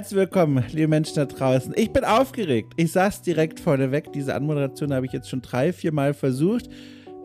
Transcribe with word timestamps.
Herzlich 0.00 0.18
willkommen, 0.18 0.64
liebe 0.72 0.88
Menschen 0.88 1.16
da 1.16 1.26
draußen. 1.26 1.74
Ich 1.76 1.92
bin 1.92 2.04
aufgeregt. 2.04 2.72
Ich 2.76 2.90
sag's 2.90 3.20
direkt 3.20 3.60
vorneweg. 3.60 4.10
Diese 4.14 4.34
Anmoderation 4.34 4.94
habe 4.94 5.04
ich 5.04 5.12
jetzt 5.12 5.28
schon 5.28 5.42
drei, 5.42 5.74
vier 5.74 5.92
Mal 5.92 6.14
versucht. 6.14 6.70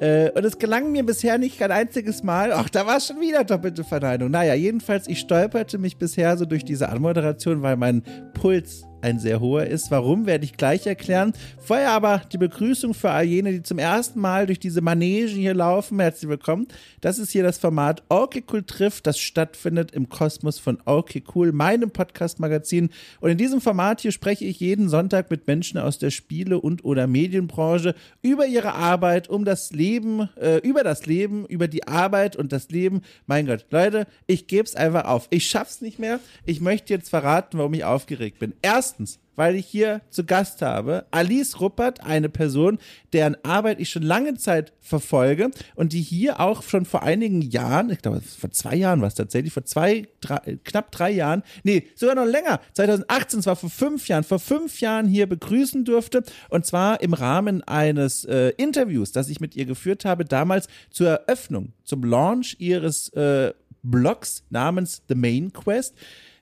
Äh, 0.01 0.31
und 0.31 0.43
es 0.43 0.59
gelang 0.59 0.91
mir 0.91 1.05
bisher 1.05 1.37
nicht 1.37 1.57
kein 1.57 1.71
einziges 1.71 2.21
Mal. 2.21 2.51
Ach, 2.51 2.67
da 2.67 2.85
war 2.85 2.99
schon 2.99 3.21
wieder 3.21 3.45
doppelte 3.45 3.85
Verneinung. 3.85 4.29
Naja, 4.29 4.55
jedenfalls, 4.55 5.07
ich 5.07 5.19
stolperte 5.19 5.77
mich 5.77 5.95
bisher 5.95 6.35
so 6.35 6.43
durch 6.43 6.65
diese 6.65 6.89
Anmoderation, 6.89 7.61
weil 7.61 7.77
mein 7.77 8.03
Puls 8.33 8.83
ein 9.05 9.19
sehr 9.19 9.39
hoher 9.39 9.67
ist. 9.67 9.91
Warum, 9.91 10.25
werde 10.25 10.45
ich 10.45 10.57
gleich 10.57 10.87
erklären. 10.87 11.33
Vorher 11.59 11.91
aber 11.91 12.23
die 12.33 12.39
Begrüßung 12.39 12.95
für 12.95 13.11
all 13.11 13.25
jene, 13.25 13.51
die 13.51 13.61
zum 13.61 13.77
ersten 13.77 14.19
Mal 14.19 14.47
durch 14.47 14.59
diese 14.59 14.81
Manege 14.81 15.27
hier 15.27 15.53
laufen. 15.53 15.99
Herzlich 15.99 16.27
willkommen. 16.27 16.67
Das 17.01 17.19
ist 17.19 17.29
hier 17.31 17.43
das 17.43 17.59
Format 17.59 18.01
Okay 18.09 18.43
Cool 18.51 18.63
trifft, 18.63 19.05
das 19.05 19.19
stattfindet 19.19 19.91
im 19.91 20.09
Kosmos 20.09 20.57
von 20.57 20.79
Okay 20.85 21.23
Cool, 21.35 21.51
meinem 21.51 21.91
Podcast-Magazin. 21.91 22.89
Und 23.19 23.29
in 23.29 23.37
diesem 23.37 23.61
Format 23.61 24.01
hier 24.01 24.11
spreche 24.11 24.45
ich 24.45 24.59
jeden 24.59 24.89
Sonntag 24.89 25.29
mit 25.29 25.45
Menschen 25.45 25.77
aus 25.77 25.99
der 25.99 26.09
Spiele- 26.09 26.59
und 26.59 26.83
oder 26.83 27.05
Medienbranche 27.05 27.93
über 28.23 28.47
ihre 28.47 28.73
Arbeit, 28.73 29.29
um 29.29 29.45
das 29.45 29.71
Leben, 29.71 30.29
äh, 30.41 30.57
über 30.67 30.83
das 30.83 31.05
Leben, 31.05 31.45
über 31.45 31.67
die 31.67 31.87
Arbeit 31.87 32.35
und 32.35 32.51
das 32.51 32.69
Leben. 32.69 33.01
Mein 33.27 33.45
Gott, 33.45 33.67
Leute, 33.69 34.07
ich 34.25 34.47
gebe 34.47 34.63
es 34.63 34.75
einfach 34.75 35.05
auf. 35.05 35.27
Ich 35.29 35.47
schaff's 35.47 35.81
nicht 35.81 35.99
mehr. 35.99 36.19
Ich 36.43 36.59
möchte 36.59 36.91
jetzt 36.91 37.09
verraten, 37.11 37.59
warum 37.59 37.75
ich 37.75 37.83
aufgeregt 37.83 38.39
bin. 38.39 38.53
Erst 38.63 38.94
Erstens, 38.95 39.19
weil 39.35 39.55
ich 39.55 39.65
hier 39.65 39.99
zu 40.09 40.23
Gast 40.23 40.61
habe. 40.61 41.05
Alice 41.11 41.59
Ruppert, 41.59 42.05
eine 42.05 42.29
Person, 42.29 42.79
deren 43.11 43.35
Arbeit 43.43 43.81
ich 43.81 43.89
schon 43.89 44.03
lange 44.03 44.35
Zeit 44.35 44.71
verfolge 44.79 45.51
und 45.75 45.91
die 45.91 46.01
hier 46.01 46.39
auch 46.39 46.63
schon 46.63 46.85
vor 46.85 47.03
einigen 47.03 47.41
Jahren, 47.41 47.89
ich 47.89 48.01
glaube 48.01 48.21
vor 48.21 48.51
zwei 48.51 48.73
Jahren 48.77 49.01
war 49.01 49.09
es 49.09 49.15
tatsächlich, 49.15 49.51
vor 49.51 49.65
zwei, 49.65 50.07
drei, 50.21 50.59
knapp 50.63 50.93
drei 50.93 51.11
Jahren, 51.11 51.43
nee, 51.63 51.87
sogar 51.95 52.15
noch 52.15 52.23
länger, 52.23 52.61
2018, 52.71 53.41
zwar 53.41 53.57
vor 53.57 53.69
fünf 53.69 54.07
Jahren, 54.07 54.23
vor 54.23 54.39
fünf 54.39 54.79
Jahren 54.79 55.07
hier 55.07 55.27
begrüßen 55.27 55.83
durfte 55.83 56.23
und 56.49 56.65
zwar 56.65 57.01
im 57.01 57.13
Rahmen 57.13 57.63
eines 57.63 58.23
äh, 58.23 58.53
Interviews, 58.55 59.11
das 59.11 59.27
ich 59.27 59.41
mit 59.41 59.57
ihr 59.57 59.65
geführt 59.65 60.05
habe, 60.05 60.23
damals 60.23 60.69
zur 60.89 61.09
Eröffnung, 61.09 61.73
zum 61.83 62.05
Launch 62.05 62.55
ihres 62.59 63.09
äh, 63.09 63.53
Blogs 63.83 64.45
namens 64.49 65.03
The 65.09 65.15
Main 65.15 65.51
Quest 65.51 65.95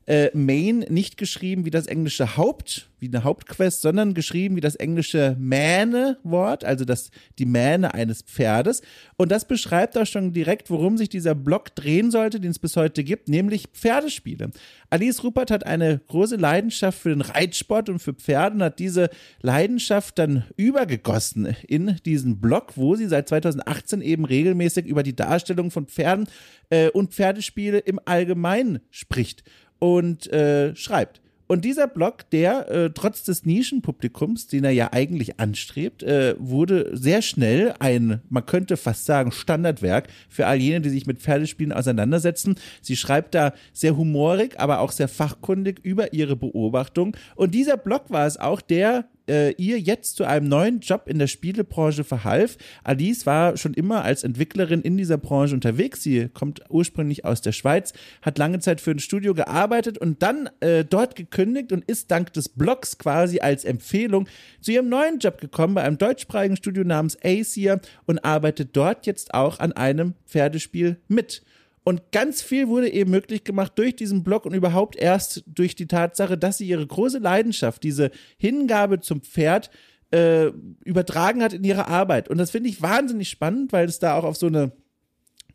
äh, 0.06 0.30
Main 0.34 0.80
nicht 0.90 1.18
geschrieben 1.18 1.66
wie 1.66 1.70
das 1.70 1.88
englische 1.88 2.36
Haupt, 2.36 2.90
wie 3.00 3.08
eine 3.08 3.23
Hauptquest, 3.23 3.82
sondern 3.82 4.14
geschrieben 4.14 4.56
wie 4.56 4.62
das 4.62 4.76
englische 4.76 5.36
Mähne-Wort, 5.40 6.64
also 6.64 6.86
das, 6.86 7.12
die 7.38 7.45
Mähne 7.45 7.94
eines 7.94 8.22
Pferdes. 8.22 8.82
Und 9.18 9.32
das 9.32 9.45
beschreibt 9.45 9.98
auch 9.98 10.06
schon 10.06 10.34
direkt, 10.34 10.70
worum 10.70 10.98
sich 10.98 11.10
dieser 11.10 11.36
Blog 11.36 11.76
drehen 11.76 12.12
sollte, 12.12 12.40
den 12.40 12.52
es 12.52 12.60
bis 12.60 12.76
heute 12.76 13.04
gibt, 13.04 13.28
nämlich 13.28 13.68
Pferdespiele. 13.73 14.52
Alice 14.90 15.23
Rupert 15.23 15.52
hat 15.52 15.66
eine 15.66 16.00
große 16.08 16.36
Leidenschaft 16.36 17.00
für 17.00 17.10
den 17.10 17.22
Reitsport 17.22 17.90
und 17.90 18.00
für 18.00 18.14
Pferde 18.14 18.56
und 18.56 18.64
hat 18.64 18.80
diese 18.80 19.10
Leidenschaft 19.42 20.20
dann 20.20 20.45
übergegossen 20.56 21.56
in 21.67 21.98
diesen 22.06 22.40
Blog, 22.40 22.73
wo 22.76 22.95
sie 22.95 23.08
seit 23.08 23.28
2018 23.30 24.02
eben 24.02 24.26
regelmäßig 24.26 24.86
über 24.86 25.04
die 25.04 25.16
Darstellung 25.16 25.72
von 25.72 25.88
Pferden 25.88 26.28
äh, 26.70 26.90
und 26.90 27.14
Pferdespiele 27.14 27.80
im 27.80 28.00
Allgemeinen 28.06 28.80
spricht 28.92 29.44
und 29.84 30.31
äh, 30.31 30.73
schreibt. 30.78 31.20
Und 31.45 31.66
dieser 31.66 31.88
Blog, 31.88 32.30
der 32.30 32.72
äh, 32.72 32.89
trotz 32.92 33.26
des 33.26 33.45
Nischenpublikums, 33.45 34.48
den 34.48 34.64
er 34.64 34.72
ja 34.72 34.94
eigentlich 34.94 35.42
anstrebt, 35.42 36.02
äh, 36.02 36.36
wurde 36.39 36.92
sehr 36.94 37.22
schnell 37.22 37.73
ein, 37.80 38.22
man 38.30 38.45
könnte 38.45 38.78
fast 38.78 39.06
sagen, 39.06 39.34
Standardwerk 39.34 40.08
für 40.30 40.48
all 40.48 40.56
jene, 40.56 40.80
die 40.80 40.89
sich 40.89 41.05
mit 41.05 41.20
Pferdespielen 41.20 41.73
auseinandersetzen. 41.73 42.55
Sie 42.82 42.95
schreibt 42.95 43.36
da 43.36 43.54
sehr 43.73 43.98
humorig, 43.98 44.58
aber 44.58 44.80
auch 44.80 44.94
sehr 44.94 45.10
fachkundig 45.10 45.80
über 45.83 46.14
ihre 46.14 46.38
Beobachtung. 46.38 47.17
Und 47.36 47.54
dieser 47.54 47.76
Blog 47.76 48.04
war 48.08 48.26
es 48.26 48.38
auch, 48.38 48.61
der 48.61 49.10
äh, 49.28 49.52
ihr 49.54 49.80
jetzt 49.80 50.16
zu 50.16 50.26
einem 50.26 50.48
neuen 50.48 50.80
Job 50.80 51.04
in 51.08 51.20
der 51.20 51.28
Spielebranche 51.28 52.04
verhalf. 52.04 52.58
Alice 52.84 53.26
war 53.26 53.58
schon 53.58 53.73
immer 53.73 54.04
als 54.04 54.23
Entwicklerin 54.23 54.82
in 54.82 54.98
dieser 54.98 55.17
Branche 55.17 55.56
unterwegs. 55.56 56.04
Sie 56.04 56.30
kommt 56.30 56.61
ursprünglich 56.70 57.26
aus 57.26 57.42
der 57.42 57.52
Schweiz, 57.52 57.94
hat 58.22 58.38
lange 58.38 58.60
Zeit 58.60 58.82
für 58.82 58.92
ein 58.92 59.00
Studio 59.00 59.33
gearbeitet 59.33 59.98
und 59.98 60.22
dann 60.22 60.50
äh, 60.60 60.83
dort 60.86 61.16
gekündigt 61.16 61.72
und 61.72 61.86
ist 61.86 62.12
dank 62.12 62.33
des 62.33 62.50
Blogs 62.50 62.98
quasi 62.98 63.39
als 63.39 63.66
Empfehlung 63.66 64.28
zu 64.62 64.72
ihrem 64.72 64.89
neuen 64.89 65.20
Job 65.20 65.39
gekommen 65.39 65.76
bei 65.76 65.83
einem 65.83 65.98
deutschsprachigen 65.98 66.58
Studio 66.58 66.83
namens 66.83 67.17
Acer 67.23 67.80
und 68.06 68.23
arbeitet 68.26 68.76
dort 68.76 69.06
jetzt 69.06 69.33
auch 69.33 69.60
an 69.60 69.72
einem 69.73 70.14
Pferdespiel 70.26 70.98
mit. 71.08 71.44
Und 71.83 72.11
ganz 72.11 72.42
viel 72.42 72.67
wurde 72.67 72.89
eben 72.92 73.11
möglich 73.11 73.44
gemacht 73.44 73.73
durch 73.76 73.95
diesen 73.95 74.23
Blog 74.23 74.45
und 74.45 74.54
überhaupt 74.54 74.95
erst 74.95 75.44
durch 75.48 75.76
die 75.76 75.88
Tatsache, 75.88 76.38
dass 76.38 76.58
sie 76.58 76.67
ihre 76.67 76.86
große 76.86 77.20
Leidenschaft, 77.20 77.83
diese 77.83 78.11
Hingabe 78.38 79.02
zum 79.02 79.21
Pferd, 79.21 79.70
äh, 80.11 80.52
übertragen 80.86 81.42
hat 81.42 81.54
in 81.54 81.64
ihre 81.64 81.88
Arbeit. 81.88 82.30
Und 82.30 82.38
das 82.38 82.52
finde 82.52 82.70
ich 82.70 82.82
wahnsinnig 82.82 83.30
spannend, 83.30 83.73
weil 83.73 83.88
es 83.88 83.99
da 83.99 84.16
auch 84.16 84.23
auf 84.23 84.38
so 84.38 84.48
eine 84.48 84.71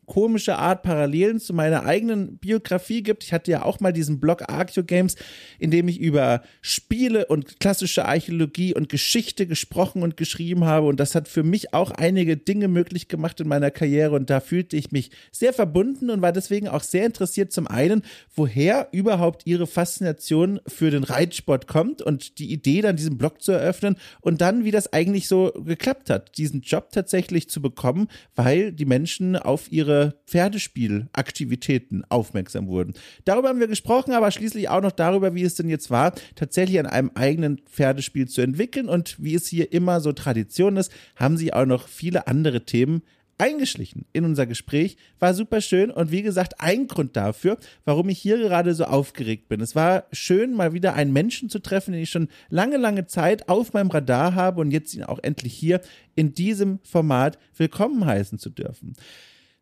komische 0.08 0.56
Art 0.56 0.82
Parallelen 0.82 1.38
zu 1.38 1.54
meiner 1.54 1.84
eigenen 1.84 2.38
Biografie 2.38 3.02
gibt. 3.02 3.22
Ich 3.22 3.32
hatte 3.32 3.50
ja 3.50 3.62
auch 3.62 3.78
mal 3.78 3.92
diesen 3.92 4.18
Blog 4.18 4.48
Archeo 4.48 4.82
Games, 4.82 5.14
in 5.58 5.70
dem 5.70 5.86
ich 5.86 6.00
über 6.00 6.42
Spiele 6.62 7.26
und 7.26 7.60
klassische 7.60 8.06
Archäologie 8.06 8.74
und 8.74 8.88
Geschichte 8.88 9.46
gesprochen 9.46 10.02
und 10.02 10.16
geschrieben 10.16 10.64
habe. 10.64 10.86
Und 10.86 10.98
das 10.98 11.14
hat 11.14 11.28
für 11.28 11.42
mich 11.44 11.74
auch 11.74 11.90
einige 11.90 12.36
Dinge 12.36 12.68
möglich 12.68 13.08
gemacht 13.08 13.38
in 13.40 13.48
meiner 13.48 13.70
Karriere. 13.70 14.16
Und 14.16 14.30
da 14.30 14.40
fühlte 14.40 14.76
ich 14.76 14.90
mich 14.90 15.10
sehr 15.30 15.52
verbunden 15.52 16.10
und 16.10 16.22
war 16.22 16.32
deswegen 16.32 16.68
auch 16.68 16.82
sehr 16.82 17.04
interessiert, 17.04 17.52
zum 17.52 17.68
einen, 17.68 18.02
woher 18.34 18.88
überhaupt 18.92 19.46
ihre 19.46 19.66
Faszination 19.66 20.58
für 20.66 20.90
den 20.90 21.04
Reitsport 21.04 21.68
kommt 21.68 22.00
und 22.00 22.38
die 22.38 22.50
Idee, 22.50 22.80
dann 22.80 22.96
diesen 22.96 23.18
Blog 23.18 23.42
zu 23.42 23.52
eröffnen 23.52 23.96
und 24.22 24.40
dann, 24.40 24.64
wie 24.64 24.70
das 24.70 24.92
eigentlich 24.92 25.28
so 25.28 25.52
geklappt 25.52 26.08
hat, 26.08 26.38
diesen 26.38 26.62
Job 26.62 26.92
tatsächlich 26.92 27.50
zu 27.50 27.60
bekommen, 27.60 28.08
weil 28.34 28.72
die 28.72 28.86
Menschen 28.86 29.36
auf 29.36 29.70
ihre 29.70 29.97
Pferdespielaktivitäten 30.26 32.04
aufmerksam 32.08 32.66
wurden. 32.68 32.94
Darüber 33.24 33.48
haben 33.48 33.60
wir 33.60 33.68
gesprochen, 33.68 34.12
aber 34.12 34.30
schließlich 34.30 34.68
auch 34.68 34.80
noch 34.80 34.92
darüber, 34.92 35.34
wie 35.34 35.42
es 35.42 35.54
denn 35.54 35.68
jetzt 35.68 35.90
war, 35.90 36.14
tatsächlich 36.34 36.78
an 36.78 36.86
einem 36.86 37.10
eigenen 37.14 37.58
Pferdespiel 37.58 38.28
zu 38.28 38.40
entwickeln 38.40 38.88
und 38.88 39.16
wie 39.22 39.34
es 39.34 39.48
hier 39.48 39.72
immer 39.72 40.00
so 40.00 40.12
Tradition 40.12 40.76
ist, 40.76 40.92
haben 41.16 41.36
sie 41.36 41.52
auch 41.52 41.66
noch 41.66 41.88
viele 41.88 42.26
andere 42.26 42.64
Themen 42.64 43.02
eingeschlichen 43.38 44.04
in 44.12 44.24
unser 44.24 44.46
Gespräch. 44.46 44.96
War 45.18 45.32
super 45.32 45.60
schön 45.60 45.90
und 45.90 46.10
wie 46.10 46.22
gesagt, 46.22 46.60
ein 46.60 46.88
Grund 46.88 47.16
dafür, 47.16 47.56
warum 47.84 48.08
ich 48.08 48.18
hier 48.18 48.36
gerade 48.38 48.74
so 48.74 48.84
aufgeregt 48.84 49.48
bin. 49.48 49.60
Es 49.60 49.74
war 49.74 50.04
schön, 50.12 50.54
mal 50.54 50.72
wieder 50.72 50.94
einen 50.94 51.12
Menschen 51.12 51.48
zu 51.48 51.60
treffen, 51.60 51.92
den 51.92 52.02
ich 52.02 52.10
schon 52.10 52.28
lange, 52.50 52.76
lange 52.76 53.06
Zeit 53.06 53.48
auf 53.48 53.72
meinem 53.72 53.90
Radar 53.90 54.34
habe 54.34 54.60
und 54.60 54.70
jetzt 54.70 54.94
ihn 54.94 55.04
auch 55.04 55.20
endlich 55.22 55.54
hier 55.54 55.80
in 56.16 56.34
diesem 56.34 56.80
Format 56.82 57.38
willkommen 57.56 58.04
heißen 58.04 58.38
zu 58.38 58.50
dürfen. 58.50 58.94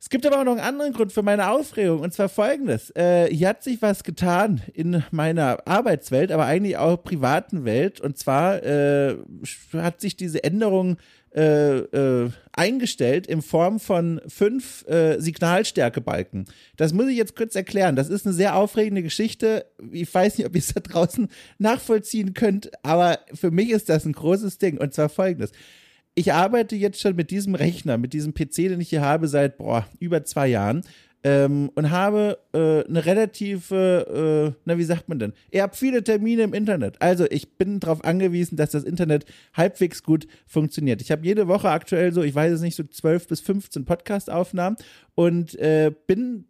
Es 0.07 0.11
gibt 0.11 0.25
aber 0.25 0.39
auch 0.39 0.45
noch 0.45 0.53
einen 0.53 0.61
anderen 0.61 0.93
Grund 0.93 1.13
für 1.13 1.25
meine 1.25 1.51
Aufregung 1.51 1.99
und 1.99 2.15
zwar 2.15 2.29
folgendes. 2.29 2.95
Äh, 2.95 3.27
hier 3.27 3.49
hat 3.49 3.65
sich 3.65 3.83
was 3.83 4.05
getan 4.05 4.63
in 4.73 5.03
meiner 5.11 5.67
Arbeitswelt, 5.67 6.31
aber 6.31 6.45
eigentlich 6.47 6.77
auch 6.77 7.03
privaten 7.03 7.65
Welt 7.65 8.01
und 8.01 8.17
zwar 8.17 8.63
äh, 8.63 9.17
hat 9.73 10.01
sich 10.01 10.17
diese 10.17 10.45
Änderung 10.45 10.97
äh, 11.35 11.79
äh, 11.79 12.31
eingestellt 12.53 13.27
in 13.27 13.43
Form 13.43 13.81
von 13.81 14.21
fünf 14.29 14.87
äh, 14.87 15.19
Signalstärkebalken. 15.19 16.45
Das 16.77 16.93
muss 16.93 17.09
ich 17.09 17.17
jetzt 17.17 17.35
kurz 17.35 17.57
erklären. 17.57 17.97
Das 17.97 18.09
ist 18.09 18.27
eine 18.27 18.35
sehr 18.35 18.55
aufregende 18.55 19.03
Geschichte. 19.03 19.67
Ich 19.91 20.15
weiß 20.15 20.39
nicht, 20.39 20.47
ob 20.47 20.55
ihr 20.55 20.61
es 20.61 20.73
da 20.73 20.79
draußen 20.79 21.27
nachvollziehen 21.59 22.33
könnt, 22.33 22.71
aber 22.85 23.19
für 23.35 23.51
mich 23.51 23.71
ist 23.71 23.89
das 23.89 24.05
ein 24.05 24.13
großes 24.13 24.59
Ding 24.59 24.79
und 24.79 24.95
zwar 24.95 25.09
folgendes 25.09 25.51
ich 26.17 26.33
arbeite 26.33 26.75
jetzt 26.75 27.01
schon 27.01 27.15
mit 27.15 27.31
diesem 27.31 27.55
Rechner, 27.55 27.99
mit 27.99 28.13
diesem 28.15 28.35
PC, 28.35 28.55
den 28.55 28.81
ich 28.81 28.89
hier 28.89 29.03
habe 29.03 29.29
seit 29.29 29.59
boah, 29.59 29.87
über 30.01 30.25
zwei 30.25 30.49
Jahren 30.49 30.83
ähm, 31.23 31.71
und 31.75 31.91
habe 31.91 32.39
äh, 32.55 32.89
eine 32.89 33.05
relative, 33.05 34.55
äh, 34.55 34.59
na 34.65 34.79
wie 34.79 34.85
sagt 34.85 35.09
man 35.09 35.19
denn? 35.19 35.35
Ihr 35.51 35.63
habt 35.63 35.77
viele 35.77 36.03
Termine 36.03 36.43
im 36.43 36.55
Internet. 36.55 37.03
Also 37.03 37.27
ich 37.29 37.59
bin 37.59 37.81
darauf 37.81 38.03
angewiesen, 38.03 38.57
dass 38.57 38.71
das 38.71 38.85
Internet 38.85 39.27
halbwegs 39.53 40.03
gut 40.03 40.27
funktioniert. 40.47 41.03
Ich 41.03 41.11
habe 41.11 41.27
jede 41.27 41.49
Woche 41.49 41.69
aktuell 41.69 42.13
so, 42.13 42.23
ich 42.23 42.35
weiß 42.35 42.53
es 42.53 42.61
nicht, 42.63 42.77
so 42.77 42.85
12 42.85 43.29
bis 43.29 43.41
15 43.41 43.85
Podcast-Aufnahmen 43.85 44.77
und 45.15 45.55
äh, 45.59 45.93
bin 46.07 46.47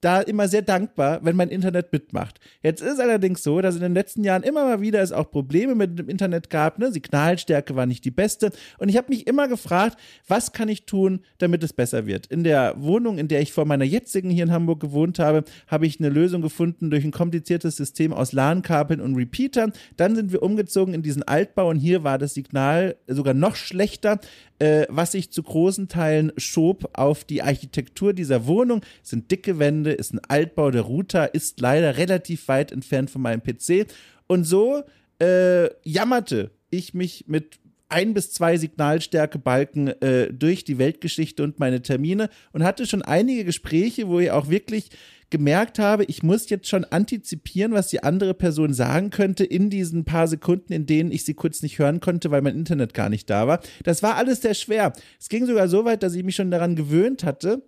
da 0.00 0.20
immer 0.20 0.48
sehr 0.48 0.62
dankbar, 0.62 1.20
wenn 1.22 1.36
mein 1.36 1.48
Internet 1.48 1.92
mitmacht. 1.92 2.38
Jetzt 2.62 2.80
ist 2.80 3.00
allerdings 3.00 3.42
so, 3.42 3.60
dass 3.60 3.74
in 3.74 3.80
den 3.80 3.94
letzten 3.94 4.22
Jahren 4.22 4.42
immer 4.42 4.64
mal 4.64 4.80
wieder 4.80 5.02
es 5.02 5.12
auch 5.12 5.30
Probleme 5.30 5.74
mit 5.74 5.98
dem 5.98 6.08
Internet 6.08 6.50
gab. 6.50 6.78
Ne? 6.78 6.92
Signalstärke 6.92 7.74
war 7.74 7.86
nicht 7.86 8.04
die 8.04 8.10
beste. 8.10 8.52
Und 8.78 8.88
ich 8.88 8.96
habe 8.96 9.08
mich 9.10 9.26
immer 9.26 9.48
gefragt, 9.48 9.98
was 10.26 10.52
kann 10.52 10.68
ich 10.68 10.86
tun, 10.86 11.20
damit 11.38 11.62
es 11.62 11.72
besser 11.72 12.06
wird? 12.06 12.26
In 12.26 12.44
der 12.44 12.74
Wohnung, 12.78 13.18
in 13.18 13.28
der 13.28 13.40
ich 13.40 13.52
vor 13.52 13.64
meiner 13.64 13.84
jetzigen 13.84 14.30
hier 14.30 14.44
in 14.44 14.52
Hamburg 14.52 14.80
gewohnt 14.80 15.18
habe, 15.18 15.44
habe 15.66 15.86
ich 15.86 15.98
eine 15.98 16.10
Lösung 16.10 16.42
gefunden 16.42 16.90
durch 16.90 17.04
ein 17.04 17.10
kompliziertes 17.10 17.76
System 17.76 18.12
aus 18.12 18.32
LAN-Kabeln 18.32 19.00
und 19.00 19.16
Repeatern. 19.16 19.72
Dann 19.96 20.14
sind 20.14 20.32
wir 20.32 20.42
umgezogen 20.42 20.94
in 20.94 21.02
diesen 21.02 21.22
Altbau 21.24 21.68
und 21.68 21.78
hier 21.78 22.04
war 22.04 22.18
das 22.18 22.34
Signal 22.34 22.96
sogar 23.08 23.34
noch 23.34 23.56
schlechter 23.56 24.20
äh, 24.58 24.86
was 24.88 25.12
sich 25.12 25.30
zu 25.30 25.42
großen 25.42 25.88
Teilen 25.88 26.32
schob 26.36 26.90
auf 26.92 27.24
die 27.24 27.42
Architektur 27.42 28.12
dieser 28.12 28.46
Wohnung. 28.46 28.82
Sind 29.02 29.30
dicke 29.30 29.58
Wände, 29.58 29.92
ist 29.92 30.12
ein 30.12 30.20
Altbau. 30.28 30.70
Der 30.70 30.82
Router 30.82 31.34
ist 31.34 31.60
leider 31.60 31.96
relativ 31.96 32.48
weit 32.48 32.72
entfernt 32.72 33.10
von 33.10 33.22
meinem 33.22 33.42
PC. 33.42 33.86
Und 34.26 34.44
so 34.44 34.82
äh, 35.20 35.68
jammerte 35.84 36.50
ich 36.70 36.94
mich 36.94 37.24
mit 37.28 37.58
ein 37.88 38.12
bis 38.12 38.32
zwei 38.32 38.58
Signalstärkebalken 38.58 39.88
äh, 40.02 40.32
durch 40.32 40.64
die 40.64 40.78
Weltgeschichte 40.78 41.42
und 41.42 41.58
meine 41.58 41.80
Termine 41.80 42.28
und 42.52 42.62
hatte 42.62 42.86
schon 42.86 43.02
einige 43.02 43.44
Gespräche, 43.44 44.08
wo 44.08 44.20
ich 44.20 44.30
auch 44.30 44.50
wirklich 44.50 44.90
gemerkt 45.30 45.78
habe, 45.78 46.04
ich 46.04 46.22
muss 46.22 46.48
jetzt 46.48 46.68
schon 46.68 46.84
antizipieren, 46.84 47.72
was 47.72 47.88
die 47.88 48.02
andere 48.02 48.34
Person 48.34 48.72
sagen 48.72 49.10
könnte 49.10 49.44
in 49.44 49.70
diesen 49.70 50.04
paar 50.04 50.28
Sekunden, 50.28 50.72
in 50.72 50.86
denen 50.86 51.12
ich 51.12 51.24
sie 51.24 51.34
kurz 51.34 51.62
nicht 51.62 51.78
hören 51.78 52.00
konnte, 52.00 52.30
weil 52.30 52.42
mein 52.42 52.56
Internet 52.56 52.94
gar 52.94 53.08
nicht 53.08 53.28
da 53.28 53.46
war. 53.46 53.60
Das 53.84 54.02
war 54.02 54.16
alles 54.16 54.40
sehr 54.40 54.54
schwer. 54.54 54.92
Es 55.20 55.28
ging 55.28 55.46
sogar 55.46 55.68
so 55.68 55.84
weit, 55.84 56.02
dass 56.02 56.14
ich 56.14 56.24
mich 56.24 56.36
schon 56.36 56.50
daran 56.50 56.76
gewöhnt 56.76 57.24
hatte, 57.24 57.62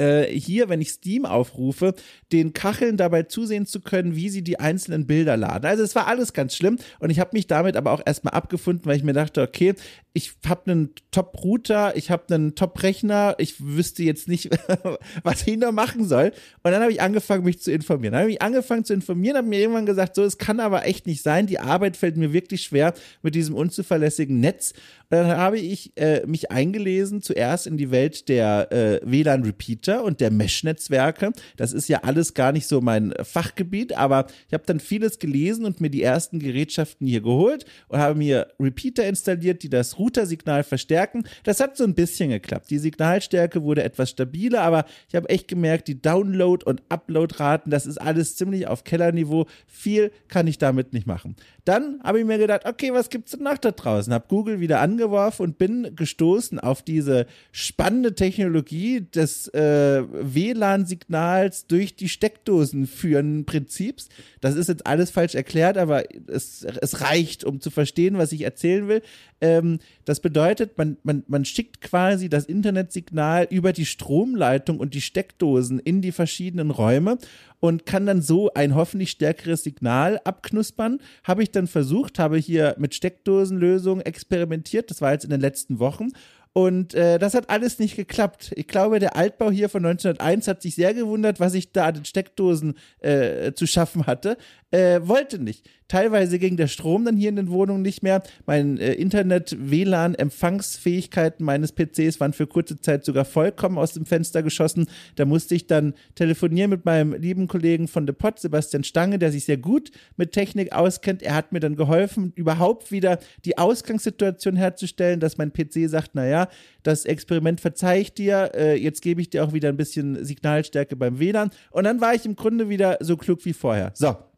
äh, 0.00 0.26
hier, 0.26 0.68
wenn 0.68 0.80
ich 0.80 0.90
Steam 0.90 1.26
aufrufe, 1.26 1.94
den 2.32 2.54
Kacheln 2.54 2.96
dabei 2.96 3.24
zusehen 3.24 3.66
zu 3.66 3.80
können, 3.80 4.16
wie 4.16 4.30
sie 4.30 4.42
die 4.42 4.58
einzelnen 4.58 5.06
Bilder 5.06 5.36
laden. 5.36 5.66
Also 5.66 5.82
es 5.82 5.94
war 5.94 6.06
alles 6.06 6.32
ganz 6.32 6.56
schlimm 6.56 6.78
und 7.00 7.10
ich 7.10 7.20
habe 7.20 7.30
mich 7.34 7.46
damit 7.46 7.76
aber 7.76 7.92
auch 7.92 8.00
erstmal 8.04 8.32
abgefunden, 8.34 8.86
weil 8.86 8.96
ich 8.96 9.04
mir 9.04 9.12
dachte, 9.12 9.42
okay, 9.42 9.74
ich 10.12 10.32
habe 10.46 10.70
einen 10.70 10.90
Top-Router, 11.12 11.96
ich 11.96 12.10
habe 12.10 12.34
einen 12.34 12.56
Top-Rechner, 12.56 13.36
ich 13.38 13.60
wüsste 13.60 14.02
jetzt 14.02 14.26
nicht, 14.26 14.50
was 15.22 15.46
ich 15.46 15.56
noch 15.56 15.70
machen 15.70 16.06
soll. 16.06 16.32
Und 16.62 16.72
dann 16.72 16.82
habe 16.82 16.90
ich 16.90 17.00
angefangen, 17.00 17.44
mich 17.44 17.60
zu 17.60 17.70
informieren. 17.70 18.12
Dann 18.12 18.22
habe 18.22 18.32
ich 18.32 18.42
angefangen 18.42 18.84
zu 18.84 18.92
informieren, 18.92 19.36
habe 19.36 19.48
mir 19.48 19.60
irgendwann 19.60 19.86
gesagt, 19.86 20.16
so, 20.16 20.24
es 20.24 20.38
kann 20.38 20.58
aber 20.58 20.84
echt 20.84 21.06
nicht 21.06 21.22
sein. 21.22 21.46
Die 21.46 21.60
Arbeit 21.60 21.96
fällt 21.96 22.16
mir 22.16 22.32
wirklich 22.32 22.62
schwer 22.62 22.94
mit 23.22 23.36
diesem 23.36 23.54
unzuverlässigen 23.54 24.40
Netz. 24.40 24.72
Und 25.10 25.18
dann 25.18 25.36
habe 25.36 25.58
ich 25.58 25.96
äh, 25.96 26.26
mich 26.26 26.50
eingelesen, 26.50 27.22
zuerst 27.22 27.68
in 27.68 27.76
die 27.76 27.92
Welt 27.92 28.28
der 28.28 28.72
äh, 28.72 29.00
WLAN-Repeater 29.04 30.02
und 30.02 30.20
der 30.20 30.32
Mesh-Netzwerke. 30.32 31.32
Das 31.56 31.72
ist 31.72 31.88
ja 31.88 32.02
alles 32.02 32.34
gar 32.34 32.50
nicht 32.50 32.66
so 32.66 32.80
mein 32.80 33.14
Fachgebiet, 33.22 33.96
aber 33.96 34.26
ich 34.48 34.54
habe 34.54 34.64
dann 34.66 34.80
vieles 34.80 35.20
gelesen 35.20 35.64
und 35.64 35.80
mir 35.80 35.90
die 35.90 36.02
ersten 36.02 36.40
Gerätschaften 36.40 37.06
hier 37.06 37.20
geholt 37.20 37.64
und 37.88 37.98
habe 37.98 38.16
mir 38.16 38.48
Repeater 38.58 39.06
installiert, 39.06 39.62
die 39.62 39.68
das 39.68 39.99
Routersignal 40.00 40.64
verstärken. 40.64 41.24
Das 41.44 41.60
hat 41.60 41.76
so 41.76 41.84
ein 41.84 41.94
bisschen 41.94 42.30
geklappt. 42.30 42.70
Die 42.70 42.78
Signalstärke 42.78 43.62
wurde 43.62 43.84
etwas 43.84 44.10
stabiler, 44.10 44.62
aber 44.62 44.86
ich 45.08 45.14
habe 45.14 45.28
echt 45.28 45.46
gemerkt, 45.46 45.88
die 45.88 46.00
Download- 46.00 46.64
und 46.64 46.82
Upload-Raten, 46.88 47.70
das 47.70 47.86
ist 47.86 48.00
alles 48.00 48.36
ziemlich 48.36 48.66
auf 48.66 48.84
Kellerniveau. 48.84 49.46
Viel 49.66 50.10
kann 50.28 50.46
ich 50.46 50.58
damit 50.58 50.92
nicht 50.92 51.06
machen. 51.06 51.36
Dann 51.64 52.00
habe 52.02 52.18
ich 52.18 52.24
mir 52.24 52.38
gedacht, 52.38 52.66
okay, 52.66 52.92
was 52.92 53.10
gibt's 53.10 53.32
denn 53.32 53.44
noch 53.44 53.58
da 53.58 53.70
draußen? 53.70 54.12
Habe 54.12 54.24
Google 54.28 54.60
wieder 54.60 54.80
angeworfen 54.80 55.42
und 55.42 55.58
bin 55.58 55.94
gestoßen 55.94 56.58
auf 56.58 56.82
diese 56.82 57.26
spannende 57.52 58.14
Technologie 58.14 59.02
des 59.02 59.48
äh, 59.48 60.02
WLAN-Signals 60.02 61.66
durch 61.66 61.94
die 61.94 62.08
Steckdosen 62.08 62.86
führen 62.86 63.44
Prinzips. 63.44 64.08
Das 64.40 64.56
ist 64.56 64.68
jetzt 64.68 64.86
alles 64.86 65.10
falsch 65.10 65.34
erklärt, 65.34 65.76
aber 65.76 66.04
es, 66.28 66.64
es 66.64 67.00
reicht, 67.02 67.44
um 67.44 67.60
zu 67.60 67.70
verstehen, 67.70 68.18
was 68.18 68.32
ich 68.32 68.42
erzählen 68.42 68.88
will. 68.88 69.02
Ähm, 69.40 69.78
das 70.04 70.20
bedeutet, 70.20 70.76
man, 70.76 70.98
man, 71.02 71.24
man 71.26 71.44
schickt 71.44 71.80
quasi 71.80 72.28
das 72.28 72.44
Internetsignal 72.44 73.46
über 73.50 73.72
die 73.72 73.86
Stromleitung 73.86 74.78
und 74.78 74.94
die 74.94 75.00
Steckdosen 75.00 75.78
in 75.78 76.02
die 76.02 76.12
verschiedenen 76.12 76.70
Räume 76.70 77.18
und 77.60 77.86
kann 77.86 78.06
dann 78.06 78.22
so 78.22 78.52
ein 78.54 78.74
hoffentlich 78.74 79.10
stärkeres 79.10 79.62
Signal 79.62 80.20
abknuspern. 80.24 80.98
Habe 81.24 81.42
ich 81.42 81.50
dann 81.50 81.66
versucht, 81.66 82.18
habe 82.18 82.38
hier 82.38 82.74
mit 82.78 82.94
Steckdosenlösungen 82.94 84.04
experimentiert. 84.04 84.90
Das 84.90 85.00
war 85.00 85.12
jetzt 85.12 85.24
in 85.24 85.30
den 85.30 85.40
letzten 85.40 85.78
Wochen 85.78 86.08
und 86.52 86.94
äh, 86.94 87.18
das 87.20 87.34
hat 87.34 87.48
alles 87.48 87.78
nicht 87.78 87.94
geklappt. 87.94 88.52
Ich 88.56 88.66
glaube, 88.66 88.98
der 88.98 89.14
Altbau 89.14 89.52
hier 89.52 89.68
von 89.68 89.86
1901 89.86 90.48
hat 90.48 90.62
sich 90.62 90.74
sehr 90.74 90.94
gewundert, 90.94 91.38
was 91.38 91.54
ich 91.54 91.70
da 91.70 91.86
an 91.86 91.94
den 91.94 92.04
Steckdosen 92.04 92.74
äh, 92.98 93.52
zu 93.52 93.66
schaffen 93.66 94.06
hatte. 94.06 94.36
Äh, 94.72 95.00
wollte 95.02 95.40
nicht. 95.40 95.68
Teilweise 95.88 96.38
ging 96.38 96.56
der 96.56 96.68
Strom 96.68 97.04
dann 97.04 97.16
hier 97.16 97.30
in 97.30 97.34
den 97.34 97.50
Wohnungen 97.50 97.82
nicht 97.82 98.04
mehr. 98.04 98.22
Mein 98.46 98.78
äh, 98.78 98.92
Internet, 98.92 99.56
WLAN, 99.58 100.14
Empfangsfähigkeiten 100.14 101.44
meines 101.44 101.72
PCs 101.72 102.20
waren 102.20 102.32
für 102.32 102.46
kurze 102.46 102.80
Zeit 102.80 103.04
sogar 103.04 103.24
vollkommen 103.24 103.76
aus 103.76 103.94
dem 103.94 104.06
Fenster 104.06 104.44
geschossen. 104.44 104.86
Da 105.16 105.24
musste 105.24 105.56
ich 105.56 105.66
dann 105.66 105.94
telefonieren 106.14 106.70
mit 106.70 106.84
meinem 106.84 107.14
lieben 107.14 107.48
Kollegen 107.48 107.88
von 107.88 108.06
The 108.06 108.12
Pot, 108.12 108.38
Sebastian 108.38 108.84
Stange, 108.84 109.18
der 109.18 109.32
sich 109.32 109.46
sehr 109.46 109.56
gut 109.56 109.90
mit 110.16 110.30
Technik 110.30 110.72
auskennt. 110.72 111.24
Er 111.24 111.34
hat 111.34 111.50
mir 111.50 111.58
dann 111.58 111.74
geholfen, 111.74 112.32
überhaupt 112.36 112.92
wieder 112.92 113.18
die 113.44 113.58
Ausgangssituation 113.58 114.54
herzustellen, 114.54 115.18
dass 115.18 115.38
mein 115.38 115.52
PC 115.52 115.88
sagt, 115.88 116.14
naja, 116.14 116.48
das 116.84 117.04
Experiment 117.04 117.60
verzeih 117.60 118.00
ich 118.02 118.14
dir, 118.14 118.52
äh, 118.54 118.76
jetzt 118.76 119.02
gebe 119.02 119.20
ich 119.20 119.30
dir 119.30 119.44
auch 119.44 119.52
wieder 119.52 119.68
ein 119.68 119.76
bisschen 119.76 120.24
Signalstärke 120.24 120.94
beim 120.94 121.18
WLAN. 121.18 121.50
Und 121.72 121.82
dann 121.82 122.00
war 122.00 122.14
ich 122.14 122.24
im 122.24 122.36
Grunde 122.36 122.68
wieder 122.68 122.98
so 123.00 123.16
klug 123.16 123.44
wie 123.44 123.52
vorher. 123.52 123.90
So. 123.94 124.29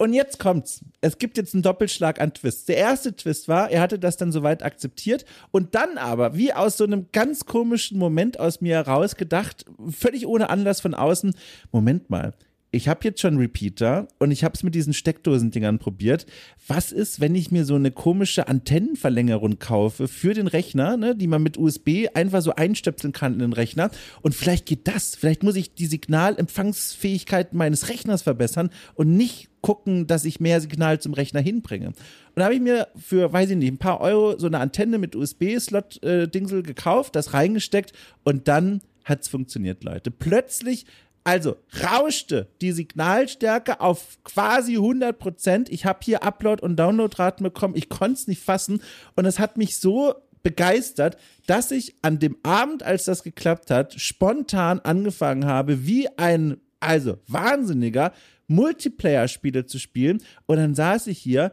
Und 0.00 0.12
jetzt 0.12 0.38
kommt's. 0.38 0.84
Es 1.00 1.18
gibt 1.18 1.36
jetzt 1.36 1.54
einen 1.54 1.64
Doppelschlag 1.64 2.20
an 2.20 2.32
Twists. 2.32 2.66
Der 2.66 2.76
erste 2.76 3.16
Twist 3.16 3.48
war, 3.48 3.68
er 3.68 3.80
hatte 3.80 3.98
das 3.98 4.16
dann 4.16 4.30
soweit 4.30 4.62
akzeptiert 4.62 5.24
und 5.50 5.74
dann 5.74 5.98
aber, 5.98 6.36
wie 6.36 6.52
aus 6.52 6.76
so 6.76 6.84
einem 6.84 7.08
ganz 7.12 7.46
komischen 7.46 7.98
Moment 7.98 8.38
aus 8.38 8.60
mir 8.60 8.76
heraus 8.76 9.16
gedacht, 9.16 9.64
völlig 9.90 10.28
ohne 10.28 10.50
Anlass 10.50 10.80
von 10.80 10.94
außen, 10.94 11.34
Moment 11.72 12.10
mal, 12.10 12.32
ich 12.70 12.86
habe 12.88 13.00
jetzt 13.04 13.20
schon 13.20 13.38
Repeater 13.38 14.08
und 14.18 14.30
ich 14.30 14.44
habe 14.44 14.54
es 14.54 14.62
mit 14.62 14.74
diesen 14.74 14.92
Steckdosendingern 14.92 15.78
probiert. 15.78 16.26
Was 16.66 16.92
ist, 16.92 17.18
wenn 17.18 17.34
ich 17.34 17.50
mir 17.50 17.64
so 17.64 17.76
eine 17.76 17.90
komische 17.90 18.46
Antennenverlängerung 18.46 19.58
kaufe 19.58 20.06
für 20.06 20.34
den 20.34 20.46
Rechner, 20.46 20.98
ne, 20.98 21.16
die 21.16 21.28
man 21.28 21.42
mit 21.42 21.56
USB 21.56 22.08
einfach 22.12 22.42
so 22.42 22.54
einstöpseln 22.54 23.14
kann 23.14 23.32
in 23.34 23.38
den 23.38 23.52
Rechner? 23.54 23.90
Und 24.20 24.34
vielleicht 24.34 24.66
geht 24.66 24.86
das. 24.86 25.14
Vielleicht 25.14 25.42
muss 25.42 25.56
ich 25.56 25.74
die 25.74 25.86
Signalempfangsfähigkeit 25.86 27.54
meines 27.54 27.88
Rechners 27.88 28.22
verbessern 28.22 28.68
und 28.94 29.16
nicht 29.16 29.48
gucken, 29.62 30.06
dass 30.06 30.26
ich 30.26 30.38
mehr 30.38 30.60
Signal 30.60 31.00
zum 31.00 31.14
Rechner 31.14 31.40
hinbringe. 31.40 31.88
Und 31.88 31.94
da 32.36 32.44
habe 32.44 32.54
ich 32.54 32.60
mir 32.60 32.88
für, 32.96 33.32
weiß 33.32 33.48
ich 33.50 33.56
nicht, 33.56 33.72
ein 33.72 33.78
paar 33.78 34.02
Euro 34.02 34.38
so 34.38 34.46
eine 34.46 34.58
Antenne 34.58 34.98
mit 34.98 35.16
USB-Slot-Dingsel 35.16 36.60
äh, 36.60 36.62
gekauft, 36.62 37.16
das 37.16 37.32
reingesteckt 37.32 37.92
und 38.24 38.46
dann 38.46 38.82
hat 39.04 39.22
es 39.22 39.28
funktioniert, 39.28 39.84
Leute. 39.84 40.10
Plötzlich 40.10 40.84
also 41.24 41.56
rauschte 41.82 42.48
die 42.60 42.72
Signalstärke 42.72 43.80
auf 43.80 44.18
quasi 44.24 44.76
100 44.76 45.18
Prozent. 45.18 45.68
Ich 45.68 45.84
habe 45.84 46.00
hier 46.02 46.22
Upload- 46.22 46.62
und 46.62 46.76
Downloadraten 46.76 47.44
bekommen. 47.44 47.76
Ich 47.76 47.88
konnte 47.88 48.14
es 48.14 48.26
nicht 48.28 48.42
fassen. 48.42 48.82
Und 49.14 49.26
es 49.26 49.38
hat 49.38 49.56
mich 49.56 49.78
so 49.78 50.14
begeistert, 50.42 51.16
dass 51.46 51.70
ich 51.70 51.96
an 52.02 52.18
dem 52.18 52.36
Abend, 52.42 52.82
als 52.82 53.04
das 53.04 53.22
geklappt 53.22 53.70
hat, 53.70 54.00
spontan 54.00 54.80
angefangen 54.80 55.44
habe, 55.44 55.86
wie 55.86 56.08
ein, 56.16 56.58
also 56.80 57.18
Wahnsinniger, 57.26 58.12
Multiplayer-Spiele 58.46 59.66
zu 59.66 59.78
spielen. 59.78 60.22
Und 60.46 60.56
dann 60.56 60.74
saß 60.74 61.06
ich 61.08 61.18
hier 61.18 61.52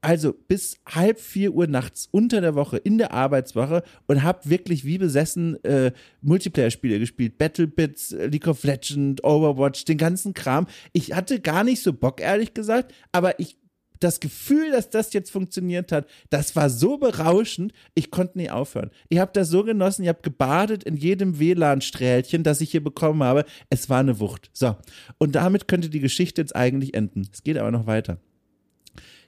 also 0.00 0.32
bis 0.32 0.78
halb 0.88 1.20
vier 1.20 1.52
Uhr 1.52 1.66
nachts 1.66 2.08
unter 2.10 2.40
der 2.40 2.54
Woche 2.54 2.76
in 2.76 2.98
der 2.98 3.12
Arbeitswoche 3.12 3.82
und 4.06 4.22
habe 4.22 4.48
wirklich 4.48 4.84
wie 4.84 4.98
besessen 4.98 5.62
äh, 5.64 5.92
Multiplayer-Spiele 6.22 6.98
gespielt. 6.98 7.38
Battlebits, 7.38 8.12
League 8.12 8.46
of 8.46 8.62
Legends, 8.64 9.22
Overwatch, 9.24 9.84
den 9.84 9.98
ganzen 9.98 10.34
Kram. 10.34 10.66
Ich 10.92 11.12
hatte 11.12 11.40
gar 11.40 11.64
nicht 11.64 11.82
so 11.82 11.92
Bock, 11.92 12.20
ehrlich 12.20 12.54
gesagt, 12.54 12.94
aber 13.12 13.40
ich 13.40 13.58
das 14.00 14.20
Gefühl, 14.20 14.70
dass 14.72 14.90
das 14.90 15.12
jetzt 15.12 15.30
funktioniert 15.30 15.90
hat, 15.90 16.06
das 16.30 16.54
war 16.54 16.70
so 16.70 16.98
berauschend, 16.98 17.72
ich 17.94 18.10
konnte 18.10 18.38
nie 18.38 18.50
aufhören. 18.50 18.90
Ich 19.08 19.18
habe 19.18 19.30
das 19.32 19.48
so 19.48 19.64
genossen, 19.64 20.02
ich 20.02 20.08
habe 20.08 20.20
gebadet 20.22 20.84
in 20.84 20.96
jedem 20.96 21.38
WLAN-Strählchen, 21.38 22.42
das 22.42 22.60
ich 22.60 22.70
hier 22.70 22.84
bekommen 22.84 23.22
habe. 23.22 23.44
Es 23.70 23.88
war 23.88 24.00
eine 24.00 24.20
Wucht. 24.20 24.50
So, 24.52 24.76
und 25.18 25.34
damit 25.34 25.66
könnte 25.66 25.88
die 25.88 26.00
Geschichte 26.00 26.42
jetzt 26.42 26.54
eigentlich 26.54 26.94
enden. 26.94 27.28
Es 27.32 27.42
geht 27.42 27.56
aber 27.58 27.70
noch 27.70 27.86
weiter 27.86 28.18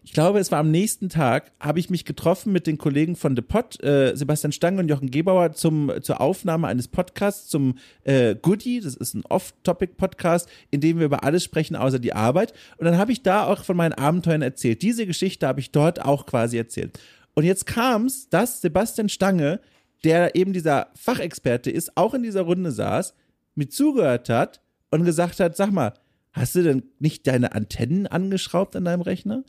ich 0.08 0.14
glaube, 0.14 0.38
es 0.38 0.50
war 0.50 0.60
am 0.60 0.70
nächsten 0.70 1.10
Tag, 1.10 1.52
habe 1.60 1.78
ich 1.78 1.90
mich 1.90 2.06
getroffen 2.06 2.50
mit 2.50 2.66
den 2.66 2.78
Kollegen 2.78 3.14
von 3.14 3.36
The 3.36 3.42
Pod, 3.42 3.78
äh, 3.84 4.16
Sebastian 4.16 4.52
Stange 4.52 4.80
und 4.80 4.88
Jochen 4.88 5.10
Gebauer, 5.10 5.52
zum, 5.52 5.92
zur 6.00 6.22
Aufnahme 6.22 6.66
eines 6.66 6.88
Podcasts 6.88 7.48
zum 7.48 7.74
äh, 8.04 8.34
Goodie. 8.34 8.80
Das 8.80 8.94
ist 8.94 9.12
ein 9.12 9.26
Off-Topic-Podcast, 9.26 10.48
in 10.70 10.80
dem 10.80 10.98
wir 10.98 11.04
über 11.04 11.24
alles 11.24 11.44
sprechen, 11.44 11.76
außer 11.76 11.98
die 11.98 12.14
Arbeit. 12.14 12.54
Und 12.78 12.86
dann 12.86 12.96
habe 12.96 13.12
ich 13.12 13.22
da 13.22 13.44
auch 13.44 13.64
von 13.64 13.76
meinen 13.76 13.92
Abenteuern 13.92 14.40
erzählt. 14.40 14.80
Diese 14.80 15.04
Geschichte 15.06 15.46
habe 15.46 15.60
ich 15.60 15.72
dort 15.72 16.02
auch 16.02 16.24
quasi 16.24 16.56
erzählt. 16.56 16.98
Und 17.34 17.44
jetzt 17.44 17.66
kam 17.66 18.06
es, 18.06 18.30
dass 18.30 18.62
Sebastian 18.62 19.10
Stange, 19.10 19.60
der 20.04 20.34
eben 20.34 20.54
dieser 20.54 20.86
Fachexperte 20.94 21.70
ist, 21.70 21.98
auch 21.98 22.14
in 22.14 22.22
dieser 22.22 22.42
Runde 22.42 22.72
saß, 22.72 23.12
mir 23.56 23.68
zugehört 23.68 24.30
hat 24.30 24.62
und 24.90 25.04
gesagt 25.04 25.38
hat, 25.38 25.54
sag 25.54 25.70
mal, 25.70 25.92
hast 26.32 26.54
du 26.54 26.62
denn 26.62 26.84
nicht 26.98 27.26
deine 27.26 27.52
Antennen 27.52 28.06
angeschraubt 28.06 28.74
an 28.74 28.86
deinem 28.86 29.02
Rechner? 29.02 29.44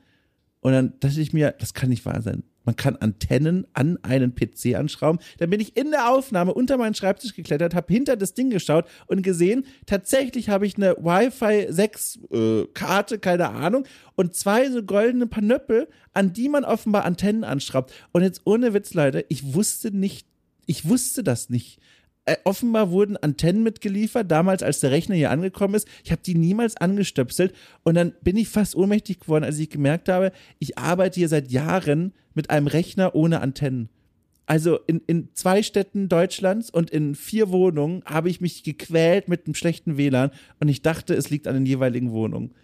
Und 0.61 0.73
dann 0.73 0.93
dachte 0.99 1.21
ich 1.21 1.33
mir, 1.33 1.55
das 1.57 1.73
kann 1.73 1.89
nicht 1.89 2.05
wahr 2.05 2.21
sein. 2.21 2.43
Man 2.65 2.75
kann 2.75 2.97
Antennen 2.97 3.65
an 3.73 3.97
einen 4.03 4.35
PC 4.35 4.75
anschrauben. 4.75 5.19
Dann 5.39 5.49
bin 5.49 5.59
ich 5.59 5.75
in 5.75 5.91
der 5.91 6.11
Aufnahme 6.11 6.53
unter 6.53 6.77
meinen 6.77 6.93
Schreibtisch 6.93 7.33
geklettert, 7.33 7.73
habe 7.73 7.91
hinter 7.91 8.15
das 8.15 8.33
Ding 8.33 8.49
geschaut 8.49 8.85
und 9.07 9.23
gesehen, 9.23 9.65
tatsächlich 9.85 10.49
habe 10.49 10.67
ich 10.67 10.77
eine 10.77 10.95
Wi-Fi 10.97 11.67
6 11.73 12.19
äh, 12.31 12.65
Karte, 12.73 13.17
keine 13.17 13.49
Ahnung, 13.49 13.85
und 14.15 14.35
zwei 14.35 14.69
so 14.69 14.83
goldene 14.83 15.25
Panöppel, 15.25 15.87
an 16.13 16.33
die 16.33 16.49
man 16.49 16.65
offenbar 16.65 17.05
Antennen 17.05 17.43
anschraubt. 17.43 17.93
Und 18.11 18.21
jetzt 18.21 18.41
ohne 18.45 18.73
Witz, 18.73 18.93
Leute, 18.93 19.25
ich 19.29 19.53
wusste 19.53 19.89
nicht, 19.89 20.27
ich 20.67 20.87
wusste 20.87 21.23
das 21.23 21.49
nicht 21.49 21.79
offenbar 22.43 22.91
wurden 22.91 23.17
Antennen 23.17 23.63
mitgeliefert, 23.63 24.29
damals 24.29 24.63
als 24.63 24.79
der 24.79 24.91
Rechner 24.91 25.15
hier 25.15 25.31
angekommen 25.31 25.75
ist. 25.75 25.87
Ich 26.03 26.11
habe 26.11 26.21
die 26.25 26.35
niemals 26.35 26.77
angestöpselt 26.77 27.53
und 27.83 27.95
dann 27.95 28.13
bin 28.21 28.37
ich 28.37 28.49
fast 28.49 28.75
ohnmächtig 28.75 29.21
geworden, 29.21 29.43
als 29.43 29.59
ich 29.59 29.69
gemerkt 29.69 30.09
habe, 30.09 30.31
ich 30.59 30.77
arbeite 30.77 31.19
hier 31.19 31.29
seit 31.29 31.51
Jahren 31.51 32.13
mit 32.33 32.49
einem 32.49 32.67
Rechner 32.67 33.15
ohne 33.15 33.41
Antennen. 33.41 33.89
Also 34.45 34.79
in, 34.87 35.01
in 35.05 35.29
zwei 35.35 35.61
Städten 35.61 36.09
Deutschlands 36.09 36.71
und 36.71 36.89
in 36.89 37.13
vier 37.13 37.49
Wohnungen 37.49 38.01
habe 38.05 38.29
ich 38.29 38.41
mich 38.41 38.63
gequält 38.63 39.27
mit 39.27 39.45
einem 39.45 39.53
schlechten 39.53 39.95
WLAN 39.95 40.31
und 40.59 40.69
ich 40.69 40.81
dachte, 40.81 41.13
es 41.13 41.29
liegt 41.29 41.47
an 41.47 41.53
den 41.53 41.67
jeweiligen 41.67 42.11
Wohnungen. 42.11 42.55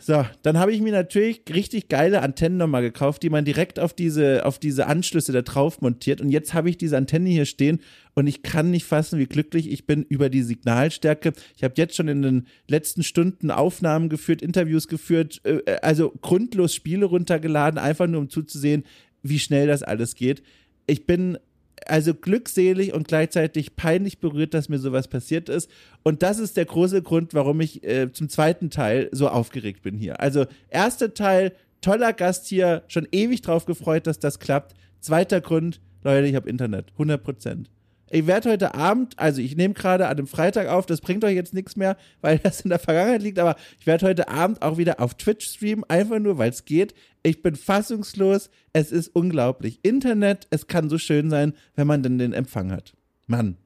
So, 0.00 0.26
dann 0.42 0.58
habe 0.58 0.72
ich 0.72 0.80
mir 0.80 0.92
natürlich 0.92 1.42
richtig 1.52 1.88
geile 1.88 2.22
Antennen 2.22 2.58
nochmal 2.58 2.82
gekauft, 2.82 3.22
die 3.22 3.30
man 3.30 3.44
direkt 3.44 3.78
auf 3.78 3.94
diese, 3.94 4.44
auf 4.44 4.58
diese 4.58 4.86
Anschlüsse 4.86 5.32
da 5.32 5.42
drauf 5.42 5.80
montiert. 5.80 6.20
Und 6.20 6.30
jetzt 6.30 6.54
habe 6.54 6.68
ich 6.68 6.76
diese 6.76 6.96
Antenne 6.96 7.30
hier 7.30 7.44
stehen 7.44 7.80
und 8.14 8.26
ich 8.26 8.42
kann 8.42 8.70
nicht 8.70 8.84
fassen, 8.84 9.18
wie 9.18 9.26
glücklich 9.26 9.70
ich 9.70 9.86
bin 9.86 10.02
über 10.02 10.28
die 10.28 10.42
Signalstärke. 10.42 11.32
Ich 11.56 11.62
habe 11.62 11.74
jetzt 11.76 11.94
schon 11.94 12.08
in 12.08 12.22
den 12.22 12.46
letzten 12.68 13.04
Stunden 13.04 13.50
Aufnahmen 13.50 14.08
geführt, 14.08 14.42
Interviews 14.42 14.88
geführt, 14.88 15.40
äh, 15.44 15.60
also 15.82 16.12
grundlos 16.20 16.74
Spiele 16.74 17.06
runtergeladen, 17.06 17.78
einfach 17.78 18.08
nur 18.08 18.22
um 18.22 18.28
zuzusehen, 18.28 18.84
wie 19.22 19.38
schnell 19.38 19.68
das 19.68 19.84
alles 19.84 20.16
geht. 20.16 20.42
Ich 20.86 21.06
bin 21.06 21.38
also 21.86 22.14
glückselig 22.14 22.92
und 22.92 23.08
gleichzeitig 23.08 23.76
peinlich 23.76 24.18
berührt, 24.18 24.54
dass 24.54 24.68
mir 24.68 24.78
sowas 24.78 25.08
passiert 25.08 25.48
ist. 25.48 25.70
Und 26.02 26.22
das 26.22 26.38
ist 26.38 26.56
der 26.56 26.64
große 26.64 27.02
Grund, 27.02 27.34
warum 27.34 27.60
ich 27.60 27.84
äh, 27.84 28.12
zum 28.12 28.28
zweiten 28.28 28.70
Teil 28.70 29.08
so 29.12 29.28
aufgeregt 29.28 29.82
bin 29.82 29.96
hier. 29.96 30.20
Also, 30.20 30.46
erster 30.68 31.14
Teil, 31.14 31.52
toller 31.80 32.12
Gast 32.12 32.46
hier, 32.46 32.82
schon 32.88 33.06
ewig 33.12 33.42
drauf 33.42 33.64
gefreut, 33.64 34.06
dass 34.06 34.18
das 34.18 34.38
klappt. 34.38 34.74
Zweiter 35.00 35.40
Grund, 35.40 35.80
Leute, 36.02 36.26
ich 36.26 36.34
habe 36.34 36.48
Internet, 36.48 36.92
100 36.92 37.22
Prozent. 37.22 37.70
Ich 38.14 38.26
werde 38.26 38.50
heute 38.50 38.74
Abend, 38.74 39.18
also 39.18 39.40
ich 39.40 39.56
nehme 39.56 39.72
gerade 39.72 40.06
an 40.06 40.18
dem 40.18 40.26
Freitag 40.26 40.68
auf, 40.68 40.84
das 40.84 41.00
bringt 41.00 41.24
euch 41.24 41.34
jetzt 41.34 41.54
nichts 41.54 41.76
mehr, 41.76 41.96
weil 42.20 42.38
das 42.38 42.60
in 42.60 42.68
der 42.68 42.78
Vergangenheit 42.78 43.22
liegt, 43.22 43.38
aber 43.38 43.56
ich 43.80 43.86
werde 43.86 44.06
heute 44.06 44.28
Abend 44.28 44.60
auch 44.60 44.76
wieder 44.76 45.00
auf 45.00 45.14
Twitch 45.14 45.46
streamen, 45.46 45.82
einfach 45.88 46.18
nur, 46.18 46.36
weil 46.36 46.50
es 46.50 46.66
geht. 46.66 46.92
Ich 47.22 47.40
bin 47.40 47.56
fassungslos, 47.56 48.50
es 48.74 48.92
ist 48.92 49.08
unglaublich. 49.16 49.80
Internet, 49.82 50.46
es 50.50 50.66
kann 50.66 50.90
so 50.90 50.98
schön 50.98 51.30
sein, 51.30 51.54
wenn 51.74 51.86
man 51.86 52.02
denn 52.02 52.18
den 52.18 52.34
Empfang 52.34 52.70
hat. 52.70 52.92
Mann. 53.26 53.56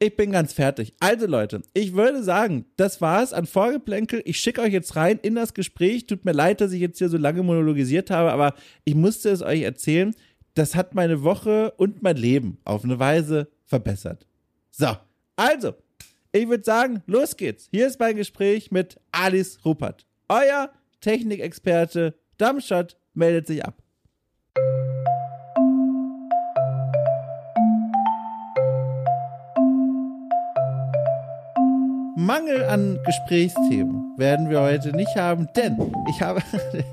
Ich 0.00 0.16
bin 0.16 0.32
ganz 0.32 0.52
fertig. 0.52 0.92
Also 0.98 1.26
Leute, 1.26 1.62
ich 1.74 1.94
würde 1.94 2.24
sagen, 2.24 2.64
das 2.76 3.00
war's 3.00 3.32
an 3.32 3.46
Vorgeplänkel. 3.46 4.20
Ich 4.24 4.40
schicke 4.40 4.60
euch 4.60 4.72
jetzt 4.72 4.96
rein 4.96 5.20
in 5.22 5.36
das 5.36 5.54
Gespräch. 5.54 6.06
Tut 6.06 6.24
mir 6.24 6.32
leid, 6.32 6.60
dass 6.60 6.72
ich 6.72 6.80
jetzt 6.80 6.98
hier 6.98 7.08
so 7.08 7.16
lange 7.16 7.44
monologisiert 7.44 8.10
habe, 8.10 8.32
aber 8.32 8.54
ich 8.84 8.96
musste 8.96 9.30
es 9.30 9.42
euch 9.42 9.62
erzählen 9.62 10.12
das 10.56 10.74
hat 10.74 10.94
meine 10.94 11.22
Woche 11.22 11.72
und 11.76 12.02
mein 12.02 12.16
Leben 12.16 12.58
auf 12.64 12.82
eine 12.82 12.98
Weise 12.98 13.48
verbessert. 13.66 14.26
So, 14.70 14.96
also, 15.36 15.74
ich 16.32 16.48
würde 16.48 16.64
sagen, 16.64 17.02
los 17.06 17.36
geht's. 17.36 17.68
Hier 17.70 17.86
ist 17.86 18.00
mein 18.00 18.16
Gespräch 18.16 18.70
mit 18.70 18.98
Alice 19.12 19.58
Ruppert. 19.64 20.06
Euer 20.28 20.70
Technikexperte 21.02 22.14
Dumbshot 22.38 22.96
meldet 23.12 23.46
sich 23.46 23.64
ab. 23.64 23.82
Mangel 32.16 32.64
an 32.64 32.98
Gesprächsthemen 33.04 34.14
werden 34.16 34.48
wir 34.48 34.62
heute 34.62 34.96
nicht 34.96 35.14
haben, 35.16 35.48
denn 35.54 35.92
ich 36.08 36.22
habe, 36.22 36.40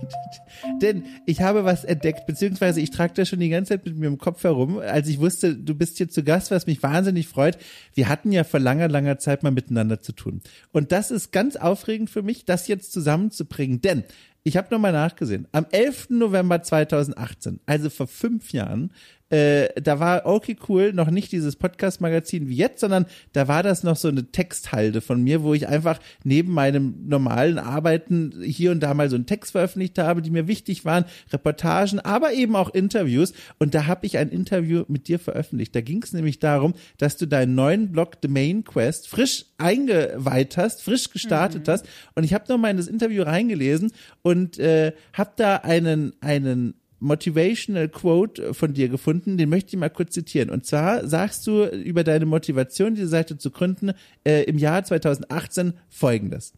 denn 0.84 1.06
ich 1.26 1.42
habe 1.42 1.64
was 1.64 1.84
entdeckt, 1.84 2.28
beziehungsweise 2.28 2.82
ich 2.82 2.92
trage 2.92 3.14
das 3.16 3.30
schon 3.30 3.40
die 3.40 3.50
ganze 3.50 3.70
Zeit 3.70 3.86
mit 3.86 3.98
mir 3.98 4.08
im 4.08 4.18
Kopf 4.20 4.44
herum, 4.44 4.78
als 4.78 5.08
ich 5.08 5.20
wusste, 5.20 5.56
du 5.56 5.74
bist 5.74 5.98
hier 5.98 6.10
zu 6.10 6.24
Gast, 6.24 6.52
was 6.52 6.68
mich 6.68 6.84
wahnsinnig 6.84 7.28
freut. 7.28 7.58
Wir 7.96 8.10
hatten 8.10 8.32
ja 8.32 8.44
vor 8.44 8.60
langer, 8.60 8.90
langer 8.90 9.18
Zeit 9.18 9.42
mal 9.42 9.52
miteinander 9.52 10.02
zu 10.02 10.12
tun. 10.12 10.42
Und 10.72 10.92
das 10.92 11.10
ist 11.10 11.32
ganz 11.32 11.56
aufregend 11.56 12.10
für 12.10 12.22
mich, 12.22 12.46
das 12.46 12.68
jetzt 12.68 12.92
zusammenzubringen, 12.92 13.82
denn 13.82 14.04
ich 14.44 14.58
habe 14.58 14.68
nochmal 14.72 14.92
nachgesehen. 14.92 15.48
Am 15.54 15.66
11. 15.72 16.10
November 16.10 16.62
2018, 16.62 17.62
also 17.66 17.90
vor 17.90 18.08
fünf 18.08 18.52
Jahren, 18.52 18.92
äh, 19.34 19.82
da 19.82 20.00
war 20.00 20.28
okay 20.28 20.56
cool 20.70 20.94
noch 20.94 21.10
nicht 21.10 21.32
dieses 21.32 21.56
Podcast-Magazin 21.56 22.50
wie 22.50 22.56
jetzt, 22.56 22.82
sondern 22.82 23.08
da 23.32 23.48
war 23.48 23.64
das 23.64 23.82
noch 23.82 23.96
so 23.96 24.08
eine 24.08 24.32
Texthalde 24.32 25.02
von 25.02 25.24
mir, 25.24 25.42
wo 25.42 25.56
ich 25.56 25.68
einfach 25.68 26.00
neben 26.24 26.54
meinem 26.54 26.94
normalen 27.08 27.58
Arbeiten 27.58 28.44
hier 28.44 28.70
und 28.70 28.82
da 28.82 28.94
mal 28.94 29.10
so 29.10 29.16
einen 29.16 29.26
Text 29.26 29.54
veröffentlicht 29.54 29.98
habe, 29.98 30.22
die 30.22 30.30
mir 30.30 30.48
wichtig 30.48 30.86
waren, 30.86 31.06
Reportagen, 31.32 32.00
aber 32.00 32.34
eben 32.34 32.56
auch 32.56 32.70
Interviews. 32.76 33.34
Und 33.58 33.74
da 33.74 33.88
habe 33.88 34.06
ich 34.06 34.20
ein 34.20 34.30
Interview 34.30 34.84
mit 34.88 35.08
dir 35.08 35.18
veröffentlicht. 35.18 35.76
Da 35.76 35.82
ging 35.82 36.04
es 36.04 36.14
nämlich 36.14 36.38
darum, 36.38 36.76
dass 37.00 37.18
du 37.18 37.26
deinen 37.26 37.56
neuen 37.56 37.92
Blog 37.92 38.18
The 38.22 38.28
Main 38.28 38.64
Quest 38.64 39.08
frisch 39.08 39.46
eingeweiht 39.58 40.58
hast, 40.58 40.84
frisch 40.84 41.10
gestartet 41.10 41.66
mhm. 41.66 41.72
hast. 41.72 41.88
Und 42.14 42.24
ich 42.24 42.36
habe 42.36 42.46
noch 42.50 42.60
mal 42.60 42.70
in 42.70 42.78
das 42.78 42.88
Interview 42.88 43.24
reingelesen 43.24 43.94
und 44.22 44.60
äh, 44.60 44.94
habe 45.14 45.32
da 45.38 45.56
einen 45.56 46.14
einen 46.22 46.76
Motivational 47.04 47.90
Quote 47.90 48.54
von 48.54 48.74
dir 48.74 48.88
gefunden, 48.88 49.38
den 49.38 49.50
möchte 49.50 49.70
ich 49.70 49.78
mal 49.78 49.90
kurz 49.90 50.14
zitieren. 50.14 50.50
Und 50.50 50.66
zwar 50.66 51.06
sagst 51.06 51.46
du 51.46 51.66
über 51.66 52.04
deine 52.04 52.26
Motivation, 52.26 52.96
diese 52.96 53.10
Seite 53.10 53.38
zu 53.38 53.52
gründen, 53.52 53.92
äh, 54.24 54.44
im 54.44 54.58
Jahr 54.58 54.84
2018 54.84 55.74
folgendes. 55.90 56.54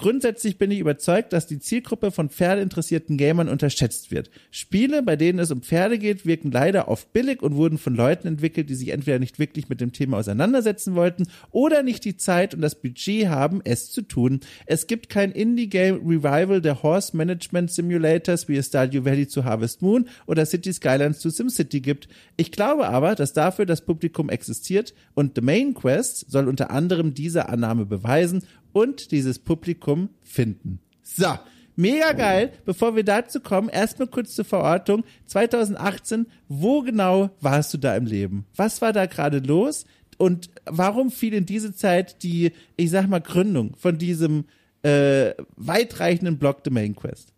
Grundsätzlich 0.00 0.56
bin 0.56 0.70
ich 0.70 0.78
überzeugt, 0.78 1.34
dass 1.34 1.46
die 1.46 1.58
Zielgruppe 1.58 2.10
von 2.10 2.30
pferdeinteressierten 2.30 3.18
Gamern 3.18 3.50
unterschätzt 3.50 4.10
wird. 4.10 4.30
Spiele, 4.50 5.02
bei 5.02 5.14
denen 5.14 5.38
es 5.38 5.50
um 5.50 5.60
Pferde 5.60 5.98
geht, 5.98 6.24
wirken 6.24 6.50
leider 6.50 6.88
oft 6.88 7.12
billig 7.12 7.42
und 7.42 7.54
wurden 7.54 7.76
von 7.76 7.94
Leuten 7.94 8.26
entwickelt, 8.26 8.70
die 8.70 8.76
sich 8.76 8.88
entweder 8.88 9.18
nicht 9.18 9.38
wirklich 9.38 9.68
mit 9.68 9.82
dem 9.82 9.92
Thema 9.92 10.16
auseinandersetzen 10.16 10.94
wollten 10.94 11.28
oder 11.50 11.82
nicht 11.82 12.06
die 12.06 12.16
Zeit 12.16 12.54
und 12.54 12.62
das 12.62 12.80
Budget 12.80 13.28
haben, 13.28 13.60
es 13.64 13.90
zu 13.90 14.00
tun. 14.00 14.40
Es 14.64 14.86
gibt 14.86 15.10
kein 15.10 15.32
Indie-Game 15.32 15.96
Revival 15.96 16.62
der 16.62 16.82
Horse 16.82 17.14
Management 17.14 17.70
Simulators, 17.70 18.48
wie 18.48 18.56
es 18.56 18.68
Stardew 18.68 19.04
Valley 19.04 19.28
zu 19.28 19.44
Harvest 19.44 19.82
Moon 19.82 20.08
oder 20.26 20.46
City 20.46 20.72
Skylines 20.72 21.18
zu 21.18 21.28
SimCity 21.28 21.82
gibt. 21.82 22.08
Ich 22.38 22.52
glaube 22.52 22.88
aber, 22.88 23.16
dass 23.16 23.34
dafür 23.34 23.66
das 23.66 23.84
Publikum 23.84 24.30
existiert 24.30 24.94
und 25.12 25.34
The 25.34 25.42
Main 25.42 25.74
Quest 25.74 26.30
soll 26.30 26.48
unter 26.48 26.70
anderem 26.70 27.12
diese 27.12 27.50
Annahme 27.50 27.84
beweisen 27.84 28.44
und 28.72 29.10
dieses 29.10 29.38
Publikum 29.38 30.10
finden. 30.22 30.80
So, 31.02 31.38
mega 31.76 32.12
geil. 32.12 32.52
Bevor 32.64 32.96
wir 32.96 33.04
dazu 33.04 33.40
kommen, 33.40 33.68
erstmal 33.68 34.08
kurz 34.08 34.34
zur 34.34 34.44
Verortung. 34.44 35.04
2018, 35.26 36.26
wo 36.48 36.82
genau 36.82 37.30
warst 37.40 37.74
du 37.74 37.78
da 37.78 37.96
im 37.96 38.06
Leben? 38.06 38.46
Was 38.56 38.80
war 38.82 38.92
da 38.92 39.06
gerade 39.06 39.38
los? 39.38 39.84
Und 40.18 40.50
warum 40.66 41.10
fiel 41.10 41.34
in 41.34 41.46
diese 41.46 41.74
Zeit 41.74 42.22
die, 42.22 42.52
ich 42.76 42.90
sag 42.90 43.08
mal, 43.08 43.20
Gründung 43.20 43.74
von 43.76 43.96
diesem 43.96 44.44
äh, 44.82 45.32
weitreichenden 45.56 46.38
Blog 46.38 46.58
The 46.64 46.70
Main 46.70 46.94
Quest? 46.94 47.32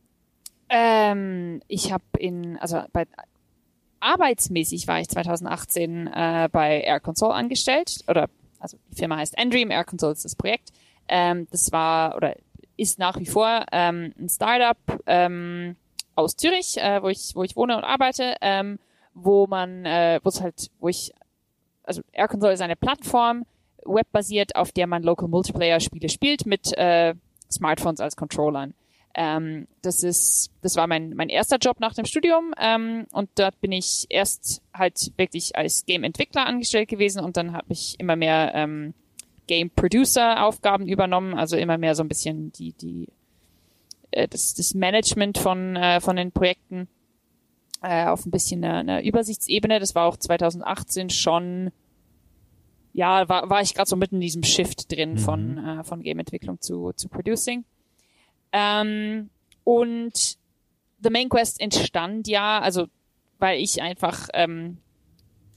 Ähm, 0.69 1.61
ich 1.69 1.93
habe 1.93 2.05
in, 2.19 2.57
also 2.59 2.83
bei 2.93 3.07
arbeitsmäßig 4.01 4.89
war 4.89 5.01
ich 5.01 5.09
2018 5.09 6.07
äh, 6.09 6.49
bei 6.51 6.81
Air 6.81 7.01
Console 7.01 7.35
angestellt 7.35 8.01
oder 8.09 8.29
also 8.59 8.79
die 8.91 8.97
Firma 8.97 9.17
heißt 9.17 9.37
Endream, 9.39 9.71
Air 9.71 9.85
Console 9.85 10.13
ist 10.13 10.25
das 10.25 10.37
Projekt 10.37 10.71
ähm, 11.09 11.47
das 11.51 11.73
war 11.73 12.17
oder 12.17 12.35
ist 12.77 12.99
nach 12.99 13.19
wie 13.19 13.27
vor 13.27 13.67
ähm, 13.73 14.13
ein 14.19 14.29
Startup 14.29 14.79
ähm, 15.07 15.77
aus 16.15 16.37
Zürich, 16.37 16.79
äh, 16.79 17.03
wo 17.03 17.09
ich 17.09 17.33
wo 17.35 17.43
ich 17.43 17.57
wohne 17.57 17.77
und 17.77 17.85
arbeite, 17.85 18.37
ähm, 18.41 18.79
wo 19.15 19.47
man 19.47 19.85
äh, 19.85 20.21
wo 20.23 20.29
es 20.29 20.41
halt 20.41 20.71
wo 20.81 20.89
ich 20.89 21.13
also 21.85 22.03
Air 22.13 22.29
Console 22.29 22.53
ist 22.53 22.63
eine 22.63 22.77
Plattform 22.77 23.45
webbasiert, 23.85 24.57
auf 24.57 24.73
der 24.73 24.87
man 24.87 25.03
Local 25.03 25.29
Multiplayer 25.29 25.81
Spiele 25.81 26.09
spielt 26.09 26.47
mit 26.47 26.77
äh, 26.77 27.15
Smartphones 27.51 28.01
als 28.01 28.17
Controllern. 28.17 28.75
Ähm, 29.15 29.67
das 29.83 30.03
ist, 30.03 30.51
das 30.63 30.77
war 30.77 30.87
mein, 30.87 31.15
mein 31.15 31.29
erster 31.29 31.59
Job 31.59 31.81
nach 31.81 31.95
dem 31.95 32.07
Studium 32.07 32.55
ähm, 32.59 33.07
und 33.13 33.29
dort 33.35 33.61
bin 33.61 33.71
ich 33.71 34.07
erst 34.09 34.63
halt 34.73 35.13
wirklich 35.19 35.55
als 35.55 35.85
Game-Entwickler 35.85 36.47
angestellt 36.47 36.89
gewesen 36.89 37.23
und 37.23 37.37
dann 37.37 37.53
habe 37.53 37.67
ich 37.69 38.01
immer 38.01 38.17
mehr 38.17 38.53
ähm, 38.55 38.95
Game 39.53 39.69
Producer 39.69 40.47
Aufgaben 40.47 40.89
übernommen, 40.89 41.35
also 41.35 41.59
immer 41.59 41.77
mehr 41.77 41.95
so 41.95 42.03
ein 42.03 42.09
bisschen 42.09 42.53
die, 42.53 42.73
die, 42.73 43.07
äh, 44.11 44.27
das, 44.27 44.55
das 44.55 44.73
Management 44.73 45.37
von, 45.37 45.77
äh, 45.77 46.01
von 46.01 46.17
den 46.17 46.33
Projekten 46.33 46.89
äh, 47.83 48.07
auf 48.07 48.25
ein 48.25 48.31
bisschen 48.31 48.65
eine, 48.65 48.79
eine 48.79 49.05
Übersichtsebene. 49.07 49.79
Das 49.79 49.95
war 49.95 50.07
auch 50.07 50.17
2018 50.17 51.11
schon, 51.11 51.71
ja, 52.95 53.29
war, 53.29 53.51
war 53.51 53.61
ich 53.61 53.75
gerade 53.75 53.91
so 53.91 53.97
mitten 53.97 54.15
in 54.15 54.21
diesem 54.23 54.43
Shift 54.43 54.91
drin 54.91 55.13
mhm. 55.13 55.19
von, 55.19 55.59
äh, 55.59 55.85
von 55.85 56.03
Game-Entwicklung 56.03 56.59
zu, 56.63 56.95
zu 56.95 57.11
Producing. 57.11 57.67
Ähm, 58.53 59.29
und 59.65 60.39
The 61.03 61.11
Main 61.11 61.29
Quest 61.29 61.61
entstand 61.61 62.27
ja, 62.27 62.59
also 62.59 62.87
weil 63.39 63.61
ich 63.61 63.83
einfach 63.83 64.31
ähm, 64.33 64.79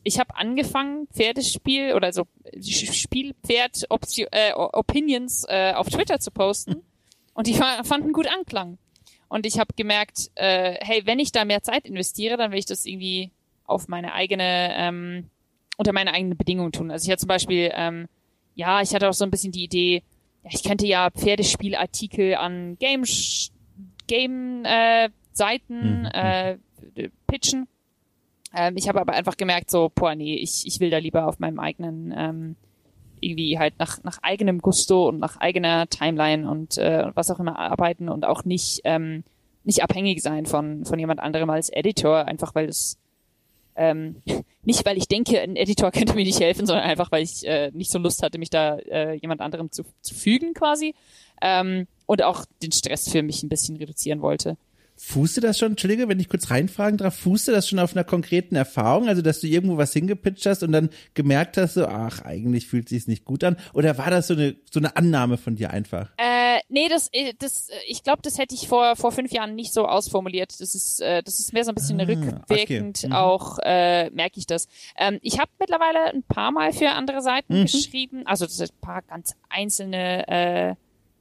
ich 0.05 0.19
habe 0.19 0.38
angefangen, 0.38 1.07
Pferdespiel 1.07 1.93
oder 1.95 2.13
so 2.13 2.27
Spielpferd 2.62 3.88
äh, 3.89 4.53
Opinions 4.53 5.45
äh, 5.50 5.74
auf 5.74 5.89
Twitter 5.89 6.19
zu 6.19 6.29
posten 6.29 6.83
und 7.33 7.47
die 7.47 7.55
fanden 7.55 8.13
gut 8.13 8.27
Anklang. 8.27 8.77
Und 9.27 9.47
ich 9.47 9.57
habe 9.57 9.74
gemerkt, 9.75 10.29
äh, 10.35 10.75
hey, 10.79 11.01
wenn 11.05 11.19
ich 11.19 11.31
da 11.31 11.43
mehr 11.43 11.63
Zeit 11.63 11.85
investiere, 11.85 12.38
dann 12.38 12.51
will 12.51 12.59
ich 12.59 12.67
das 12.67 12.85
irgendwie 12.85 13.31
auf 13.65 13.88
meine 13.88 14.13
eigene, 14.13 14.74
ähm, 14.77 15.29
unter 15.77 15.91
meine 15.91 16.13
eigenen 16.13 16.38
Bedingungen 16.38 16.71
tun. 16.71 16.91
Also 16.91 17.05
ich 17.05 17.12
hatte 17.12 17.21
zum 17.21 17.27
Beispiel, 17.27 17.71
ähm, 17.74 18.07
ja, 18.53 18.81
ich 18.81 18.93
hatte 18.93 19.09
auch 19.09 19.13
so 19.13 19.25
ein 19.25 19.31
bisschen 19.31 19.51
die 19.51 19.63
Idee, 19.63 20.03
ja, 20.43 20.51
ich 20.53 20.63
könnte 20.63 20.85
ja 20.85 21.09
Pferdespielartikel 21.09 22.35
an 22.35 22.77
Game, 22.77 23.03
Game 24.05 24.63
äh, 24.65 25.09
Seiten 25.33 26.01
mhm. 26.01 26.05
äh, 26.13 26.57
pitchen. 27.25 27.67
Ähm, 28.55 28.77
ich 28.77 28.88
habe 28.88 29.01
aber 29.01 29.13
einfach 29.13 29.38
gemerkt, 29.38 29.69
so, 29.69 29.91
boah, 29.93 30.15
nee, 30.15 30.35
ich, 30.35 30.65
ich 30.65 30.79
will 30.79 30.89
da 30.89 30.97
lieber 30.97 31.27
auf 31.27 31.39
meinem 31.39 31.59
eigenen, 31.59 32.13
ähm, 32.15 32.55
irgendwie 33.19 33.57
halt 33.59 33.77
nach, 33.79 34.03
nach 34.03 34.19
eigenem 34.21 34.59
Gusto 34.59 35.07
und 35.09 35.19
nach 35.19 35.38
eigener 35.38 35.88
Timeline 35.88 36.50
und 36.50 36.77
äh, 36.77 37.12
was 37.15 37.31
auch 37.31 37.39
immer 37.39 37.57
arbeiten 37.57 38.09
und 38.09 38.25
auch 38.25 38.45
nicht, 38.45 38.81
ähm, 38.83 39.24
nicht 39.63 39.83
abhängig 39.83 40.21
sein 40.21 40.45
von, 40.45 40.85
von 40.85 41.00
jemand 41.00 41.19
anderem 41.19 41.50
als 41.50 41.69
Editor, 41.69 42.25
einfach 42.25 42.53
weil 42.55 42.69
es 42.69 42.97
ähm, 43.75 44.21
nicht, 44.63 44.85
weil 44.85 44.97
ich 44.97 45.07
denke, 45.07 45.39
ein 45.39 45.55
Editor 45.55 45.91
könnte 45.91 46.15
mir 46.15 46.24
nicht 46.24 46.39
helfen, 46.39 46.65
sondern 46.65 46.85
einfach, 46.85 47.12
weil 47.12 47.24
ich 47.24 47.45
äh, 47.45 47.71
nicht 47.74 47.91
so 47.91 48.00
Lust 48.00 48.24
hatte, 48.24 48.38
mich 48.38 48.50
da 48.50 48.77
äh, 48.77 49.15
jemand 49.15 49.41
anderem 49.41 49.71
zu, 49.71 49.83
zu 50.01 50.15
fügen 50.15 50.53
quasi. 50.53 50.95
Ähm, 51.41 51.88
und 52.05 52.24
auch 52.24 52.45
den 52.62 52.71
Stress 52.71 53.09
für 53.09 53.24
mich 53.24 53.43
ein 53.43 53.50
bisschen 53.50 53.77
reduzieren 53.77 54.21
wollte. 54.21 54.57
Fußte 54.98 55.42
das 55.42 55.60
schon, 55.60 55.72
Entschuldige, 55.72 56.08
wenn 56.08 56.20
ich 56.20 56.30
kurz 56.30 56.50
reinfragen 56.50 56.98
darf, 56.98 57.16
fußte 57.16 57.52
das 57.52 57.68
schon 57.68 57.80
auf 57.80 57.94
einer 57.94 58.06
konkreten 58.06 58.56
Erfahrung, 58.56 59.10
also 59.10 59.22
dass 59.22 59.42
du 59.42 59.48
irgendwo 59.48 59.78
was 59.78 59.92
hingepitcht 59.92 60.46
hast 60.46 60.64
und 60.64 60.72
dann 60.72 60.90
gemerkt 61.14 61.58
hast, 61.58 61.74
so, 61.74 61.86
ach, 61.86 62.22
eigentlich 62.22 62.68
fühlt 62.68 62.88
sich's 62.88 63.08
nicht 63.08 63.25
gut 63.25 63.44
an? 63.44 63.58
Oder 63.74 63.98
war 63.98 64.10
das 64.10 64.28
so 64.28 64.34
eine, 64.34 64.56
so 64.72 64.80
eine 64.80 64.96
Annahme 64.96 65.38
von 65.38 65.56
dir 65.58 65.72
einfach? 65.72 66.12
Äh, 66.18 66.60
nee, 66.70 66.88
das, 66.88 67.10
äh, 67.12 67.34
das, 67.38 67.68
ich 67.88 68.04
glaube, 68.04 68.22
das 68.22 68.38
hätte 68.38 68.56
ich 68.56 68.70
vor, 68.70 68.96
vor 68.96 69.12
fünf 69.12 69.32
Jahren 69.34 69.56
nicht 69.56 69.74
so 69.74 69.86
ausformuliert. 69.86 70.54
Das 70.62 70.74
ist, 70.74 71.02
äh, 71.02 71.22
das 71.24 71.40
ist 71.40 71.52
mehr 71.52 71.66
so 71.66 71.72
ein 71.72 71.75
bisschen 71.75 72.00
ah, 72.00 72.06
rückwirkend 72.06 73.00
okay. 73.00 73.08
mhm. 73.08 73.14
auch, 73.14 73.60
äh, 73.64 74.10
merke 74.12 74.40
ich 74.40 74.48
das. 74.48 74.68
Ähm, 74.98 75.20
ich 75.22 75.40
habe 75.40 75.52
mittlerweile 75.60 76.14
ein 76.14 76.24
paar 76.24 76.52
Mal 76.52 76.72
für 76.72 76.90
andere 76.92 77.22
Seiten 77.22 77.60
mhm. 77.60 77.66
geschrieben, 77.66 78.25
also 78.25 78.46
das 78.46 78.56
sind 78.56 78.72
ein 78.72 78.82
paar 78.82 79.02
ganz 79.02 79.36
einzelne, 79.50 80.28
äh, 80.28 80.75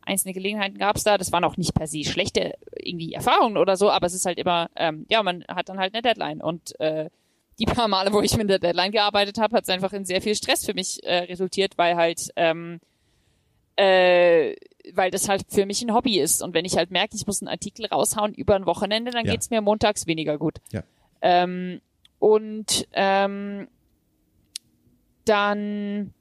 einzelne 0.06 0.34
Gelegenheiten 0.34 0.78
gab 0.78 0.96
es 0.96 1.04
da. 1.04 1.18
Das 1.18 1.32
waren 1.32 1.44
auch 1.44 1.56
nicht 1.56 1.74
per 1.74 1.86
se 1.86 2.04
schlechte 2.04 2.54
irgendwie 2.76 3.12
Erfahrungen 3.12 3.56
oder 3.56 3.76
so, 3.76 3.90
aber 3.90 4.06
es 4.06 4.14
ist 4.14 4.26
halt 4.26 4.38
immer, 4.38 4.70
ähm, 4.76 5.06
ja, 5.08 5.22
man 5.22 5.44
hat 5.48 5.68
dann 5.68 5.78
halt 5.78 5.94
eine 5.94 6.02
Deadline 6.02 6.40
und 6.42 6.78
äh, 6.80 7.10
die 7.58 7.66
paar 7.66 7.88
Male, 7.88 8.12
wo 8.12 8.20
ich 8.20 8.36
mit 8.36 8.50
der 8.50 8.58
Deadline 8.58 8.90
gearbeitet 8.90 9.38
habe, 9.38 9.56
hat 9.56 9.62
es 9.64 9.68
einfach 9.68 9.92
in 9.92 10.04
sehr 10.04 10.20
viel 10.20 10.34
Stress 10.34 10.64
für 10.64 10.74
mich 10.74 11.04
äh, 11.04 11.18
resultiert, 11.18 11.78
weil 11.78 11.94
halt 11.94 12.30
ähm, 12.36 12.80
äh, 13.76 14.54
weil 14.92 15.10
das 15.10 15.28
halt 15.28 15.44
für 15.48 15.66
mich 15.66 15.82
ein 15.82 15.94
Hobby 15.94 16.20
ist. 16.20 16.42
Und 16.42 16.54
wenn 16.54 16.64
ich 16.64 16.76
halt 16.76 16.90
merke, 16.90 17.16
ich 17.16 17.26
muss 17.26 17.40
einen 17.40 17.48
Artikel 17.48 17.86
raushauen 17.86 18.34
über 18.34 18.54
ein 18.54 18.66
Wochenende, 18.66 19.10
dann 19.10 19.24
ja. 19.24 19.32
geht's 19.32 19.50
mir 19.50 19.60
montags 19.60 20.06
weniger 20.06 20.36
gut. 20.38 20.58
Ja. 20.72 20.82
Ähm, 21.22 21.80
und 22.18 22.86
ähm, 22.92 23.68
dann, 25.24 26.12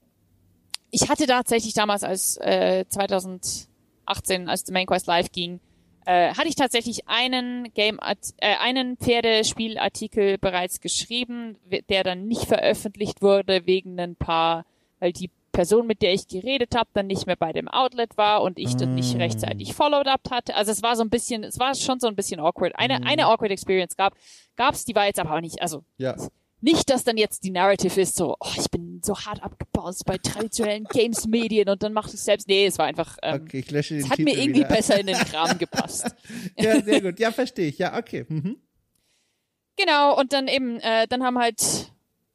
ich 0.91 1.09
hatte 1.09 1.25
tatsächlich 1.25 1.73
damals 1.73 2.03
als 2.03 2.37
äh, 2.37 2.85
2000 2.87 3.67
18, 4.05 4.49
als 4.49 4.63
The 4.65 4.73
Main 4.73 4.87
Quest 4.87 5.07
live 5.07 5.31
ging, 5.31 5.59
äh, 6.05 6.33
hatte 6.33 6.47
ich 6.47 6.55
tatsächlich 6.55 7.07
einen 7.07 7.73
Game, 7.73 7.99
äh, 7.99 8.55
einen 8.59 8.97
Pferdespielartikel 8.97 10.37
bereits 10.37 10.81
geschrieben, 10.81 11.57
der 11.89 12.03
dann 12.03 12.27
nicht 12.27 12.45
veröffentlicht 12.45 13.21
wurde 13.21 13.65
wegen 13.65 13.99
ein 13.99 14.15
paar, 14.15 14.65
weil 14.99 15.13
die 15.13 15.29
Person, 15.53 15.85
mit 15.85 16.01
der 16.01 16.13
ich 16.13 16.27
geredet 16.27 16.75
habe, 16.75 16.89
dann 16.93 17.07
nicht 17.07 17.27
mehr 17.27 17.35
bei 17.35 17.53
dem 17.53 17.67
Outlet 17.67 18.17
war 18.17 18.41
und 18.41 18.57
ich 18.57 18.75
dann 18.75 18.95
nicht 18.95 19.15
ah. 19.15 19.19
rechtzeitig 19.19 19.73
followed 19.73 20.07
up 20.07 20.31
hatte. 20.31 20.55
Also 20.55 20.71
es 20.71 20.81
war 20.81 20.95
so 20.95 21.03
ein 21.03 21.11
bisschen, 21.11 21.43
es 21.43 21.59
war 21.59 21.75
schon 21.75 21.99
so 21.99 22.07
ein 22.07 22.15
bisschen 22.15 22.39
awkward. 22.39 22.73
Eine, 22.75 22.99
mm. 22.99 23.03
eine 23.03 23.27
awkward 23.27 23.51
Experience 23.51 23.95
gab, 23.95 24.15
gab's, 24.55 24.83
die 24.83 24.95
war 24.95 25.05
jetzt 25.05 25.19
aber 25.19 25.35
auch 25.35 25.41
nicht, 25.41 25.61
also 25.61 25.83
ja. 25.97 26.15
Nicht, 26.63 26.89
dass 26.89 27.03
dann 27.03 27.17
jetzt 27.17 27.43
die 27.43 27.51
Narrative 27.51 27.99
ist, 27.99 28.15
so, 28.15 28.37
oh, 28.39 28.51
ich 28.57 28.71
bin 28.71 29.01
so 29.03 29.17
hart 29.17 29.43
abgebaut 29.43 29.97
bei 30.05 30.17
traditionellen 30.17 30.85
Games-Medien 30.85 31.67
und 31.67 31.83
dann 31.83 31.91
macht 31.91 32.13
es 32.13 32.23
selbst. 32.23 32.47
Nee, 32.47 32.65
es 32.65 32.77
war 32.77 32.85
einfach, 32.85 33.17
ähm, 33.21 33.41
okay, 33.41 33.59
ich 33.59 33.69
lösche 33.69 33.95
den 33.95 34.05
es 34.05 34.09
hat 34.09 34.15
Titel 34.15 34.29
mir 34.31 34.37
irgendwie 34.41 34.61
wieder. 34.61 34.69
besser 34.69 34.97
in 34.97 35.07
den 35.07 35.17
Kram 35.25 35.57
gepasst. 35.57 36.15
ja, 36.57 36.81
sehr 36.81 37.01
gut. 37.01 37.19
Ja, 37.19 37.33
verstehe 37.33 37.67
ich. 37.67 37.79
Ja, 37.79 37.97
okay. 37.97 38.25
Mhm. 38.29 38.61
Genau, 39.75 40.17
und 40.17 40.31
dann 40.31 40.47
eben, 40.47 40.79
äh, 40.79 41.05
dann 41.05 41.21
haben 41.23 41.37
halt, 41.37 41.91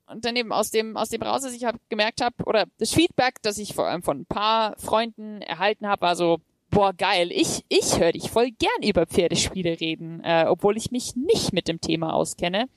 und 0.09 0.27
dann 0.27 0.37
eben 0.37 0.53
aus 0.53 0.71
dem, 0.71 0.99
aus 0.99 1.09
dem 1.09 1.23
raus, 1.23 1.41
dass 1.41 1.55
ich 1.55 1.65
hab 1.65 1.77
gemerkt 1.89 2.21
habe, 2.21 2.45
oder 2.45 2.67
das 2.77 2.93
Feedback, 2.93 3.37
das 3.41 3.57
ich 3.57 3.73
vor 3.73 3.87
allem 3.87 4.03
von 4.03 4.21
ein 4.21 4.27
paar 4.27 4.77
Freunden 4.79 5.41
erhalten 5.41 5.87
habe, 5.87 6.03
war 6.03 6.17
so, 6.17 6.41
boah, 6.69 6.93
geil, 6.93 7.33
ich, 7.33 7.65
ich 7.71 7.99
höre 7.99 8.13
dich 8.13 8.31
voll 8.31 8.51
gern 8.51 8.87
über 8.87 9.07
Pferdespiele 9.07 9.81
reden, 9.81 10.21
äh, 10.23 10.45
obwohl 10.47 10.77
ich 10.77 10.91
mich 10.91 11.17
nicht 11.17 11.55
mit 11.55 11.67
dem 11.67 11.81
Thema 11.81 12.13
auskenne 12.13 12.69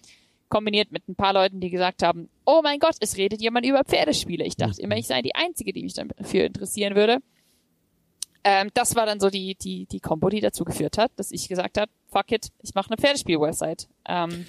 kombiniert 0.51 0.91
mit 0.91 1.07
ein 1.07 1.15
paar 1.15 1.33
Leuten, 1.33 1.59
die 1.59 1.71
gesagt 1.71 2.03
haben, 2.03 2.29
oh 2.45 2.61
mein 2.61 2.77
Gott, 2.77 2.95
es 2.99 3.17
redet 3.17 3.41
jemand 3.41 3.65
über 3.65 3.83
Pferdespiele. 3.83 4.43
Ich 4.45 4.55
dachte 4.55 4.79
immer, 4.81 4.97
ich 4.97 5.07
sei 5.07 5.23
die 5.23 5.33
Einzige, 5.33 5.73
die 5.73 5.81
mich 5.81 5.95
dafür 5.95 6.45
interessieren 6.45 6.95
würde. 6.95 7.17
Ähm, 8.43 8.69
das 8.73 8.95
war 8.95 9.05
dann 9.05 9.19
so 9.19 9.29
die, 9.29 9.55
die, 9.55 9.85
die 9.85 9.99
Combo, 9.99 10.29
die 10.29 10.41
dazu 10.41 10.63
geführt 10.65 10.97
hat, 10.97 11.11
dass 11.15 11.31
ich 11.31 11.47
gesagt 11.47 11.79
habe, 11.79 11.91
fuck 12.07 12.31
it, 12.31 12.49
ich 12.61 12.73
mache 12.75 12.89
eine 12.89 12.97
Pferdespiel-Website. 12.97 13.87
Ähm, 14.07 14.45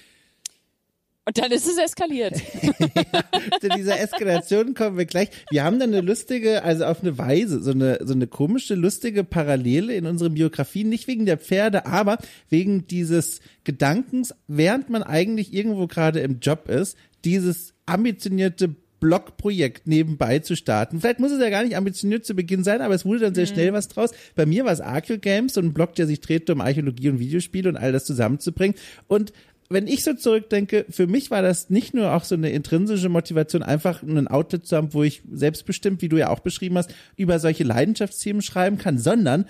und 1.24 1.38
dann 1.38 1.52
ist 1.52 1.68
es 1.68 1.78
eskaliert. 1.78 2.40
ja, 2.62 3.22
zu 3.60 3.68
dieser 3.68 4.00
Eskalation 4.00 4.74
kommen 4.74 4.98
wir 4.98 5.04
gleich. 5.04 5.28
Wir 5.50 5.62
haben 5.62 5.78
dann 5.78 5.90
eine 5.90 6.00
lustige, 6.00 6.64
also 6.64 6.84
auf 6.84 7.02
eine 7.02 7.16
Weise, 7.16 7.62
so 7.62 7.70
eine, 7.70 8.00
so 8.02 8.12
eine 8.12 8.26
komische, 8.26 8.74
lustige 8.74 9.22
Parallele 9.22 9.94
in 9.94 10.06
unseren 10.06 10.34
Biografien, 10.34 10.88
nicht 10.88 11.06
wegen 11.06 11.24
der 11.24 11.38
Pferde, 11.38 11.86
aber 11.86 12.18
wegen 12.48 12.88
dieses 12.88 13.40
Gedankens, 13.62 14.34
während 14.48 14.90
man 14.90 15.04
eigentlich 15.04 15.54
irgendwo 15.54 15.86
gerade 15.86 16.20
im 16.20 16.40
Job 16.40 16.68
ist, 16.68 16.96
dieses 17.24 17.72
ambitionierte 17.86 18.74
Blogprojekt 19.02 19.88
nebenbei 19.88 20.38
zu 20.38 20.54
starten. 20.54 21.00
Vielleicht 21.00 21.18
muss 21.18 21.32
es 21.32 21.42
ja 21.42 21.50
gar 21.50 21.64
nicht 21.64 21.76
ambitioniert 21.76 22.24
zu 22.24 22.36
Beginn 22.36 22.62
sein, 22.62 22.80
aber 22.80 22.94
es 22.94 23.04
wurde 23.04 23.18
dann 23.18 23.34
sehr 23.34 23.46
mhm. 23.46 23.54
schnell 23.54 23.72
was 23.72 23.88
draus. 23.88 24.12
Bei 24.36 24.46
mir 24.46 24.64
war 24.64 24.72
es 24.72 24.80
Archeo 24.80 25.18
Games, 25.18 25.54
so 25.54 25.60
ein 25.60 25.72
Blog, 25.72 25.96
der 25.96 26.06
sich 26.06 26.20
drehte, 26.20 26.52
um 26.52 26.60
Archäologie 26.60 27.10
und 27.10 27.18
Videospiele 27.18 27.68
und 27.68 27.76
all 27.76 27.90
das 27.90 28.04
zusammenzubringen. 28.04 28.76
Und 29.08 29.32
wenn 29.72 29.86
ich 29.86 30.04
so 30.04 30.14
zurückdenke, 30.14 30.86
für 30.88 31.06
mich 31.06 31.30
war 31.30 31.42
das 31.42 31.70
nicht 31.70 31.94
nur 31.94 32.12
auch 32.12 32.24
so 32.24 32.34
eine 32.34 32.50
intrinsische 32.50 33.08
Motivation, 33.08 33.62
einfach 33.62 34.02
ein 34.02 34.28
Outlet 34.28 34.66
zu 34.66 34.76
haben, 34.76 34.94
wo 34.94 35.02
ich 35.02 35.22
selbstbestimmt, 35.30 36.02
wie 36.02 36.08
du 36.08 36.16
ja 36.16 36.28
auch 36.28 36.40
beschrieben 36.40 36.78
hast, 36.78 36.94
über 37.16 37.38
solche 37.38 37.64
Leidenschaftsthemen 37.64 38.42
schreiben 38.42 38.78
kann, 38.78 38.98
sondern 38.98 39.46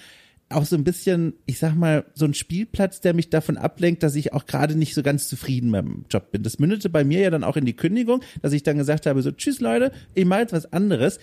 auch 0.49 0.65
so 0.65 0.77
ein 0.77 0.85
bisschen, 0.85 1.35
ich 1.47 1.59
sag 1.59 1.75
mal, 1.75 2.05
so 2.15 2.25
ein 2.25 2.35
Spielplatz, 2.35 3.01
der 3.01 3.15
mich 3.15 3.31
davon 3.31 3.57
ablenkt, 3.57 4.03
dass 4.03 4.15
ich 4.15 4.33
auch 4.33 4.47
gerade 4.47 4.77
nicht 4.77 4.95
so 4.95 5.03
ganz 5.03 5.29
zufrieden 5.29 5.71
mit 5.71 5.83
dem 5.83 6.05
Job 6.11 6.31
bin. 6.31 6.43
Das 6.43 6.59
mündete 6.59 6.91
bei 6.91 7.05
mir 7.05 7.21
ja 7.21 7.31
dann 7.31 7.45
auch 7.45 7.57
in 7.57 7.65
die 7.65 7.77
Kündigung, 7.77 8.23
dass 8.43 8.53
ich 8.53 8.63
dann 8.63 8.79
gesagt 8.79 9.07
habe, 9.07 9.23
so, 9.23 9.33
tschüss 9.33 9.61
Leute, 9.61 9.93
ich 10.15 10.25
mache 10.25 10.41
jetzt 10.41 10.53
was 10.53 10.73
anderes. 10.73 11.19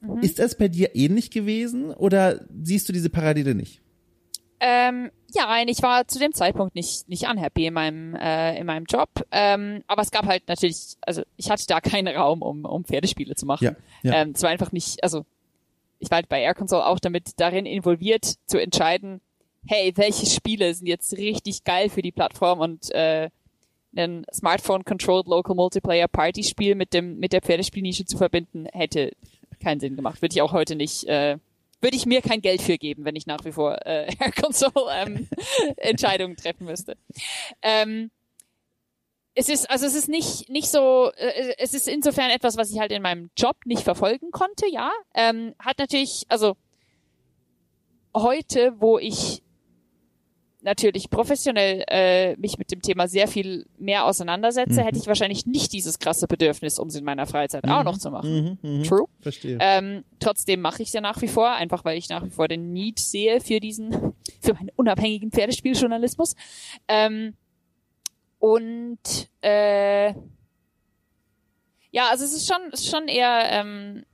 Mhm. 0.00 0.20
Ist 0.20 0.38
das 0.38 0.56
bei 0.56 0.68
dir 0.68 0.94
ähnlich 0.94 1.30
gewesen 1.30 1.90
oder 1.90 2.44
siehst 2.62 2.88
du 2.88 2.92
diese 2.92 3.10
Parallele 3.10 3.54
nicht? 3.54 3.80
Ähm, 4.64 5.10
ja, 5.34 5.46
nein, 5.46 5.66
ich 5.66 5.82
war 5.82 6.06
zu 6.06 6.20
dem 6.20 6.32
Zeitpunkt 6.32 6.76
nicht 6.76 7.08
nicht 7.08 7.28
unhappy 7.28 7.66
in 7.66 7.74
meinem 7.74 8.14
äh, 8.14 8.56
in 8.56 8.64
meinem 8.64 8.84
Job, 8.84 9.08
ähm, 9.32 9.82
aber 9.88 10.02
es 10.02 10.12
gab 10.12 10.24
halt 10.26 10.46
natürlich, 10.46 10.96
also 11.00 11.22
ich 11.36 11.50
hatte 11.50 11.66
da 11.66 11.80
keinen 11.80 12.14
Raum, 12.14 12.42
um 12.42 12.64
um 12.64 12.84
Pferdespiele 12.84 13.34
zu 13.34 13.44
machen. 13.44 13.64
Ja, 13.64 13.76
ja. 14.04 14.22
Ähm, 14.22 14.32
es 14.36 14.42
war 14.42 14.50
einfach 14.50 14.70
nicht, 14.70 15.02
also 15.02 15.24
ich 15.98 16.10
war 16.12 16.16
halt 16.16 16.28
bei 16.28 16.40
Air 16.40 16.54
Console 16.54 16.86
auch 16.86 17.00
damit 17.00 17.40
darin 17.40 17.66
involviert 17.66 18.24
zu 18.46 18.60
entscheiden, 18.60 19.20
hey, 19.66 19.92
welche 19.96 20.26
Spiele 20.26 20.72
sind 20.72 20.86
jetzt 20.86 21.16
richtig 21.16 21.64
geil 21.64 21.88
für 21.88 22.02
die 22.02 22.12
Plattform 22.12 22.60
und 22.60 22.92
äh, 22.92 23.30
ein 23.96 24.24
Smartphone-controlled 24.32 25.26
Local 25.26 25.56
Multiplayer 25.56 26.08
Party 26.08 26.44
Spiel 26.44 26.76
mit 26.76 26.94
dem 26.94 27.18
mit 27.18 27.32
der 27.32 27.42
Pferdespielnische 27.42 28.04
zu 28.04 28.16
verbinden, 28.16 28.66
hätte 28.72 29.10
keinen 29.60 29.80
Sinn 29.80 29.96
gemacht. 29.96 30.22
Würde 30.22 30.34
ich 30.34 30.42
auch 30.42 30.52
heute 30.52 30.76
nicht 30.76 31.04
äh, 31.04 31.38
würde 31.82 31.96
ich 31.96 32.06
mir 32.06 32.22
kein 32.22 32.40
Geld 32.40 32.62
für 32.62 32.78
geben, 32.78 33.04
wenn 33.04 33.16
ich 33.16 33.26
nach 33.26 33.44
wie 33.44 33.52
vor 33.52 33.84
äh, 33.84 34.06
Air 34.18 34.32
Console 34.40 34.86
ähm, 34.92 35.28
Entscheidungen 35.76 36.36
treffen 36.36 36.64
müsste. 36.64 36.96
Ähm, 37.60 38.10
es 39.34 39.48
ist 39.48 39.70
also 39.70 39.86
es 39.86 39.94
ist 39.94 40.08
nicht 40.08 40.48
nicht 40.48 40.68
so 40.68 41.10
äh, 41.16 41.54
es 41.58 41.74
ist 41.74 41.88
insofern 41.88 42.30
etwas 42.30 42.56
was 42.56 42.70
ich 42.70 42.78
halt 42.78 42.92
in 42.92 43.02
meinem 43.02 43.30
Job 43.36 43.56
nicht 43.64 43.82
verfolgen 43.82 44.30
konnte 44.30 44.68
ja 44.70 44.90
ähm, 45.14 45.54
hat 45.58 45.78
natürlich 45.78 46.24
also 46.28 46.56
heute 48.14 48.74
wo 48.78 48.98
ich 48.98 49.42
natürlich 50.62 51.10
professionell 51.10 51.84
äh, 51.88 52.36
mich 52.36 52.56
mit 52.58 52.70
dem 52.70 52.80
Thema 52.80 53.08
sehr 53.08 53.28
viel 53.28 53.66
mehr 53.78 54.06
auseinandersetze, 54.06 54.80
mhm. 54.80 54.84
hätte 54.84 54.98
ich 54.98 55.06
wahrscheinlich 55.06 55.46
nicht 55.46 55.72
dieses 55.72 55.98
krasse 55.98 56.26
Bedürfnis, 56.26 56.78
um 56.78 56.88
es 56.88 56.94
in 56.94 57.04
meiner 57.04 57.26
Freizeit 57.26 57.66
mhm. 57.66 57.72
auch 57.72 57.84
noch 57.84 57.98
zu 57.98 58.10
machen. 58.10 58.58
Mhm. 58.62 58.70
mhm. 58.78 58.82
True. 58.84 59.06
Verstehe. 59.20 59.58
Ähm, 59.60 60.04
trotzdem 60.20 60.60
mache 60.60 60.82
ich 60.82 60.88
es 60.88 60.94
ja 60.94 61.00
nach 61.00 61.20
wie 61.20 61.28
vor, 61.28 61.50
einfach 61.50 61.84
weil 61.84 61.98
ich 61.98 62.08
nach 62.08 62.24
wie 62.24 62.30
vor 62.30 62.48
den 62.48 62.72
Need 62.72 62.98
sehe 62.98 63.40
für 63.40 63.60
diesen, 63.60 64.14
für 64.40 64.54
meinen 64.54 64.70
unabhängigen 64.76 65.30
Pferdespieljournalismus. 65.30 66.36
Ähm, 66.88 67.34
und 68.38 69.28
äh, 69.42 70.14
ja, 71.90 72.08
also 72.10 72.24
es 72.24 72.32
ist 72.32 72.48
schon, 72.48 72.76
schon 72.76 73.08
eher 73.08 73.50
ähm, 73.50 74.04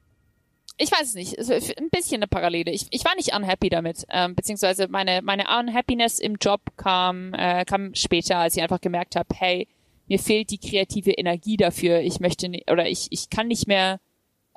ich 0.79 0.93
weiß 0.93 1.09
es 1.09 1.15
nicht, 1.15 1.39
ein 1.39 1.91
bisschen 1.91 2.17
eine 2.17 2.29
Parallele. 2.29 2.71
Ich, 2.71 2.87
ich 2.91 3.05
war 3.05 3.15
nicht 3.17 3.35
unhappy 3.35 3.69
damit, 3.69 4.07
ähm, 4.11 4.35
beziehungsweise 4.35 4.89
meine, 4.89 5.23
meine 5.23 5.47
Unhappiness 5.59 6.19
im 6.21 6.37
Job 6.41 6.61
kam, 6.77 7.35
äh, 7.35 7.65
kam 7.65 7.95
später, 7.95 8.39
als 8.39 8.57
ich 8.57 8.63
einfach 8.63 8.81
gemerkt 8.81 9.17
habe, 9.17 9.29
hey, 9.35 9.67
mir 10.07 10.19
fehlt 10.19 10.51
die 10.51 10.59
kreative 10.59 11.11
Energie 11.11 11.57
dafür. 11.57 12.01
Ich 12.01 12.21
möchte 12.21 12.51
oder 12.71 12.89
ich 12.89 13.09
ich 13.11 13.29
kann 13.29 13.49
nicht 13.49 13.67
mehr. 13.67 14.01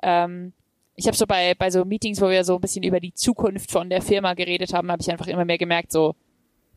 Ähm, 0.02 0.52
ich 0.94 1.06
habe 1.06 1.16
so 1.16 1.26
bei 1.26 1.54
bei 1.54 1.70
so 1.70 1.84
Meetings, 1.84 2.20
wo 2.20 2.30
wir 2.30 2.44
so 2.44 2.54
ein 2.54 2.60
bisschen 2.60 2.84
über 2.84 3.00
die 3.00 3.14
Zukunft 3.14 3.70
von 3.70 3.90
der 3.90 4.00
Firma 4.00 4.34
geredet 4.34 4.72
haben, 4.72 4.90
habe 4.90 5.02
ich 5.02 5.10
einfach 5.10 5.26
immer 5.26 5.44
mehr 5.44 5.58
gemerkt, 5.58 5.92
so 5.92 6.14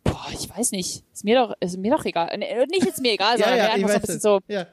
boah, 0.04 0.28
ich 0.32 0.50
weiß 0.50 0.72
nicht, 0.72 1.04
ist 1.14 1.24
mir 1.24 1.36
doch 1.36 1.54
ist 1.60 1.78
mir 1.78 1.92
doch 1.96 2.06
egal. 2.06 2.30
Äh, 2.32 2.66
Nicht 2.68 2.86
jetzt 2.86 3.02
mir 3.02 3.14
egal, 3.14 3.38
sondern 3.38 3.58
mir 3.58 3.72
einfach 3.72 3.90
so 3.90 3.96
ein 3.96 4.02
bisschen 4.02 4.20
so. 4.20 4.40
Ja, 4.48 4.68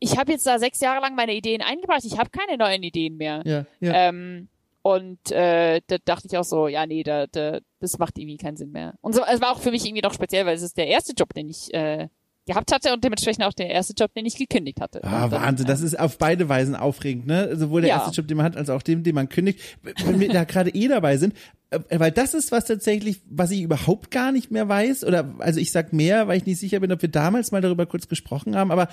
Ich 0.00 0.18
habe 0.18 0.32
jetzt 0.32 0.46
da 0.46 0.58
sechs 0.58 0.80
Jahre 0.80 1.00
lang 1.00 1.14
meine 1.14 1.34
Ideen 1.34 1.62
eingebracht, 1.62 2.04
ich 2.04 2.18
habe 2.18 2.30
keine 2.30 2.56
neuen 2.58 2.82
Ideen 2.82 3.16
mehr. 3.16 3.42
ja, 3.44 3.66
ja. 3.80 4.08
Ähm, 4.08 4.48
und 4.82 5.30
äh, 5.30 5.82
da 5.86 5.96
dachte 6.04 6.26
ich 6.30 6.38
auch 6.38 6.44
so, 6.44 6.66
ja, 6.66 6.86
nee, 6.86 7.02
da, 7.02 7.26
da, 7.26 7.60
das 7.80 7.98
macht 7.98 8.16
irgendwie 8.18 8.38
keinen 8.38 8.56
Sinn 8.56 8.70
mehr. 8.70 8.94
Und 9.02 9.14
so, 9.14 9.22
es 9.22 9.40
war 9.40 9.52
auch 9.52 9.60
für 9.60 9.70
mich 9.70 9.84
irgendwie 9.84 10.02
noch 10.02 10.14
speziell, 10.14 10.46
weil 10.46 10.56
es 10.56 10.62
ist 10.62 10.78
der 10.78 10.86
erste 10.86 11.12
Job, 11.12 11.34
den 11.34 11.50
ich 11.50 11.72
äh, 11.74 12.08
gehabt 12.46 12.72
hatte 12.72 12.92
und 12.92 13.04
dementsprechend 13.04 13.44
auch 13.44 13.52
der 13.52 13.70
erste 13.70 13.92
Job, 13.94 14.12
den 14.14 14.26
ich 14.26 14.36
gekündigt 14.36 14.80
hatte. 14.80 15.04
Ah, 15.04 15.30
Wahnsinn, 15.30 15.66
das 15.66 15.82
ist 15.82 15.98
auf 15.98 16.18
beide 16.18 16.48
Weisen 16.48 16.74
aufregend, 16.74 17.26
ne? 17.26 17.54
Sowohl 17.56 17.82
der 17.82 17.90
Ja. 17.90 17.96
erste 17.98 18.12
Job, 18.12 18.26
den 18.28 18.36
man 18.38 18.46
hat, 18.46 18.56
als 18.56 18.70
auch 18.70 18.82
dem, 18.82 19.02
den 19.02 19.14
man 19.14 19.28
kündigt. 19.28 19.60
Wenn 20.04 20.18
wir 20.20 20.28
da 20.30 20.44
gerade 20.44 20.70
eh 20.70 20.88
dabei 20.88 21.16
sind, 21.16 21.34
äh, 21.70 21.78
weil 22.00 22.10
das 22.10 22.34
ist 22.34 22.50
was 22.50 22.64
tatsächlich, 22.64 23.20
was 23.28 23.50
ich 23.50 23.60
überhaupt 23.62 24.10
gar 24.10 24.32
nicht 24.32 24.50
mehr 24.50 24.68
weiß, 24.68 25.04
oder 25.04 25.34
also 25.38 25.60
ich 25.60 25.70
sag 25.70 25.92
mehr, 25.92 26.26
weil 26.28 26.38
ich 26.38 26.46
nicht 26.46 26.58
sicher 26.58 26.80
bin, 26.80 26.90
ob 26.92 27.02
wir 27.02 27.08
damals 27.10 27.52
mal 27.52 27.60
darüber 27.60 27.86
kurz 27.86 28.08
gesprochen 28.08 28.56
haben, 28.56 28.70
aber 28.72 28.88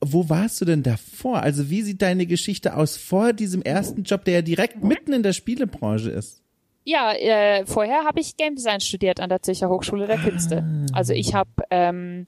wo 0.00 0.28
warst 0.28 0.60
du 0.60 0.64
denn 0.64 0.82
davor? 0.82 1.40
Also 1.42 1.70
wie 1.70 1.82
sieht 1.82 2.00
deine 2.02 2.26
Geschichte 2.26 2.76
aus 2.76 2.96
vor 2.96 3.32
diesem 3.32 3.62
ersten 3.62 4.04
Job, 4.04 4.24
der 4.24 4.34
ja 4.34 4.42
direkt 4.42 4.84
mitten 4.84 5.12
in 5.12 5.22
der 5.22 5.32
Spielebranche 5.32 6.10
ist? 6.10 6.42
Ja, 6.84 7.12
äh, 7.14 7.64
vorher 7.66 8.04
habe 8.04 8.20
ich 8.20 8.36
Game 8.36 8.56
Design 8.56 8.80
studiert 8.80 9.18
an 9.18 9.30
der 9.30 9.42
Zürcher 9.42 9.70
Hochschule 9.70 10.06
der 10.06 10.18
Künste. 10.18 10.62
Also 10.92 11.14
ich 11.14 11.34
habe 11.34 11.50
ähm, 11.70 12.26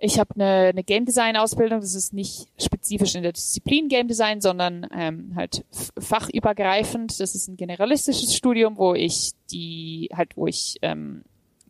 ich 0.00 0.18
habe 0.18 0.34
eine, 0.34 0.68
eine 0.68 0.82
Game 0.82 1.04
Design 1.04 1.36
Ausbildung. 1.36 1.80
Das 1.80 1.94
ist 1.94 2.14
nicht 2.14 2.48
spezifisch 2.58 3.14
in 3.14 3.22
der 3.22 3.32
Disziplin 3.32 3.88
Game 3.88 4.08
Design, 4.08 4.40
sondern 4.40 4.86
ähm, 4.96 5.32
halt 5.36 5.64
fachübergreifend. 5.98 7.20
Das 7.20 7.34
ist 7.34 7.48
ein 7.48 7.56
generalistisches 7.56 8.34
Studium, 8.34 8.78
wo 8.78 8.94
ich 8.94 9.32
die 9.50 10.08
halt 10.14 10.36
wo 10.36 10.46
ich 10.46 10.76
ähm, 10.82 11.22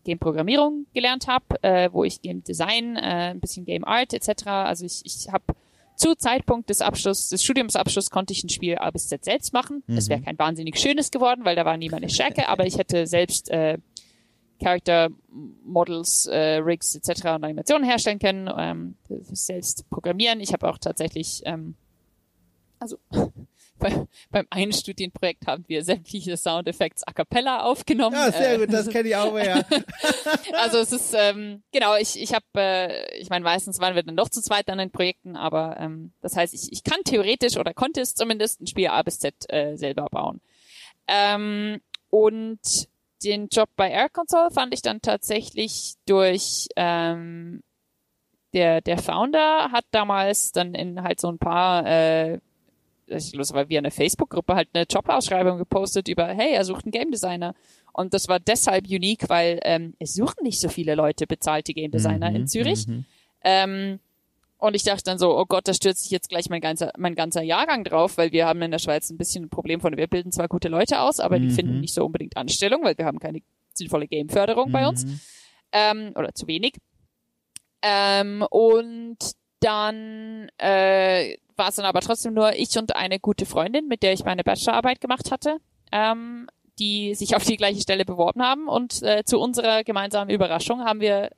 Game 0.04 0.18
Programmierung 0.18 0.86
gelernt 0.94 1.26
habe, 1.26 1.62
äh, 1.62 1.90
wo 1.92 2.04
ich 2.04 2.22
Game 2.22 2.44
Design, 2.44 2.96
äh, 2.96 3.32
ein 3.32 3.40
bisschen 3.40 3.64
Game 3.64 3.84
Art 3.84 4.14
etc. 4.14 4.46
Also 4.46 4.86
ich 4.86 5.02
ich 5.04 5.28
habe 5.32 5.44
zu 5.96 6.14
Zeitpunkt 6.14 6.70
des 6.70 6.80
Abschluss, 6.80 7.28
des 7.28 7.44
Studiumsabschluss 7.44 8.10
konnte 8.10 8.32
ich 8.32 8.42
ein 8.42 8.48
Spiel 8.48 8.78
A 8.78 8.90
bis 8.90 9.08
Z 9.08 9.22
selbst 9.22 9.52
machen. 9.52 9.82
Es 9.88 10.08
wäre 10.08 10.22
kein 10.22 10.38
wahnsinnig 10.38 10.78
schönes 10.78 11.10
geworden, 11.10 11.44
weil 11.44 11.56
da 11.56 11.66
war 11.66 11.76
nie 11.76 11.90
meine 11.90 12.08
Stärke, 12.08 12.48
aber 12.48 12.64
ich 12.64 12.78
hätte 12.78 13.06
selbst 13.06 13.50
äh, 13.50 13.76
Character 14.60 15.08
Models, 15.64 16.26
äh, 16.26 16.56
Rigs 16.56 16.94
etc. 16.94 17.24
und 17.36 17.44
Animationen 17.44 17.88
herstellen 17.88 18.18
können, 18.18 18.50
ähm, 18.56 18.94
selbst 19.32 19.88
programmieren. 19.90 20.40
Ich 20.40 20.52
habe 20.52 20.68
auch 20.68 20.78
tatsächlich, 20.78 21.42
ähm, 21.44 21.74
also 22.78 22.98
bei, 23.78 24.06
beim 24.30 24.46
einen 24.50 24.72
Studienprojekt 24.72 25.46
haben 25.46 25.64
wir 25.66 25.82
sämtliche 25.82 26.36
Soundeffekts 26.36 27.02
a 27.06 27.12
cappella 27.12 27.62
aufgenommen. 27.62 28.14
Ja, 28.14 28.30
sehr 28.30 28.54
Äh, 28.54 28.58
gut, 28.58 28.72
das 28.72 28.88
kenne 28.90 29.08
ich 29.08 29.16
auch, 29.16 29.36
ja. 29.38 29.62
also 30.54 30.78
es 30.78 30.92
ist 30.92 31.14
ähm, 31.16 31.62
genau, 31.72 31.96
ich 31.96 32.20
ich 32.20 32.34
habe, 32.34 32.44
äh, 32.56 33.18
ich 33.18 33.30
meine 33.30 33.42
meistens 33.42 33.80
waren 33.80 33.94
wir 33.94 34.02
dann 34.02 34.16
doch 34.16 34.28
zu 34.28 34.42
zweit 34.42 34.68
an 34.68 34.76
den 34.78 34.90
Projekten, 34.90 35.34
aber 35.34 35.78
ähm, 35.80 36.12
das 36.20 36.36
heißt, 36.36 36.52
ich 36.52 36.70
ich 36.72 36.84
kann 36.84 37.00
theoretisch 37.04 37.56
oder 37.56 37.72
konnte 37.72 38.02
es 38.02 38.14
zumindest 38.14 38.60
ein 38.60 38.66
Spiel 38.66 38.88
A 38.88 39.00
bis 39.02 39.18
Z 39.18 39.34
äh, 39.48 39.76
selber 39.76 40.06
bauen. 40.10 40.42
Ähm, 41.08 41.80
und 42.10 42.60
den 43.24 43.48
Job 43.48 43.68
bei 43.76 43.90
Air 43.90 44.08
Console 44.08 44.50
fand 44.50 44.74
ich 44.74 44.82
dann 44.82 45.00
tatsächlich 45.02 45.94
durch 46.06 46.68
ähm, 46.76 47.62
der 48.52 48.80
der 48.80 48.98
Founder 48.98 49.70
hat 49.72 49.84
damals 49.90 50.52
dann 50.52 50.74
in 50.74 51.02
halt 51.02 51.20
so 51.20 51.28
ein 51.28 51.38
paar 51.38 51.86
äh, 51.86 52.38
ich 53.06 53.32
los 53.34 53.52
war 53.52 53.68
via 53.68 53.78
eine 53.78 53.90
Facebook-Gruppe 53.90 54.54
halt 54.54 54.68
eine 54.72 54.84
Jobausschreibung 54.88 55.58
gepostet 55.58 56.08
über 56.08 56.26
hey 56.28 56.52
er 56.52 56.64
sucht 56.64 56.84
einen 56.84 56.92
Game 56.92 57.10
Designer 57.10 57.54
und 57.92 58.14
das 58.14 58.28
war 58.28 58.38
deshalb 58.38 58.86
unique, 58.86 59.28
weil 59.28 59.58
ähm, 59.64 59.94
es 59.98 60.14
suchen 60.14 60.44
nicht 60.44 60.60
so 60.60 60.68
viele 60.68 60.94
Leute 60.94 61.26
bezahlte 61.26 61.74
Game 61.74 61.90
Designer 61.90 62.30
Mhm, 62.30 62.36
in 62.36 62.46
Zürich. 62.46 62.86
Ähm, 63.42 63.98
und 64.60 64.74
ich 64.74 64.82
dachte 64.82 65.04
dann 65.04 65.18
so, 65.18 65.36
oh 65.36 65.44
Gott, 65.46 65.66
da 65.66 65.74
stürzt 65.74 66.02
sich 66.02 66.10
jetzt 66.10 66.28
gleich 66.28 66.48
mein 66.50 66.60
ganzer, 66.60 66.92
mein 66.98 67.14
ganzer 67.14 67.42
Jahrgang 67.42 67.84
drauf, 67.84 68.18
weil 68.18 68.30
wir 68.32 68.46
haben 68.46 68.62
in 68.62 68.70
der 68.70 68.78
Schweiz 68.78 69.10
ein 69.10 69.18
bisschen 69.18 69.44
ein 69.44 69.48
Problem 69.50 69.80
von, 69.80 69.96
wir 69.96 70.06
bilden 70.06 70.32
zwar 70.32 70.48
gute 70.48 70.68
Leute 70.68 71.00
aus, 71.00 71.18
aber 71.20 71.38
die 71.38 71.46
Mhm. 71.46 71.50
finden 71.50 71.80
nicht 71.80 71.94
so 71.94 72.04
unbedingt 72.04 72.36
Anstellung, 72.36 72.84
weil 72.84 72.96
wir 72.98 73.06
haben 73.06 73.18
keine 73.18 73.40
sinnvolle 73.74 74.06
Game-Förderung 74.06 74.70
bei 74.72 74.86
uns. 74.86 75.04
Ähm, 75.72 76.12
oder 76.16 76.34
zu 76.34 76.46
wenig. 76.46 76.74
Ähm, 77.82 78.44
und 78.50 79.18
dann 79.60 80.48
äh, 80.58 81.36
war 81.56 81.68
es 81.68 81.76
dann 81.76 81.84
aber 81.84 82.00
trotzdem 82.00 82.34
nur 82.34 82.54
ich 82.54 82.76
und 82.78 82.94
eine 82.96 83.18
gute 83.20 83.46
Freundin, 83.46 83.88
mit 83.88 84.02
der 84.02 84.12
ich 84.12 84.24
meine 84.24 84.44
Bachelorarbeit 84.44 85.00
gemacht 85.00 85.30
hatte, 85.30 85.58
ähm, 85.92 86.48
die 86.78 87.14
sich 87.14 87.36
auf 87.36 87.44
die 87.44 87.56
gleiche 87.56 87.80
Stelle 87.80 88.04
beworben 88.04 88.42
haben. 88.42 88.68
Und 88.68 89.02
äh, 89.02 89.24
zu 89.24 89.38
unserer 89.38 89.84
gemeinsamen 89.84 90.30
Überraschung 90.30 90.80
haben 90.84 91.00
wir 91.00 91.30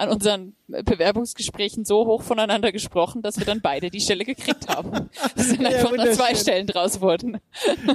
an 0.00 0.08
unseren 0.08 0.54
Bewerbungsgesprächen 0.68 1.84
so 1.84 2.06
hoch 2.06 2.22
voneinander 2.22 2.72
gesprochen, 2.72 3.22
dass 3.22 3.38
wir 3.38 3.46
dann 3.46 3.60
beide 3.60 3.90
die 3.90 4.00
Stelle 4.00 4.24
gekriegt 4.24 4.68
haben. 4.68 5.10
Dass 5.36 5.48
dann 5.56 5.62
Ja, 5.62 5.68
einfach 5.78 5.96
nur 5.96 6.10
zwei. 6.12 6.34
Stellen 6.34 6.66
draus 6.66 7.00
wurden. 7.00 7.38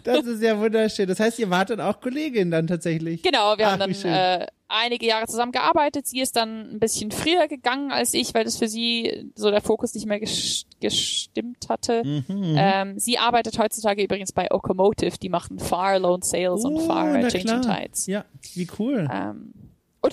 Das 0.03 0.25
ist 0.25 0.41
ja 0.43 0.59
wunderschön. 0.59 1.07
Das 1.07 1.19
heißt, 1.19 1.39
ihr 1.39 1.49
wart 1.49 1.69
dann 1.69 1.81
auch 1.81 1.99
Kollegin 2.01 2.51
dann 2.51 2.67
tatsächlich. 2.67 3.23
Genau, 3.23 3.57
wir 3.57 3.67
Ach, 3.67 3.79
haben 3.79 3.93
dann 3.93 4.11
äh, 4.13 4.45
einige 4.67 5.05
Jahre 5.07 5.25
zusammen 5.27 5.51
gearbeitet. 5.51 6.05
Sie 6.05 6.19
ist 6.19 6.35
dann 6.35 6.69
ein 6.73 6.79
bisschen 6.79 7.11
früher 7.11 7.47
gegangen 7.47 7.91
als 7.91 8.13
ich, 8.13 8.33
weil 8.33 8.43
das 8.43 8.57
für 8.57 8.67
sie 8.67 9.31
so 9.35 9.49
der 9.51 9.61
Fokus 9.61 9.93
nicht 9.95 10.05
mehr 10.05 10.19
ges 10.19 10.65
gestimmt 10.81 11.67
hatte. 11.69 12.03
Mhm, 12.05 12.55
Ähm, 12.57 12.99
sie 12.99 13.17
arbeitet 13.17 13.57
heutzutage 13.57 14.03
übrigens 14.03 14.31
bei 14.33 14.51
Okomotive, 14.51 15.17
die 15.17 15.29
machen 15.29 15.57
Far 15.59 15.97
Loan 15.99 16.21
Sales 16.21 16.65
und 16.65 16.79
Far 16.81 17.05
Oh, 17.05 17.13
na 17.13 17.19
äh, 17.21 17.31
Changing 17.31 17.61
klar. 17.61 17.79
Tides. 17.79 18.05
Ja, 18.07 18.25
wie 18.53 18.67
cool. 18.77 19.07
Ähm, 19.11 19.53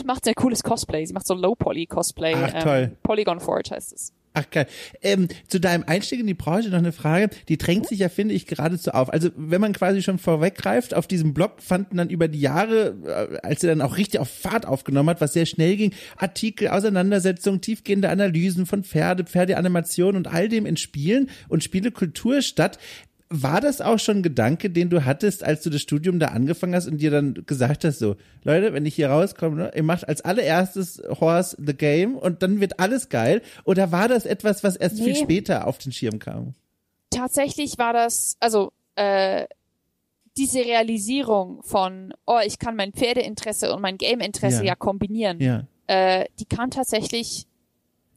und 0.00 0.06
macht 0.06 0.24
sehr 0.24 0.34
cooles 0.34 0.62
Cosplay. 0.62 1.04
Sie 1.06 1.12
macht 1.12 1.26
so 1.26 1.34
Low 1.34 1.54
Poly 1.54 1.86
Cosplay. 1.86 2.34
Ach, 2.34 2.62
toll. 2.62 2.90
Ähm, 2.90 2.96
Polygon 3.02 3.40
Forge 3.40 3.70
heißt 3.70 3.92
es. 3.92 4.12
Ach 4.34 4.48
geil. 4.50 4.66
Ähm, 5.02 5.28
zu 5.48 5.60
deinem 5.60 5.84
Einstieg 5.86 6.20
in 6.20 6.26
die 6.26 6.32
Branche 6.32 6.70
noch 6.70 6.78
eine 6.78 6.92
Frage, 6.92 7.28
die 7.48 7.58
drängt 7.58 7.86
sich 7.86 7.98
ja, 7.98 8.08
finde 8.08 8.34
ich, 8.34 8.46
geradezu 8.46 8.92
auf. 8.92 9.12
Also 9.12 9.28
wenn 9.36 9.60
man 9.60 9.74
quasi 9.74 10.00
schon 10.00 10.18
vorweggreift, 10.18 10.94
auf 10.94 11.06
diesem 11.06 11.34
Blog 11.34 11.60
fanden 11.60 11.98
dann 11.98 12.08
über 12.08 12.28
die 12.28 12.40
Jahre, 12.40 12.96
äh, 13.04 13.46
als 13.46 13.62
er 13.62 13.70
dann 13.70 13.82
auch 13.82 13.98
richtig 13.98 14.20
auf 14.20 14.30
Fahrt 14.30 14.66
aufgenommen 14.66 15.10
hat, 15.10 15.20
was 15.20 15.34
sehr 15.34 15.44
schnell 15.44 15.76
ging, 15.76 15.92
Artikel, 16.16 16.68
Auseinandersetzungen, 16.68 17.60
tiefgehende 17.60 18.08
Analysen 18.08 18.64
von 18.64 18.84
Pferde, 18.84 19.24
Pferdeanimationen 19.24 20.16
und 20.16 20.32
all 20.32 20.48
dem 20.48 20.64
in 20.64 20.78
Spielen 20.78 21.28
und 21.48 21.62
Spielekultur 21.62 22.40
statt. 22.40 22.78
War 23.34 23.60
das 23.62 23.80
auch 23.80 23.98
schon 23.98 24.18
ein 24.18 24.22
Gedanke, 24.22 24.68
den 24.68 24.90
du 24.90 25.04
hattest, 25.06 25.42
als 25.42 25.62
du 25.62 25.70
das 25.70 25.80
Studium 25.80 26.18
da 26.18 26.28
angefangen 26.28 26.74
hast 26.74 26.86
und 26.86 26.98
dir 26.98 27.10
dann 27.10 27.44
gesagt 27.46 27.84
hast, 27.84 27.98
so, 27.98 28.16
Leute, 28.44 28.74
wenn 28.74 28.84
ich 28.84 28.94
hier 28.94 29.08
rauskomme, 29.08 29.56
ne, 29.56 29.72
ihr 29.74 29.82
macht 29.82 30.06
als 30.06 30.20
allererstes 30.20 31.02
Horse 31.20 31.56
the 31.58 31.72
Game 31.74 32.16
und 32.16 32.42
dann 32.42 32.60
wird 32.60 32.78
alles 32.78 33.08
geil? 33.08 33.40
Oder 33.64 33.90
war 33.90 34.08
das 34.08 34.26
etwas, 34.26 34.62
was 34.62 34.76
erst 34.76 34.98
viel 34.98 35.12
Nee. 35.14 35.22
später 35.22 35.66
auf 35.66 35.78
den 35.78 35.92
Schirm 35.92 36.18
kam? 36.18 36.54
tatsächlich 37.10 37.76
war 37.78 37.92
das, 37.92 38.36
also 38.40 38.72
äh, 38.96 39.46
diese 40.38 40.60
Realisierung 40.60 41.62
von, 41.62 42.14
oh, 42.26 42.38
ich 42.44 42.58
kann 42.58 42.74
mein 42.74 42.92
Pferdeinteresse 42.92 43.72
und 43.74 43.82
mein 43.82 43.98
Gameinteresse 43.98 44.58
Ja. 44.62 44.68
ja, 44.68 44.74
kombinieren, 44.74 45.38
Ja. 45.40 45.64
äh, 45.88 46.24
die 46.38 46.46
kam 46.46 46.70
tatsächlich, 46.70 47.46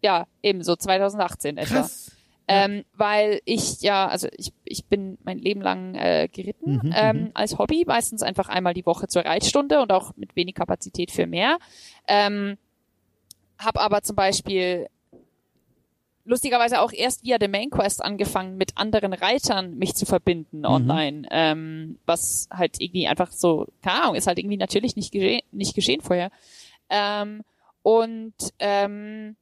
ja, 0.01 0.27
eben 0.41 0.63
so 0.63 0.75
2018 0.77 1.57
etwa. 1.57 1.73
Krass. 1.81 2.11
Ähm, 2.47 2.85
weil 2.93 3.41
ich 3.45 3.81
ja, 3.81 4.07
also 4.07 4.27
ich, 4.37 4.53
ich 4.65 4.85
bin 4.85 5.17
mein 5.23 5.39
Leben 5.39 5.61
lang 5.61 5.95
äh, 5.95 6.29
geritten 6.31 6.73
Mhm, 6.83 6.93
ähm, 6.95 7.31
als 7.33 7.57
Hobby, 7.57 7.85
meistens 7.87 8.21
einfach 8.21 8.49
einmal 8.49 8.73
die 8.73 8.85
Woche 8.85 9.07
zur 9.07 9.23
Reitstunde 9.25 9.81
und 9.81 9.91
auch 9.91 10.15
mit 10.15 10.35
wenig 10.35 10.55
Kapazität 10.55 11.11
für 11.11 11.25
mehr. 11.25 11.57
Ähm, 12.07 12.57
hab 13.57 13.79
aber 13.79 14.03
zum 14.03 14.15
Beispiel 14.15 14.87
lustigerweise 16.25 16.81
auch 16.81 16.91
erst 16.91 17.23
via 17.23 17.37
The 17.39 17.47
Main 17.47 17.69
Quest 17.69 18.03
angefangen, 18.03 18.57
mit 18.57 18.77
anderen 18.77 19.13
Reitern 19.13 19.77
mich 19.77 19.95
zu 19.95 20.05
verbinden 20.05 20.65
online, 20.65 21.27
ähm, 21.31 21.99
was 22.05 22.47
halt 22.51 22.81
irgendwie 22.81 23.07
einfach 23.07 23.31
so, 23.31 23.67
keine 23.83 24.01
Ahnung, 24.01 24.15
ist 24.15 24.27
halt 24.27 24.39
irgendwie 24.39 24.57
natürlich 24.57 24.95
nicht, 24.95 25.11
gesche 25.11 25.41
nicht 25.51 25.75
geschehen 25.75 26.01
vorher. 26.01 26.31
Ähm, 26.89 27.43
und 27.83 28.33
ähm, 28.59 29.35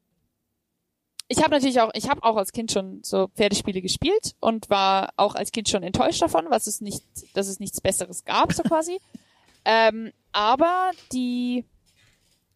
ich 1.35 1.39
habe 1.43 1.49
natürlich 1.51 1.81
auch, 1.81 1.89
ich 1.95 2.09
habe 2.09 2.23
auch 2.23 2.35
als 2.35 2.51
Kind 2.51 2.71
schon 2.71 2.99
so 3.03 3.27
Pferdespiele 3.35 3.81
gespielt 3.81 4.35
und 4.39 4.69
war 4.69 5.09
auch 5.17 5.33
als 5.33 5.51
Kind 5.51 5.67
schon 5.67 5.81
enttäuscht 5.81 6.21
davon, 6.21 6.45
was 6.49 6.67
es 6.67 6.79
nicht, 6.79 7.03
dass 7.33 7.47
es 7.47 7.59
nichts 7.59 7.81
Besseres 7.81 8.23
gab, 8.23 8.53
so 8.53 8.61
quasi. 8.61 8.99
ähm, 9.65 10.11
aber 10.31 10.91
die 11.11 11.65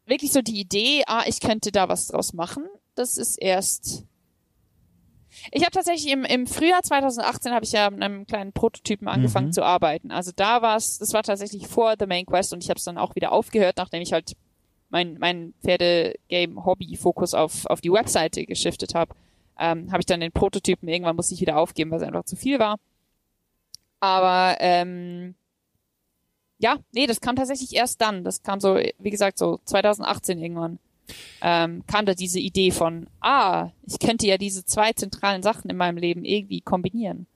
wirklich 0.06 0.32
so 0.32 0.42
die 0.42 0.60
Idee, 0.60 1.04
ah, 1.08 1.24
ich 1.26 1.40
könnte 1.40 1.72
da 1.72 1.90
was 1.90 2.08
draus 2.08 2.34
machen, 2.34 2.64
das 2.96 3.18
ist 3.18 3.38
erst. 3.38 4.04
Ich 5.52 5.62
habe 5.62 5.72
tatsächlich 5.72 6.12
im, 6.12 6.24
im 6.24 6.48
Frühjahr 6.48 6.82
2018 6.84 7.54
habe 7.54 7.66
ich 7.66 7.72
ja 7.72 7.90
mit 7.90 8.02
einem 8.02 8.26
kleinen 8.26 8.54
Prototypen 8.54 9.08
angefangen 9.08 9.48
Mhm. 9.48 9.54
zu 9.54 9.64
arbeiten. 9.64 10.12
Also 10.12 10.32
da 10.36 10.62
war 10.62 10.78
es, 10.78 10.98
das 11.00 11.14
war 11.14 11.24
tatsächlich 11.24 11.68
vor 11.68 11.96
The 12.00 12.06
Main 12.08 12.26
Quest 12.26 12.54
und 12.54 12.64
ich 12.64 12.70
habe 12.70 12.78
es 12.78 12.84
dann 12.86 12.98
auch 12.98 13.16
wieder 13.16 13.32
aufgehört, 13.32 13.78
nachdem 13.78 14.02
ich 14.02 14.14
halt 14.14 14.34
mein, 14.90 15.18
mein 15.20 15.54
Pferde-Game-Hobby-Fokus 15.64 17.34
auf, 17.34 17.66
auf 17.66 17.82
die 17.82 17.92
Webseite 17.92 18.46
geschiftet 18.46 18.96
habe, 18.96 19.14
ähm, 19.60 19.92
habe 19.92 20.02
ich 20.02 20.06
dann 20.06 20.20
den 20.20 20.32
Prototypen 20.32 20.88
irgendwann 20.88 21.16
musste 21.16 21.34
ich 21.34 21.42
wieder 21.42 21.58
aufgeben, 21.58 21.92
weil 21.92 21.98
es 22.00 22.08
einfach 22.08 22.26
zu 22.26 22.36
viel 22.36 22.60
war. 22.60 22.78
Aber 24.00 24.58
ähm, 24.60 25.36
ja, 26.60 26.78
nee, 26.94 27.08
das 27.08 27.22
kam 27.22 27.36
tatsächlich 27.36 27.76
erst 27.76 28.02
dann. 28.02 28.24
Das 28.24 28.44
kam 28.44 28.60
so, 28.60 28.80
wie 29.00 29.10
gesagt, 29.10 29.38
so 29.38 29.60
2018 29.66 30.40
irgendwann. 30.40 30.80
Ähm, 31.42 31.84
kam 31.88 32.06
da 32.06 32.14
diese 32.14 32.40
Idee 32.40 32.72
von, 32.72 33.08
ah, 33.22 33.70
ich 33.86 34.00
könnte 34.00 34.28
ja 34.28 34.38
diese 34.38 34.66
zwei 34.66 34.92
zentralen 34.94 35.42
Sachen 35.42 35.70
in 35.70 35.78
meinem 35.78 35.98
Leben 35.98 36.26
irgendwie 36.26 36.62
kombinieren. 36.62 37.28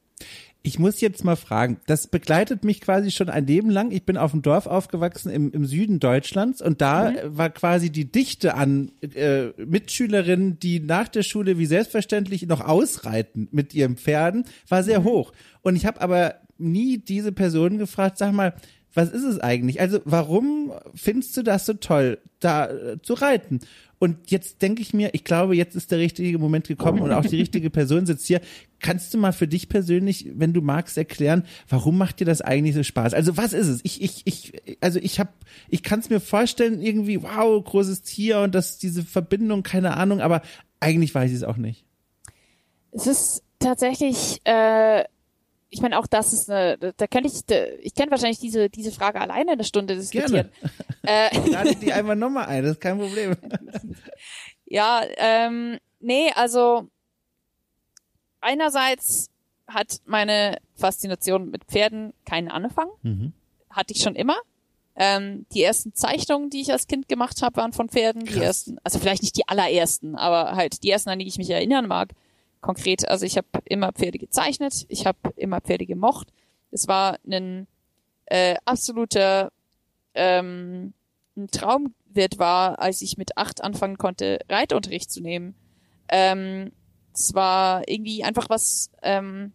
Ich 0.64 0.78
muss 0.78 1.02
jetzt 1.02 1.24
mal 1.24 1.36
fragen, 1.36 1.80
das 1.88 2.08
begleitet 2.08 2.64
mich 2.64 2.82
quasi 2.82 3.10
schon 3.10 3.30
ein 3.30 3.48
Leben 3.48 3.72
lang. 3.72 3.90
Ich 3.92 4.06
bin 4.06 4.16
auf 4.16 4.32
dem 4.32 4.44
Dorf 4.44 4.68
aufgewachsen 4.68 5.32
im, 5.32 5.52
im 5.52 5.66
Süden 5.66 6.00
Deutschlands 6.00 6.62
und 6.62 6.82
da 6.82 7.12
mhm. 7.12 7.38
war 7.38 7.50
quasi 7.50 7.90
die 7.90 8.12
Dichte 8.12 8.54
an 8.54 8.92
äh, 9.02 9.48
Mitschülerinnen, 9.58 10.60
die 10.60 10.80
nach 10.80 11.08
der 11.08 11.24
Schule 11.24 11.58
wie 11.58 11.66
selbstverständlich 11.66 12.46
noch 12.46 12.62
ausreiten 12.62 13.48
mit 13.52 13.74
ihren 13.74 13.98
Pferden, 13.98 14.46
war 14.68 14.84
sehr 14.84 15.00
mhm. 15.00 15.06
hoch. 15.06 15.34
Und 15.62 15.76
ich 15.76 15.88
habe 15.88 16.00
aber 16.00 16.36
nie 16.60 17.00
diese 17.00 17.32
Personen 17.32 17.80
gefragt, 17.80 18.20
sag 18.20 18.32
mal, 18.32 18.54
was 18.94 19.12
ist 19.12 19.24
es 19.24 19.40
eigentlich? 19.40 19.80
Also 19.80 20.00
warum 20.06 20.74
findest 20.94 21.36
du 21.38 21.44
das 21.44 21.66
so 21.66 21.74
toll, 21.74 22.20
da 22.40 22.70
äh, 22.70 23.02
zu 23.02 23.14
reiten? 23.14 23.60
Und 24.00 24.32
jetzt 24.32 24.64
denke 24.64 24.82
ich 24.82 24.96
mir, 24.96 25.12
ich 25.14 25.24
glaube, 25.24 25.56
jetzt 25.56 25.76
ist 25.76 25.92
der 25.92 26.00
richtige 26.00 26.40
Moment 26.40 26.68
gekommen 26.68 27.02
und 27.02 27.12
auch 27.12 27.24
die 27.24 27.38
richtige 27.38 27.70
Person 27.72 28.08
sitzt 28.08 28.26
hier. 28.26 28.42
Kannst 28.80 29.14
du 29.14 29.20
mal 29.20 29.32
für 29.32 29.48
dich 29.48 29.70
persönlich, 29.70 30.28
wenn 30.34 30.54
du 30.54 30.62
magst, 30.62 30.98
erklären, 30.98 31.44
warum 31.70 32.00
macht 32.00 32.20
dir 32.20 32.26
das 32.26 32.42
eigentlich 32.42 32.74
so 32.74 32.82
Spaß? 32.82 33.14
Also 33.14 33.38
was 33.38 33.54
ist 33.54 33.68
es? 33.68 33.80
Ich, 33.84 34.02
ich, 34.02 34.24
ich, 34.26 34.54
also 34.82 34.98
ich 34.98 35.20
habe, 35.20 35.30
ich 35.70 35.84
kann 35.84 36.00
es 36.00 36.10
mir 36.10 36.20
vorstellen, 36.20 36.82
irgendwie, 36.82 37.22
wow, 37.22 37.64
großes 37.64 38.02
Tier 38.02 38.40
und 38.40 38.56
das, 38.56 38.80
diese 38.80 39.04
Verbindung, 39.04 39.62
keine 39.62 39.96
Ahnung, 39.96 40.20
aber 40.20 40.42
eigentlich 40.80 41.14
weiß 41.14 41.30
ich 41.30 41.38
es 41.38 41.44
auch 41.44 41.58
nicht. 41.58 41.86
Es 42.92 43.06
ist 43.06 43.44
tatsächlich 43.60 44.42
äh, 44.46 45.04
ich 45.74 45.82
meine, 45.82 45.98
auch 45.98 46.06
das 46.06 46.34
ist 46.34 46.50
eine, 46.50 46.78
da 46.78 47.08
könnte 47.08 47.30
ich, 47.30 47.50
ich 47.80 47.96
kenne 47.96 48.12
wahrscheinlich 48.12 48.40
diese, 48.40 48.70
diese 48.70 48.92
Frage 48.92 49.22
alleine 49.22 49.54
eine 49.54 49.64
Stunde 49.64 49.96
diskutieren. 49.96 50.50
Gerne. 50.52 50.52
Äh, 51.04 51.50
Lade 51.50 51.76
die 51.78 51.94
einfach 51.94 52.16
nochmal 52.16 52.46
ein, 52.46 52.62
das 52.62 52.74
ist 52.74 52.82
kein 52.82 53.00
Problem. 53.00 53.36
ja, 54.66 55.02
ähm, 55.18 55.80
nee, 56.02 56.30
also 56.36 56.90
einerseits 58.42 59.30
hat 59.66 60.02
meine 60.06 60.58
Faszination 60.76 61.50
mit 61.50 61.64
Pferden 61.64 62.14
keinen 62.26 62.50
Anfang. 62.50 62.90
Mhm. 63.02 63.32
Hatte 63.70 63.94
ich 63.94 64.02
schon 64.04 64.16
immer. 64.16 64.36
Ähm, 64.98 65.46
die 65.54 65.64
ersten 65.64 65.96
Zeichnungen, 65.96 66.50
die 66.50 66.60
ich 66.60 66.72
als 66.74 66.86
Kind 66.86 67.08
gemacht 67.08 67.42
habe, 67.42 67.56
waren 67.56 67.72
von 67.72 67.88
Pferden. 67.88 68.26
Krass. 68.26 68.36
Die 68.36 68.44
ersten, 68.44 68.78
also 68.84 69.00
vielleicht 69.00 69.24
nicht 69.24 69.38
die 69.38 69.48
allerersten, 69.48 70.18
aber 70.18 70.58
halt 70.58 70.84
die 70.84 70.92
ersten, 70.92 71.10
an 71.10 71.20
die 71.20 71.28
ich 71.28 71.38
mich 71.38 71.50
erinnern 71.50 71.88
mag 71.88 72.14
konkret, 72.62 73.08
also 73.08 73.26
ich 73.26 73.38
habe 73.38 73.48
immer 73.66 73.92
Pferde 73.92 74.20
gezeichnet, 74.20 74.86
ich 74.88 75.06
habe 75.06 75.18
immer 75.36 75.62
Pferde 75.62 75.86
gemocht. 75.86 76.28
Es 76.72 76.88
war 76.88 77.18
ein 77.28 77.68
äh, 78.26 78.56
absoluter 78.66 79.52
ähm, 80.14 80.94
ein 81.38 81.48
Traum 81.48 81.94
wird 82.14 82.40
war, 82.40 82.80
als 82.80 83.02
ich 83.02 83.18
mit 83.18 83.38
acht 83.38 83.64
anfangen 83.64 83.98
konnte, 83.98 84.40
Reitunterricht 84.50 85.12
zu 85.12 85.22
nehmen. 85.22 85.56
Ähm, 86.10 86.72
es 87.14 87.34
war 87.34 87.88
irgendwie 87.88 88.24
einfach 88.24 88.50
was, 88.50 88.90
ähm, 89.02 89.54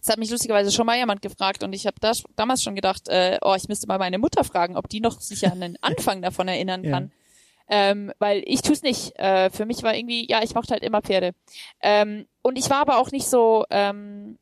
es 0.00 0.08
hat 0.08 0.18
mich 0.18 0.30
lustigerweise 0.30 0.70
schon 0.70 0.86
mal 0.86 0.96
jemand 0.96 1.22
gefragt 1.22 1.62
und 1.64 1.72
ich 1.72 1.86
habe 1.86 1.96
da, 2.00 2.12
damals 2.36 2.62
schon 2.62 2.74
gedacht, 2.74 3.08
äh, 3.08 3.38
oh, 3.42 3.54
ich 3.56 3.68
müsste 3.68 3.86
mal 3.86 3.98
meine 3.98 4.18
Mutter 4.18 4.44
fragen, 4.44 4.76
ob 4.76 4.88
die 4.88 5.00
noch 5.00 5.20
sich 5.20 5.46
an 5.50 5.60
den 5.60 5.76
Anfang 5.80 6.22
davon 6.22 6.48
erinnern 6.48 6.82
kann. 6.82 7.04
Ja. 7.04 7.23
Ähm, 7.68 8.12
weil 8.18 8.42
ich 8.46 8.62
tue 8.62 8.74
es 8.74 8.82
nicht. 8.82 9.18
Äh, 9.18 9.50
für 9.50 9.64
mich 9.64 9.82
war 9.82 9.94
irgendwie, 9.94 10.28
ja, 10.30 10.42
ich 10.42 10.54
mochte 10.54 10.72
halt 10.72 10.82
immer 10.82 11.02
Pferde. 11.02 11.32
Ähm, 11.80 12.26
und 12.42 12.58
ich 12.58 12.68
war 12.68 12.78
aber 12.78 12.98
auch 12.98 13.10
nicht 13.10 13.26
so, 13.26 13.64
ähm, 13.70 14.38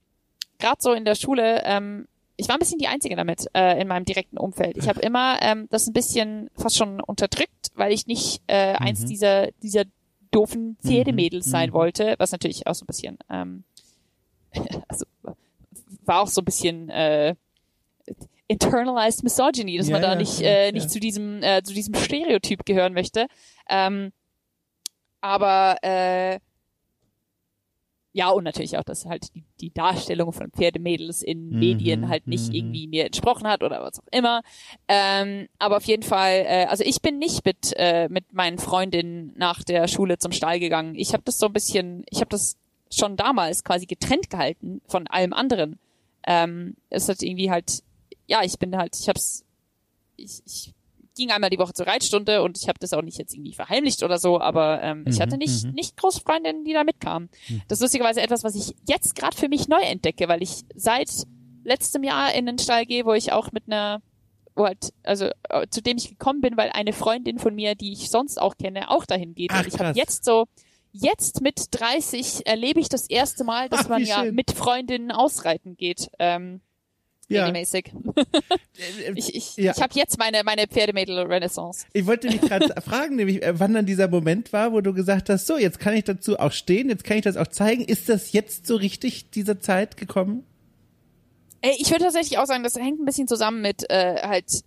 gerade 0.58 0.80
so 0.80 0.92
in 0.92 1.04
der 1.04 1.14
Schule, 1.14 1.62
ähm, 1.64 2.08
ich 2.36 2.48
war 2.48 2.56
ein 2.56 2.58
bisschen 2.58 2.78
die 2.78 2.88
Einzige 2.88 3.14
damit 3.14 3.46
äh, 3.54 3.80
in 3.80 3.88
meinem 3.88 4.04
direkten 4.04 4.38
Umfeld. 4.38 4.76
Ich 4.76 4.88
habe 4.88 5.00
immer 5.02 5.38
ähm, 5.40 5.68
das 5.70 5.86
ein 5.86 5.92
bisschen 5.92 6.50
fast 6.56 6.76
schon 6.76 7.00
unterdrückt, 7.00 7.70
weil 7.74 7.92
ich 7.92 8.06
nicht 8.06 8.42
äh, 8.48 8.72
mhm. 8.72 8.86
eins 8.86 9.04
dieser 9.04 9.50
dieser 9.62 9.84
doofen 10.30 10.76
Pferdemädels 10.82 11.46
mhm. 11.46 11.50
sein 11.50 11.70
mhm. 11.70 11.74
wollte, 11.74 12.14
was 12.18 12.32
natürlich 12.32 12.66
auch 12.66 12.74
so 12.74 12.84
ein 12.84 12.86
bisschen 12.86 13.18
ähm, 13.30 13.64
also, 14.88 15.04
war 16.04 16.20
auch 16.20 16.28
so 16.28 16.40
ein 16.40 16.44
bisschen 16.44 16.88
äh, 16.88 17.34
internalized 18.52 19.22
misogyny, 19.24 19.78
dass 19.78 19.88
ja, 19.88 19.94
man 19.94 20.02
da 20.02 20.12
ja, 20.12 20.14
nicht, 20.14 20.40
äh, 20.40 20.72
nicht 20.72 20.90
zu 20.90 21.00
diesem, 21.00 21.42
äh, 21.42 21.62
zu 21.62 21.74
diesem 21.74 21.94
Stereotyp 21.94 22.64
gehören 22.64 22.92
möchte. 22.92 23.26
Ähm, 23.68 24.12
aber 25.20 25.76
äh, 25.82 26.38
ja, 28.14 28.28
und 28.28 28.44
natürlich 28.44 28.76
auch, 28.76 28.84
dass 28.84 29.06
halt 29.06 29.34
die, 29.34 29.44
die 29.60 29.72
Darstellung 29.72 30.32
von 30.32 30.50
Pferdemädels 30.50 31.22
in 31.22 31.48
mhm, 31.48 31.58
Medien 31.58 32.08
halt 32.08 32.26
nicht 32.26 32.48
mhm. 32.48 32.54
irgendwie 32.54 32.86
mir 32.86 33.06
entsprochen 33.06 33.46
hat 33.48 33.62
oder 33.62 33.82
was 33.82 34.00
auch 34.00 34.12
immer. 34.12 34.42
Ähm, 34.86 35.48
aber 35.58 35.78
auf 35.78 35.84
jeden 35.84 36.02
Fall, 36.02 36.44
äh, 36.46 36.66
also 36.68 36.84
ich 36.84 37.00
bin 37.00 37.18
nicht 37.18 37.44
mit, 37.46 37.72
äh, 37.76 38.08
mit 38.10 38.32
meinen 38.34 38.58
Freundinnen 38.58 39.32
nach 39.36 39.62
der 39.64 39.88
Schule 39.88 40.18
zum 40.18 40.32
Stall 40.32 40.60
gegangen. 40.60 40.94
Ich 40.94 41.14
habe 41.14 41.22
das 41.24 41.38
so 41.38 41.46
ein 41.46 41.54
bisschen, 41.54 42.04
ich 42.10 42.18
habe 42.18 42.28
das 42.28 42.58
schon 42.90 43.16
damals 43.16 43.64
quasi 43.64 43.86
getrennt 43.86 44.28
gehalten 44.28 44.82
von 44.86 45.06
allem 45.06 45.32
anderen. 45.32 45.78
Ähm, 46.26 46.76
es 46.90 47.08
hat 47.08 47.22
irgendwie 47.22 47.50
halt 47.50 47.82
ja, 48.32 48.42
ich 48.42 48.58
bin 48.58 48.74
halt, 48.78 48.96
ich 48.98 49.10
hab's, 49.10 49.44
ich, 50.16 50.42
ich 50.46 50.74
ging 51.14 51.30
einmal 51.30 51.50
die 51.50 51.58
Woche 51.58 51.74
zur 51.74 51.86
Reitstunde 51.86 52.42
und 52.42 52.56
ich 52.56 52.66
habe 52.66 52.78
das 52.78 52.94
auch 52.94 53.02
nicht 53.02 53.18
jetzt 53.18 53.34
irgendwie 53.34 53.52
verheimlicht 53.52 54.02
oder 54.02 54.18
so, 54.18 54.40
aber 54.40 54.82
ähm, 54.82 55.00
mhm, 55.00 55.08
ich 55.08 55.20
hatte 55.20 55.36
nicht, 55.36 55.64
mhm. 55.64 55.72
nicht 55.72 55.98
große 55.98 56.22
Freundinnen, 56.22 56.64
die 56.64 56.72
da 56.72 56.82
mitkamen. 56.82 57.28
Mhm. 57.48 57.60
Das 57.68 57.78
ist 57.78 57.82
lustigerweise 57.82 58.22
etwas, 58.22 58.42
was 58.42 58.54
ich 58.54 58.74
jetzt 58.88 59.14
gerade 59.14 59.36
für 59.36 59.50
mich 59.50 59.68
neu 59.68 59.82
entdecke, 59.82 60.28
weil 60.28 60.42
ich 60.42 60.64
seit 60.74 61.10
letztem 61.62 62.04
Jahr 62.04 62.34
in 62.34 62.46
den 62.46 62.58
Stall 62.58 62.86
gehe, 62.86 63.04
wo 63.04 63.12
ich 63.12 63.32
auch 63.32 63.52
mit 63.52 63.64
einer 63.66 64.00
wo 64.54 64.66
halt, 64.66 64.92
also 65.02 65.30
äh, 65.48 65.66
zu 65.68 65.82
dem 65.82 65.98
ich 65.98 66.08
gekommen 66.08 66.40
bin, 66.40 66.56
weil 66.56 66.70
eine 66.70 66.92
Freundin 66.92 67.38
von 67.38 67.54
mir, 67.54 67.74
die 67.74 67.92
ich 67.92 68.10
sonst 68.10 68.40
auch 68.40 68.56
kenne, 68.56 68.90
auch 68.90 69.06
dahin 69.06 69.34
geht. 69.34 69.50
Ach, 69.52 69.60
und 69.60 69.68
ich 69.68 69.78
habe 69.78 69.98
jetzt 69.98 70.24
so, 70.24 70.46
jetzt 70.92 71.40
mit 71.40 71.68
30 71.70 72.46
erlebe 72.46 72.80
ich 72.80 72.90
das 72.90 73.08
erste 73.08 73.44
Mal, 73.44 73.70
dass 73.70 73.86
Ach, 73.86 73.88
man 73.88 74.04
ja 74.04 74.24
schön. 74.24 74.34
mit 74.34 74.52
Freundinnen 74.52 75.10
ausreiten 75.10 75.76
geht. 75.76 76.10
Ähm, 76.18 76.60
ja. 77.34 77.50
mäßig. 77.50 77.92
ich 79.14 79.34
ich, 79.34 79.56
ja. 79.56 79.72
ich 79.74 79.82
habe 79.82 79.92
jetzt 79.94 80.18
meine, 80.18 80.42
meine 80.44 80.66
Pferdemädel-Renaissance. 80.66 81.86
Ich 81.92 82.06
wollte 82.06 82.28
dich 82.28 82.40
gerade 82.40 82.80
fragen, 82.82 83.16
nämlich, 83.16 83.42
äh, 83.42 83.58
wann 83.58 83.74
dann 83.74 83.86
dieser 83.86 84.08
Moment 84.08 84.52
war, 84.52 84.72
wo 84.72 84.80
du 84.80 84.92
gesagt 84.92 85.28
hast, 85.28 85.46
so, 85.46 85.58
jetzt 85.58 85.80
kann 85.80 85.94
ich 85.94 86.04
dazu 86.04 86.38
auch 86.38 86.52
stehen, 86.52 86.88
jetzt 86.88 87.04
kann 87.04 87.16
ich 87.16 87.24
das 87.24 87.36
auch 87.36 87.48
zeigen. 87.48 87.84
Ist 87.84 88.08
das 88.08 88.32
jetzt 88.32 88.66
so 88.66 88.76
richtig 88.76 89.30
dieser 89.30 89.60
Zeit 89.60 89.96
gekommen? 89.96 90.44
Ich 91.62 91.90
würde 91.90 92.04
tatsächlich 92.04 92.38
auch 92.38 92.46
sagen, 92.46 92.64
das 92.64 92.74
hängt 92.74 93.00
ein 93.00 93.04
bisschen 93.04 93.28
zusammen 93.28 93.62
mit 93.62 93.88
äh, 93.88 94.20
halt 94.22 94.62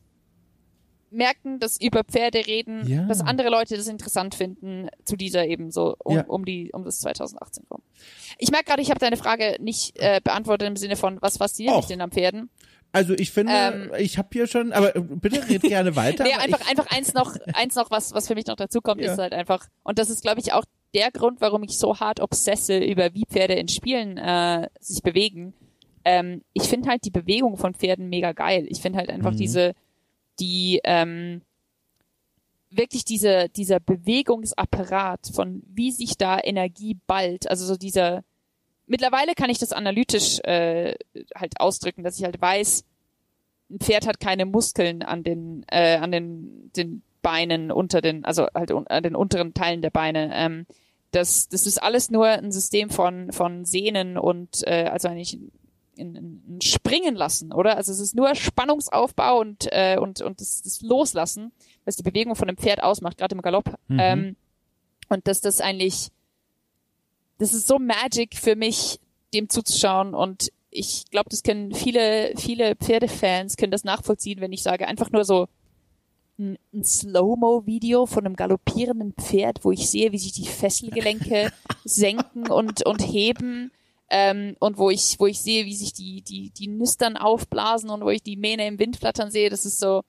merken, 1.11 1.59
dass 1.59 1.79
über 1.79 2.03
Pferde 2.03 2.45
reden, 2.45 2.87
ja. 2.87 3.03
dass 3.05 3.21
andere 3.21 3.49
Leute 3.49 3.77
das 3.77 3.87
interessant 3.87 4.35
finden, 4.35 4.89
zu 5.03 5.15
dieser 5.15 5.45
eben 5.45 5.71
so 5.71 5.95
um, 6.03 6.15
ja. 6.15 6.25
um 6.27 6.45
die 6.45 6.71
um 6.73 6.83
das 6.83 6.99
2018 6.99 7.65
rum. 7.71 7.81
Ich 8.37 8.51
merke 8.51 8.65
gerade, 8.65 8.81
ich 8.81 8.89
habe 8.89 8.99
deine 8.99 9.17
Frage 9.17 9.57
nicht 9.59 9.97
äh, 9.97 10.19
beantwortet 10.23 10.67
im 10.67 10.75
Sinne 10.75 10.95
von, 10.95 11.21
was 11.21 11.37
fasziniert 11.37 11.77
dich 11.77 11.85
denn 11.85 12.01
am 12.01 12.11
Pferden? 12.11 12.49
Also 12.91 13.13
ich 13.13 13.31
finde, 13.31 13.51
ähm, 13.53 13.91
ich 13.97 14.17
habe 14.17 14.29
hier 14.31 14.47
schon, 14.47 14.71
aber 14.71 14.93
bitte 14.93 15.47
red 15.49 15.61
gerne 15.63 15.95
weiter. 15.97 16.23
nee, 16.23 16.33
einfach, 16.33 16.69
einfach 16.69 16.87
eins 16.95 17.13
noch, 17.13 17.35
eins 17.53 17.75
noch, 17.75 17.91
was, 17.91 18.13
was 18.13 18.27
für 18.27 18.35
mich 18.35 18.45
noch 18.45 18.55
dazu 18.55 18.79
kommt, 18.79 19.01
ja. 19.01 19.11
ist 19.11 19.19
halt 19.19 19.33
einfach, 19.33 19.67
und 19.83 19.99
das 19.99 20.09
ist, 20.09 20.21
glaube 20.21 20.39
ich, 20.39 20.53
auch 20.53 20.63
der 20.93 21.11
Grund, 21.11 21.41
warum 21.41 21.61
ich 21.63 21.77
so 21.77 21.99
hart 21.99 22.21
obsesse 22.21 22.77
über 22.77 23.13
wie 23.13 23.25
Pferde 23.25 23.55
in 23.55 23.67
Spielen 23.67 24.17
äh, 24.17 24.69
sich 24.79 25.03
bewegen. 25.03 25.53
Ähm, 26.05 26.41
ich 26.53 26.63
finde 26.63 26.89
halt 26.89 27.03
die 27.03 27.11
Bewegung 27.11 27.57
von 27.57 27.73
Pferden 27.73 28.07
mega 28.07 28.31
geil. 28.31 28.65
Ich 28.69 28.79
finde 28.81 28.99
halt 28.99 29.09
einfach 29.09 29.31
mhm. 29.31 29.37
diese, 29.37 29.73
die, 30.39 30.81
ähm, 30.83 31.41
wirklich 32.69 33.05
diese, 33.05 33.49
dieser 33.49 33.79
Bewegungsapparat 33.79 35.31
von 35.33 35.63
wie 35.67 35.91
sich 35.91 36.17
da 36.17 36.39
Energie 36.41 36.97
ballt, 37.07 37.49
also 37.49 37.65
so 37.65 37.75
dieser, 37.75 38.23
mittlerweile 38.87 39.33
kann 39.33 39.49
ich 39.49 39.59
das 39.59 39.71
analytisch 39.71 40.39
äh, 40.43 40.95
halt 41.35 41.59
ausdrücken, 41.59 42.03
dass 42.03 42.17
ich 42.17 42.25
halt 42.25 42.41
weiß, 42.41 42.83
ein 43.69 43.79
Pferd 43.79 44.07
hat 44.07 44.19
keine 44.19 44.45
Muskeln 44.45 45.01
an 45.01 45.23
den, 45.23 45.65
äh, 45.67 45.97
an 45.97 46.11
den, 46.11 46.71
den 46.75 47.01
Beinen 47.21 47.71
unter 47.71 48.01
den, 48.01 48.23
also 48.25 48.47
halt 48.53 48.71
an 48.71 49.03
den 49.03 49.15
unteren 49.15 49.53
Teilen 49.53 49.81
der 49.81 49.89
Beine. 49.89 50.31
Ähm, 50.33 50.67
das, 51.11 51.47
das 51.49 51.65
ist 51.65 51.81
alles 51.81 52.11
nur 52.11 52.27
ein 52.27 52.51
System 52.51 52.89
von, 52.89 53.31
von 53.31 53.65
Sehnen 53.65 54.17
und 54.17 54.67
äh, 54.67 54.89
also 54.91 55.07
eigentlich 55.07 55.39
ein, 55.97 56.15
ein, 56.15 56.43
ein 56.47 56.61
Springen 56.61 57.15
lassen, 57.15 57.53
oder? 57.53 57.77
Also 57.77 57.91
es 57.91 57.99
ist 57.99 58.15
nur 58.15 58.33
Spannungsaufbau 58.35 59.39
und, 59.39 59.67
äh, 59.71 59.97
und, 59.99 60.21
und 60.21 60.41
das, 60.41 60.61
das 60.61 60.81
Loslassen, 60.81 61.51
was 61.85 61.95
die 61.95 62.03
Bewegung 62.03 62.35
von 62.35 62.47
einem 62.47 62.57
Pferd 62.57 62.83
ausmacht, 62.83 63.17
gerade 63.17 63.35
im 63.35 63.41
Galopp. 63.41 63.75
Mhm. 63.87 63.99
Ähm, 63.99 64.35
und 65.09 65.27
dass 65.27 65.41
das 65.41 65.61
eigentlich 65.61 66.11
das 67.37 67.53
ist 67.53 67.67
so 67.67 67.79
Magic 67.79 68.35
für 68.35 68.55
mich, 68.55 68.99
dem 69.33 69.49
zuzuschauen 69.49 70.13
und 70.13 70.51
ich 70.69 71.05
glaube, 71.09 71.29
das 71.29 71.43
können 71.43 71.73
viele, 71.73 72.33
viele 72.37 72.75
Pferdefans 72.75 73.55
können 73.55 73.71
das 73.71 73.83
nachvollziehen, 73.83 74.41
wenn 74.41 74.51
ich 74.51 74.61
sage, 74.61 74.87
einfach 74.87 75.09
nur 75.11 75.23
so 75.23 75.47
ein, 76.37 76.57
ein 76.73 76.83
Slow-Mo-Video 76.83 78.05
von 78.05 78.25
einem 78.25 78.35
galoppierenden 78.35 79.13
Pferd, 79.13 79.63
wo 79.63 79.71
ich 79.71 79.89
sehe, 79.89 80.11
wie 80.11 80.17
sich 80.17 80.33
die 80.33 80.47
Fesselgelenke 80.47 81.51
senken 81.85 82.49
und, 82.51 82.85
und 82.85 83.01
heben. 83.01 83.71
Ähm, 84.09 84.55
und 84.59 84.77
wo 84.77 84.89
ich, 84.89 85.15
wo 85.19 85.25
ich 85.25 85.41
sehe, 85.41 85.65
wie 85.65 85.75
sich 85.75 85.93
die, 85.93 86.21
die, 86.21 86.51
die 86.51 86.67
Nüstern 86.67 87.17
aufblasen 87.17 87.89
und 87.89 88.03
wo 88.03 88.09
ich 88.09 88.21
die 88.21 88.37
Mähne 88.37 88.67
im 88.67 88.77
Wind 88.79 88.97
flattern 88.97 89.31
sehe, 89.31 89.49
das 89.49 89.65
ist 89.65 89.79
so, 89.79 90.03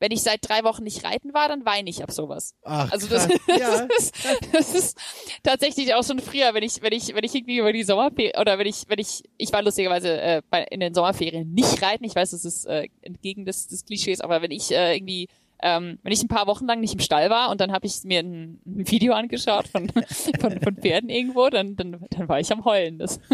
wenn 0.00 0.12
ich 0.12 0.22
seit 0.22 0.48
drei 0.48 0.64
Wochen 0.64 0.82
nicht 0.82 1.04
reiten 1.04 1.34
war, 1.34 1.48
dann 1.48 1.66
weine 1.66 1.90
ich 1.90 2.02
ab 2.02 2.10
sowas. 2.10 2.54
Ach, 2.62 2.90
also 2.90 3.06
das, 3.06 3.28
krass. 3.28 3.40
das, 3.46 3.58
ja. 3.58 3.88
ist, 3.98 4.14
das 4.52 4.74
ist 4.74 4.98
tatsächlich 5.42 5.94
auch 5.94 6.02
schon 6.02 6.20
früher, 6.20 6.54
wenn 6.54 6.62
ich, 6.62 6.80
wenn 6.80 6.92
ich, 6.92 7.14
wenn 7.14 7.22
ich 7.22 7.34
irgendwie 7.34 7.58
über 7.58 7.72
die 7.72 7.82
Sommerferien 7.82 8.40
oder 8.40 8.58
wenn 8.58 8.66
ich, 8.66 8.84
wenn 8.88 8.98
ich, 8.98 9.22
ich 9.36 9.52
war 9.52 9.62
lustigerweise 9.62 10.20
äh, 10.20 10.42
bei, 10.48 10.64
in 10.64 10.80
den 10.80 10.94
Sommerferien 10.94 11.52
nicht 11.52 11.82
reiten. 11.82 12.04
Ich 12.04 12.14
weiß, 12.14 12.30
das 12.30 12.46
ist 12.46 12.64
äh, 12.64 12.88
entgegen 13.02 13.44
des, 13.44 13.68
des 13.68 13.84
Klischees, 13.84 14.22
aber 14.22 14.40
wenn 14.40 14.50
ich 14.50 14.70
äh, 14.70 14.96
irgendwie 14.96 15.28
ähm, 15.62 15.98
wenn 16.02 16.12
ich 16.12 16.22
ein 16.22 16.28
paar 16.28 16.46
Wochen 16.46 16.66
lang 16.66 16.80
nicht 16.80 16.94
im 16.94 17.00
Stall 17.00 17.30
war 17.30 17.50
und 17.50 17.60
dann 17.60 17.72
habe 17.72 17.86
ich 17.86 18.02
mir 18.04 18.20
ein, 18.20 18.60
ein, 18.66 18.90
Video 18.90 19.14
angeschaut 19.14 19.68
von, 19.68 19.88
von, 20.40 20.60
von 20.60 20.76
Pferden 20.76 21.10
irgendwo, 21.10 21.48
dann, 21.48 21.76
dann, 21.76 21.96
dann 22.10 22.28
war 22.28 22.40
ich 22.40 22.52
am 22.52 22.64
Heulen. 22.64 22.98
Das. 22.98 23.20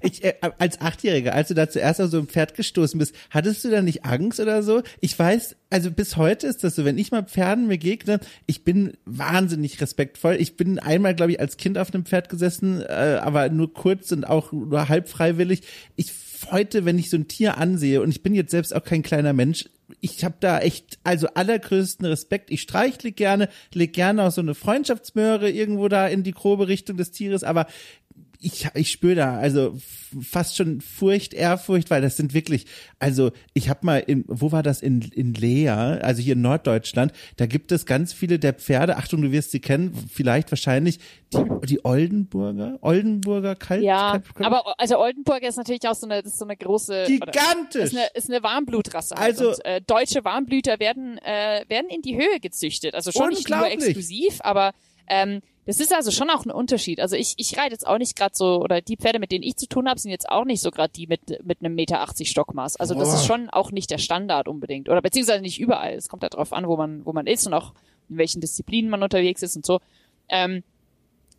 Ich, 0.00 0.22
äh, 0.22 0.34
als 0.58 0.80
Achtjähriger, 0.80 1.34
als 1.34 1.48
du 1.48 1.54
da 1.54 1.68
zuerst 1.68 2.00
auf 2.00 2.10
so 2.10 2.18
ein 2.18 2.28
Pferd 2.28 2.54
gestoßen 2.54 2.98
bist, 2.98 3.14
hattest 3.30 3.64
du 3.64 3.70
da 3.70 3.82
nicht 3.82 4.04
Angst 4.04 4.38
oder 4.38 4.62
so? 4.62 4.82
Ich 5.00 5.18
weiß, 5.18 5.56
also 5.70 5.90
bis 5.90 6.16
heute 6.16 6.46
ist 6.46 6.62
das 6.62 6.76
so, 6.76 6.84
wenn 6.84 6.96
ich 6.96 7.10
mal 7.10 7.24
Pferden 7.24 7.66
begegne, 7.66 8.20
ich 8.46 8.62
bin 8.62 8.92
wahnsinnig 9.04 9.80
respektvoll. 9.80 10.36
Ich 10.38 10.56
bin 10.56 10.78
einmal, 10.78 11.14
glaube 11.14 11.32
ich, 11.32 11.40
als 11.40 11.56
Kind 11.56 11.76
auf 11.76 11.92
einem 11.92 12.06
Pferd 12.06 12.28
gesessen, 12.28 12.82
äh, 12.82 13.18
aber 13.20 13.48
nur 13.48 13.72
kurz 13.72 14.12
und 14.12 14.24
auch 14.24 14.52
nur 14.52 14.88
halb 14.88 15.08
freiwillig. 15.08 15.62
Ich 15.96 16.12
heute, 16.52 16.84
wenn 16.84 16.98
ich 16.98 17.10
so 17.10 17.16
ein 17.16 17.28
Tier 17.28 17.58
ansehe, 17.58 18.00
und 18.00 18.10
ich 18.10 18.22
bin 18.22 18.34
jetzt 18.34 18.50
selbst 18.50 18.74
auch 18.74 18.84
kein 18.84 19.02
kleiner 19.02 19.32
Mensch, 19.32 19.68
ich 20.00 20.24
habe 20.24 20.36
da 20.40 20.60
echt, 20.60 20.98
also 21.04 21.28
allergrößten 21.28 22.06
Respekt. 22.06 22.50
Ich 22.50 22.62
streichle 22.62 23.12
gerne, 23.12 23.48
leg 23.74 23.92
gerne 23.92 24.24
auch 24.24 24.30
so 24.30 24.40
eine 24.40 24.54
Freundschaftsmöhre 24.54 25.50
irgendwo 25.50 25.88
da 25.88 26.06
in 26.06 26.22
die 26.22 26.32
grobe 26.32 26.68
Richtung 26.68 26.96
des 26.96 27.10
Tieres, 27.10 27.44
aber 27.44 27.66
ich, 28.40 28.68
ich 28.74 28.90
spüre 28.90 29.14
da 29.14 29.36
also 29.36 29.76
fast 30.22 30.56
schon 30.56 30.80
Furcht, 30.80 31.34
Ehrfurcht, 31.34 31.90
weil 31.90 32.00
das 32.00 32.16
sind 32.16 32.34
wirklich, 32.34 32.66
also 32.98 33.32
ich 33.52 33.68
habe 33.68 33.80
mal 33.84 33.98
in, 33.98 34.24
wo 34.28 34.52
war 34.52 34.62
das 34.62 34.80
in 34.80 35.02
in 35.02 35.34
Lea, 35.34 35.68
also 35.68 36.22
hier 36.22 36.34
in 36.34 36.40
Norddeutschland, 36.40 37.12
da 37.36 37.46
gibt 37.46 37.72
es 37.72 37.84
ganz 37.84 38.12
viele 38.12 38.38
der 38.38 38.54
Pferde. 38.54 38.96
Achtung, 38.96 39.22
du 39.22 39.32
wirst 39.32 39.50
sie 39.50 39.60
kennen, 39.60 39.92
vielleicht 40.12 40.50
wahrscheinlich 40.52 40.98
die 41.32 41.44
die 41.64 41.84
Oldenburger, 41.84 42.78
Oldenburger 42.80 43.56
Kalb. 43.56 43.82
Ja, 43.82 44.12
Kalb, 44.12 44.34
Kalb, 44.34 44.46
aber 44.46 44.74
also 44.78 44.98
Oldenburger 44.98 45.48
ist 45.48 45.56
natürlich 45.56 45.86
auch 45.86 45.94
so 45.94 46.06
eine, 46.06 46.20
ist 46.20 46.38
so 46.38 46.44
eine 46.44 46.56
große, 46.56 47.04
gigantisch. 47.06 47.82
Ist 47.82 47.96
eine, 47.96 48.06
ist 48.14 48.30
eine 48.30 48.42
Warmblutrasse. 48.42 49.14
Halt. 49.16 49.38
Also 49.38 49.50
und, 49.50 49.64
äh, 49.64 49.80
deutsche 49.80 50.24
Warmblüter 50.24 50.78
werden 50.78 51.18
äh, 51.18 51.64
werden 51.68 51.88
in 51.90 52.02
die 52.02 52.16
Höhe 52.16 52.40
gezüchtet, 52.40 52.94
also 52.94 53.10
schon 53.10 53.30
nicht 53.30 53.50
nur 53.50 53.66
exklusiv, 53.66 54.38
aber 54.40 54.72
ähm, 55.08 55.40
das 55.68 55.80
ist 55.80 55.92
also 55.92 56.10
schon 56.10 56.30
auch 56.30 56.46
ein 56.46 56.50
Unterschied. 56.50 56.98
Also 56.98 57.14
ich, 57.14 57.34
ich 57.36 57.58
reite 57.58 57.72
jetzt 57.72 57.86
auch 57.86 57.98
nicht 57.98 58.16
gerade 58.16 58.34
so, 58.34 58.62
oder 58.62 58.80
die 58.80 58.96
Pferde, 58.96 59.18
mit 59.18 59.30
denen 59.30 59.44
ich 59.44 59.56
zu 59.56 59.68
tun 59.68 59.86
habe, 59.86 60.00
sind 60.00 60.10
jetzt 60.10 60.28
auch 60.28 60.46
nicht 60.46 60.62
so 60.62 60.70
gerade 60.70 60.90
die 60.94 61.06
mit, 61.06 61.44
mit 61.44 61.60
einem 61.60 61.74
Meter 61.74 62.00
80 62.00 62.30
Stockmaß. 62.30 62.76
Also 62.76 62.94
das 62.94 63.12
ist 63.12 63.26
schon 63.26 63.50
auch 63.50 63.70
nicht 63.70 63.90
der 63.90 63.98
Standard 63.98 64.48
unbedingt. 64.48 64.88
Oder 64.88 65.02
beziehungsweise 65.02 65.42
nicht 65.42 65.60
überall. 65.60 65.92
Es 65.92 66.08
kommt 66.08 66.22
halt 66.22 66.34
drauf 66.34 66.54
an, 66.54 66.66
wo 66.66 66.78
man, 66.78 67.04
wo 67.04 67.12
man 67.12 67.26
ist 67.26 67.46
und 67.46 67.52
auch 67.52 67.74
in 68.08 68.16
welchen 68.16 68.40
Disziplinen 68.40 68.90
man 68.90 69.02
unterwegs 69.02 69.42
ist 69.42 69.56
und 69.56 69.66
so. 69.66 69.80
Ähm, 70.30 70.62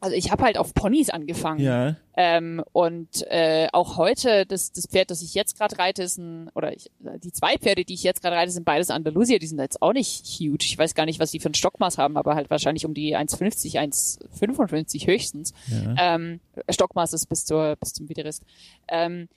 also 0.01 0.15
ich 0.15 0.31
habe 0.31 0.43
halt 0.43 0.57
auf 0.57 0.73
Ponys 0.73 1.09
angefangen. 1.09 1.59
Ja. 1.59 1.95
Ähm, 2.15 2.63
und 2.73 3.23
äh, 3.27 3.67
auch 3.71 3.97
heute, 3.97 4.45
das, 4.45 4.71
das 4.71 4.87
Pferd, 4.87 5.11
das 5.11 5.21
ich 5.21 5.33
jetzt 5.33 5.57
gerade 5.57 5.77
reite, 5.77 6.03
ist 6.03 6.17
ein, 6.17 6.49
oder 6.55 6.73
ich, 6.73 6.91
die 6.99 7.31
zwei 7.31 7.57
Pferde, 7.57 7.85
die 7.85 7.93
ich 7.93 8.03
jetzt 8.03 8.21
gerade 8.21 8.35
reite, 8.35 8.51
sind 8.51 8.65
beides 8.65 8.89
Andalusier, 8.89 9.39
die 9.39 9.47
sind 9.47 9.59
jetzt 9.59 9.81
auch 9.81 9.93
nicht 9.93 10.25
huge. 10.25 10.65
Ich 10.65 10.77
weiß 10.77 10.95
gar 10.95 11.05
nicht, 11.05 11.19
was 11.19 11.31
die 11.31 11.39
für 11.39 11.49
ein 11.49 11.53
Stockmaß 11.53 11.97
haben, 11.97 12.17
aber 12.17 12.35
halt 12.35 12.49
wahrscheinlich 12.49 12.85
um 12.85 12.93
die 12.93 13.15
1,50, 13.15 13.75
1,55 13.77 15.07
höchstens. 15.07 15.53
Ja. 15.67 16.15
Ähm, 16.15 16.39
Stockmaß 16.69 17.13
ist 17.13 17.27
bis 17.27 17.45
zur 17.45 17.75
bis 17.77 17.93
zum 17.93 18.09
Widerriss. 18.09 18.41
Ähm, 18.87 19.27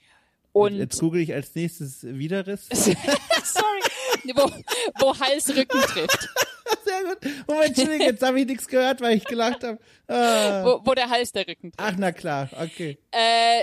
und 0.52 0.76
Jetzt 0.76 1.00
google 1.00 1.22
ich 1.22 1.32
als 1.32 1.54
nächstes 1.54 2.02
Widerriss. 2.02 2.66
Sorry, 2.72 4.34
wo, 4.34 4.50
wo 4.98 5.18
Hals 5.18 5.48
Rücken 5.56 5.80
trifft. 5.80 6.28
Sehr 6.84 7.04
gut. 7.04 7.46
Moment, 7.46 7.68
Entschuldigung, 7.68 8.06
jetzt 8.06 8.22
habe 8.22 8.40
ich 8.40 8.46
nichts 8.46 8.68
gehört, 8.68 9.00
weil 9.00 9.16
ich 9.16 9.24
gelacht 9.24 9.64
habe. 9.64 9.78
Ah. 10.06 10.64
Wo, 10.64 10.80
wo 10.84 10.94
der 10.94 11.08
Hals 11.08 11.32
der 11.32 11.46
Rücken 11.46 11.72
trifft. 11.72 11.80
Ach, 11.80 11.94
na 11.98 12.12
klar, 12.12 12.48
okay. 12.60 12.98
Äh, 13.10 13.62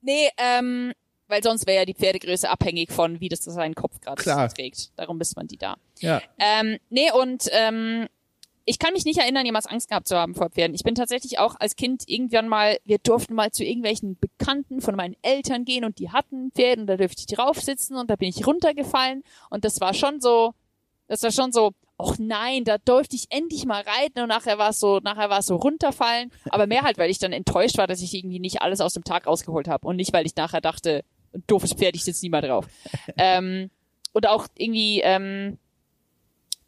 nee, 0.00 0.28
ähm, 0.36 0.92
weil 1.28 1.42
sonst 1.42 1.66
wäre 1.66 1.78
ja 1.78 1.84
die 1.84 1.94
Pferdegröße 1.94 2.48
abhängig 2.48 2.92
von, 2.92 3.20
wie 3.20 3.28
das 3.28 3.40
seinen 3.40 3.74
Kopf 3.74 4.00
gerade 4.00 4.20
Klar. 4.20 4.48
trägt. 4.52 4.90
Darum 4.96 5.18
misst 5.18 5.36
man 5.36 5.46
die 5.46 5.56
da. 5.56 5.76
Ja. 6.00 6.20
Ähm, 6.38 6.78
nee, 6.90 7.10
und 7.12 7.44
ähm, 7.52 8.08
ich 8.64 8.78
kann 8.78 8.92
mich 8.92 9.04
nicht 9.04 9.18
erinnern, 9.18 9.46
jemals 9.46 9.66
Angst 9.66 9.88
gehabt 9.88 10.06
zu 10.06 10.16
haben 10.16 10.34
vor 10.34 10.50
Pferden. 10.50 10.74
Ich 10.74 10.82
bin 10.82 10.94
tatsächlich 10.94 11.38
auch 11.38 11.56
als 11.58 11.76
Kind 11.76 12.04
irgendwann 12.06 12.48
mal, 12.48 12.78
wir 12.84 12.98
durften 12.98 13.34
mal 13.34 13.50
zu 13.50 13.64
irgendwelchen 13.64 14.18
Bekannten 14.18 14.80
von 14.80 14.94
meinen 14.94 15.16
Eltern 15.22 15.64
gehen 15.64 15.84
und 15.84 15.98
die 15.98 16.10
hatten 16.10 16.52
Pferde 16.52 16.82
und 16.82 16.86
da 16.86 16.96
dürfte 16.96 17.20
ich 17.20 17.34
drauf 17.34 17.60
sitzen 17.60 17.96
und 17.96 18.10
da 18.10 18.16
bin 18.16 18.28
ich 18.28 18.46
runtergefallen 18.46 19.24
und 19.48 19.64
das 19.64 19.80
war 19.80 19.94
schon 19.94 20.20
so, 20.20 20.54
das 21.08 21.22
war 21.22 21.32
schon 21.32 21.52
so, 21.52 21.72
ach 22.02 22.16
nein, 22.18 22.64
da 22.64 22.78
durfte 22.78 23.16
ich 23.16 23.26
endlich 23.30 23.64
mal 23.66 23.82
reiten 23.82 24.20
und 24.20 24.28
nachher 24.28 24.58
war 24.58 24.70
es 24.70 24.80
so, 24.80 25.00
nachher 25.00 25.30
war 25.30 25.40
es 25.40 25.46
so 25.46 25.56
runterfallen, 25.56 26.30
aber 26.50 26.66
mehr 26.66 26.82
halt, 26.82 26.98
weil 26.98 27.10
ich 27.10 27.18
dann 27.18 27.32
enttäuscht 27.32 27.78
war, 27.78 27.86
dass 27.86 28.02
ich 28.02 28.14
irgendwie 28.14 28.40
nicht 28.40 28.62
alles 28.62 28.80
aus 28.80 28.94
dem 28.94 29.04
Tag 29.04 29.26
rausgeholt 29.26 29.68
habe 29.68 29.86
und 29.86 29.96
nicht, 29.96 30.12
weil 30.12 30.26
ich 30.26 30.36
nachher 30.36 30.60
dachte, 30.60 31.04
doofes 31.46 31.74
Pferd, 31.74 31.96
ich 31.96 32.04
sitze 32.04 32.24
nie 32.24 32.30
mal 32.30 32.42
drauf. 32.42 32.66
ähm, 33.16 33.70
und 34.12 34.26
auch 34.26 34.46
irgendwie, 34.56 35.00
ähm, 35.00 35.58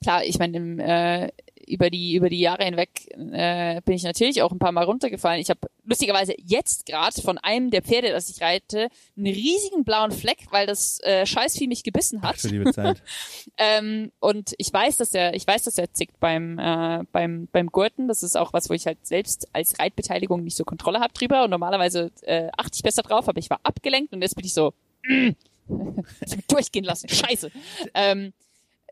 klar, 0.02 0.24
ich 0.24 0.38
meine, 0.38 0.56
im, 0.56 0.78
äh, 0.78 1.28
über 1.72 1.90
die 1.90 2.14
über 2.14 2.28
die 2.28 2.40
Jahre 2.40 2.64
hinweg 2.64 2.88
äh, 3.16 3.80
bin 3.82 3.94
ich 3.94 4.02
natürlich 4.02 4.42
auch 4.42 4.52
ein 4.52 4.58
paar 4.58 4.72
Mal 4.72 4.85
runtergefallen. 4.85 5.40
Ich 5.40 5.50
habe 5.50 5.61
lustigerweise 5.85 6.35
jetzt 6.38 6.87
gerade 6.87 7.20
von 7.20 7.38
einem 7.38 7.70
der 7.70 7.82
Pferde, 7.82 8.11
das 8.11 8.28
ich 8.28 8.42
reite, 8.42 8.88
einen 9.16 9.26
riesigen 9.26 9.85
blauen 9.85 10.12
Fleck, 10.12 10.46
weil 10.50 10.66
das 10.66 11.00
äh, 11.00 11.26
Scheißvieh 11.26 11.66
mich 11.66 11.82
gebissen 11.82 12.22
hat. 12.22 12.37
Ach, 12.38 12.50
liebe 12.50 12.72
Zeit. 12.72 13.02
ähm, 13.58 14.12
und 14.20 14.54
ich 14.58 14.72
weiß, 14.72 14.98
dass 14.98 15.14
er 15.14 15.35
ich 15.35 15.46
weiß, 15.46 15.62
dass 15.62 15.78
er 15.78 15.92
zickt 15.92 16.20
beim 16.20 16.58
äh, 16.58 17.04
beim 17.11 17.48
beim 17.50 17.68
Gurten. 17.68 18.08
Das 18.08 18.22
ist 18.22 18.37
auch 18.37 18.52
was, 18.52 18.68
wo 18.68 18.74
ich 18.74 18.87
halt 18.87 19.06
selbst 19.06 19.48
als 19.52 19.78
Reitbeteiligung 19.78 20.44
nicht 20.44 20.56
so 20.56 20.64
Kontrolle 20.64 21.00
habe 21.00 21.14
drüber. 21.14 21.44
Und 21.44 21.50
normalerweise 21.50 22.11
äh, 22.22 22.48
achte 22.56 22.76
ich 22.76 22.82
besser 22.82 23.02
drauf, 23.02 23.28
aber 23.28 23.38
ich 23.38 23.50
war 23.50 23.61
abgelenkt 23.62 24.12
und 24.12 24.22
jetzt 24.22 24.37
bin 24.37 24.44
ich 24.44 24.54
so 24.54 24.74
mm, 25.06 25.30
durchgehen 26.48 26.85
lassen. 26.85 27.08
Scheiße. 27.08 27.50
Ähm, 27.94 28.32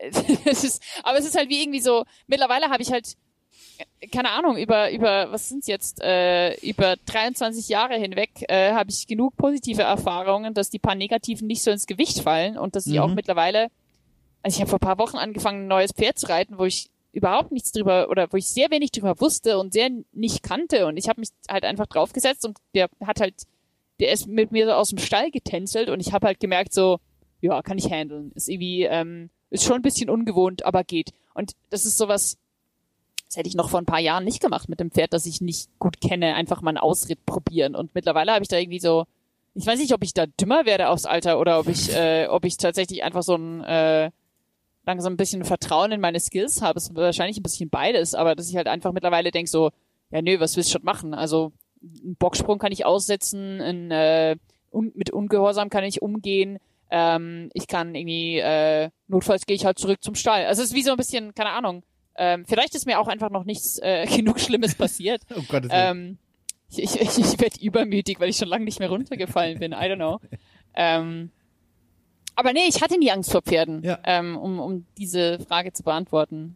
ist, 0.45 0.81
aber 1.03 1.17
es 1.17 1.25
ist 1.25 1.37
halt 1.37 1.49
wie 1.49 1.61
irgendwie 1.61 1.81
so, 1.81 2.05
mittlerweile 2.27 2.69
habe 2.69 2.81
ich 2.81 2.91
halt, 2.91 3.15
keine 4.11 4.29
Ahnung, 4.31 4.57
über, 4.57 4.91
über, 4.91 5.31
was 5.31 5.49
sind's 5.49 5.67
jetzt, 5.67 6.01
äh, 6.01 6.55
über 6.61 6.95
23 7.05 7.67
Jahre 7.69 7.95
hinweg 7.95 8.29
äh, 8.47 8.73
habe 8.73 8.89
ich 8.89 9.07
genug 9.07 9.35
positive 9.37 9.81
Erfahrungen, 9.83 10.53
dass 10.53 10.69
die 10.69 10.79
paar 10.79 10.95
negativen 10.95 11.47
nicht 11.47 11.63
so 11.63 11.71
ins 11.71 11.87
Gewicht 11.87 12.21
fallen 12.21 12.57
und 12.57 12.75
dass 12.75 12.87
ich 12.87 12.99
auch 12.99 13.07
Mhm. 13.09 13.15
mittlerweile, 13.15 13.67
also 14.43 14.55
ich 14.55 14.61
habe 14.61 14.69
vor 14.69 14.77
ein 14.77 14.87
paar 14.87 14.97
Wochen 14.97 15.17
angefangen, 15.17 15.63
ein 15.65 15.67
neues 15.67 15.91
Pferd 15.93 16.19
zu 16.19 16.27
reiten, 16.29 16.57
wo 16.57 16.65
ich 16.65 16.89
überhaupt 17.13 17.51
nichts 17.51 17.71
drüber 17.71 18.09
oder 18.09 18.31
wo 18.31 18.37
ich 18.37 18.47
sehr 18.47 18.71
wenig 18.71 18.91
drüber 18.91 19.19
wusste 19.19 19.57
und 19.59 19.73
sehr 19.73 19.89
nicht 20.13 20.43
kannte 20.43 20.85
und 20.87 20.97
ich 20.97 21.09
habe 21.09 21.19
mich 21.19 21.29
halt 21.49 21.65
einfach 21.65 21.87
draufgesetzt 21.87 22.45
und 22.45 22.57
der 22.73 22.89
hat 23.05 23.19
halt, 23.19 23.35
der 23.99 24.11
ist 24.11 24.27
mit 24.27 24.51
mir 24.51 24.65
so 24.65 24.71
aus 24.73 24.89
dem 24.89 24.97
Stall 24.99 25.29
getänzelt 25.31 25.89
und 25.89 25.99
ich 25.99 26.13
habe 26.13 26.27
halt 26.27 26.39
gemerkt 26.39 26.73
so, 26.73 26.99
ja, 27.41 27.61
kann 27.63 27.77
ich 27.77 27.89
handeln. 27.91 28.31
Ist 28.35 28.47
irgendwie, 28.49 28.83
ähm, 28.83 29.29
ist 29.51 29.63
schon 29.63 29.75
ein 29.75 29.81
bisschen 29.83 30.09
ungewohnt, 30.09 30.65
aber 30.65 30.83
geht. 30.83 31.11
Und 31.33 31.51
das 31.69 31.85
ist 31.85 31.97
sowas, 31.97 32.37
das 33.27 33.37
hätte 33.37 33.49
ich 33.49 33.55
noch 33.55 33.69
vor 33.69 33.79
ein 33.79 33.85
paar 33.85 33.99
Jahren 33.99 34.23
nicht 34.23 34.41
gemacht 34.41 34.67
mit 34.67 34.79
dem 34.79 34.91
Pferd, 34.91 35.13
das 35.13 35.25
ich 35.25 35.39
nicht 35.39 35.69
gut 35.77 36.01
kenne, 36.01 36.33
einfach 36.35 36.61
mal 36.61 36.71
einen 36.71 36.77
Ausritt 36.77 37.25
probieren. 37.25 37.75
Und 37.75 37.93
mittlerweile 37.93 38.33
habe 38.33 38.43
ich 38.43 38.49
da 38.49 38.57
irgendwie 38.57 38.79
so, 38.79 39.05
ich 39.53 39.65
weiß 39.65 39.79
nicht, 39.79 39.93
ob 39.93 40.03
ich 40.03 40.13
da 40.13 40.25
dümmer 40.25 40.65
werde 40.65 40.89
aufs 40.89 41.05
Alter 41.05 41.39
oder 41.39 41.59
ob 41.59 41.67
ich, 41.67 41.93
äh, 41.93 42.27
ob 42.27 42.45
ich 42.45 42.57
tatsächlich 42.57 43.03
einfach 43.03 43.23
so 43.23 43.35
ein 43.35 43.63
äh, 43.63 44.11
langsam 44.85 45.13
ein 45.13 45.17
bisschen 45.17 45.43
Vertrauen 45.43 45.91
in 45.91 46.01
meine 46.01 46.19
Skills 46.19 46.61
habe. 46.61 46.77
Es 46.77 46.85
ist 46.87 46.95
wahrscheinlich 46.95 47.37
ein 47.37 47.43
bisschen 47.43 47.69
beides, 47.69 48.15
aber 48.15 48.35
dass 48.35 48.49
ich 48.49 48.55
halt 48.55 48.67
einfach 48.67 48.91
mittlerweile 48.91 49.31
denke 49.31 49.49
so, 49.49 49.71
ja 50.11 50.21
nö, 50.21 50.39
was 50.39 50.55
willst 50.55 50.69
du 50.69 50.73
schon 50.73 50.85
machen? 50.85 51.13
Also 51.13 51.51
einen 51.81 52.15
Bocksprung 52.15 52.59
kann 52.59 52.71
ich 52.71 52.85
aussetzen, 52.85 53.61
ein, 53.61 53.91
äh, 53.91 54.35
un 54.71 54.91
mit 54.95 55.09
Ungehorsam 55.09 55.69
kann 55.69 55.83
ich 55.83 56.01
umgehen, 56.01 56.59
ähm, 56.91 57.49
ich 57.53 57.67
kann 57.67 57.95
irgendwie, 57.95 58.37
äh, 58.39 58.89
notfalls 59.07 59.45
gehe 59.45 59.55
ich 59.55 59.65
halt 59.65 59.79
zurück 59.79 60.03
zum 60.03 60.15
Stall. 60.15 60.45
Also 60.45 60.61
es 60.61 60.69
ist 60.69 60.75
wie 60.75 60.83
so 60.83 60.91
ein 60.91 60.97
bisschen, 60.97 61.33
keine 61.33 61.51
Ahnung, 61.51 61.83
ähm, 62.15 62.45
vielleicht 62.45 62.75
ist 62.75 62.85
mir 62.85 62.99
auch 62.99 63.07
einfach 63.07 63.31
noch 63.31 63.45
nichts 63.45 63.79
äh, 63.79 64.05
genug 64.15 64.39
Schlimmes 64.39 64.75
passiert. 64.75 65.23
Oh 65.35 65.41
Willen. 65.49 65.69
ähm, 65.71 66.17
ich 66.69 66.83
ich, 66.83 67.01
ich, 67.01 67.17
ich 67.17 67.39
werde 67.39 67.59
übermütig, 67.61 68.19
weil 68.19 68.29
ich 68.29 68.37
schon 68.37 68.47
lange 68.47 68.65
nicht 68.65 68.79
mehr 68.79 68.89
runtergefallen 68.89 69.59
bin. 69.59 69.71
I 69.71 69.75
don't 69.75 69.95
know. 69.95 70.19
Ähm, 70.73 71.31
aber 72.35 72.53
nee, 72.53 72.67
ich 72.67 72.81
hatte 72.81 72.97
nie 72.97 73.11
Angst 73.11 73.31
vor 73.31 73.41
Pferden, 73.41 73.83
Ja. 73.83 73.99
ähm, 74.03 74.37
um, 74.37 74.59
um 74.59 74.85
diese 74.97 75.39
Frage 75.47 75.73
zu 75.73 75.83
beantworten. 75.83 76.55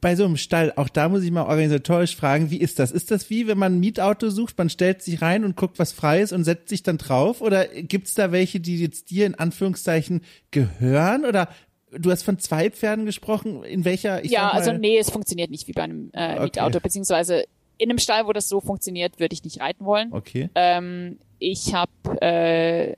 Bei 0.00 0.16
so 0.16 0.24
einem 0.24 0.36
Stall, 0.36 0.72
auch 0.76 0.88
da 0.88 1.08
muss 1.08 1.22
ich 1.22 1.30
mal 1.30 1.42
organisatorisch 1.42 2.16
fragen, 2.16 2.50
wie 2.50 2.58
ist 2.58 2.78
das? 2.78 2.90
Ist 2.90 3.10
das 3.10 3.30
wie, 3.30 3.46
wenn 3.46 3.58
man 3.58 3.74
ein 3.76 3.80
Mietauto 3.80 4.30
sucht, 4.30 4.58
man 4.58 4.70
stellt 4.70 5.02
sich 5.02 5.22
rein 5.22 5.44
und 5.44 5.56
guckt, 5.56 5.78
was 5.78 5.92
frei 5.92 6.20
ist 6.20 6.32
und 6.32 6.44
setzt 6.44 6.68
sich 6.68 6.82
dann 6.82 6.98
drauf? 6.98 7.40
Oder 7.40 7.66
gibt's 7.66 8.14
da 8.14 8.32
welche, 8.32 8.60
die 8.60 8.80
jetzt 8.80 9.10
dir 9.10 9.26
in 9.26 9.34
Anführungszeichen 9.34 10.22
gehören? 10.50 11.24
Oder 11.24 11.48
du 11.92 12.10
hast 12.10 12.22
von 12.22 12.38
zwei 12.38 12.70
Pferden 12.70 13.04
gesprochen. 13.06 13.62
In 13.64 13.84
welcher? 13.84 14.24
Ich 14.24 14.30
ja, 14.30 14.44
mal, 14.44 14.50
also 14.52 14.72
nee, 14.72 14.98
es 14.98 15.10
funktioniert 15.10 15.50
nicht 15.50 15.68
wie 15.68 15.72
bei 15.72 15.82
einem 15.82 16.10
äh, 16.12 16.32
okay. 16.34 16.42
Mietauto, 16.44 16.80
beziehungsweise 16.80 17.44
in 17.78 17.90
einem 17.90 17.98
Stall, 17.98 18.26
wo 18.26 18.32
das 18.32 18.48
so 18.48 18.60
funktioniert, 18.60 19.18
würde 19.18 19.32
ich 19.34 19.42
nicht 19.42 19.60
reiten 19.60 19.84
wollen. 19.84 20.12
Okay. 20.12 20.50
Ähm, 20.54 21.18
ich 21.38 21.74
habe 21.74 21.90
äh, 22.20 22.94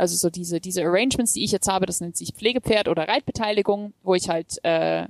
also 0.00 0.16
so 0.16 0.30
diese 0.30 0.60
diese 0.60 0.82
Arrangements, 0.82 1.34
die 1.34 1.44
ich 1.44 1.52
jetzt 1.52 1.68
habe, 1.68 1.86
das 1.86 2.00
nennt 2.00 2.16
sich 2.16 2.32
Pflegepferd 2.32 2.88
oder 2.88 3.06
Reitbeteiligung, 3.06 3.92
wo 4.02 4.14
ich 4.14 4.28
halt 4.28 4.58
äh, 4.64 5.06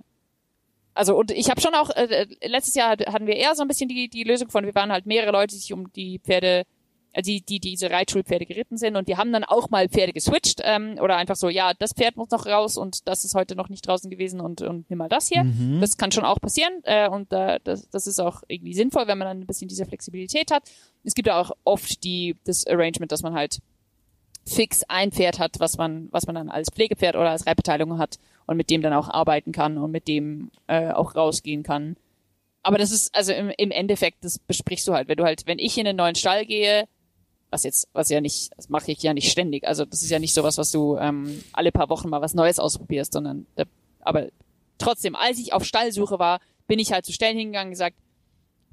also 0.95 1.17
und 1.17 1.31
ich 1.31 1.49
habe 1.49 1.61
schon 1.61 1.75
auch 1.75 1.91
äh, 1.91 2.27
letztes 2.45 2.75
Jahr 2.75 2.97
hatten 3.07 3.27
wir 3.27 3.37
eher 3.37 3.55
so 3.55 3.63
ein 3.63 3.69
bisschen 3.69 3.89
die 3.89 4.09
die 4.09 4.25
Lösung 4.25 4.51
von 4.51 4.67
wir 4.67 4.75
waren 4.75 4.91
halt 4.91 5.07
mehrere 5.07 5.31
Leute, 5.31 5.55
die 5.55 5.61
sich 5.61 5.73
um 5.73 5.93
die 5.93 6.19
Pferde 6.19 6.65
äh, 7.13 7.23
die, 7.23 7.41
die 7.41 7.59
diese 7.59 7.91
Reitschulpferde 7.91 8.47
geritten 8.47 8.77
sind 8.77 8.97
und 8.97 9.09
die 9.09 9.17
haben 9.17 9.33
dann 9.33 9.45
auch 9.45 9.71
mal 9.71 9.89
Pferde 9.89 10.13
geswitcht 10.13 10.61
ähm, 10.63 10.97
oder 11.01 11.17
einfach 11.17 11.37
so, 11.37 11.49
ja, 11.49 11.73
das 11.75 11.93
Pferd 11.93 12.17
muss 12.17 12.31
noch 12.31 12.47
raus 12.47 12.77
und 12.77 13.09
das 13.09 13.25
ist 13.25 13.35
heute 13.35 13.57
noch 13.57 13.69
nicht 13.69 13.87
draußen 13.87 14.11
gewesen 14.11 14.41
und, 14.41 14.63
und 14.63 14.89
nimm 14.91 14.99
mal 14.99 15.09
das 15.09 15.29
hier. 15.29 15.45
Mhm. 15.45 15.81
Das 15.81 15.97
kann 15.97 16.13
schon 16.13 16.25
auch 16.25 16.41
passieren 16.41 16.73
äh, 16.85 17.09
und 17.09 17.33
äh, 17.33 17.59
das, 17.65 17.89
das 17.91 18.07
ist 18.07 18.21
auch 18.21 18.43
irgendwie 18.49 18.75
sinnvoll, 18.75 19.07
wenn 19.07 19.19
man 19.19 19.27
dann 19.27 19.41
ein 19.41 19.47
bisschen 19.47 19.69
diese 19.69 19.87
Flexibilität 19.87 20.51
hat. 20.51 20.63
Es 21.03 21.15
gibt 21.15 21.29
auch 21.31 21.53
oft 21.65 22.05
die 22.05 22.37
das 22.45 22.67
Arrangement, 22.67 23.11
dass 23.11 23.23
man 23.23 23.35
halt 23.35 23.59
fix 24.47 24.83
ein 24.89 25.13
Pferd 25.13 25.39
hat, 25.39 25.61
was 25.61 25.77
man 25.77 26.09
was 26.11 26.27
man 26.27 26.35
dann 26.35 26.49
als 26.49 26.71
Pflegepferd 26.71 27.17
oder 27.17 27.31
als 27.31 27.47
Reitbeteiligung 27.47 27.99
hat 27.99 28.19
und 28.47 28.57
mit 28.57 28.71
dem 28.71 28.83
dann 28.83 28.93
auch 28.93 29.09
arbeiten 29.09 29.53
kann 29.53 29.79
und 29.79 29.91
mit 29.91 30.09
dem 30.09 30.51
äh, 30.67 30.91
auch 30.91 31.15
rausgehen 31.15 31.63
kann. 31.63 31.97
Aber 32.63 32.79
das 32.79 32.91
ist, 32.91 33.15
also 33.15 33.33
im, 33.33 33.51
im 33.57 33.71
Endeffekt, 33.71 34.25
das 34.25 34.39
besprichst 34.39 34.87
du 34.87 34.93
halt, 34.93 35.09
wenn 35.09 35.17
du 35.17 35.25
halt, 35.25 35.47
wenn 35.47 35.59
ich 35.59 35.79
in 35.79 35.87
einen 35.87 35.97
neuen 35.97 36.15
Stall 36.15 36.45
gehe, 36.45 36.87
was 37.51 37.65
jetzt, 37.65 37.89
was 37.93 38.11
ja 38.11 38.21
nicht, 38.21 38.51
das 38.57 38.69
mache 38.69 38.93
ich 38.93 39.03
ja 39.03 39.15
nicht 39.15 39.31
ständig. 39.31 39.67
Also 39.67 39.85
das 39.85 40.03
ist 40.03 40.11
ja 40.11 40.19
nicht 40.19 40.35
sowas, 40.35 40.59
was 40.59 40.71
du 40.71 40.97
ähm, 40.99 41.43
alle 41.53 41.73
paar 41.73 41.89
Wochen 41.89 42.09
mal 42.09 42.21
was 42.21 42.35
Neues 42.35 42.59
ausprobierst, 42.59 43.13
sondern 43.13 43.47
da, 43.57 43.65
aber 44.01 44.29
trotzdem, 44.79 45.15
als 45.17 45.39
ich 45.39 45.53
auf 45.53 45.65
Stallsuche 45.65 46.19
war, 46.19 46.41
bin 46.67 46.79
ich 46.79 46.93
halt 46.93 47.05
zu 47.05 47.13
Stellen 47.13 47.37
hingegangen 47.37 47.69
und 47.69 47.73
gesagt, 47.73 47.97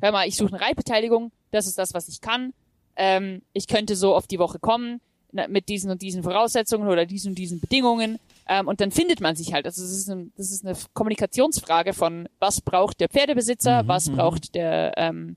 hör 0.01 0.11
mal, 0.11 0.27
ich 0.27 0.37
suche 0.37 0.53
eine 0.53 0.61
Reitbeteiligung, 0.61 1.31
das 1.51 1.65
ist 1.65 1.77
das, 1.77 1.93
was 1.93 2.07
ich 2.07 2.21
kann. 2.21 2.53
Ähm, 2.95 3.41
ich 3.53 3.67
könnte 3.67 3.95
so 3.95 4.15
auf 4.15 4.27
die 4.27 4.39
Woche 4.39 4.59
kommen 4.59 5.01
mit 5.31 5.69
diesen 5.69 5.91
und 5.91 6.01
diesen 6.01 6.23
Voraussetzungen 6.23 6.87
oder 6.87 7.05
diesen 7.05 7.29
und 7.29 7.37
diesen 7.37 7.59
Bedingungen. 7.59 8.19
Ähm, 8.47 8.67
und 8.67 8.79
dann 8.79 8.91
findet 8.91 9.19
man 9.19 9.35
sich 9.35 9.53
halt. 9.53 9.65
Also 9.65 9.81
das 9.81 9.91
ist, 9.91 10.09
ein, 10.09 10.31
das 10.37 10.51
ist 10.51 10.65
eine 10.65 10.75
Kommunikationsfrage 10.93 11.93
von, 11.93 12.29
was 12.39 12.61
braucht 12.61 12.99
der 12.99 13.09
Pferdebesitzer, 13.09 13.83
mhm, 13.83 13.87
was 13.87 14.09
mhm. 14.09 14.15
braucht 14.15 14.55
der, 14.55 14.93
ähm, 14.95 15.35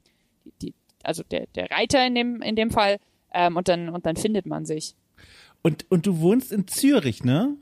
die, 0.63 0.75
also 1.03 1.23
der, 1.25 1.47
der 1.55 1.71
Reiter 1.71 2.07
in 2.07 2.15
dem, 2.15 2.43
in 2.43 2.57
dem 2.57 2.71
Fall 2.71 2.99
ähm, 3.33 3.57
und 3.57 3.69
dann 3.69 3.89
und 3.89 4.07
dann 4.07 4.17
findet 4.17 4.47
man 4.47 4.65
sich. 4.65 4.95
Und 5.63 5.87
und 5.91 6.07
du 6.07 6.21
wohnst 6.21 6.53
in 6.53 6.67
Zürich, 6.67 7.25
ne? 7.25 7.57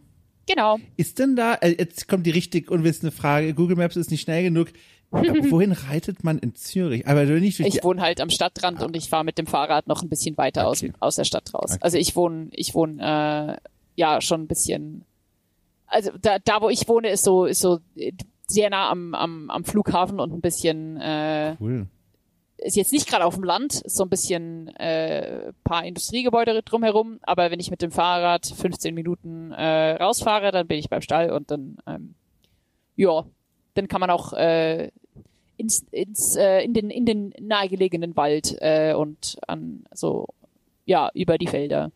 Genau. 0.46 0.78
Ist 0.96 1.18
denn 1.18 1.36
da 1.36 1.54
äh, 1.54 1.76
jetzt 1.78 2.08
kommt 2.08 2.26
die 2.26 2.30
richtig 2.30 2.70
unwissende 2.70 3.12
Frage. 3.12 3.54
Google 3.54 3.76
Maps 3.76 3.96
ist 3.96 4.10
nicht 4.10 4.22
schnell 4.22 4.42
genug. 4.42 4.68
Wohin 5.10 5.72
reitet 5.72 6.22
man 6.22 6.38
in 6.38 6.54
Zürich? 6.54 7.06
Aber 7.06 7.24
nicht 7.24 7.60
ich 7.60 7.82
wohne 7.82 8.02
halt 8.02 8.20
am 8.20 8.30
Stadtrand 8.30 8.80
ah. 8.80 8.84
und 8.84 8.96
ich 8.96 9.08
fahre 9.08 9.24
mit 9.24 9.38
dem 9.38 9.46
Fahrrad 9.46 9.86
noch 9.86 10.02
ein 10.02 10.08
bisschen 10.08 10.36
weiter 10.36 10.68
okay. 10.68 10.90
aus, 10.90 11.00
aus 11.00 11.16
der 11.16 11.24
Stadt 11.24 11.54
raus. 11.54 11.72
Okay. 11.72 11.78
Also 11.80 11.98
ich 11.98 12.14
wohne, 12.14 12.48
ich 12.52 12.74
wohne 12.74 13.58
äh, 13.58 13.70
ja 13.96 14.20
schon 14.20 14.42
ein 14.42 14.46
bisschen. 14.48 15.04
Also 15.86 16.10
da, 16.20 16.38
da 16.38 16.60
wo 16.60 16.68
ich 16.68 16.86
wohne, 16.88 17.08
ist 17.08 17.24
so, 17.24 17.46
ist 17.46 17.60
so 17.60 17.78
sehr 18.46 18.68
nah 18.68 18.90
am, 18.90 19.14
am, 19.14 19.50
am 19.50 19.64
Flughafen 19.64 20.20
und 20.20 20.32
ein 20.32 20.42
bisschen 20.42 20.98
äh, 20.98 21.56
cool 21.60 21.86
ist 22.58 22.76
jetzt 22.76 22.92
nicht 22.92 23.08
gerade 23.08 23.24
auf 23.24 23.34
dem 23.34 23.44
Land, 23.44 23.82
ist 23.82 23.96
so 23.96 24.02
ein 24.02 24.10
bisschen 24.10 24.68
äh, 24.76 25.52
paar 25.64 25.84
Industriegebäude 25.84 26.62
drumherum, 26.62 27.20
aber 27.22 27.50
wenn 27.50 27.60
ich 27.60 27.70
mit 27.70 27.82
dem 27.82 27.92
Fahrrad 27.92 28.46
15 28.46 28.94
Minuten 28.94 29.52
äh, 29.52 29.92
rausfahre, 29.92 30.50
dann 30.50 30.66
bin 30.66 30.78
ich 30.78 30.90
beim 30.90 31.00
Stall 31.00 31.30
und 31.30 31.50
dann 31.50 31.78
ähm, 31.86 32.14
ja, 32.96 33.24
dann 33.78 33.88
kann 33.88 34.00
man 34.00 34.10
auch 34.10 34.32
äh, 34.32 34.90
ins, 35.56 35.84
ins 35.90 36.36
äh, 36.36 36.62
in 36.62 36.74
den 36.74 36.90
in 36.90 37.06
den 37.06 37.32
nahegelegenen 37.40 38.16
Wald 38.16 38.56
äh, 38.60 38.94
und 38.94 39.38
an 39.46 39.84
so 39.92 40.26
ja 40.84 41.10
über 41.14 41.38
die 41.38 41.46
Felder 41.46 41.90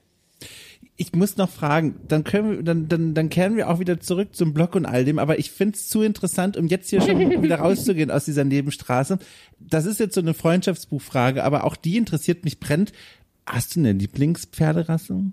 ich 0.97 1.12
muss 1.14 1.37
noch 1.37 1.49
fragen, 1.49 1.97
dann 2.07 2.22
können 2.22 2.51
wir, 2.51 2.62
dann, 2.62 2.89
dann, 2.89 3.14
dann 3.14 3.28
kehren 3.28 3.57
wir 3.57 3.70
auch 3.70 3.80
wieder 3.80 3.99
zurück 4.01 4.37
zum 4.37 4.53
Blog 4.53 4.74
und 4.74 4.87
all 4.87 5.05
dem, 5.05 5.18
aber 5.18 5.39
ich 5.39 5.51
find's 5.51 5.89
zu 5.89 6.03
interessant, 6.03 6.57
um 6.57 6.66
jetzt 6.66 6.91
hier 6.91 7.01
schon 7.01 7.18
wieder 7.43 7.57
rauszugehen 7.57 8.11
aus 8.11 8.26
dieser 8.26 8.45
Nebenstraße. 8.45 9.18
Das 9.59 9.87
ist 9.87 10.01
jetzt 10.01 10.14
so 10.14 10.20
eine 10.20 10.35
Freundschaftsbuchfrage, 10.35 11.43
aber 11.45 11.64
auch 11.64 11.76
die 11.76 11.97
interessiert 11.97 12.45
mich 12.45 12.61
brennt. 12.61 12.93
Hast 13.47 13.74
du 13.74 13.80
eine 13.80 13.93
Lieblingspferderasse? 13.93 15.24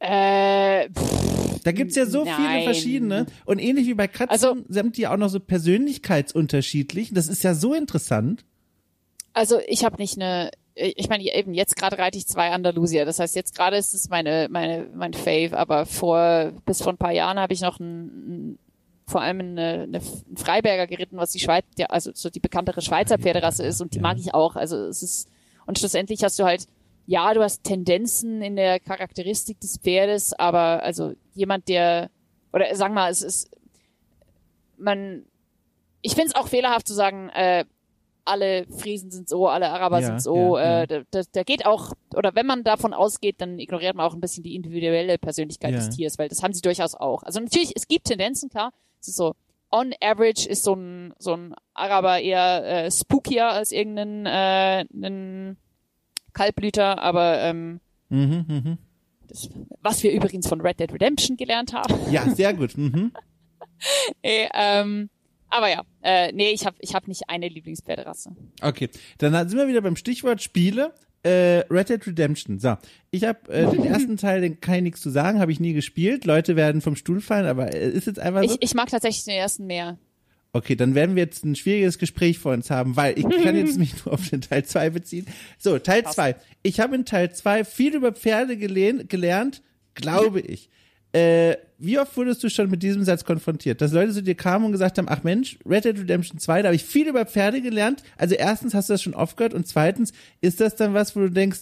Äh, 0.00 0.90
pff, 0.90 1.21
da 1.64 1.72
gibt's 1.72 1.96
ja 1.96 2.06
so 2.06 2.24
nein. 2.24 2.34
viele 2.36 2.64
verschiedene. 2.64 3.26
Und 3.44 3.58
ähnlich 3.58 3.86
wie 3.86 3.94
bei 3.94 4.08
Katzen 4.08 4.30
also, 4.30 4.56
sind 4.68 4.96
die 4.96 5.06
auch 5.06 5.16
noch 5.16 5.28
so 5.28 5.40
persönlichkeitsunterschiedlich. 5.40 7.12
Das 7.12 7.28
ist 7.28 7.42
ja 7.44 7.54
so 7.54 7.74
interessant. 7.74 8.44
Also 9.32 9.60
ich 9.66 9.84
habe 9.84 9.96
nicht 9.96 10.20
eine 10.20 10.50
ich 10.74 11.08
meine, 11.08 11.22
eben 11.24 11.52
jetzt 11.54 11.76
gerade 11.76 11.98
reite 11.98 12.16
ich 12.16 12.26
zwei 12.26 12.50
Andalusier. 12.50 13.04
Das 13.04 13.18
heißt, 13.18 13.36
jetzt 13.36 13.54
gerade 13.54 13.76
ist 13.76 13.92
es 13.92 14.08
meine, 14.08 14.48
meine, 14.50 14.88
mein 14.94 15.12
Fave, 15.12 15.56
aber 15.58 15.86
vor, 15.86 16.52
bis 16.64 16.82
vor 16.82 16.92
ein 16.92 16.98
paar 16.98 17.12
Jahren 17.12 17.38
habe 17.38 17.52
ich 17.52 17.60
noch 17.60 17.78
ein, 17.78 18.58
vor 19.06 19.20
allem 19.20 19.40
eine, 19.40 19.82
eine 19.82 20.00
Freiberger 20.34 20.86
geritten, 20.86 21.18
was 21.18 21.32
die 21.32 21.40
Schweiz, 21.40 21.64
also 21.88 22.12
so 22.14 22.30
die 22.30 22.40
bekanntere 22.40 22.80
Schweizer 22.80 23.18
Pferderasse 23.18 23.64
ist 23.64 23.80
und 23.82 23.94
die 23.94 24.00
mag 24.00 24.16
ich 24.18 24.32
auch. 24.32 24.56
Also 24.56 24.76
es 24.86 25.02
ist, 25.02 25.28
und 25.66 25.78
schlussendlich 25.78 26.24
hast 26.24 26.38
du 26.38 26.44
halt, 26.44 26.66
ja, 27.06 27.34
du 27.34 27.42
hast 27.42 27.64
Tendenzen 27.64 28.42
in 28.42 28.56
der 28.56 28.80
Charakteristik 28.80 29.60
des 29.60 29.78
Pferdes, 29.78 30.32
aber 30.32 30.82
also 30.82 31.12
jemand, 31.34 31.68
der, 31.68 32.10
oder 32.52 32.74
sag 32.74 32.92
mal, 32.92 33.10
es 33.10 33.22
ist, 33.22 33.50
man, 34.76 35.24
ich 36.00 36.14
finde 36.14 36.28
es 36.28 36.34
auch 36.34 36.48
fehlerhaft 36.48 36.86
zu 36.86 36.94
sagen, 36.94 37.28
äh, 37.30 37.64
alle 38.24 38.66
Friesen 38.66 39.10
sind 39.10 39.28
so, 39.28 39.48
alle 39.48 39.70
Araber 39.70 40.00
ja, 40.00 40.06
sind 40.06 40.22
so. 40.22 40.56
Ja, 40.56 40.82
äh, 40.82 41.04
da, 41.10 41.22
da 41.32 41.42
geht 41.42 41.66
auch, 41.66 41.92
oder 42.14 42.34
wenn 42.34 42.46
man 42.46 42.62
davon 42.62 42.94
ausgeht, 42.94 43.40
dann 43.40 43.58
ignoriert 43.58 43.96
man 43.96 44.06
auch 44.06 44.14
ein 44.14 44.20
bisschen 44.20 44.44
die 44.44 44.54
individuelle 44.54 45.18
Persönlichkeit 45.18 45.74
des 45.74 45.90
Tiers, 45.90 46.18
weil 46.18 46.28
das 46.28 46.42
haben 46.42 46.52
sie 46.52 46.62
durchaus 46.62 46.94
auch. 46.94 47.22
Also 47.24 47.40
natürlich, 47.40 47.72
es 47.74 47.88
gibt 47.88 48.06
Tendenzen, 48.06 48.48
klar. 48.48 48.72
Es 49.00 49.08
ist 49.08 49.16
so, 49.16 49.34
on 49.72 49.92
average 50.00 50.48
ist 50.48 50.62
so 50.62 50.74
ein, 50.74 51.14
so 51.18 51.34
ein 51.34 51.54
Araber 51.74 52.20
eher 52.20 52.84
äh, 52.84 52.90
spookier 52.90 53.48
als 53.48 53.72
irgendein 53.72 54.26
äh, 54.26 54.84
ein 54.94 55.56
Kaltblüter, 56.32 56.98
aber 56.98 57.40
ähm, 57.40 57.80
mhm, 58.08 58.44
mh. 58.48 58.78
das, 59.28 59.48
was 59.80 60.02
wir 60.02 60.12
übrigens 60.12 60.48
von 60.48 60.60
Red 60.60 60.80
Dead 60.80 60.92
Redemption 60.92 61.36
gelernt 61.36 61.72
haben. 61.72 61.94
Ja, 62.10 62.28
sehr 62.30 62.54
gut. 62.54 62.76
Mhm. 62.82 63.12
Ey, 64.22 64.48
ähm, 64.54 65.08
aber 65.48 65.68
ja, 65.68 65.82
äh, 66.02 66.32
nee, 66.32 66.50
ich 66.50 66.64
habe 66.64 66.76
ich 66.80 66.94
hab 66.94 67.06
nicht 67.08 67.28
eine 67.28 67.48
Lieblingspferderasse. 67.48 68.34
Okay, 68.60 68.88
dann 69.18 69.48
sind 69.48 69.58
wir 69.58 69.68
wieder 69.68 69.82
beim 69.82 69.96
Stichwort 69.96 70.40
Spiele. 70.40 70.94
Äh, 71.24 71.64
Red 71.70 71.90
Dead 71.90 72.06
Redemption. 72.06 72.58
So, 72.58 72.76
ich 73.10 73.24
habe 73.24 73.48
äh, 73.52 73.70
den 73.70 73.84
ersten 73.84 74.16
Teil, 74.16 74.40
den 74.40 74.60
kann 74.60 74.76
ich 74.76 74.82
nichts 74.82 75.00
zu 75.00 75.10
sagen, 75.10 75.38
habe 75.38 75.52
ich 75.52 75.60
nie 75.60 75.72
gespielt. 75.72 76.24
Leute 76.24 76.56
werden 76.56 76.80
vom 76.80 76.96
Stuhl 76.96 77.20
fallen, 77.20 77.46
aber 77.46 77.72
äh, 77.72 77.90
ist 77.90 78.06
jetzt 78.06 78.18
einfach 78.18 78.42
so. 78.42 78.54
Ich, 78.54 78.56
ich 78.60 78.74
mag 78.74 78.88
tatsächlich 78.88 79.24
den 79.24 79.34
ersten 79.34 79.66
mehr. 79.66 79.98
Okay, 80.54 80.76
dann 80.76 80.94
werden 80.94 81.16
wir 81.16 81.22
jetzt 81.22 81.44
ein 81.44 81.56
schwieriges 81.56 81.98
Gespräch 81.98 82.38
vor 82.38 82.52
uns 82.52 82.70
haben, 82.70 82.94
weil 82.96 83.18
ich 83.18 83.26
kann 83.42 83.56
jetzt 83.56 83.78
mich 83.78 84.04
nur 84.04 84.14
auf 84.14 84.28
den 84.28 84.42
Teil 84.42 84.64
2 84.64 84.90
beziehen. 84.90 85.26
So, 85.58 85.78
Teil 85.78 86.04
2. 86.04 86.36
Ich 86.62 86.78
habe 86.78 86.94
in 86.94 87.06
Teil 87.06 87.32
2 87.32 87.64
viel 87.64 87.94
über 87.94 88.12
Pferde 88.12 88.58
gelernt, 88.58 89.62
glaube 89.94 90.40
ich. 90.40 90.68
Äh, 91.12 91.56
wie 91.78 91.98
oft 91.98 92.16
wurdest 92.16 92.42
du 92.42 92.48
schon 92.48 92.70
mit 92.70 92.82
diesem 92.82 93.04
Satz 93.04 93.24
konfrontiert, 93.24 93.80
dass 93.80 93.92
Leute 93.92 94.12
zu 94.12 94.22
dir 94.22 94.34
kamen 94.34 94.66
und 94.66 94.72
gesagt 94.72 94.98
haben, 94.98 95.08
ach 95.08 95.24
Mensch, 95.24 95.58
Red 95.68 95.84
Dead 95.84 95.98
Redemption 95.98 96.38
2, 96.38 96.62
da 96.62 96.68
habe 96.68 96.76
ich 96.76 96.84
viel 96.84 97.08
über 97.08 97.26
Pferde 97.26 97.60
gelernt. 97.60 98.02
Also 98.16 98.34
erstens 98.34 98.72
hast 98.74 98.88
du 98.88 98.94
das 98.94 99.02
schon 99.02 99.14
oft 99.14 99.36
gehört 99.36 99.52
und 99.52 99.66
zweitens 99.66 100.12
ist 100.40 100.60
das 100.60 100.76
dann 100.76 100.94
was, 100.94 101.16
wo 101.16 101.20
du 101.20 101.30
denkst, 101.30 101.60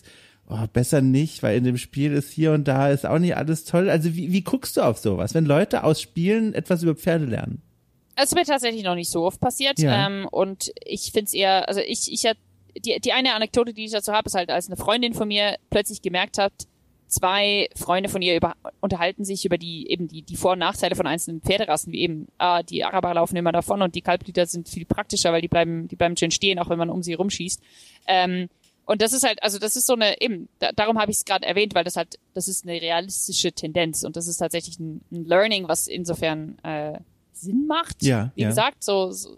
oh, 0.48 0.66
besser 0.72 1.00
nicht, 1.00 1.42
weil 1.42 1.56
in 1.56 1.64
dem 1.64 1.78
Spiel 1.78 2.12
ist 2.12 2.30
hier 2.30 2.52
und 2.52 2.66
da 2.68 2.90
ist 2.90 3.06
auch 3.06 3.18
nicht 3.18 3.36
alles 3.36 3.64
toll. 3.64 3.88
Also 3.88 4.14
wie, 4.14 4.32
wie 4.32 4.42
guckst 4.42 4.76
du 4.76 4.82
auf 4.82 4.98
sowas, 4.98 5.34
wenn 5.34 5.46
Leute 5.46 5.84
aus 5.84 6.00
Spielen 6.00 6.54
etwas 6.54 6.82
über 6.82 6.94
Pferde 6.94 7.24
lernen? 7.24 7.62
Es 8.22 8.30
ist 8.30 8.34
mir 8.34 8.44
tatsächlich 8.44 8.84
noch 8.84 8.94
nicht 8.94 9.10
so 9.10 9.24
oft 9.24 9.40
passiert 9.40 9.78
ja. 9.78 10.06
ähm, 10.06 10.26
und 10.30 10.72
ich 10.84 11.12
finde 11.12 11.26
es 11.26 11.34
eher, 11.34 11.68
also 11.68 11.80
ich, 11.80 12.12
ich 12.12 12.26
die, 12.76 13.00
die 13.00 13.12
eine 13.12 13.34
Anekdote, 13.34 13.74
die 13.74 13.84
ich 13.84 13.92
dazu 13.92 14.12
habe, 14.12 14.26
ist 14.26 14.34
halt, 14.34 14.50
als 14.50 14.68
eine 14.68 14.76
Freundin 14.76 15.14
von 15.14 15.28
mir 15.28 15.56
plötzlich 15.70 16.02
gemerkt 16.02 16.38
hat, 16.38 16.52
zwei 17.10 17.68
Freunde 17.74 18.08
von 18.08 18.22
ihr 18.22 18.36
über, 18.36 18.54
unterhalten 18.80 19.24
sich 19.24 19.44
über 19.44 19.58
die 19.58 19.90
eben 19.90 20.08
die, 20.08 20.22
die 20.22 20.36
Vor- 20.36 20.52
und 20.52 20.60
Nachteile 20.60 20.94
von 20.94 21.06
einzelnen 21.06 21.40
Pferderassen, 21.40 21.92
wie 21.92 22.00
eben, 22.00 22.28
ah, 22.38 22.62
die 22.62 22.84
Araber 22.84 23.14
laufen 23.14 23.36
immer 23.36 23.52
davon 23.52 23.82
und 23.82 23.94
die 23.94 24.02
Kalblieder 24.02 24.46
sind 24.46 24.68
viel 24.68 24.84
praktischer, 24.84 25.32
weil 25.32 25.42
die 25.42 25.48
bleiben, 25.48 25.88
die 25.88 25.96
bleiben 25.96 26.16
schön 26.16 26.30
stehen, 26.30 26.58
auch 26.58 26.70
wenn 26.70 26.78
man 26.78 26.90
um 26.90 27.02
sie 27.02 27.14
rumschießt. 27.14 27.60
Ähm, 28.06 28.48
und 28.86 29.02
das 29.02 29.12
ist 29.12 29.24
halt, 29.24 29.42
also 29.42 29.58
das 29.58 29.76
ist 29.76 29.86
so 29.86 29.94
eine, 29.94 30.20
eben, 30.20 30.48
da, 30.58 30.72
darum 30.72 30.98
habe 30.98 31.10
ich 31.10 31.18
es 31.18 31.24
gerade 31.24 31.46
erwähnt, 31.46 31.74
weil 31.74 31.84
das 31.84 31.96
halt, 31.96 32.18
das 32.34 32.48
ist 32.48 32.64
eine 32.66 32.80
realistische 32.80 33.52
Tendenz 33.52 34.04
und 34.04 34.16
das 34.16 34.26
ist 34.26 34.38
tatsächlich 34.38 34.78
ein, 34.78 35.00
ein 35.12 35.24
Learning, 35.24 35.68
was 35.68 35.86
insofern 35.86 36.58
äh, 36.62 36.98
Sinn 37.40 37.66
macht. 37.66 38.02
Ja. 38.02 38.32
Wie 38.34 38.42
ja. 38.42 38.48
gesagt, 38.48 38.84
so, 38.84 39.10
so 39.10 39.36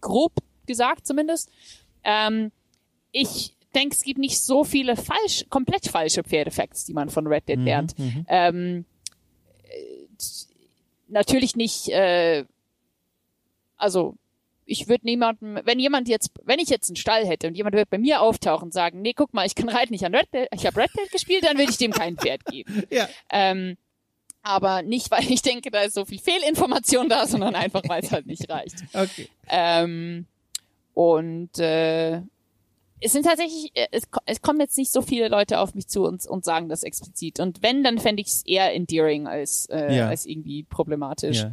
grob 0.00 0.32
gesagt 0.66 1.06
zumindest. 1.06 1.50
Ähm, 2.04 2.52
ich 3.12 3.54
denke, 3.74 3.94
es 3.96 4.02
gibt 4.02 4.18
nicht 4.18 4.40
so 4.40 4.64
viele 4.64 4.96
falsch, 4.96 5.46
komplett 5.48 5.86
falsche 5.86 6.22
Pferdefacts, 6.22 6.84
die 6.84 6.92
man 6.92 7.10
von 7.10 7.26
Red 7.26 7.48
Dead 7.48 7.58
mhm, 7.58 7.64
lernt. 7.64 7.98
Mhm, 7.98 8.26
ähm, 8.28 8.84
natürlich 11.08 11.56
nicht, 11.56 11.88
äh, 11.88 12.44
also 13.76 14.14
ich 14.66 14.88
würde 14.88 15.04
niemandem, 15.04 15.58
wenn 15.64 15.80
jemand 15.80 16.08
jetzt, 16.08 16.30
wenn 16.44 16.60
ich 16.60 16.68
jetzt 16.68 16.88
einen 16.88 16.96
Stall 16.96 17.26
hätte 17.26 17.48
und 17.48 17.56
jemand 17.56 17.74
wird 17.74 17.90
bei 17.90 17.98
mir 17.98 18.22
auftauchen 18.22 18.66
und 18.66 18.72
sagen, 18.72 19.02
nee, 19.02 19.12
guck 19.14 19.34
mal, 19.34 19.44
ich 19.44 19.56
kann 19.56 19.68
reiten, 19.68 19.94
ich, 19.94 20.06
an 20.06 20.14
Red 20.14 20.32
Dead, 20.32 20.46
ich 20.54 20.64
habe 20.66 20.80
Red 20.80 20.90
Dead 20.96 21.10
gespielt, 21.10 21.44
dann 21.44 21.58
würde 21.58 21.70
ich 21.70 21.78
dem 21.78 21.92
kein 21.92 22.16
Pferd 22.16 22.44
geben. 22.46 22.84
Ja. 22.90 23.08
Ähm, 23.30 23.76
aber 24.42 24.82
nicht, 24.82 25.10
weil 25.10 25.30
ich 25.30 25.42
denke, 25.42 25.70
da 25.70 25.82
ist 25.82 25.94
so 25.94 26.04
viel 26.04 26.18
Fehlinformation 26.18 27.08
da, 27.08 27.26
sondern 27.26 27.54
einfach, 27.54 27.82
weil 27.88 28.02
es 28.02 28.10
halt 28.12 28.26
nicht 28.26 28.48
reicht. 28.50 28.76
Okay. 28.94 29.28
Ähm, 29.48 30.26
und 30.94 31.58
äh, 31.58 32.22
es 33.00 33.12
sind 33.12 33.24
tatsächlich, 33.24 33.70
äh, 33.74 33.86
es, 33.92 34.04
es 34.26 34.42
kommen 34.42 34.60
jetzt 34.60 34.76
nicht 34.76 34.92
so 34.92 35.00
viele 35.02 35.28
Leute 35.28 35.58
auf 35.60 35.74
mich 35.74 35.88
zu 35.88 36.04
und, 36.04 36.26
und 36.26 36.44
sagen 36.44 36.68
das 36.68 36.82
explizit. 36.82 37.40
Und 37.40 37.62
wenn, 37.62 37.82
dann 37.82 37.98
fände 37.98 38.20
ich 38.20 38.28
es 38.28 38.46
eher 38.46 38.74
endearing 38.74 39.26
als, 39.26 39.66
äh, 39.66 39.94
Ja. 39.96 40.08
als 40.08 40.26
irgendwie 40.26 40.64
problematisch. 40.64 41.38
Ja. 41.38 41.52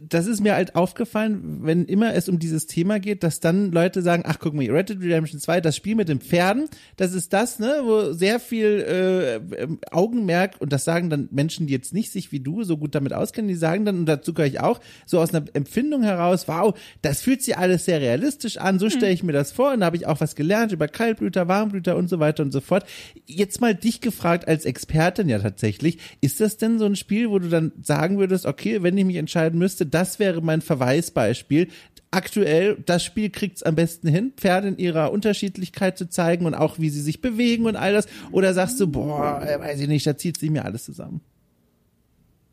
Das 0.00 0.26
ist 0.26 0.40
mir 0.40 0.54
halt 0.54 0.74
aufgefallen, 0.74 1.60
wenn 1.62 1.84
immer 1.84 2.14
es 2.14 2.28
um 2.28 2.38
dieses 2.38 2.66
Thema 2.66 2.98
geht, 2.98 3.22
dass 3.22 3.40
dann 3.40 3.72
Leute 3.72 4.02
sagen, 4.02 4.22
ach 4.26 4.38
guck 4.38 4.54
mal, 4.54 4.70
Red 4.70 4.88
Dead 4.88 5.00
Redemption 5.00 5.40
2, 5.40 5.60
das 5.60 5.76
Spiel 5.76 5.94
mit 5.94 6.08
den 6.08 6.20
Pferden, 6.20 6.68
das 6.96 7.12
ist 7.12 7.32
das, 7.32 7.58
ne, 7.58 7.80
wo 7.82 8.12
sehr 8.12 8.40
viel 8.40 8.84
äh, 8.86 9.34
ähm, 9.62 9.78
Augenmerk, 9.90 10.56
und 10.60 10.72
das 10.72 10.84
sagen 10.84 11.10
dann 11.10 11.28
Menschen, 11.30 11.66
die 11.66 11.72
jetzt 11.72 11.92
nicht 11.92 12.10
sich 12.10 12.32
wie 12.32 12.40
du 12.40 12.64
so 12.64 12.76
gut 12.76 12.94
damit 12.94 13.12
auskennen, 13.12 13.48
die 13.48 13.54
sagen 13.54 13.84
dann, 13.84 13.98
und 13.98 14.06
dazu 14.06 14.34
gehöre 14.34 14.48
ich 14.48 14.60
auch, 14.60 14.80
so 15.04 15.20
aus 15.20 15.34
einer 15.34 15.44
Empfindung 15.54 16.02
heraus, 16.02 16.48
wow, 16.48 16.78
das 17.02 17.20
fühlt 17.20 17.42
sich 17.42 17.56
alles 17.56 17.84
sehr 17.84 18.00
realistisch 18.00 18.58
an, 18.58 18.78
so 18.78 18.90
stelle 18.90 19.12
ich 19.12 19.22
mir 19.22 19.32
das 19.32 19.52
vor, 19.52 19.72
und 19.72 19.80
da 19.80 19.86
habe 19.86 19.96
ich 19.96 20.06
auch 20.06 20.20
was 20.20 20.34
gelernt 20.34 20.72
über 20.72 20.88
Kaltblüter, 20.88 21.48
Warmblüter 21.48 21.96
und 21.96 22.08
so 22.08 22.18
weiter 22.18 22.42
und 22.42 22.52
so 22.52 22.60
fort. 22.60 22.84
Jetzt 23.26 23.60
mal 23.60 23.74
dich 23.74 24.00
gefragt 24.00 24.48
als 24.48 24.64
Expertin 24.64 25.28
ja 25.28 25.38
tatsächlich, 25.38 25.98
ist 26.20 26.40
das 26.40 26.56
denn 26.56 26.78
so 26.78 26.84
ein 26.84 26.96
Spiel, 26.96 27.30
wo 27.30 27.38
du 27.38 27.48
dann 27.48 27.72
sagen 27.82 28.18
würdest, 28.18 28.46
okay, 28.46 28.82
wenn 28.82 28.96
ich 28.96 29.04
mich 29.04 29.16
entscheiden 29.46 29.58
müsste, 29.58 29.86
das 29.86 30.18
wäre 30.18 30.40
mein 30.40 30.60
Verweisbeispiel. 30.60 31.68
Aktuell, 32.10 32.82
das 32.86 33.04
Spiel 33.04 33.30
kriegt's 33.30 33.62
am 33.62 33.74
besten 33.74 34.08
hin, 34.08 34.32
Pferde 34.36 34.68
in 34.68 34.78
ihrer 34.78 35.12
Unterschiedlichkeit 35.12 35.98
zu 35.98 36.08
zeigen 36.08 36.46
und 36.46 36.54
auch 36.54 36.78
wie 36.78 36.88
sie 36.88 37.00
sich 37.00 37.20
bewegen 37.20 37.66
und 37.66 37.76
all 37.76 37.92
das. 37.92 38.06
Oder 38.32 38.54
sagst 38.54 38.80
du, 38.80 38.86
boah, 38.86 39.42
äh, 39.42 39.60
weiß 39.60 39.80
ich 39.80 39.88
nicht, 39.88 40.06
da 40.06 40.16
zieht 40.16 40.38
sich 40.38 40.50
mir 40.50 40.64
alles 40.64 40.84
zusammen. 40.84 41.20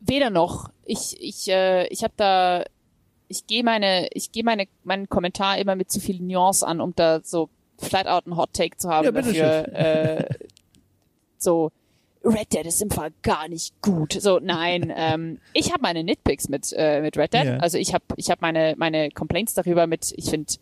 Weder 0.00 0.30
noch. 0.30 0.70
Ich, 0.84 1.16
ich, 1.18 1.48
äh, 1.48 1.86
ich 1.86 2.02
habe 2.02 2.14
da, 2.16 2.64
ich 3.28 3.46
gehe 3.46 3.64
meine, 3.64 4.08
ich 4.12 4.32
gehe 4.32 4.44
meine, 4.44 4.66
meinen 4.82 5.08
Kommentar 5.08 5.58
immer 5.58 5.76
mit 5.76 5.90
zu 5.90 6.00
viel 6.00 6.20
Nuance 6.20 6.66
an, 6.66 6.80
um 6.80 6.92
da 6.94 7.20
so 7.22 7.48
flat 7.78 8.06
out 8.06 8.26
einen 8.26 8.36
Hot 8.36 8.52
Take 8.52 8.76
zu 8.76 8.90
haben 8.90 9.04
Ja, 9.04 9.12
dafür. 9.12 9.74
Äh, 9.74 10.24
so 11.38 11.70
Red 12.24 12.52
Dead 12.52 12.66
ist 12.66 12.80
im 12.82 12.90
Fall 12.90 13.12
gar 13.22 13.48
nicht 13.48 13.80
gut. 13.82 14.14
So 14.14 14.38
nein, 14.40 14.92
ähm, 14.96 15.38
ich 15.52 15.72
habe 15.72 15.82
meine 15.82 16.04
Nitpicks 16.04 16.48
mit 16.48 16.72
äh, 16.76 17.00
mit 17.00 17.16
Red 17.16 17.34
Dead. 17.34 17.44
Ja. 17.44 17.56
Also 17.58 17.78
ich 17.78 17.94
habe 17.94 18.04
ich 18.16 18.30
habe 18.30 18.40
meine 18.40 18.74
meine 18.76 19.10
Complaints 19.10 19.54
darüber 19.54 19.86
mit. 19.86 20.12
Ich 20.16 20.30
finde 20.30 20.54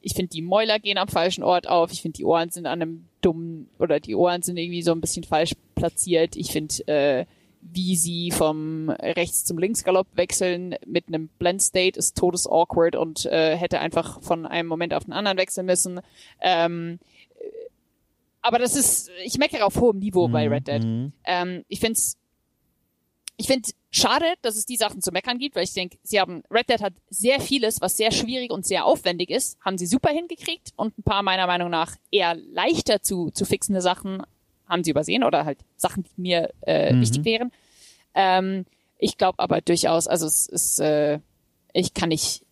ich 0.00 0.14
finde 0.14 0.30
die 0.30 0.42
Mäuler 0.42 0.78
gehen 0.78 0.98
am 0.98 1.08
falschen 1.08 1.42
Ort 1.42 1.68
auf. 1.68 1.92
Ich 1.92 2.02
finde 2.02 2.16
die 2.16 2.24
Ohren 2.24 2.50
sind 2.50 2.66
an 2.66 2.82
einem 2.82 3.04
dummen 3.20 3.68
oder 3.78 4.00
die 4.00 4.14
Ohren 4.14 4.42
sind 4.42 4.56
irgendwie 4.56 4.82
so 4.82 4.92
ein 4.92 5.00
bisschen 5.00 5.24
falsch 5.24 5.54
platziert. 5.74 6.36
Ich 6.36 6.52
finde 6.52 6.86
äh, 6.86 7.26
wie 7.60 7.96
sie 7.96 8.30
vom 8.30 8.88
rechts 8.90 9.44
zum 9.44 9.58
linksgalopp 9.58 10.06
wechseln 10.14 10.76
mit 10.86 11.08
einem 11.08 11.28
Blend 11.38 11.60
State 11.60 11.98
ist 11.98 12.16
todes 12.16 12.46
awkward 12.46 12.96
und 12.96 13.26
äh, 13.26 13.56
hätte 13.56 13.80
einfach 13.80 14.22
von 14.22 14.46
einem 14.46 14.68
Moment 14.68 14.94
auf 14.94 15.04
den 15.04 15.12
anderen 15.12 15.38
wechseln 15.38 15.66
müssen. 15.66 16.00
Ähm, 16.40 16.98
aber 18.40 18.58
das 18.58 18.76
ist, 18.76 19.10
ich 19.24 19.38
meckere 19.38 19.64
auf 19.66 19.76
hohem 19.76 19.98
Niveau 19.98 20.28
bei 20.28 20.48
Red 20.48 20.68
Dead. 20.68 20.82
Ähm, 21.24 21.64
ich 21.68 21.80
find's, 21.80 22.16
ich 23.36 23.46
find 23.46 23.74
schade, 23.90 24.26
dass 24.42 24.56
es 24.56 24.66
die 24.66 24.76
Sachen 24.76 25.00
zu 25.00 25.12
meckern 25.12 25.38
gibt, 25.38 25.56
weil 25.56 25.64
ich 25.64 25.72
denke, 25.72 25.98
sie 26.02 26.20
haben, 26.20 26.42
Red 26.50 26.68
Dead 26.70 26.80
hat 26.80 26.94
sehr 27.08 27.40
vieles, 27.40 27.80
was 27.80 27.96
sehr 27.96 28.10
schwierig 28.10 28.50
und 28.50 28.66
sehr 28.66 28.84
aufwendig 28.84 29.30
ist, 29.30 29.58
haben 29.60 29.78
sie 29.78 29.86
super 29.86 30.10
hingekriegt 30.10 30.72
und 30.76 30.98
ein 30.98 31.02
paar 31.02 31.22
meiner 31.22 31.46
Meinung 31.46 31.70
nach 31.70 31.96
eher 32.10 32.34
leichter 32.34 33.02
zu, 33.02 33.30
zu 33.30 33.44
fixende 33.44 33.80
Sachen 33.80 34.22
haben 34.68 34.84
sie 34.84 34.90
übersehen 34.90 35.24
oder 35.24 35.44
halt 35.44 35.58
Sachen, 35.76 36.04
die 36.04 36.20
mir 36.20 36.52
äh, 36.60 36.94
wichtig 36.94 37.24
wären. 37.24 37.52
Ähm, 38.14 38.66
ich 38.98 39.16
glaube 39.16 39.38
aber 39.38 39.60
durchaus, 39.60 40.06
also 40.06 40.26
es 40.26 40.46
ist, 40.46 40.80
äh, 40.80 41.20
ich 41.72 41.94
kann 41.94 42.10
nicht 42.10 42.44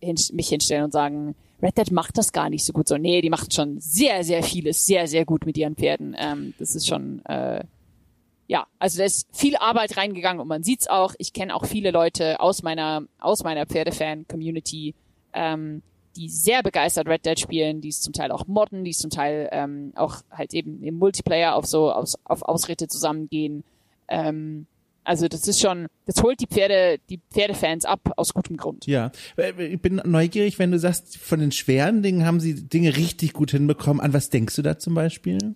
hin, 0.00 0.16
mich 0.32 0.48
hinstellen 0.48 0.84
und 0.84 0.92
sagen, 0.92 1.34
Red 1.62 1.78
Dead 1.78 1.90
macht 1.92 2.18
das 2.18 2.32
gar 2.32 2.50
nicht 2.50 2.64
so 2.64 2.72
gut. 2.72 2.88
So, 2.88 2.98
nee, 2.98 3.20
die 3.20 3.30
macht 3.30 3.54
schon 3.54 3.80
sehr, 3.80 4.24
sehr 4.24 4.42
vieles 4.42 4.84
sehr, 4.84 5.06
sehr 5.06 5.24
gut 5.24 5.46
mit 5.46 5.56
ihren 5.56 5.76
Pferden. 5.76 6.16
Ähm, 6.18 6.54
das 6.58 6.74
ist 6.74 6.88
schon, 6.88 7.24
äh, 7.26 7.62
ja, 8.48 8.66
also 8.78 8.98
da 8.98 9.04
ist 9.04 9.28
viel 9.32 9.56
Arbeit 9.56 9.96
reingegangen 9.96 10.40
und 10.40 10.48
man 10.48 10.64
sieht's 10.64 10.88
auch. 10.88 11.14
Ich 11.18 11.32
kenne 11.32 11.54
auch 11.54 11.64
viele 11.64 11.92
Leute 11.92 12.40
aus 12.40 12.62
meiner, 12.62 13.04
aus 13.18 13.44
meiner 13.44 13.66
Pferdefan-Community, 13.66 14.94
ähm, 15.32 15.82
die 16.16 16.28
sehr 16.28 16.62
begeistert 16.62 17.06
Red 17.06 17.24
Dead 17.24 17.38
spielen, 17.38 17.80
die 17.80 17.88
es 17.88 18.02
zum 18.02 18.12
Teil 18.12 18.32
auch 18.32 18.46
modden, 18.46 18.84
die 18.84 18.90
es 18.90 18.98
zum 18.98 19.10
Teil 19.10 19.48
ähm, 19.52 19.92
auch 19.94 20.16
halt 20.30 20.52
eben 20.54 20.82
im 20.82 20.98
Multiplayer 20.98 21.54
auf 21.54 21.66
so 21.66 21.92
aus, 21.92 22.18
auf 22.24 22.42
Ausritte 22.42 22.88
zusammengehen. 22.88 23.64
Ähm, 24.08 24.66
also 25.04 25.28
das 25.28 25.48
ist 25.48 25.60
schon, 25.60 25.86
das 26.06 26.22
holt 26.22 26.40
die 26.40 26.46
Pferde, 26.46 26.98
die 27.10 27.20
Pferdefans 27.32 27.84
ab 27.84 28.12
aus 28.16 28.34
gutem 28.34 28.56
Grund. 28.56 28.86
Ja, 28.86 29.10
Äh, 29.36 29.66
ich 29.66 29.80
bin 29.80 30.00
neugierig, 30.04 30.58
wenn 30.58 30.70
du 30.70 30.78
sagst, 30.78 31.16
von 31.18 31.40
den 31.40 31.52
schweren 31.52 32.02
Dingen 32.02 32.24
haben 32.24 32.40
sie 32.40 32.54
Dinge 32.68 32.96
richtig 32.96 33.32
gut 33.32 33.50
hinbekommen. 33.50 34.00
An 34.00 34.12
was 34.12 34.30
denkst 34.30 34.56
du 34.56 34.62
da 34.62 34.78
zum 34.78 34.94
Beispiel? 34.94 35.54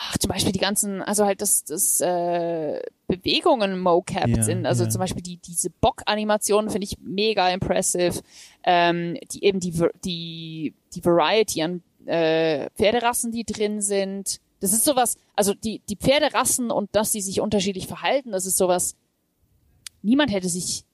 ach, 0.00 0.16
zum 0.18 0.30
Beispiel 0.30 0.52
die 0.52 0.58
ganzen, 0.58 1.02
also 1.02 1.26
halt 1.26 1.42
das, 1.42 1.64
das 1.64 2.00
äh, 2.00 2.80
Bewegungen 3.06 3.78
mocapped 3.78 4.36
Ja, 4.36 4.42
sind. 4.42 4.66
Also 4.66 4.84
ja. 4.84 4.90
zum 4.90 4.98
Beispiel 5.00 5.22
die, 5.22 5.36
diese 5.36 5.70
Bock-Animationen 5.70 6.70
finde 6.70 6.86
ich 6.86 6.96
mega 7.02 7.48
impressive. 7.50 8.20
Ähm, 8.64 9.18
die 9.32 9.44
eben 9.44 9.60
die, 9.60 9.72
die, 10.04 10.74
die 10.94 11.04
Variety 11.04 11.62
an 11.62 11.82
äh, 12.06 12.70
Pferderassen, 12.76 13.30
die 13.30 13.44
drin 13.44 13.80
sind. 13.82 14.40
Das 14.60 14.72
ist 14.72 14.84
sowas, 14.84 15.16
also 15.36 15.54
die, 15.54 15.80
die 15.88 15.96
Pferderassen 15.96 16.70
und 16.70 16.94
dass 16.94 17.12
sie 17.12 17.20
sich 17.20 17.40
unterschiedlich 17.40 17.86
verhalten, 17.86 18.30
das 18.32 18.46
ist 18.46 18.56
sowas, 18.58 18.94
niemand 20.02 20.32
hätte 20.32 20.48
sich 20.48 20.84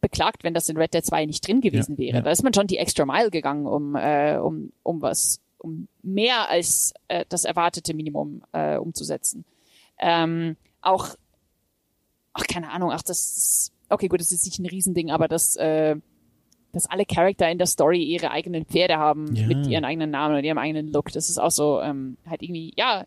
beklagt, 0.00 0.44
wenn 0.44 0.54
das 0.54 0.68
in 0.68 0.76
Red 0.76 0.94
Dead 0.94 1.04
2 1.04 1.26
nicht 1.26 1.46
drin 1.46 1.60
gewesen 1.60 1.92
Ja, 1.94 1.98
wäre. 1.98 2.16
ja. 2.18 2.22
Da 2.22 2.30
ist 2.30 2.42
man 2.44 2.54
schon 2.54 2.66
die 2.66 2.78
extra 2.78 3.04
Mile 3.04 3.30
gegangen, 3.30 3.66
um, 3.66 3.96
äh, 3.96 4.36
um, 4.36 4.72
um 4.82 5.02
was, 5.02 5.40
um 5.58 5.88
mehr 6.02 6.48
als 6.48 6.92
äh, 7.08 7.24
das 7.28 7.44
erwartete 7.44 7.94
Minimum 7.94 8.42
äh, 8.52 8.76
umzusetzen. 8.76 9.44
Ähm, 9.98 10.56
auch, 10.82 11.16
ach, 12.34 12.46
keine 12.46 12.70
Ahnung, 12.70 12.92
ach, 12.92 13.02
das 13.02 13.36
ist, 13.36 13.72
okay, 13.88 14.06
gut, 14.08 14.20
das 14.20 14.30
ist 14.30 14.44
nicht 14.44 14.58
ein 14.60 14.66
Riesending, 14.66 15.10
aber 15.10 15.26
das, 15.26 15.56
äh, 15.56 15.96
dass 16.72 16.86
alle 16.86 17.06
Charakter 17.06 17.50
in 17.50 17.58
der 17.58 17.66
Story 17.66 18.02
ihre 18.04 18.30
eigenen 18.30 18.66
Pferde 18.66 18.98
haben 18.98 19.34
Ja. 19.34 19.46
mit 19.46 19.66
ihren 19.66 19.84
eigenen 19.84 20.10
Namen 20.10 20.36
und 20.36 20.44
ihrem 20.44 20.58
eigenen 20.58 20.92
Look. 20.92 21.10
Das 21.12 21.30
ist 21.30 21.38
auch 21.38 21.50
so, 21.50 21.80
ähm, 21.80 22.18
halt 22.26 22.42
irgendwie, 22.42 22.72
ja, 22.76 23.06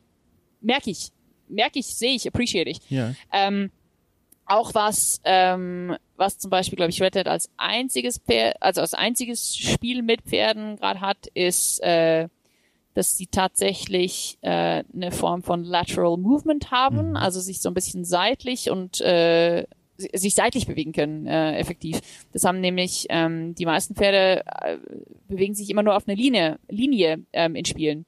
merke 0.62 0.89
ich, 0.89 1.10
merke 1.47 1.80
ich, 1.80 1.88
sehe 1.88 2.16
ich, 2.16 2.28
appreciate 2.28 2.70
ich. 2.70 2.80
Ja. 2.89 3.14
Ähm, 3.32 3.72
auch 4.45 4.74
was, 4.74 5.22
ähm, 5.26 5.95
was 6.18 6.39
zum 6.39 6.49
Beispiel, 6.49 6.76
glaube 6.76 6.89
ich, 6.89 7.01
Red 7.01 7.14
Dead 7.16 7.28
als 7.28 7.51
einziges 7.57 8.18
Pferd, 8.18 8.57
also 8.62 8.82
als 8.82 8.95
einziges 8.95 9.55
Spiel 9.55 10.01
mit 10.01 10.22
Pferden 10.24 10.78
gerade 10.78 11.01
hat, 11.01 11.28
ist, 11.36 11.82
äh, 11.84 12.28
dass 12.95 13.16
sie 13.16 13.28
tatsächlich 13.28 14.39
äh, 14.41 14.84
eine 14.93 15.12
Form 15.12 15.43
von 15.43 15.64
Lateral 15.64 16.18
Movement 16.18 16.72
haben, 16.72 17.16
also 17.16 17.39
sich 17.39 17.62
so 17.62 17.70
ein 17.70 17.76
bisschen 17.76 18.03
seitlich 18.03 18.72
und 18.72 18.99
äh, 19.01 19.68
si- 19.97 20.10
sich 20.14 20.34
seitlich 20.34 20.66
bewegen 20.66 20.93
können, 20.93 21.28
äh, 21.28 21.57
effektiv. 21.57 22.01
Das 22.34 22.43
haben 22.43 22.60
nämlich 22.60 23.05
ähm, 23.10 23.53
die 23.53 23.66
meisten 23.68 23.93
Pferde 23.93 24.43
äh, 24.64 24.78
bewegen 25.28 25.53
sich 25.53 25.70
immer 25.70 25.84
nur 25.84 25.95
auf 25.95 26.07
einer 26.07 26.18
Linie, 26.18 26.57
Linie 26.68 27.22
ähm, 27.34 27.55
in 27.55 27.66
Spielen 27.66 28.05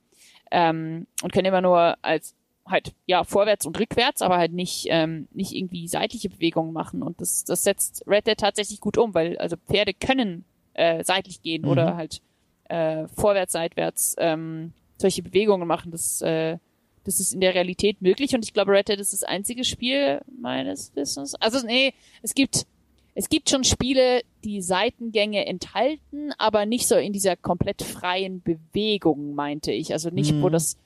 ähm, 0.50 1.06
und 1.22 1.32
können 1.32 1.46
immer 1.46 1.62
nur 1.62 1.96
als 2.02 2.36
halt 2.66 2.94
ja 3.06 3.24
vorwärts 3.24 3.66
und 3.66 3.80
rückwärts, 3.80 4.22
aber 4.22 4.38
halt 4.38 4.54
nicht 4.54 4.88
ähm, 4.90 5.28
nicht 5.32 5.54
irgendwie 5.54 5.88
seitliche 5.88 6.30
Bewegungen 6.30 6.74
machen 6.74 7.02
und 7.02 7.20
das 7.22 7.44
das 7.44 7.64
setzt 7.64 8.04
Red 8.08 8.28
Dead 8.28 8.38
tatsächlich 8.38 8.80
gut 8.80 8.98
um, 8.98 9.14
weil 9.14 9.38
also 9.38 9.58
Pferde 9.58 9.94
können 9.94 10.46
äh, 10.74 11.04
seitlich 11.04 11.42
gehen 11.42 11.66
oder 11.66 11.96
halt 11.96 12.22
äh, 12.66 13.08
vorwärts 13.08 13.54
seitwärts 13.54 14.16
ähm, 14.18 14.74
solche 14.98 15.24
Bewegungen 15.24 15.68
machen. 15.68 15.92
Das 15.92 16.22
äh, 16.22 16.58
das 17.04 17.20
ist 17.20 17.34
in 17.34 17.42
der 17.42 17.56
Realität 17.56 18.02
möglich 18.02 18.36
und 18.36 18.46
ich 18.46 18.54
glaube 18.54 18.72
Red 18.72 18.90
Dead 18.90 19.00
ist 19.00 19.14
das 19.14 19.24
einzige 19.24 19.64
Spiel 19.64 20.22
meines 20.40 20.96
Wissens. 20.96 21.36
Also 21.36 21.66
nee, 21.66 21.94
es 22.22 22.36
gibt 22.36 22.68
es 23.14 23.28
gibt 23.28 23.50
schon 23.50 23.64
Spiele, 23.64 24.22
die 24.44 24.62
Seitengänge 24.62 25.46
enthalten, 25.46 26.32
aber 26.38 26.66
nicht 26.66 26.88
so 26.88 26.96
in 26.96 27.12
dieser 27.12 27.36
komplett 27.36 27.82
freien 27.82 28.42
Bewegung, 28.42 29.36
meinte 29.36 29.72
ich. 29.72 29.92
Also 29.92 30.10
nicht, 30.10 30.42
wo 30.42 30.48
das 30.48 30.78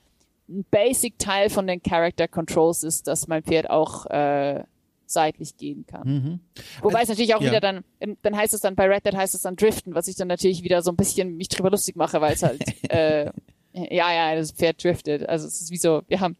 ein 0.47 0.65
Basic-Teil 0.69 1.49
von 1.49 1.67
den 1.67 1.81
Character 1.81 2.27
Controls 2.27 2.83
ist, 2.83 3.07
dass 3.07 3.27
mein 3.27 3.43
Pferd 3.43 3.69
auch 3.69 4.05
äh, 4.07 4.63
seitlich 5.05 5.57
gehen 5.57 5.85
kann. 5.85 6.39
Wobei 6.81 7.01
es 7.01 7.09
natürlich 7.09 7.35
auch 7.35 7.41
ja. 7.41 7.49
wieder 7.49 7.59
dann, 7.59 7.83
ähm, 7.99 8.17
dann 8.21 8.35
heißt 8.35 8.53
es 8.53 8.61
dann, 8.61 8.75
bei 8.75 8.85
Red 8.87 9.05
Dead 9.05 9.15
heißt 9.15 9.35
es 9.35 9.41
dann 9.41 9.55
Driften, 9.55 9.93
was 9.95 10.07
ich 10.07 10.15
dann 10.15 10.27
natürlich 10.27 10.63
wieder 10.63 10.81
so 10.81 10.91
ein 10.91 10.95
bisschen 10.95 11.37
mich 11.37 11.49
drüber 11.49 11.69
lustig 11.69 11.95
mache, 11.95 12.21
weil 12.21 12.33
es 12.33 12.43
halt, 12.43 12.63
äh, 12.89 13.31
ja, 13.73 14.13
ja, 14.13 14.35
das 14.35 14.51
Pferd 14.51 14.83
driftet. 14.83 15.27
Also 15.27 15.47
es 15.47 15.61
ist 15.61 15.71
wie 15.71 15.77
so, 15.77 16.01
wir 16.07 16.19
haben, 16.19 16.37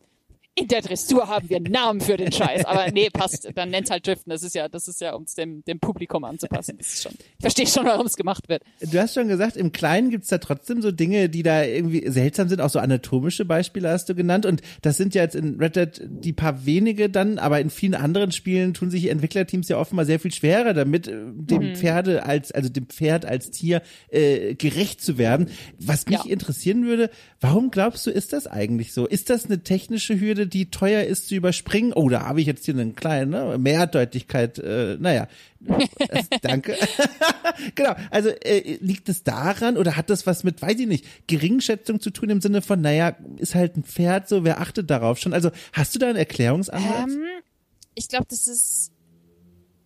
in 0.58 0.70
der 0.70 0.82
Dressur 0.82 1.28
haben 1.28 1.50
wir 1.50 1.58
einen 1.58 1.72
Namen 1.72 2.00
für 2.00 2.16
den 2.16 2.32
Scheiß. 2.32 2.64
Aber 2.64 2.90
nee, 2.92 3.10
passt. 3.10 3.50
Dann 3.56 3.70
nennt's 3.72 3.92
halt 3.92 4.08
Driften. 4.08 4.30
Das 4.30 4.42
ist 4.42 4.56
ja, 4.56 4.70
das 4.70 4.88
ist 4.88 5.02
ja, 5.02 5.14
um 5.14 5.24
es 5.24 5.36
dem, 5.36 5.64
dem 5.66 5.80
Publikum 5.82 6.24
anzupassen. 6.24 6.78
Das 6.78 6.88
ist 6.94 7.04
schon, 7.04 7.12
ich 7.14 7.42
verstehe 7.42 7.68
schon, 7.68 7.86
warum 7.86 8.06
es 8.06 8.16
gemacht 8.16 8.48
wird. 8.48 8.64
Du 8.80 8.98
hast 8.98 9.14
schon 9.16 9.28
gesagt, 9.28 9.58
im 9.58 9.74
Kleinen 9.74 10.12
gibt's 10.12 10.30
da 10.30 10.38
trotzdem 10.38 10.82
so 10.82 10.92
Dinge, 10.92 11.28
die 11.28 11.44
da 11.44 11.64
irgendwie 11.64 12.10
seltsam 12.10 12.48
sind. 12.48 12.62
Auch 12.62 12.70
so 12.70 12.80
anatomische 12.80 13.44
Beispiele 13.44 13.90
hast 13.90 14.08
du 14.08 14.16
genannt. 14.16 14.46
Und 14.46 14.62
das 14.82 14.96
sind 14.96 15.14
ja 15.14 15.24
jetzt 15.24 15.36
in 15.36 15.60
Red 15.60 15.76
Dead 15.76 16.02
die 16.06 16.32
paar 16.34 16.66
wenige 16.66 17.10
dann, 17.10 17.38
aber 17.38 17.60
in 17.60 17.70
vielen 17.70 17.94
anderen 17.96 18.32
Spielen 18.32 18.74
tun 18.74 18.90
sich 18.90 19.08
Entwicklerteams 19.10 19.68
ja 19.68 19.78
offenbar 19.78 20.06
sehr 20.06 20.20
viel 20.22 20.32
schwerer 20.32 20.74
damit, 20.74 21.08
äh, 21.10 21.12
dem 21.34 21.72
Mhm. 21.72 21.76
Pferde 21.76 22.26
als, 22.26 22.54
also 22.54 22.70
dem 22.70 22.88
Pferd 22.88 23.26
als 23.26 23.52
Tier 23.52 23.82
äh, 24.10 24.56
gerecht 24.56 25.02
zu 25.02 25.18
werden. 25.18 25.50
Was 25.80 26.06
mich 26.06 26.24
Ja. 26.24 26.32
interessieren 26.32 26.86
würde, 26.86 27.10
warum 27.42 27.72
glaubst 27.72 28.06
du, 28.08 28.12
ist 28.12 28.32
das 28.32 28.48
eigentlich 28.48 28.94
so? 28.94 29.06
Ist 29.06 29.30
das 29.30 29.46
eine 29.48 29.62
technische 29.62 30.18
Hürde, 30.20 30.45
die 30.46 30.70
teuer 30.72 31.04
ist 31.04 31.28
zu 31.28 31.36
überspringen? 31.36 31.94
Oh, 31.94 32.10
da 32.10 32.22
habe 32.26 32.40
ich 32.42 32.48
jetzt 32.48 32.66
hier 32.66 32.74
einen 32.74 32.96
kleinen, 32.96 33.32
ne? 33.32 33.58
Mehrdeutigkeit, 33.58 34.58
äh, 34.60 34.98
naja. 35.00 35.28
Das, 35.60 36.28
danke. 36.42 36.76
genau. 37.76 37.96
Also 38.12 38.30
äh, 38.30 38.78
liegt 38.82 39.10
es 39.10 39.24
daran 39.24 39.78
oder 39.78 39.96
hat 39.98 40.10
das 40.10 40.26
was 40.28 40.44
mit, 40.44 40.62
weiß 40.62 40.80
ich 40.80 40.88
nicht, 40.88 41.06
Geringschätzung 41.28 42.00
zu 42.00 42.10
tun 42.12 42.30
im 42.30 42.42
Sinne 42.42 42.62
von, 42.62 42.82
naja, 42.82 43.16
ist 43.38 43.56
halt 43.56 43.78
ein 43.78 43.84
Pferd 43.84 44.30
so, 44.30 44.44
wer 44.44 44.62
achtet 44.62 44.90
darauf 44.90 45.18
schon? 45.20 45.34
Also 45.34 45.52
hast 45.74 45.96
du 45.96 46.00
da 46.00 46.08
einen 46.08 46.18
Erklärungsansatz? 46.18 47.12
Ähm, 47.12 47.24
ich 47.96 48.08
glaube, 48.08 48.26
das 48.30 48.48
ist. 48.48 48.92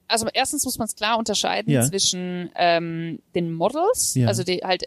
Also 0.08 0.28
erstens 0.34 0.66
muss 0.66 0.80
man 0.80 0.88
es 0.88 0.96
klar 0.96 1.20
unterscheiden 1.20 1.72
Ja. 1.72 1.84
zwischen 1.88 2.50
ähm, 2.56 3.20
den 3.36 3.54
Models, 3.54 4.16
Ja. 4.16 4.28
also 4.28 4.44
die 4.44 4.62
halt, 4.64 4.86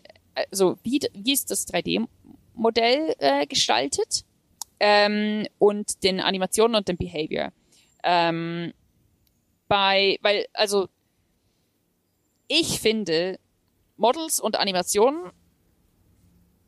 also 0.50 0.76
wie, 0.82 0.98
wie 1.14 1.32
ist 1.32 1.50
das 1.52 1.68
3D-Modell 1.68 3.14
äh, 3.18 3.46
gestaltet 3.46 4.24
ähm, 4.84 5.46
und 5.58 6.02
den 6.02 6.20
Animationen 6.20 6.74
und 6.74 6.88
dem 6.88 6.96
Behavior. 6.96 7.52
Ähm, 8.02 8.72
bei, 9.68 10.18
weil, 10.22 10.46
also 10.54 10.88
ich 12.48 12.80
finde 12.80 13.38
Models 13.96 14.40
und 14.40 14.58
Animationen, 14.58 15.30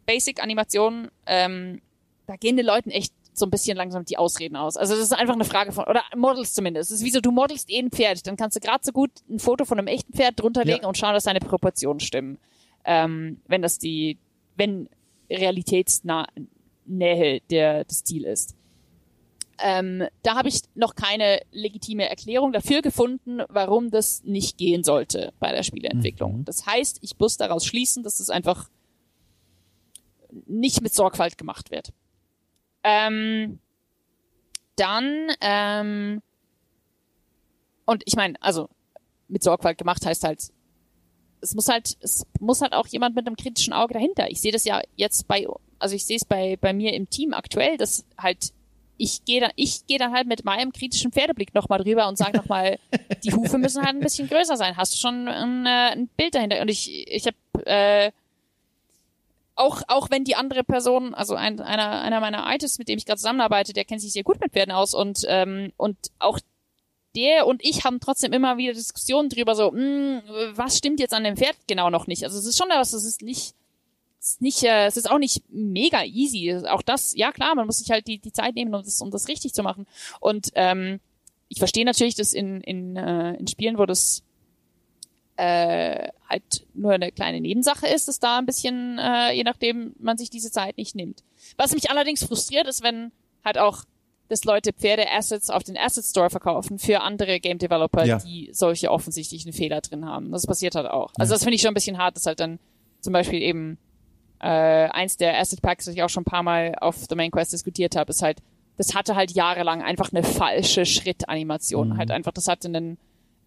Basic-Animationen, 0.07 1.11
ähm, 1.27 1.83
da 2.29 2.37
gehen 2.37 2.57
den 2.57 2.67
Leuten 2.67 2.91
echt 2.91 3.13
so 3.33 3.47
ein 3.47 3.51
bisschen 3.51 3.77
langsam 3.77 4.05
die 4.05 4.17
Ausreden 4.17 4.55
aus. 4.55 4.77
Also 4.77 4.95
das 4.95 5.03
ist 5.03 5.13
einfach 5.13 5.35
eine 5.35 5.45
Frage 5.45 5.73
von, 5.73 5.85
oder 5.87 6.05
Models 6.15 6.55
zumindest. 6.55 6.93
Es 6.93 7.01
ist 7.01 7.05
wie 7.05 7.11
so, 7.11 7.21
du 7.21 7.33
modelst 7.33 7.69
eh 7.69 7.81
ein 7.81 7.91
Pferd, 7.91 8.25
dann 8.29 8.37
kannst 8.37 8.57
du 8.57 8.61
gerade 8.61 8.85
so 8.85 8.93
gut 8.93 9.11
ein 9.29 9.41
Foto 9.41 9.65
von 9.65 9.77
einem 9.77 9.89
echten 9.89 10.13
Pferd 10.13 10.39
drunter 10.41 10.65
legen 10.65 10.83
Ja. 10.83 10.89
und 10.89 10.97
schauen, 10.97 11.15
dass 11.15 11.25
deine 11.25 11.41
Proportionen 11.41 11.99
stimmen. 11.99 12.39
Ähm, 12.85 13.41
wenn 13.49 13.61
das 13.61 13.81
die, 13.81 14.19
wenn 14.57 14.89
Realitätsnähe 16.87 17.41
der, 17.51 17.85
das 17.85 18.05
Ziel 18.05 18.25
ist. 18.25 18.57
Ähm, 19.59 20.05
da 20.23 20.35
habe 20.35 20.49
ich 20.49 20.63
noch 20.75 20.97
keine 20.97 21.41
legitime 21.53 22.09
Erklärung 22.09 22.53
dafür 22.53 22.83
gefunden, 22.83 23.41
warum 23.49 23.91
das 23.91 24.25
nicht 24.25 24.59
gehen 24.59 24.83
sollte 24.83 25.33
bei 25.39 25.53
der 25.53 25.63
Spieleentwicklung. 25.63 26.45
Das 26.45 26.67
heißt, 26.67 26.99
ich 27.03 27.19
muss 27.19 27.37
daraus 27.37 27.65
schließen, 27.65 28.03
dass 28.03 28.19
es 28.19 28.31
einfach 28.31 28.69
nicht 30.47 30.83
mit 30.83 30.93
Sorgfalt 30.93 31.39
gemacht 31.39 31.71
wird. 31.71 31.93
Ähm, 32.83 33.61
dann, 34.75 35.31
ähm, 35.41 36.21
und 37.87 38.03
ich 38.07 38.17
meine, 38.17 38.35
also 38.43 38.69
mit 39.29 39.45
Sorgfalt 39.45 39.79
gemacht 39.79 40.05
heißt 40.05 40.25
halt, 40.25 40.53
es 41.45 41.55
muss 41.55 41.69
halt, 41.69 41.97
es 42.01 42.27
muss 42.41 42.61
halt 42.61 42.73
auch 42.73 42.87
jemand 42.87 43.15
mit 43.15 43.27
einem 43.27 43.37
kritischen 43.37 43.73
Auge 43.73 43.95
dahinter. 43.95 44.31
Ich 44.31 44.41
sehe 44.41 44.53
das 44.53 44.65
ja 44.65 44.81
jetzt 44.97 45.29
bei, 45.29 45.47
also 45.79 45.95
ich 45.95 46.05
sehe 46.05 46.17
es 46.17 46.25
bei, 46.25 46.57
bei 46.61 46.73
mir 46.73 46.95
im 46.95 47.09
Team 47.09 47.35
aktuell, 47.35 47.77
dass 47.77 48.05
halt 48.19 48.53
ich 48.97 49.25
gehe 49.25 49.41
dann, 49.41 49.51
ich 49.57 49.87
gehe 49.87 49.99
dann 49.99 50.13
halt 50.13 50.27
mit 50.27 50.45
meinem 50.45 50.73
kritischen 50.73 51.13
Pferdeblick 51.13 51.53
nochmal 51.53 51.81
drüber 51.83 52.09
und 52.09 52.17
sage 52.17 52.37
nochmal, 52.37 52.79
die 53.25 53.33
Hufe 53.33 53.59
müssen 53.59 53.83
halt 53.83 53.97
ein 53.97 54.01
bisschen 54.01 54.29
größer 54.29 54.57
sein. 54.57 54.77
Hast 54.77 54.95
du 54.95 54.99
schon 54.99 55.29
ein, 55.29 55.67
äh, 55.67 55.93
ein 55.93 56.09
Bild 56.17 56.35
dahinter? 56.35 56.61
Und 56.61 56.69
ich, 56.69 57.09
ich 57.09 57.27
habe 57.27 57.67
äh, 57.67 58.13
auch, 59.57 59.83
auch 59.89 60.11
wenn 60.11 60.25
die 60.25 60.37
andere 60.37 60.65
Person, 60.65 61.15
also 61.15 61.35
ein, 61.35 61.61
einer, 61.61 62.03
einer 62.03 62.21
meiner 62.21 62.47
Artists, 62.47 62.79
mit 62.79 62.89
dem 62.89 62.99
ich 62.99 63.07
gerade 63.07 63.19
zusammenarbeite, 63.19 63.73
der 63.73 63.85
kennt 63.85 64.01
sich 64.01 64.13
sehr 64.13 64.23
gut 64.23 64.41
mit 64.41 64.53
Pferden 64.53 64.73
aus 64.73 64.95
und, 64.95 65.25
ähm, 65.29 65.73
und 65.77 65.97
auch 66.19 66.39
der 67.15 67.47
und 67.47 67.65
ich 67.65 67.85
haben 67.85 68.01
trotzdem 68.01 68.33
immer 68.33 68.57
wieder 68.57 68.73
Diskussionen 68.73 69.29
drüber, 69.29 69.55
so, 69.55 69.71
mh, 69.71 70.23
was 70.55 70.79
stimmt 70.79 71.01
jetzt 71.01 71.15
an 71.15 71.25
dem 71.25 71.37
Pferd 71.37 71.57
genau 71.67 71.91
noch 71.91 72.07
nicht? 72.07 72.25
Also 72.25 72.39
es 72.39 72.47
ist 72.47 72.59
schon 72.59 72.69
was, 72.69 72.93
es 72.93 73.05
ist 73.05 73.23
nicht, 73.23 73.55
es 74.21 74.29
ist 74.29 74.43
nicht, 74.43 74.63
äh, 74.63 74.87
es 74.87 74.97
ist 74.97 75.11
auch 75.11 75.19
nicht 75.19 75.43
mega 75.51 76.03
easy. 76.05 76.55
Auch 76.69 76.83
das, 76.83 77.15
ja 77.15 77.33
klar, 77.33 77.55
man 77.55 77.67
muss 77.67 77.79
sich 77.79 77.91
halt 77.91 78.07
die, 78.07 78.19
die 78.19 78.33
Zeit 78.33 78.55
nehmen, 78.55 78.75
um 78.75 78.83
das, 78.83 79.01
um 79.01 79.11
das 79.11 79.29
richtig 79.29 79.55
zu 79.55 79.63
machen. 79.63 79.87
Und 80.21 80.51
ähm, 80.55 81.01
ich 81.49 81.59
verstehe 81.59 81.85
natürlich, 81.85 82.15
dass 82.15 82.33
in, 82.33 82.61
in, 82.63 82.97
äh, 82.97 83.35
in 83.35 83.47
Spielen, 83.47 83.79
wo 83.79 83.87
das 83.87 84.23
äh, 85.37 86.09
halt 86.29 86.67
nur 86.75 86.93
eine 86.93 87.13
kleine 87.13 87.41
Nebensache 87.41 87.87
ist, 87.87 88.09
dass 88.09 88.21
da 88.21 88.39
ein 88.39 88.47
bisschen, 88.47 88.99
äh, 88.99 89.33
je 89.33 89.45
nachdem, 89.45 89.95
man 89.99 90.17
sich 90.17 90.31
diese 90.31 90.51
Zeit 90.51 90.79
nicht 90.79 90.95
nimmt. 90.95 91.23
Was 91.57 91.75
mich 91.75 91.91
allerdings 91.91 92.25
frustriert, 92.25 92.67
ist, 92.67 92.83
wenn 92.83 93.13
halt 93.45 93.59
auch 93.59 93.85
dass 94.29 94.45
Leute 94.45 94.73
Pferde-Assets 94.73 95.51
auf 95.51 95.63
den 95.65 95.77
Asset 95.77 96.05
Store 96.05 96.31
verkaufen 96.31 96.79
für 96.79 97.03
andere 97.03 97.41
Game 97.41 97.59
Developer, 97.59 98.05
Ja. 98.05 98.19
die 98.19 98.49
solche 98.53 98.91
offensichtlichen 98.91 99.53
Fehler 99.53 99.81
drin 99.81 100.07
haben. 100.07 100.31
Das 100.33 100.47
passiert 100.47 100.75
halt 100.75 100.87
auch. 100.87 101.11
Also 101.19 101.35
das 101.35 101.43
finde 101.45 101.57
ich 101.57 101.61
schon 101.63 101.73
ein 101.73 101.75
bisschen 101.75 101.99
hart, 101.99 102.17
dass 102.17 102.27
halt 102.27 102.41
dann 102.41 102.59
zum 103.01 103.13
Beispiel 103.13 103.43
eben 103.43 103.79
äh, 104.41 104.47
eins 104.89 105.17
der 105.17 105.39
Asset 105.39 105.61
Packs, 105.63 105.85
das 105.87 105.95
ich 105.95 106.03
auch 106.03 106.09
schon 106.09 106.23
ein 106.23 106.27
paar 106.31 106.43
Mal 106.43 106.75
auf 106.81 106.97
The 107.09 107.15
Main 107.15 107.31
Quest 107.31 107.53
diskutiert 107.53 107.97
habe, 107.97 108.11
ist 108.11 108.23
halt, 108.23 108.39
das 108.77 108.95
hatte 108.95 109.15
halt 109.15 109.31
jahrelang 109.33 109.83
einfach 109.83 110.11
eine 110.13 110.23
falsche 110.23 110.85
Schrittanimation. 110.85 111.97
Halt 111.97 112.11
einfach, 112.11 112.33
das 112.33 112.49
hatte 112.49 112.69
einen, 112.69 112.99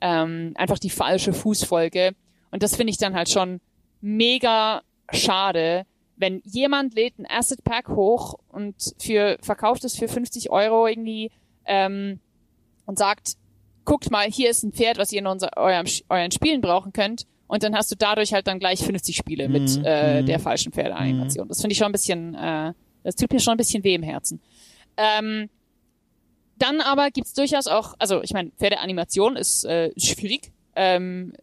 ähm, 0.02 0.54
einfach 0.56 0.80
die 0.80 0.90
falsche 0.90 1.34
Fußfolge. 1.34 2.12
Und 2.52 2.64
das 2.64 2.76
finde 2.76 2.92
ich 2.92 2.98
dann 2.98 3.16
halt 3.16 3.30
schon 3.30 3.60
mega 4.02 4.82
schade, 5.12 5.86
wenn 6.18 6.42
jemand 6.44 6.96
lädt 6.96 7.20
ein 7.20 7.28
Asset 7.30 7.64
Pack 7.64 7.90
hoch 7.90 8.40
und 8.50 8.76
für 9.00 9.38
verkauft 9.42 9.84
es 9.84 9.96
für 9.96 10.08
50 10.08 10.50
Euro 10.50 10.88
irgendwie 10.88 11.32
ähm, 11.66 12.20
und 12.86 12.98
sagt, 12.98 13.34
guckt 13.86 14.12
mal, 14.12 14.30
hier 14.30 14.50
ist 14.50 14.64
ein 14.64 14.74
Pferd, 14.74 14.98
was 14.98 15.12
ihr 15.12 15.20
in 15.20 15.28
unser, 15.28 15.56
eurem, 15.56 15.86
euren 16.10 16.32
Spielen 16.32 16.62
brauchen 16.62 16.92
könnt. 16.92 17.26
Und 17.48 17.64
dann 17.64 17.76
hast 17.76 17.90
du 17.92 17.96
dadurch 17.96 18.34
halt 18.34 18.48
dann 18.48 18.60
gleich 18.60 18.84
50 18.84 19.16
Spiele 19.16 19.48
mit 19.48 19.78
äh, 19.86 20.24
der 20.24 20.40
falschen 20.40 20.74
Pferdeanimation. 20.74 21.48
Das 21.48 21.62
finde 21.62 21.72
ich 21.72 21.78
schon 21.78 21.88
ein 21.88 21.94
bisschen, 21.94 22.36
äh, 22.36 22.74
das 23.04 23.16
tut 23.16 23.32
mir 23.32 23.40
schon 23.40 23.54
ein 23.54 23.58
bisschen 23.58 23.86
weh 23.86 23.96
im 23.96 24.04
Herzen. 24.04 24.42
Ähm, 24.98 25.50
dann 26.58 26.82
aber 26.82 27.12
gibt's 27.12 27.34
durchaus 27.34 27.68
auch, 27.68 27.94
also 28.00 28.22
ich 28.22 28.34
meine, 28.34 28.52
Pferdeanimation 28.58 29.38
ist 29.38 29.64
äh, 29.64 29.92
schwierig. 29.98 30.52
Ähm, 30.76 31.34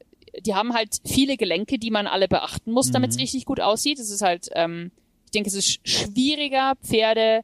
die 0.41 0.55
haben 0.55 0.75
halt 0.75 0.99
viele 1.05 1.37
Gelenke, 1.37 1.79
die 1.79 1.91
man 1.91 2.07
alle 2.07 2.29
beachten 2.29 2.73
muss, 2.73 2.91
damit 2.91 3.11
es 3.11 3.19
richtig 3.19 3.45
gut 3.45 3.61
aussieht. 3.61 3.99
Es 3.99 4.11
ist 4.11 4.23
halt, 4.23 4.49
ähm, 4.55 4.91
ich 5.27 5.31
denke, 5.33 5.49
es 5.49 5.55
ist 5.55 5.67
sch- 5.69 5.81
schwieriger, 6.13 6.75
Pferde. 6.83 7.43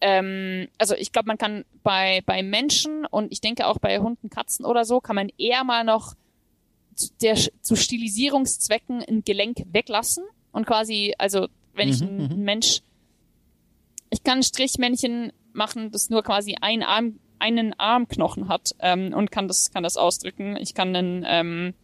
Ähm, 0.00 0.68
also 0.78 0.94
ich 0.96 1.12
glaube, 1.12 1.28
man 1.28 1.38
kann 1.38 1.64
bei 1.82 2.22
bei 2.26 2.42
Menschen 2.42 3.06
und 3.06 3.30
ich 3.32 3.40
denke 3.40 3.66
auch 3.66 3.78
bei 3.78 3.98
Hunden, 3.98 4.30
Katzen 4.30 4.64
oder 4.64 4.84
so, 4.84 5.00
kann 5.00 5.16
man 5.16 5.30
eher 5.38 5.62
mal 5.64 5.84
noch 5.84 6.14
zu, 6.94 7.08
der, 7.22 7.36
zu 7.60 7.76
Stilisierungszwecken 7.76 9.02
ein 9.02 9.22
Gelenk 9.24 9.64
weglassen 9.72 10.24
und 10.52 10.66
quasi, 10.66 11.14
also 11.18 11.46
wenn 11.74 11.88
ich 11.88 12.02
ein, 12.02 12.20
ein 12.32 12.42
Mensch, 12.42 12.80
ich 14.10 14.22
kann 14.24 14.38
ein 14.38 14.42
Strichmännchen 14.42 15.32
machen, 15.52 15.90
das 15.90 16.10
nur 16.10 16.22
quasi 16.22 16.56
ein 16.60 16.82
Arm, 16.82 17.18
einen 17.38 17.72
Armknochen 17.78 18.48
hat 18.48 18.72
ähm, 18.80 19.14
und 19.14 19.30
kann 19.30 19.48
das 19.48 19.70
kann 19.72 19.82
das 19.82 19.96
ausdrücken. 19.96 20.56
Ich 20.56 20.74
kann 20.74 20.94
einen 20.94 21.24
ähm, 21.26 21.74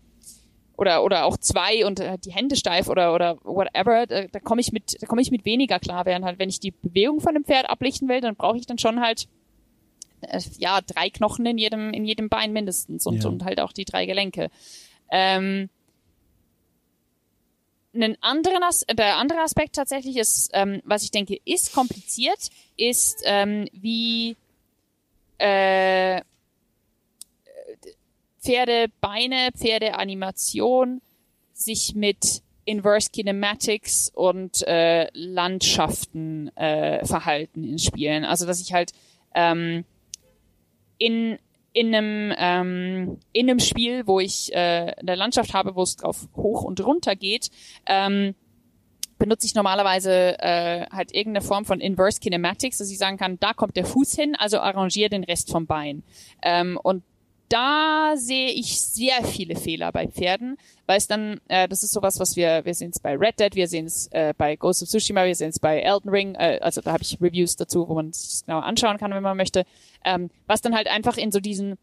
oder 0.79 1.03
oder 1.03 1.25
auch 1.25 1.37
zwei 1.37 1.85
und 1.85 1.99
äh, 2.01 2.17
die 2.19 2.33
Hände 2.33 2.55
steif 2.57 2.89
oder 2.89 3.13
oder 3.13 3.37
whatever, 3.43 4.07
da, 4.07 4.27
da 4.29 4.39
komme 4.41 4.61
ich 4.61 4.73
mit 4.73 4.97
da 5.03 5.07
komme 5.07 5.21
ich 5.21 5.31
mit 5.33 5.45
weniger 5.45 5.79
klar, 5.81 6.07
während 6.07 6.25
halt 6.25 6.39
wenn 6.39 6.49
ich 6.49 6.61
die 6.61 6.71
Bewegung 6.71 7.21
von 7.21 7.35
dem 7.35 7.45
Pferd 7.45 7.69
ablichten 7.69 8.09
will, 8.09 8.21
dann 8.21 8.37
brauche 8.37 8.57
ich 8.57 8.65
dann 8.67 8.79
schon 8.79 9.01
halt 9.01 9.27
äh, 10.21 10.41
ja 10.59 10.81
drei 10.81 11.11
Knochen 11.11 11.45
in 11.47 11.59
jedem 11.59 11.93
in 11.93 12.05
jedem 12.05 12.29
Bein 12.29 12.53
mindestens 12.53 13.07
und 13.07 13.25
Ja. 13.25 13.29
und 13.29 13.45
halt 13.45 13.61
auch 13.61 13.73
die 13.73 13.85
drei 13.85 14.07
Gelenke. 14.07 14.51
Ähm, 15.11 15.69
einen 17.93 18.17
anderen 18.21 18.63
As 18.63 18.85
der 18.89 19.17
andere 19.17 19.41
Aspekt 19.41 19.75
tatsächlich 19.75 20.17
ist, 20.17 20.51
ähm, 20.53 20.81
was 20.85 21.03
ich 21.03 21.11
denke, 21.11 21.39
ist 21.45 21.73
kompliziert, 21.75 22.39
ist 22.77 23.23
ähm, 23.25 23.67
wie 23.73 24.37
äh, 25.39 26.21
Pferdebeine, 28.49 29.51
Pferdeanimation 29.55 31.03
sich 31.53 31.95
mit 31.95 32.43
Inverse 32.65 33.11
Kinematics 33.11 34.11
und 34.15 34.67
äh, 34.67 35.09
Landschaften 35.13 36.49
äh, 36.57 37.05
verhalten 37.05 37.63
in 37.63 37.79
Spielen. 37.79 38.25
Also 38.25 38.47
dass 38.47 38.61
ich 38.61 38.73
halt 38.73 38.93
ähm, 39.35 39.85
in 40.97 41.39
in 41.75 41.95
einem 41.95 42.35
ähm, 42.39 43.19
in 43.33 43.51
einem 43.51 43.61
Spiel, 43.61 44.07
wo 44.07 44.19
ich 44.19 44.51
äh, 44.55 44.95
eine 44.99 45.15
Landschaft 45.15 45.53
habe, 45.53 45.75
wo 45.75 45.83
es 45.83 45.97
drauf 45.97 46.29
hoch 46.35 46.63
und 46.63 46.83
runter 46.85 47.17
geht, 47.17 47.51
ähm, 47.85 48.35
benutze 49.19 49.47
ich 49.47 49.55
normalerweise 49.55 50.39
äh, 50.39 50.87
halt 50.91 51.13
irgendeine 51.15 51.45
Form 51.45 51.67
von 51.67 51.81
Inverse 51.81 52.21
Kinematics, 52.21 52.79
dass 52.79 52.91
ich 52.91 52.99
sagen 52.99 53.19
kann, 53.19 53.39
da 53.41 53.53
kommt 53.53 53.77
der 53.77 53.85
Fuß 53.85 54.15
hin, 54.15 54.37
also 54.37 54.59
arrangiere 54.59 55.11
den 55.11 55.25
Rest 55.25 55.51
vom 55.51 55.67
Bein. 55.67 56.03
Ähm, 56.43 56.79
und 56.83 57.03
da 57.49 58.15
sehe 58.17 58.51
ich 58.51 58.81
sehr 58.81 59.25
viele 59.25 59.57
Fehler 59.57 59.91
bei 59.93 60.07
Pferden, 60.09 60.57
weil 60.87 60.99
es 60.99 61.07
dann, 61.07 61.41
äh, 61.49 61.69
das 61.69 61.83
ist 61.83 61.93
sowas, 61.93 62.21
was 62.21 62.37
wir, 62.37 62.65
wir 62.65 62.75
sehen 62.75 62.91
es 62.95 63.01
bei 63.01 63.17
Red 63.17 63.41
Dead, 63.41 63.55
wir 63.55 63.69
sehen 63.69 63.87
es 63.87 64.09
äh, 64.09 64.35
bei 64.37 64.57
Ghost 64.57 64.83
of 64.83 64.89
Tsushima, 64.89 65.25
wir 65.25 65.35
sehen 65.35 65.51
es 65.51 65.59
bei 65.59 65.81
Elden 65.81 66.11
Ring, 66.11 66.35
äh, 66.35 66.59
also 66.61 66.81
da 66.81 66.93
habe 66.93 67.03
ich 67.03 67.21
Reviews 67.21 67.57
dazu, 67.57 67.89
wo 67.89 67.95
man 67.95 68.09
es 68.11 68.45
genau 68.47 68.61
anschauen 68.61 68.99
kann, 68.99 69.13
wenn 69.13 69.23
man 69.23 69.37
möchte, 69.37 69.65
ähm, 70.05 70.31
was 70.47 70.61
dann 70.61 70.75
halt 70.75 70.89
einfach 70.89 71.17
in 71.17 71.33
so 71.33 71.41
diesen 71.41 71.79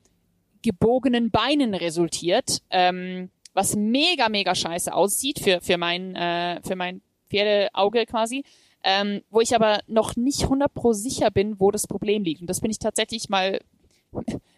gebogenen 0.62 1.32
Beinen 1.32 1.74
resultiert, 1.74 2.62
ähm, 2.70 3.30
was 3.54 3.76
mega, 3.76 4.30
mega 4.30 4.54
scheiße 4.54 4.94
aussieht 4.94 5.40
für, 5.40 5.62
für 5.62 5.78
mein, 5.78 6.16
äh, 6.16 6.62
für 6.64 6.76
mein 6.76 7.02
Pferdeauge 7.30 8.06
quasi. 8.06 8.44
Ähm, 8.88 9.24
wo 9.32 9.42
ich 9.42 9.56
aber 9.56 9.80
noch 9.88 10.16
nicht 10.16 10.44
100 10.44 10.72
pro 10.72 10.94
sicher 10.94 11.32
bin, 11.32 11.60
wo 11.60 11.72
das 11.72 11.88
Problem 11.88 12.24
liegt. 12.24 12.42
Und 12.42 12.52
das 12.52 12.62
bin 12.62 12.70
ich 12.70 12.78
tatsächlich 12.78 13.30
mal 13.30 13.60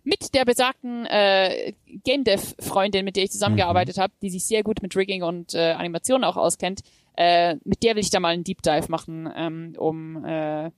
mit 0.03 0.33
der 0.33 0.45
besagten 0.45 1.05
äh, 1.05 1.73
Game 2.03 2.23
Dev 2.23 2.55
Freundin, 2.59 3.05
mit 3.05 3.15
der 3.15 3.23
ich 3.23 3.31
zusammengearbeitet 3.31 3.97
mhm. 3.97 4.01
habe, 4.01 4.13
die 4.21 4.29
sich 4.29 4.45
sehr 4.45 4.63
gut 4.63 4.81
mit 4.81 4.95
Rigging 4.95 5.23
und 5.23 5.53
äh, 5.53 5.71
Animation 5.71 6.23
auch 6.23 6.37
auskennt, 6.37 6.81
äh, 7.15 7.55
mit 7.63 7.83
der 7.83 7.95
will 7.95 8.03
ich 8.03 8.09
da 8.09 8.19
mal 8.19 8.29
einen 8.29 8.43
Deep 8.43 8.61
Dive 8.61 8.89
machen, 8.89 9.29
ähm, 9.35 9.75
um 9.77 10.23
äh, 10.23 10.71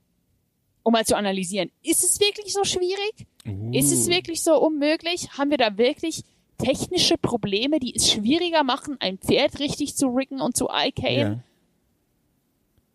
um 0.83 0.93
mal 0.93 1.05
zu 1.05 1.15
analysieren. 1.15 1.71
Ist 1.83 2.03
es 2.03 2.19
wirklich 2.19 2.53
so 2.53 2.63
schwierig? 2.63 3.27
Uh. 3.45 3.71
Ist 3.73 3.91
es 3.91 4.07
wirklich 4.07 4.41
so 4.41 4.59
unmöglich? 4.59 5.37
Haben 5.37 5.51
wir 5.51 5.57
da 5.57 5.77
wirklich 5.77 6.23
technische 6.57 7.17
Probleme, 7.17 7.79
die 7.79 7.95
es 7.95 8.11
schwieriger 8.11 8.63
machen, 8.63 8.97
ein 8.99 9.17
Pferd 9.17 9.59
richtig 9.59 9.95
zu 9.95 10.07
riggen 10.07 10.41
und 10.41 10.55
zu 10.55 10.69
IKen? 10.69 11.17
Ja. 11.17 11.39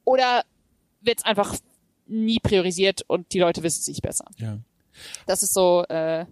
Oder 0.04 0.44
wird 1.00 1.18
es 1.18 1.24
einfach 1.24 1.56
nie 2.06 2.38
priorisiert 2.40 3.02
und 3.06 3.32
die 3.32 3.38
Leute 3.38 3.62
wissen 3.62 3.80
es 3.80 3.84
sich 3.86 4.02
besser? 4.02 4.26
Ja. 4.38 4.58
Das 5.26 5.42
ist 5.42 5.54
so 5.54 5.84
äh, 5.88 6.26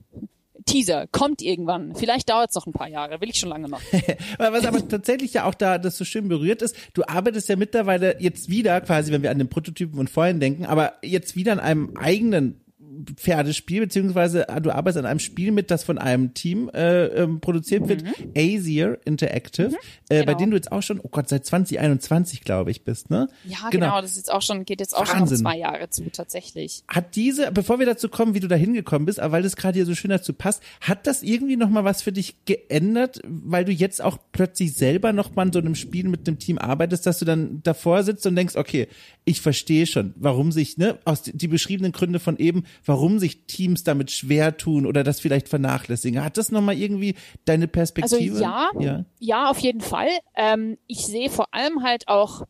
Teaser, 0.65 1.07
kommt 1.09 1.43
irgendwann. 1.43 1.95
Vielleicht 1.95 2.31
dauert 2.31 2.51
es 2.51 2.57
noch 2.57 2.67
ein 2.67 2.73
paar 2.73 2.89
Jahre, 2.89 3.21
will 3.21 3.31
ich 3.31 3.39
schon 3.39 3.49
lange 3.49 3.69
machen. 3.69 3.85
Was 4.39 4.65
aber 4.65 4.87
tatsächlich 4.87 5.35
ja 5.35 5.45
auch 5.45 5.55
da 5.55 5.79
das 5.79 5.97
so 5.97 6.05
schön 6.05 6.29
berührt 6.29 6.63
ist, 6.63 6.77
du 6.95 7.03
arbeitest 7.07 7.49
ja 7.49 7.57
mittlerweile 7.57 8.21
jetzt 8.21 8.49
wieder, 8.49 8.81
quasi, 8.81 9.13
wenn 9.13 9.23
wir 9.23 9.31
an 9.31 9.39
den 9.39 9.49
Prototypen 9.49 9.97
von 9.97 10.09
vorhin 10.09 10.41
denken, 10.41 10.67
aber 10.67 10.95
jetzt 11.03 11.37
wieder 11.37 11.53
an 11.53 11.61
einem 11.61 11.97
eigenen 11.97 12.62
Pferdespiel, 13.17 13.81
beziehungsweise 13.83 14.49
ah, 14.49 14.61
du 14.61 14.71
arbeitest 14.71 14.99
an 14.99 15.07
einem 15.07 15.21
Spiel 15.21 15.53
mit, 15.53 15.71
das 15.71 15.85
von 15.85 15.99
einem 15.99 16.35
Team 16.35 16.71
äh, 16.75 17.07
ähm, 17.07 17.41
produziert 17.41 17.89
wird, 17.89 18.03
mhm. 18.03 18.33
Asier 18.37 18.99
Interactive, 19.05 19.71
mhm, 19.71 19.77
äh, 20.09 20.21
genau. 20.21 20.27
bei 20.27 20.35
dem 20.35 20.51
du 20.51 20.57
jetzt 20.57 20.73
auch 20.73 20.83
schon, 20.83 21.01
oh 21.01 21.09
Gott, 21.09 21.29
seit 21.29 21.45
2021, 21.47 22.43
glaube 22.43 22.71
ich, 22.71 22.85
bist, 22.85 23.11
ne? 23.11 23.29
Ja, 23.45 23.69
genau. 23.71 23.87
genau, 23.87 24.01
das 24.01 24.13
ist 24.13 24.17
jetzt 24.19 24.33
auch 24.33 24.43
schon, 24.43 24.65
geht 24.65 24.81
jetzt 24.81 24.97
auch 24.97 25.09
Wahnsinn. 25.09 25.37
schon 25.37 25.37
zwei 25.39 25.59
Jahre 25.59 25.91
zu, 25.91 26.11
tatsächlich. 26.11 26.85
Hat 26.89 27.17
diese, 27.17 27.51
bevor 27.53 27.79
wir 27.79 27.87
dazu 27.87 28.09
kommen, 28.09 28.35
wie 28.35 28.41
du 28.41 28.49
da 28.49 28.57
hingekommen 28.57 29.07
bist, 29.07 29.21
aber 29.21 29.33
weil 29.33 29.43
das 29.43 29.57
gerade 29.57 29.75
hier 29.75 29.87
so 29.87 29.95
schön 29.95 30.11
dazu 30.11 30.33
passt, 30.33 30.63
hat 30.81 31.07
das 31.07 31.23
irgendwie 31.23 31.57
nochmal 31.57 31.85
was 31.85 32.03
für 32.03 32.13
dich 32.13 32.45
geändert, 32.45 33.21
weil 33.25 33.65
du 33.65 33.73
jetzt 33.73 34.03
auch 34.03 34.19
plötzlich 34.31 34.75
selber 34.75 35.13
nochmal 35.13 35.47
in 35.47 35.53
so 35.53 35.59
einem 35.59 35.75
Spiel 35.75 36.09
mit 36.09 36.29
einem 36.29 36.39
Team 36.39 36.59
arbeitest, 36.59 37.07
dass 37.07 37.19
du 37.19 37.25
dann 37.25 37.63
davor 37.63 38.03
sitzt 38.05 38.27
und 38.27 38.37
denkst, 38.37 38.57
okay, 38.57 38.89
ich 39.25 39.41
verstehe 39.41 39.87
schon, 39.87 40.15
warum 40.17 40.53
sich, 40.53 40.79
ne, 40.79 40.99
aus 41.05 41.23
die 41.23 41.49
beschriebenen 41.49 41.93
Gründe 41.93 42.21
von 42.21 42.37
eben, 42.39 42.65
warum 42.85 43.19
sich 43.19 43.47
Teams 43.47 43.85
damit 43.85 44.11
schwer 44.11 44.57
tun 44.57 44.87
oder 44.87 45.05
das 45.05 45.21
vielleicht 45.21 45.49
vernachlässigen. 45.49 46.23
Hat 46.25 46.37
das 46.37 46.51
nochmal 46.51 46.77
irgendwie 46.77 47.15
deine 47.45 47.69
Perspektive? 47.69 48.33
Also 48.33 48.43
ja, 48.43 48.71
ja, 48.79 49.05
ja 49.19 49.51
auf 49.51 49.59
jeden 49.59 49.81
Fall. 49.81 50.09
Ähm, 50.35 50.79
ich 50.87 51.07
sehe 51.07 51.31
vor 51.31 51.53
allem 51.53 51.83
halt 51.83 52.09
auch, 52.09 52.43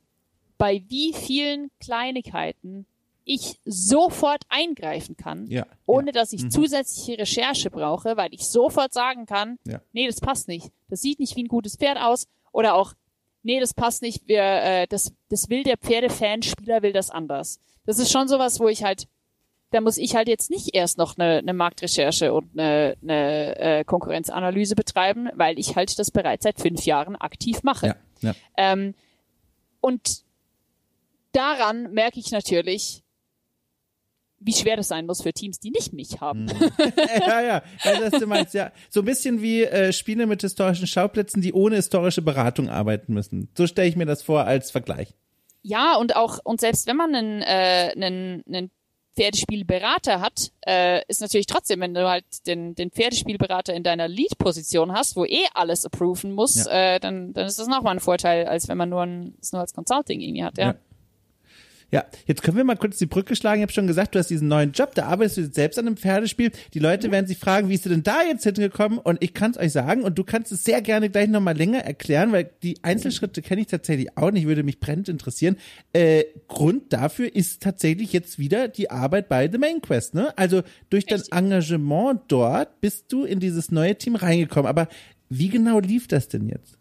bei 0.58 0.84
wie 0.88 1.12
vielen 1.12 1.70
Kleinigkeiten 1.80 2.86
ich 3.24 3.60
sofort 3.64 4.44
eingreifen 4.48 5.16
kann, 5.16 5.46
ja, 5.46 5.66
ohne 5.86 6.06
ja. 6.06 6.12
dass 6.12 6.32
ich 6.32 6.44
mhm. 6.44 6.50
zusätzliche 6.50 7.18
Recherche 7.18 7.70
brauche, 7.70 8.16
weil 8.16 8.32
ich 8.32 8.46
sofort 8.46 8.92
sagen 8.92 9.26
kann, 9.26 9.58
ja. 9.66 9.80
nee, 9.92 10.06
das 10.06 10.20
passt 10.20 10.48
nicht. 10.48 10.70
Das 10.88 11.00
sieht 11.00 11.20
nicht 11.20 11.36
wie 11.36 11.44
ein 11.44 11.48
gutes 11.48 11.76
Pferd 11.76 11.98
aus. 11.98 12.26
Oder 12.52 12.74
auch, 12.74 12.94
nee, 13.42 13.60
das 13.60 13.74
passt 13.74 14.02
nicht. 14.02 14.26
Wir, 14.28 14.42
äh, 14.42 14.86
das, 14.86 15.12
das 15.28 15.48
will 15.48 15.62
der 15.62 15.78
Pferdefan-Spieler 15.78 16.82
will 16.82 16.92
das 16.92 17.10
anders. 17.10 17.58
Das 17.84 17.98
ist 17.98 18.12
schon 18.12 18.28
sowas, 18.28 18.60
wo 18.60 18.68
ich 18.68 18.84
halt 18.84 19.08
da 19.72 19.80
muss 19.80 19.96
ich 19.96 20.14
halt 20.14 20.28
jetzt 20.28 20.50
nicht 20.50 20.74
erst 20.74 20.98
noch 20.98 21.18
eine, 21.18 21.38
eine 21.38 21.54
Marktrecherche 21.54 22.32
und 22.32 22.50
eine, 22.52 22.96
eine 23.02 23.58
äh, 23.58 23.84
Konkurrenzanalyse 23.84 24.74
betreiben, 24.74 25.28
weil 25.34 25.58
ich 25.58 25.76
halt 25.76 25.98
das 25.98 26.10
bereits 26.10 26.44
seit 26.44 26.60
fünf 26.60 26.84
Jahren 26.84 27.16
aktiv 27.16 27.62
mache. 27.62 27.86
Ja, 27.86 27.96
ja. 28.20 28.34
Ähm, 28.56 28.94
und 29.80 30.22
daran 31.32 31.92
merke 31.92 32.20
ich 32.20 32.30
natürlich, 32.30 33.02
wie 34.44 34.52
schwer 34.52 34.76
das 34.76 34.88
sein 34.88 35.06
muss 35.06 35.22
für 35.22 35.32
Teams, 35.32 35.58
die 35.60 35.70
nicht 35.70 35.92
mich 35.92 36.20
haben. 36.20 36.44
Mhm. 36.44 36.72
ja, 37.20 37.40
ja, 37.40 37.62
also, 37.82 38.10
das 38.10 38.20
du 38.20 38.26
meinst, 38.26 38.54
ja. 38.54 38.72
So 38.90 39.00
ein 39.00 39.06
bisschen 39.06 39.40
wie 39.40 39.62
äh, 39.62 39.92
Spiele 39.92 40.26
mit 40.26 40.42
historischen 40.42 40.86
Schauplätzen, 40.86 41.40
die 41.40 41.52
ohne 41.52 41.76
historische 41.76 42.22
Beratung 42.22 42.68
arbeiten 42.68 43.14
müssen. 43.14 43.48
So 43.56 43.66
stelle 43.66 43.88
ich 43.88 43.96
mir 43.96 44.06
das 44.06 44.22
vor 44.22 44.44
als 44.44 44.70
Vergleich. 44.70 45.14
Ja, 45.62 45.96
und 45.96 46.16
auch, 46.16 46.40
und 46.44 46.60
selbst 46.60 46.86
wenn 46.88 46.96
man 46.96 47.14
einen, 47.14 47.42
äh, 47.42 47.92
einen, 47.94 48.42
einen 48.46 48.70
Pferdespielberater 49.14 50.20
hat, 50.20 50.52
äh, 50.66 51.02
ist 51.08 51.20
natürlich 51.20 51.46
trotzdem, 51.46 51.80
wenn 51.80 51.94
du 51.94 52.08
halt 52.08 52.24
den, 52.46 52.74
den 52.74 52.90
Pferdespielberater 52.90 53.74
in 53.74 53.82
deiner 53.82 54.08
Lead-Position 54.08 54.92
hast, 54.92 55.16
wo 55.16 55.24
eh 55.24 55.46
alles 55.54 55.84
approven 55.84 56.32
muss, 56.32 56.64
ja. 56.64 56.94
äh, 56.94 57.00
dann, 57.00 57.32
dann 57.32 57.46
ist 57.46 57.58
das 57.58 57.68
nochmal 57.68 57.94
ein 57.96 58.00
Vorteil, 58.00 58.46
als 58.46 58.68
wenn 58.68 58.78
man 58.78 58.88
nur, 58.88 59.02
ein, 59.02 59.34
es 59.40 59.52
nur 59.52 59.60
als 59.60 59.74
Consulting 59.74 60.20
irgendwie 60.20 60.44
hat, 60.44 60.56
ja. 60.58 60.66
ja. 60.68 60.74
Ja, 61.92 62.06
jetzt 62.24 62.42
können 62.42 62.56
wir 62.56 62.64
mal 62.64 62.76
kurz 62.76 62.96
die 62.96 63.06
Brücke 63.06 63.36
schlagen. 63.36 63.60
Ich 63.60 63.64
habe 63.64 63.72
schon 63.72 63.86
gesagt, 63.86 64.14
du 64.14 64.18
hast 64.18 64.28
diesen 64.28 64.48
neuen 64.48 64.72
Job, 64.72 64.94
da 64.94 65.04
arbeitest 65.04 65.36
du 65.36 65.40
jetzt 65.42 65.54
selbst 65.54 65.78
an 65.78 65.86
einem 65.86 65.98
Pferdespiel. 65.98 66.50
Die 66.72 66.78
Leute 66.78 67.10
werden 67.10 67.26
sich 67.26 67.36
fragen, 67.36 67.68
wie 67.68 67.74
ist 67.74 67.84
du 67.84 67.90
denn 67.90 68.02
da 68.02 68.22
jetzt 68.22 68.44
hingekommen? 68.44 68.98
Und 68.98 69.22
ich 69.22 69.34
kann 69.34 69.50
es 69.50 69.58
euch 69.58 69.72
sagen, 69.72 70.02
und 70.02 70.18
du 70.18 70.24
kannst 70.24 70.50
es 70.52 70.64
sehr 70.64 70.80
gerne 70.80 71.10
gleich 71.10 71.28
nochmal 71.28 71.54
länger 71.54 71.80
erklären, 71.80 72.32
weil 72.32 72.50
die 72.62 72.82
Einzelschritte 72.82 73.42
kenne 73.42 73.60
ich 73.60 73.66
tatsächlich 73.66 74.16
auch 74.16 74.30
nicht, 74.30 74.46
würde 74.46 74.62
mich 74.62 74.80
brennend 74.80 75.10
interessieren. 75.10 75.56
Äh, 75.92 76.24
Grund 76.48 76.94
dafür 76.94 77.34
ist 77.36 77.62
tatsächlich 77.62 78.14
jetzt 78.14 78.38
wieder 78.38 78.68
die 78.68 78.90
Arbeit 78.90 79.28
bei 79.28 79.50
The 79.52 79.58
Main 79.58 79.82
Quest. 79.82 80.14
Ne? 80.14 80.32
Also 80.38 80.62
durch 80.88 81.04
dein 81.04 81.20
Engagement 81.30 82.22
dort 82.28 82.80
bist 82.80 83.12
du 83.12 83.24
in 83.24 83.38
dieses 83.38 83.70
neue 83.70 83.96
Team 83.98 84.16
reingekommen. 84.16 84.66
Aber 84.66 84.88
wie 85.28 85.50
genau 85.50 85.78
lief 85.78 86.08
das 86.08 86.28
denn 86.28 86.48
jetzt? 86.48 86.78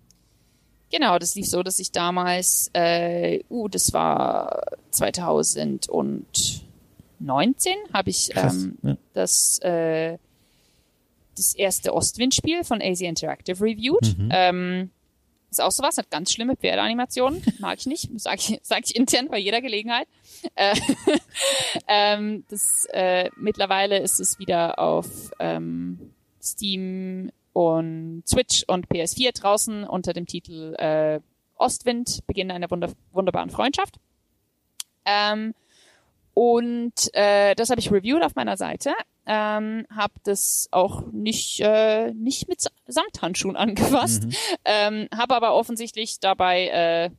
Genau, 0.92 1.18
das 1.18 1.36
lief 1.36 1.48
so, 1.48 1.64
dass 1.64 1.80
ich 1.80 1.92
damals, 1.92 2.70
äh, 2.74 3.40
uh, 3.50 3.70
das 3.70 3.94
war 3.94 4.62
2019, 4.92 7.78
habe 7.94 8.10
ich 8.10 8.36
ähm, 8.36 8.78
ja. 8.84 8.98
das, 9.14 9.60
äh, 9.60 10.18
das 11.36 11.56
erste 11.56 11.94
Ostwind-Spiel 11.94 12.66
von 12.66 12.82
AZ 12.82 13.00
Interactive 13.00 13.64
reviewed. 13.64 14.18
Mhm. 14.18 14.30
Ähm, 14.32 14.90
ist 15.50 15.62
auch 15.62 15.72
sowas, 15.72 15.98
hat 15.98 16.10
ganz 16.10 16.32
schlimme 16.32 16.56
Pferdeanimationen, 16.56 17.44
mag 17.60 17.80
ich 17.80 17.86
nicht, 17.86 18.10
sage 18.20 18.40
ich, 18.40 18.60
sag 18.64 18.84
ich 18.86 18.96
intern 18.96 19.28
bei 19.30 19.38
jeder 19.38 19.62
Gelegenheit. 19.62 20.08
Äh, 20.56 20.76
ähm, 21.88 22.44
das, 22.50 22.86
äh, 22.92 23.30
mittlerweile 23.38 24.00
ist 24.00 24.20
es 24.20 24.40
wieder 24.40 24.80
auf 24.80 25.08
ähm, 25.40 26.12
Steam 26.42 27.32
und 27.54 28.24
Switch 28.28 28.64
und 28.68 28.88
PS4 28.88 29.40
draußen 29.40 29.84
unter 29.84 30.14
dem 30.14 30.26
Titel 30.26 30.76
äh, 30.76 31.20
Ostwind, 31.56 32.26
Beginn 32.28 32.52
einer 32.52 32.70
wunder 32.72 32.92
wunderbaren 33.12 33.50
Freundschaft. 33.50 34.00
Ähm, 35.06 35.54
und 36.34 37.14
äh, 37.14 37.56
das 37.56 37.70
habe 37.70 37.82
ich 37.82 37.92
reviewed 37.92 38.24
auf 38.24 38.36
meiner 38.36 38.58
Seite. 38.58 38.94
Ähm, 39.26 39.86
habe 39.94 40.14
das 40.24 40.68
auch 40.72 41.04
nicht 41.12 41.60
äh, 41.60 42.14
nicht 42.14 42.48
mit 42.48 42.66
Samthandschuhen 42.88 43.56
angefasst, 43.56 44.24
mhm. 44.24 44.34
ähm, 44.66 45.08
habe 45.16 45.36
aber 45.36 45.54
offensichtlich 45.54 46.20
dabei 46.20 46.68
äh, 46.68 47.10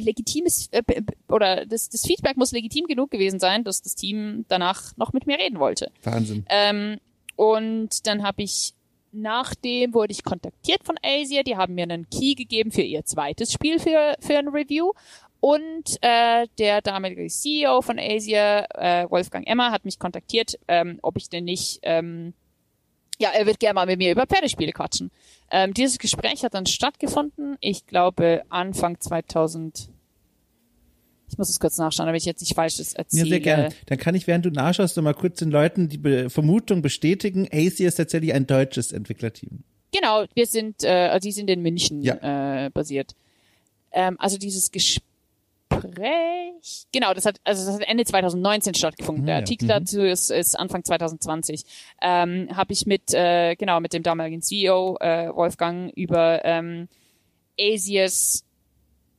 legitimes 0.00 0.68
äh, 0.70 0.82
oder 1.28 1.66
das, 1.66 1.88
das 1.88 2.02
Feedback 2.02 2.36
muss 2.36 2.52
legitim 2.52 2.86
genug 2.86 3.10
gewesen 3.10 3.40
sein, 3.40 3.64
dass 3.64 3.82
das 3.82 3.94
Team 3.94 4.44
danach 4.48 4.96
noch 4.96 5.12
mit 5.12 5.26
mir 5.26 5.38
reden 5.38 5.58
wollte. 5.58 5.90
Wahnsinn. 6.02 6.46
Ähm, 6.48 6.98
und 7.36 8.06
dann 8.06 8.22
habe 8.22 8.42
ich 8.42 8.74
Nachdem 9.16 9.94
wurde 9.94 10.12
ich 10.12 10.24
kontaktiert 10.24 10.82
von 10.82 10.96
Asia. 11.02 11.44
Die 11.44 11.56
haben 11.56 11.74
mir 11.74 11.84
einen 11.84 12.10
Key 12.10 12.34
gegeben 12.34 12.72
für 12.72 12.82
ihr 12.82 13.04
zweites 13.04 13.52
Spiel 13.52 13.78
für, 13.78 14.16
für 14.18 14.36
ein 14.36 14.48
Review. 14.48 14.90
Und 15.38 15.98
äh, 16.00 16.46
der 16.58 16.80
damalige 16.80 17.26
CEO 17.28 17.82
von 17.82 17.98
Asia, 17.98 18.64
äh, 18.74 19.10
Wolfgang 19.10 19.46
Emmer, 19.46 19.70
hat 19.70 19.84
mich 19.84 19.98
kontaktiert, 19.98 20.58
ähm, 20.68 20.98
ob 21.02 21.16
ich 21.16 21.28
denn 21.28 21.44
nicht, 21.44 21.80
ähm, 21.82 22.32
ja, 23.18 23.28
er 23.28 23.46
wird 23.46 23.60
gerne 23.60 23.74
mal 23.74 23.86
mit 23.86 23.98
mir 23.98 24.10
über 24.10 24.26
Pferdespiele 24.26 24.72
quatschen. 24.72 25.10
Ähm, 25.50 25.74
dieses 25.74 25.98
Gespräch 25.98 26.42
hat 26.44 26.54
dann 26.54 26.66
stattgefunden, 26.66 27.56
ich 27.60 27.86
glaube 27.86 28.42
Anfang 28.48 28.98
2000, 28.98 29.90
ich 31.28 31.38
muss 31.38 31.48
es 31.50 31.58
kurz 31.60 31.78
nachschauen, 31.78 32.06
damit 32.06 32.20
ich 32.22 32.26
jetzt 32.26 32.40
nicht 32.40 32.54
falsches 32.54 32.94
erzähle. 32.94 33.24
Ja, 33.24 33.28
sehr 33.30 33.40
gerne. 33.40 33.68
Dann 33.86 33.98
kann 33.98 34.14
ich, 34.14 34.26
während 34.26 34.44
du 34.44 34.50
nachschaust, 34.50 34.96
noch 34.96 35.04
mal 35.04 35.14
kurz 35.14 35.38
den 35.38 35.50
Leuten 35.50 35.88
die 35.88 35.98
Be 35.98 36.30
Vermutung 36.30 36.82
bestätigen, 36.82 37.48
AC 37.52 37.80
ist 37.80 37.96
tatsächlich 37.96 38.32
ein 38.34 38.46
deutsches 38.46 38.92
Entwicklerteam. 38.92 39.64
Genau, 39.92 40.24
wir 40.34 40.46
sind, 40.46 40.82
äh, 40.84 40.88
also 41.08 41.26
die 41.26 41.32
sind 41.32 41.48
in 41.50 41.62
München 41.62 42.02
ja. 42.02 42.66
äh, 42.66 42.70
basiert. 42.70 43.14
Ähm, 43.92 44.16
also 44.18 44.38
dieses 44.38 44.70
Gespräch, 44.72 45.02
genau, 46.92 47.14
das 47.14 47.24
hat, 47.26 47.40
also 47.44 47.64
das 47.64 47.74
hat 47.80 47.88
Ende 47.88 48.04
2019 48.04 48.74
stattgefunden. 48.74 49.26
Der 49.26 49.36
Ah, 49.36 49.38
ja. 49.38 49.42
Artikel 49.42 49.66
Mhm. 49.66 49.68
dazu 49.68 50.00
ist, 50.02 50.30
ist 50.30 50.58
Anfang 50.58 50.84
2020. 50.84 51.62
Ähm, 52.02 52.48
Habe 52.54 52.72
ich 52.72 52.86
mit, 52.86 53.12
äh, 53.14 53.54
genau, 53.56 53.80
mit 53.80 53.92
dem 53.92 54.02
damaligen 54.02 54.42
CEO 54.42 54.96
äh, 55.00 55.28
Wolfgang 55.34 55.92
über 55.96 56.44
ähm, 56.44 56.88
Asias 57.58 58.44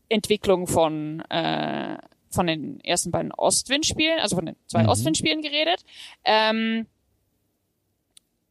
Entwicklung 0.10 0.68
von 0.68 1.22
äh, 1.30 1.98
von 2.30 2.48
den 2.48 2.82
ersten 2.82 3.12
beiden 3.12 3.32
Ostwind-Spielen, 3.32 4.20
also 4.20 4.36
von 4.36 4.46
den 4.46 4.56
zwei 4.68 4.84
Mhm. 4.84 4.90
Ostwind-Spielen 4.90 5.42
geredet. 5.42 5.86
Ähm, 6.26 6.86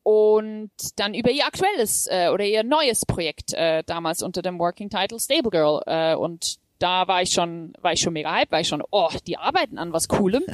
und 0.02 0.70
dann 0.96 1.14
über 1.14 1.30
ihr 1.30 1.46
aktuelles 1.46 2.06
äh, 2.10 2.28
oder 2.32 2.44
ihr 2.44 2.62
neues 2.62 3.06
Projekt 3.06 3.52
äh, 3.54 3.82
damals 3.84 4.22
unter 4.22 4.42
dem 4.42 4.58
Working 4.58 4.90
Title 4.90 5.18
Stable 5.18 5.50
Girl 5.50 5.82
äh, 5.86 6.14
und 6.14 6.56
da 6.78 7.08
war 7.08 7.22
ich 7.22 7.30
schon 7.30 7.72
war 7.80 7.92
ich 7.92 8.00
schon 8.00 8.12
mega 8.12 8.30
hype, 8.32 8.50
war 8.52 8.60
ich 8.60 8.68
schon 8.68 8.82
oh 8.90 9.08
die 9.26 9.38
arbeiten 9.38 9.78
an 9.78 9.92
was 9.94 10.08
coolem. 10.08 10.44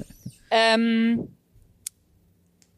ähm, 0.50 1.34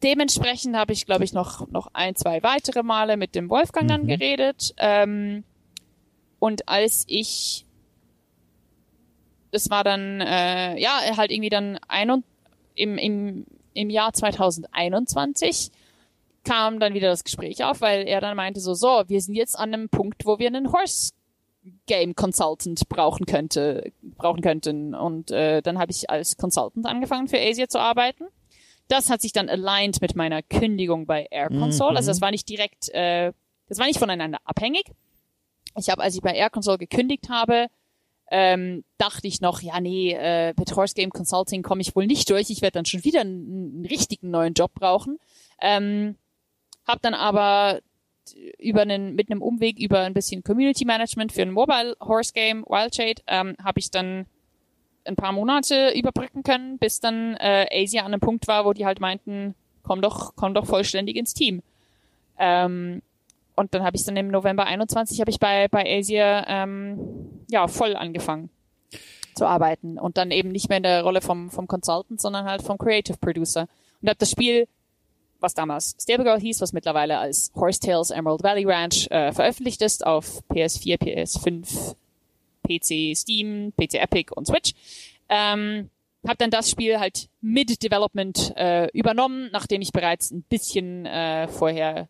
dementsprechend 0.04 0.76
habe 0.76 0.92
ich 0.92 1.04
glaube 1.06 1.24
ich 1.24 1.32
noch 1.32 1.66
noch 1.68 1.88
ein 1.94 2.14
zwei 2.14 2.42
weitere 2.44 2.82
Male 2.84 3.16
mit 3.16 3.34
dem 3.34 3.50
Wolfgang 3.50 3.88
dann 3.88 4.02
Mhm. 4.04 4.08
geredet 4.08 4.74
ähm, 4.76 5.42
und 6.38 6.68
als 6.68 7.04
ich 7.08 7.66
das 9.50 9.70
war 9.70 9.84
dann 9.84 10.20
äh, 10.20 10.78
ja 10.78 11.16
halt 11.16 11.30
irgendwie 11.30 11.50
dann 11.50 11.78
ein 11.88 12.10
und, 12.10 12.24
im 12.74 12.98
im 12.98 13.46
im 13.74 13.90
Jahr 13.90 14.12
2021 14.12 15.70
kam 16.44 16.80
dann 16.80 16.94
wieder 16.94 17.08
das 17.08 17.24
Gespräch 17.24 17.64
auf, 17.64 17.80
weil 17.80 18.06
er 18.06 18.20
dann 18.20 18.36
meinte 18.36 18.60
so, 18.60 18.74
so, 18.74 19.04
wir 19.06 19.20
sind 19.20 19.34
jetzt 19.34 19.58
an 19.58 19.74
einem 19.74 19.88
Punkt, 19.88 20.24
wo 20.24 20.38
wir 20.38 20.48
einen 20.48 20.72
Horse 20.72 21.12
Game 21.86 22.14
Consultant 22.14 22.88
brauchen 22.88 23.26
könnte, 23.26 23.92
brauchen 24.02 24.40
könnten. 24.40 24.94
Und 24.94 25.30
äh, 25.30 25.60
dann 25.60 25.78
habe 25.78 25.92
ich 25.92 26.08
als 26.08 26.36
Consultant 26.36 26.86
angefangen 26.86 27.28
für 27.28 27.38
Asia 27.38 27.68
zu 27.68 27.78
arbeiten. 27.78 28.24
Das 28.88 29.10
hat 29.10 29.20
sich 29.20 29.32
dann 29.32 29.48
aligned 29.48 30.00
mit 30.00 30.16
meiner 30.16 30.42
Kündigung 30.42 31.06
bei 31.06 31.26
Air 31.30 31.48
Console. 31.48 31.96
Also 31.96 32.10
das 32.10 32.20
war 32.20 32.30
nicht 32.30 32.48
direkt, 32.48 32.88
äh, 32.88 33.32
das 33.68 33.78
war 33.78 33.86
nicht 33.86 33.98
voneinander 33.98 34.38
abhängig. 34.44 34.84
Ich 35.78 35.90
habe, 35.90 36.02
als 36.02 36.16
ich 36.16 36.22
bei 36.22 36.34
Air 36.34 36.50
Console 36.50 36.78
gekündigt 36.78 37.28
habe, 37.28 37.66
ähm, 38.30 38.84
dachte 38.96 39.26
ich 39.26 39.40
noch, 39.40 39.60
ja 39.60 39.80
nee, 39.80 40.12
äh, 40.12 40.54
mit 40.56 40.74
Horse 40.74 40.94
Game 40.94 41.10
Consulting 41.10 41.62
komme 41.62 41.82
ich 41.82 41.96
wohl 41.96 42.06
nicht 42.06 42.30
durch. 42.30 42.48
Ich 42.50 42.62
werde 42.62 42.74
dann 42.74 42.84
schon 42.84 43.04
wieder 43.04 43.20
einen, 43.22 43.74
einen 43.74 43.86
richtigen 43.86 44.30
neuen 44.30 44.54
Job 44.54 44.72
brauchen. 44.72 45.18
Ähm, 45.60 46.16
hab 46.86 47.02
dann 47.02 47.14
aber 47.14 47.80
über 48.58 48.82
einen, 48.82 49.16
mit 49.16 49.30
einem 49.30 49.42
Umweg 49.42 49.78
über 49.78 50.00
ein 50.00 50.14
bisschen 50.14 50.44
Community 50.44 50.84
Management 50.84 51.32
für 51.32 51.42
ein 51.42 51.50
Mobile 51.50 51.96
Horse 52.00 52.32
Game, 52.32 52.64
Wild 52.68 52.94
Shade, 52.94 53.22
ähm, 53.26 53.56
habe 53.62 53.80
ich 53.80 53.90
dann 53.90 54.26
ein 55.04 55.16
paar 55.16 55.32
Monate 55.32 55.92
überbrücken 55.96 56.42
können, 56.42 56.78
bis 56.78 57.00
dann 57.00 57.36
äh, 57.36 57.66
Asia 57.72 58.02
an 58.02 58.12
einem 58.12 58.20
Punkt 58.20 58.46
war, 58.46 58.64
wo 58.64 58.72
die 58.72 58.86
halt 58.86 59.00
meinten, 59.00 59.54
komm 59.82 60.02
doch, 60.02 60.36
komm 60.36 60.54
doch 60.54 60.66
vollständig 60.66 61.16
ins 61.16 61.34
Team. 61.34 61.62
Ähm, 62.38 63.02
und 63.56 63.74
dann 63.74 63.82
habe 63.82 63.96
ich 63.96 64.04
dann 64.04 64.16
im 64.16 64.28
November 64.28 64.66
21 64.66 65.20
habe 65.20 65.30
ich 65.30 65.40
bei 65.40 65.68
bei 65.68 65.84
Asia 65.98 66.44
ähm, 66.46 67.39
ja 67.50 67.68
voll 67.68 67.96
angefangen 67.96 68.50
zu 69.34 69.46
arbeiten 69.46 69.98
und 69.98 70.16
dann 70.16 70.30
eben 70.30 70.50
nicht 70.50 70.68
mehr 70.68 70.78
in 70.78 70.82
der 70.82 71.02
Rolle 71.02 71.20
vom 71.20 71.50
vom 71.50 71.66
Consultant, 71.66 72.20
sondern 72.20 72.44
halt 72.44 72.62
vom 72.62 72.78
Creative 72.78 73.16
Producer 73.18 73.68
und 74.00 74.08
habe 74.08 74.18
das 74.18 74.30
Spiel 74.30 74.66
was 75.40 75.54
damals 75.54 75.96
Stable 76.00 76.38
hieß, 76.38 76.60
was 76.60 76.72
mittlerweile 76.72 77.18
als 77.18 77.50
Horse 77.54 77.80
Tales 77.80 78.10
Emerald 78.10 78.42
Valley 78.42 78.64
Ranch 78.64 79.06
äh, 79.10 79.32
veröffentlicht 79.32 79.82
ist 79.82 80.06
auf 80.06 80.42
PS4, 80.50 80.98
PS5, 80.98 81.94
PC 82.62 83.16
Steam, 83.16 83.72
PC 83.76 83.94
Epic 83.94 84.32
und 84.34 84.46
Switch. 84.46 84.74
Ähm, 85.28 85.90
habe 86.26 86.36
dann 86.36 86.50
das 86.50 86.70
Spiel 86.70 87.00
halt 87.00 87.28
mid-Development 87.40 88.54
äh, 88.56 88.88
übernommen, 88.92 89.48
nachdem 89.52 89.80
ich 89.80 89.92
bereits 89.92 90.30
ein 90.30 90.42
bisschen 90.42 91.06
äh, 91.06 91.48
vorher 91.48 92.08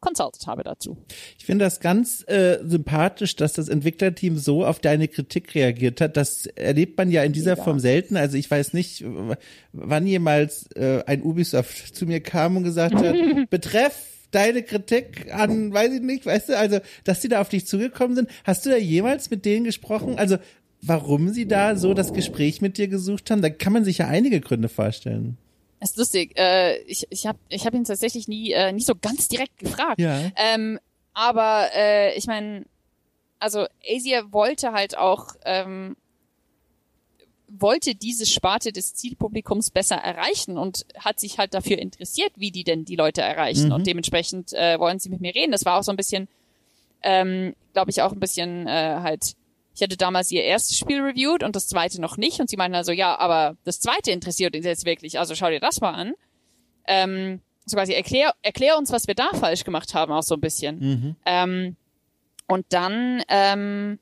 consulted 0.00 0.46
habe 0.46 0.62
dazu. 0.62 0.96
Ich 1.38 1.44
finde 1.44 1.64
das 1.64 1.80
ganz 1.80 2.24
äh, 2.28 2.58
sympathisch, 2.64 3.36
dass 3.36 3.52
das 3.52 3.68
Entwicklerteam 3.68 4.38
so 4.38 4.64
auf 4.64 4.78
deine 4.78 5.08
Kritik 5.08 5.54
reagiert 5.54 6.00
hat. 6.00 6.16
Das 6.16 6.46
erlebt 6.46 6.96
man 6.98 7.10
ja 7.10 7.22
in 7.22 7.32
dieser 7.32 7.52
Mega. 7.52 7.64
Form 7.64 7.80
selten. 7.80 8.16
Also 8.16 8.36
ich 8.36 8.50
weiß 8.50 8.74
nicht, 8.74 9.04
wann 9.72 10.06
jemals 10.06 10.70
äh, 10.76 11.02
ein 11.06 11.22
Ubisoft 11.22 11.76
zu 11.94 12.06
mir 12.06 12.20
kam 12.20 12.56
und 12.56 12.64
gesagt 12.64 12.94
hat, 12.94 13.14
betreff 13.50 13.94
deine 14.30 14.62
Kritik 14.62 15.32
an, 15.32 15.72
weiß 15.72 15.92
ich 15.94 16.02
nicht, 16.02 16.26
weißt 16.26 16.50
du, 16.50 16.58
also, 16.58 16.80
dass 17.04 17.20
die 17.20 17.28
da 17.28 17.40
auf 17.40 17.48
dich 17.48 17.66
zugekommen 17.66 18.14
sind. 18.14 18.28
Hast 18.44 18.66
du 18.66 18.70
da 18.70 18.76
jemals 18.76 19.30
mit 19.30 19.44
denen 19.44 19.64
gesprochen? 19.64 20.18
Also, 20.18 20.36
warum 20.82 21.30
sie 21.30 21.48
da 21.48 21.76
so 21.76 21.94
das 21.94 22.12
Gespräch 22.12 22.60
mit 22.60 22.76
dir 22.76 22.88
gesucht 22.88 23.30
haben? 23.30 23.42
Da 23.42 23.50
kann 23.50 23.72
man 23.72 23.84
sich 23.84 23.98
ja 23.98 24.06
einige 24.06 24.40
Gründe 24.40 24.68
vorstellen. 24.68 25.38
Das 25.80 25.90
ist 25.90 25.96
lustig. 25.96 26.38
Äh, 26.38 26.78
ich 26.82 27.06
ich 27.10 27.26
habe 27.26 27.38
ich 27.48 27.66
hab 27.66 27.74
ihn 27.74 27.84
tatsächlich 27.84 28.28
nie, 28.28 28.52
äh, 28.52 28.72
nie 28.72 28.82
so 28.82 28.94
ganz 28.94 29.28
direkt 29.28 29.58
gefragt. 29.58 30.00
Ja. 30.00 30.20
Ähm, 30.36 30.78
aber 31.14 31.68
äh, 31.74 32.16
ich 32.16 32.26
meine, 32.26 32.64
also 33.38 33.66
Asia 33.88 34.32
wollte 34.32 34.72
halt 34.72 34.96
auch, 34.96 35.34
ähm, 35.44 35.96
wollte 37.48 37.94
diese 37.94 38.26
Sparte 38.26 38.72
des 38.72 38.94
Zielpublikums 38.94 39.70
besser 39.70 39.96
erreichen 39.96 40.58
und 40.58 40.84
hat 40.98 41.18
sich 41.18 41.38
halt 41.38 41.54
dafür 41.54 41.78
interessiert, 41.78 42.32
wie 42.36 42.50
die 42.50 42.64
denn 42.64 42.84
die 42.84 42.96
Leute 42.96 43.22
erreichen. 43.22 43.66
Mhm. 43.66 43.72
Und 43.72 43.86
dementsprechend 43.86 44.52
äh, 44.52 44.78
wollen 44.78 44.98
sie 44.98 45.08
mit 45.08 45.20
mir 45.20 45.34
reden. 45.34 45.52
Das 45.52 45.64
war 45.64 45.78
auch 45.78 45.82
so 45.82 45.92
ein 45.92 45.96
bisschen, 45.96 46.28
ähm, 47.02 47.54
glaube 47.72 47.90
ich, 47.90 48.02
auch 48.02 48.12
ein 48.12 48.20
bisschen 48.20 48.66
äh, 48.66 48.98
halt, 49.02 49.34
ich 49.78 49.82
hatte 49.82 49.96
damals 49.96 50.32
ihr 50.32 50.42
erstes 50.42 50.76
Spiel 50.76 51.00
reviewed 51.00 51.44
und 51.44 51.54
das 51.54 51.68
zweite 51.68 52.00
noch 52.00 52.16
nicht. 52.16 52.40
Und 52.40 52.50
sie 52.50 52.56
meinten 52.56 52.74
also, 52.74 52.90
ja, 52.90 53.16
aber 53.16 53.56
das 53.62 53.78
zweite 53.78 54.10
interessiert 54.10 54.56
uns 54.56 54.64
jetzt 54.64 54.84
wirklich, 54.84 55.20
also 55.20 55.36
schau 55.36 55.50
dir 55.50 55.60
das 55.60 55.80
mal 55.80 55.92
an. 55.92 56.14
Ähm, 56.88 57.40
so 57.64 57.76
quasi, 57.76 57.92
erklär, 57.92 58.34
erklär 58.42 58.76
uns, 58.76 58.90
was 58.90 59.06
wir 59.06 59.14
da 59.14 59.28
falsch 59.34 59.62
gemacht 59.62 59.94
haben, 59.94 60.12
auch 60.12 60.24
so 60.24 60.34
ein 60.34 60.40
bisschen. 60.40 60.78
Mhm. 60.80 61.16
Ähm, 61.24 61.76
und 62.48 62.66
dann, 62.70 63.22
ähm, 63.28 64.00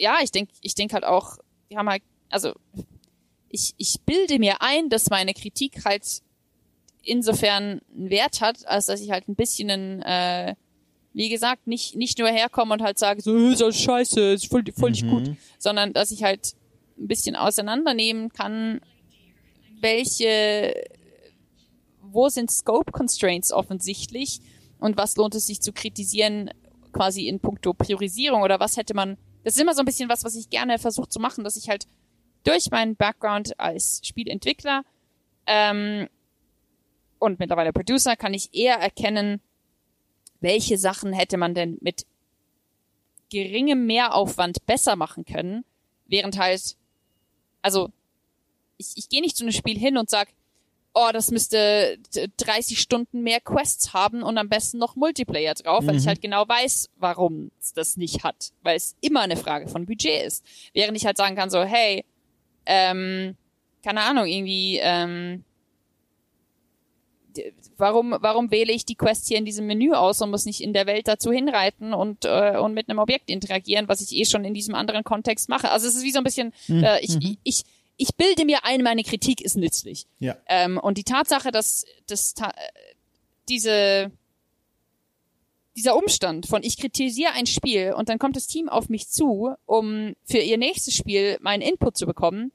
ja, 0.00 0.16
ich 0.20 0.32
denke, 0.32 0.52
ich 0.62 0.74
denk 0.74 0.94
halt 0.94 1.04
auch, 1.04 1.38
die 1.70 1.76
haben 1.76 1.88
halt, 1.88 2.02
also 2.28 2.52
ich, 3.50 3.74
ich 3.76 4.00
bilde 4.04 4.40
mir 4.40 4.62
ein, 4.62 4.88
dass 4.88 5.10
meine 5.10 5.32
Kritik 5.32 5.84
halt 5.84 6.04
insofern 7.04 7.82
einen 7.94 8.10
Wert 8.10 8.40
hat, 8.40 8.66
als 8.66 8.86
dass 8.86 9.00
ich 9.00 9.12
halt 9.12 9.28
ein 9.28 9.36
bisschen 9.36 9.70
einen, 9.70 10.02
äh, 10.02 10.56
wie 11.12 11.28
gesagt, 11.28 11.66
nicht, 11.66 11.96
nicht 11.96 12.18
nur 12.18 12.28
herkomme 12.28 12.74
und 12.74 12.82
halt 12.82 12.98
sage, 12.98 13.20
so, 13.20 13.36
"Äh, 13.36 13.52
ist 13.52 13.62
alles 13.62 13.80
scheiße, 13.80 14.32
ist 14.32 14.46
voll, 14.46 14.62
voll 14.78 14.90
nicht 14.92 15.06
gut, 15.08 15.36
sondern 15.58 15.92
dass 15.92 16.10
ich 16.10 16.22
halt 16.22 16.54
ein 16.98 17.08
bisschen 17.08 17.34
auseinandernehmen 17.36 18.28
kann, 18.32 18.80
welche, 19.80 20.74
wo 22.02 22.28
sind 22.28 22.50
Scope 22.50 22.92
Constraints 22.92 23.52
offensichtlich 23.52 24.40
und 24.78 24.96
was 24.96 25.16
lohnt 25.16 25.34
es 25.34 25.46
sich 25.46 25.60
zu 25.60 25.72
kritisieren, 25.72 26.50
quasi 26.92 27.26
in 27.28 27.40
puncto 27.40 27.72
Priorisierung 27.72 28.42
oder 28.42 28.60
was 28.60 28.76
hätte 28.76 28.94
man, 28.94 29.16
das 29.44 29.54
ist 29.54 29.60
immer 29.60 29.74
so 29.74 29.80
ein 29.80 29.86
bisschen 29.86 30.08
was, 30.08 30.24
was 30.24 30.34
ich 30.36 30.50
gerne 30.50 30.78
versuche 30.78 31.08
zu 31.08 31.20
machen, 31.20 31.44
dass 31.44 31.56
ich 31.56 31.68
halt 31.68 31.86
durch 32.44 32.70
meinen 32.70 32.96
Background 32.96 33.58
als 33.58 34.00
Spielentwickler 34.04 34.82
ähm, 35.46 36.08
und 37.18 37.38
mittlerweile 37.38 37.72
Producer 37.72 38.16
kann 38.16 38.34
ich 38.34 38.54
eher 38.54 38.76
erkennen, 38.76 39.40
welche 40.40 40.78
Sachen 40.78 41.12
hätte 41.12 41.36
man 41.36 41.54
denn 41.54 41.78
mit 41.80 42.06
geringem 43.30 43.86
Mehraufwand 43.86 44.66
besser 44.66 44.96
machen 44.96 45.24
können, 45.24 45.64
während 46.06 46.38
halt, 46.38 46.76
also 47.62 47.90
ich, 48.76 48.92
ich 48.96 49.08
gehe 49.08 49.20
nicht 49.20 49.36
zu 49.36 49.44
einem 49.44 49.52
Spiel 49.52 49.78
hin 49.78 49.96
und 49.96 50.10
sag, 50.10 50.28
oh, 50.94 51.10
das 51.12 51.30
müsste 51.30 51.98
d- 52.16 52.26
30 52.38 52.80
Stunden 52.80 53.22
mehr 53.22 53.40
Quests 53.40 53.92
haben 53.92 54.24
und 54.24 54.36
am 54.38 54.48
besten 54.48 54.78
noch 54.78 54.96
Multiplayer 54.96 55.54
drauf, 55.54 55.86
weil 55.86 55.94
ich 55.96 56.06
halt 56.08 56.20
genau 56.20 56.48
weiß, 56.48 56.90
warum 56.96 57.52
es 57.60 57.72
das 57.72 57.96
nicht 57.96 58.24
hat, 58.24 58.52
weil 58.62 58.76
es 58.76 58.96
immer 59.00 59.20
eine 59.20 59.36
Frage 59.36 59.68
von 59.68 59.86
Budget 59.86 60.24
ist. 60.24 60.44
Während 60.72 60.96
ich 60.96 61.06
halt 61.06 61.16
sagen 61.16 61.36
kann 61.36 61.50
so, 61.50 61.62
hey, 61.62 62.04
ähm, 62.66 63.36
keine 63.84 64.00
Ahnung, 64.00 64.26
irgendwie, 64.26 64.78
ähm, 64.82 65.44
warum, 67.76 68.16
warum 68.20 68.50
wähle 68.50 68.72
ich 68.72 68.84
die 68.84 68.94
Quest 68.94 69.28
hier 69.28 69.38
in 69.38 69.44
diesem 69.44 69.66
Menü 69.66 69.92
aus 69.92 70.20
und 70.20 70.30
muss 70.30 70.44
nicht 70.44 70.60
in 70.60 70.72
der 70.72 70.86
Welt 70.86 71.08
dazu 71.08 71.32
hinreiten 71.32 71.94
und, 71.94 72.24
äh, 72.24 72.58
und 72.58 72.74
mit 72.74 72.88
einem 72.88 72.98
Objekt 72.98 73.30
interagieren, 73.30 73.88
was 73.88 74.00
ich 74.00 74.16
eh 74.16 74.24
schon 74.24 74.44
in 74.44 74.54
diesem 74.54 74.74
anderen 74.74 75.04
Kontext 75.04 75.48
mache. 75.48 75.70
Also 75.70 75.86
es 75.86 75.96
ist 75.96 76.04
wie 76.04 76.12
so 76.12 76.18
ein 76.18 76.24
bisschen, 76.24 76.52
äh, 76.68 77.04
ich, 77.04 77.38
ich, 77.42 77.64
ich 77.96 78.14
bilde 78.14 78.44
mir 78.44 78.64
ein, 78.64 78.82
meine 78.82 79.02
Kritik 79.02 79.40
ist 79.40 79.56
nützlich. 79.56 80.06
Ja. 80.20 80.36
Ähm, 80.46 80.78
und 80.78 80.98
die 80.98 81.04
Tatsache, 81.04 81.50
dass, 81.50 81.84
dass 82.06 82.34
ta 82.34 82.48
äh, 82.48 82.94
diese, 83.48 84.10
dieser 85.76 85.96
Umstand 85.96 86.46
von 86.46 86.62
ich 86.62 86.78
kritisiere 86.78 87.32
ein 87.32 87.46
Spiel 87.46 87.92
und 87.92 88.08
dann 88.08 88.18
kommt 88.18 88.36
das 88.36 88.46
Team 88.46 88.68
auf 88.68 88.88
mich 88.88 89.08
zu, 89.08 89.54
um 89.66 90.14
für 90.24 90.38
ihr 90.38 90.58
nächstes 90.58 90.94
Spiel 90.94 91.38
meinen 91.40 91.62
Input 91.62 91.96
zu 91.96 92.06
bekommen, 92.06 92.52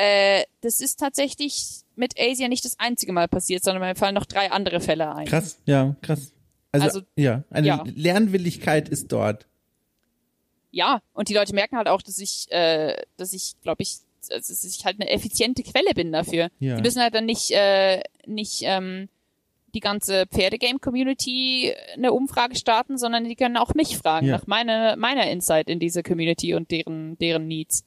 äh, 0.00 0.44
das 0.62 0.80
ist 0.80 0.98
tatsächlich 0.98 1.82
mit 1.96 2.14
Asia 2.18 2.48
nicht 2.48 2.64
das 2.64 2.78
einzige 2.78 3.12
Mal 3.12 3.28
passiert, 3.28 3.62
sondern 3.62 3.82
mir 3.82 3.94
fallen 3.94 4.14
noch 4.14 4.26
drei 4.26 4.50
andere 4.50 4.80
Fälle 4.80 5.14
ein. 5.14 5.26
Krass, 5.26 5.58
ja, 5.66 5.94
krass. 6.02 6.32
Also, 6.72 6.86
Also, 6.86 7.00
ja, 7.16 7.44
eine 7.50 7.66
ja. 7.66 7.84
Lernwilligkeit 7.94 8.88
ist 8.88 9.12
dort. 9.12 9.46
ja, 10.70 11.02
und 11.12 11.28
die 11.28 11.34
Leute 11.34 11.54
merken 11.54 11.76
halt 11.76 11.88
auch, 11.88 12.00
dass 12.02 12.18
ich, 12.18 12.46
äh, 12.50 12.96
dass 13.16 13.32
ich, 13.32 13.54
glaube 13.62 13.82
ich, 13.82 13.96
dass 14.28 14.64
ich 14.64 14.84
halt 14.84 15.00
eine 15.00 15.10
effiziente 15.10 15.62
Quelle 15.62 15.92
bin 15.94 16.12
dafür. 16.12 16.48
Ja. 16.60 16.76
Die 16.76 16.82
müssen 16.82 17.02
halt 17.02 17.14
dann 17.14 17.26
nicht, 17.26 17.50
äh, 17.50 18.02
nicht 18.26 18.60
ähm, 18.64 19.08
die 19.74 19.80
ganze 19.80 20.26
Pferdegame-Community 20.26 21.74
eine 21.94 22.12
Umfrage 22.12 22.56
starten, 22.56 22.98
sondern 22.98 23.24
die 23.24 23.36
können 23.36 23.56
auch 23.56 23.74
mich 23.74 23.96
fragen 23.98 24.26
Ja. 24.26 24.36
nach 24.36 24.46
meiner 24.46 24.96
meiner 24.96 25.28
Insight 25.30 25.68
in 25.68 25.78
diese 25.80 26.02
Community 26.02 26.54
und 26.54 26.70
deren 26.70 27.18
deren 27.18 27.46
Needs. 27.48 27.84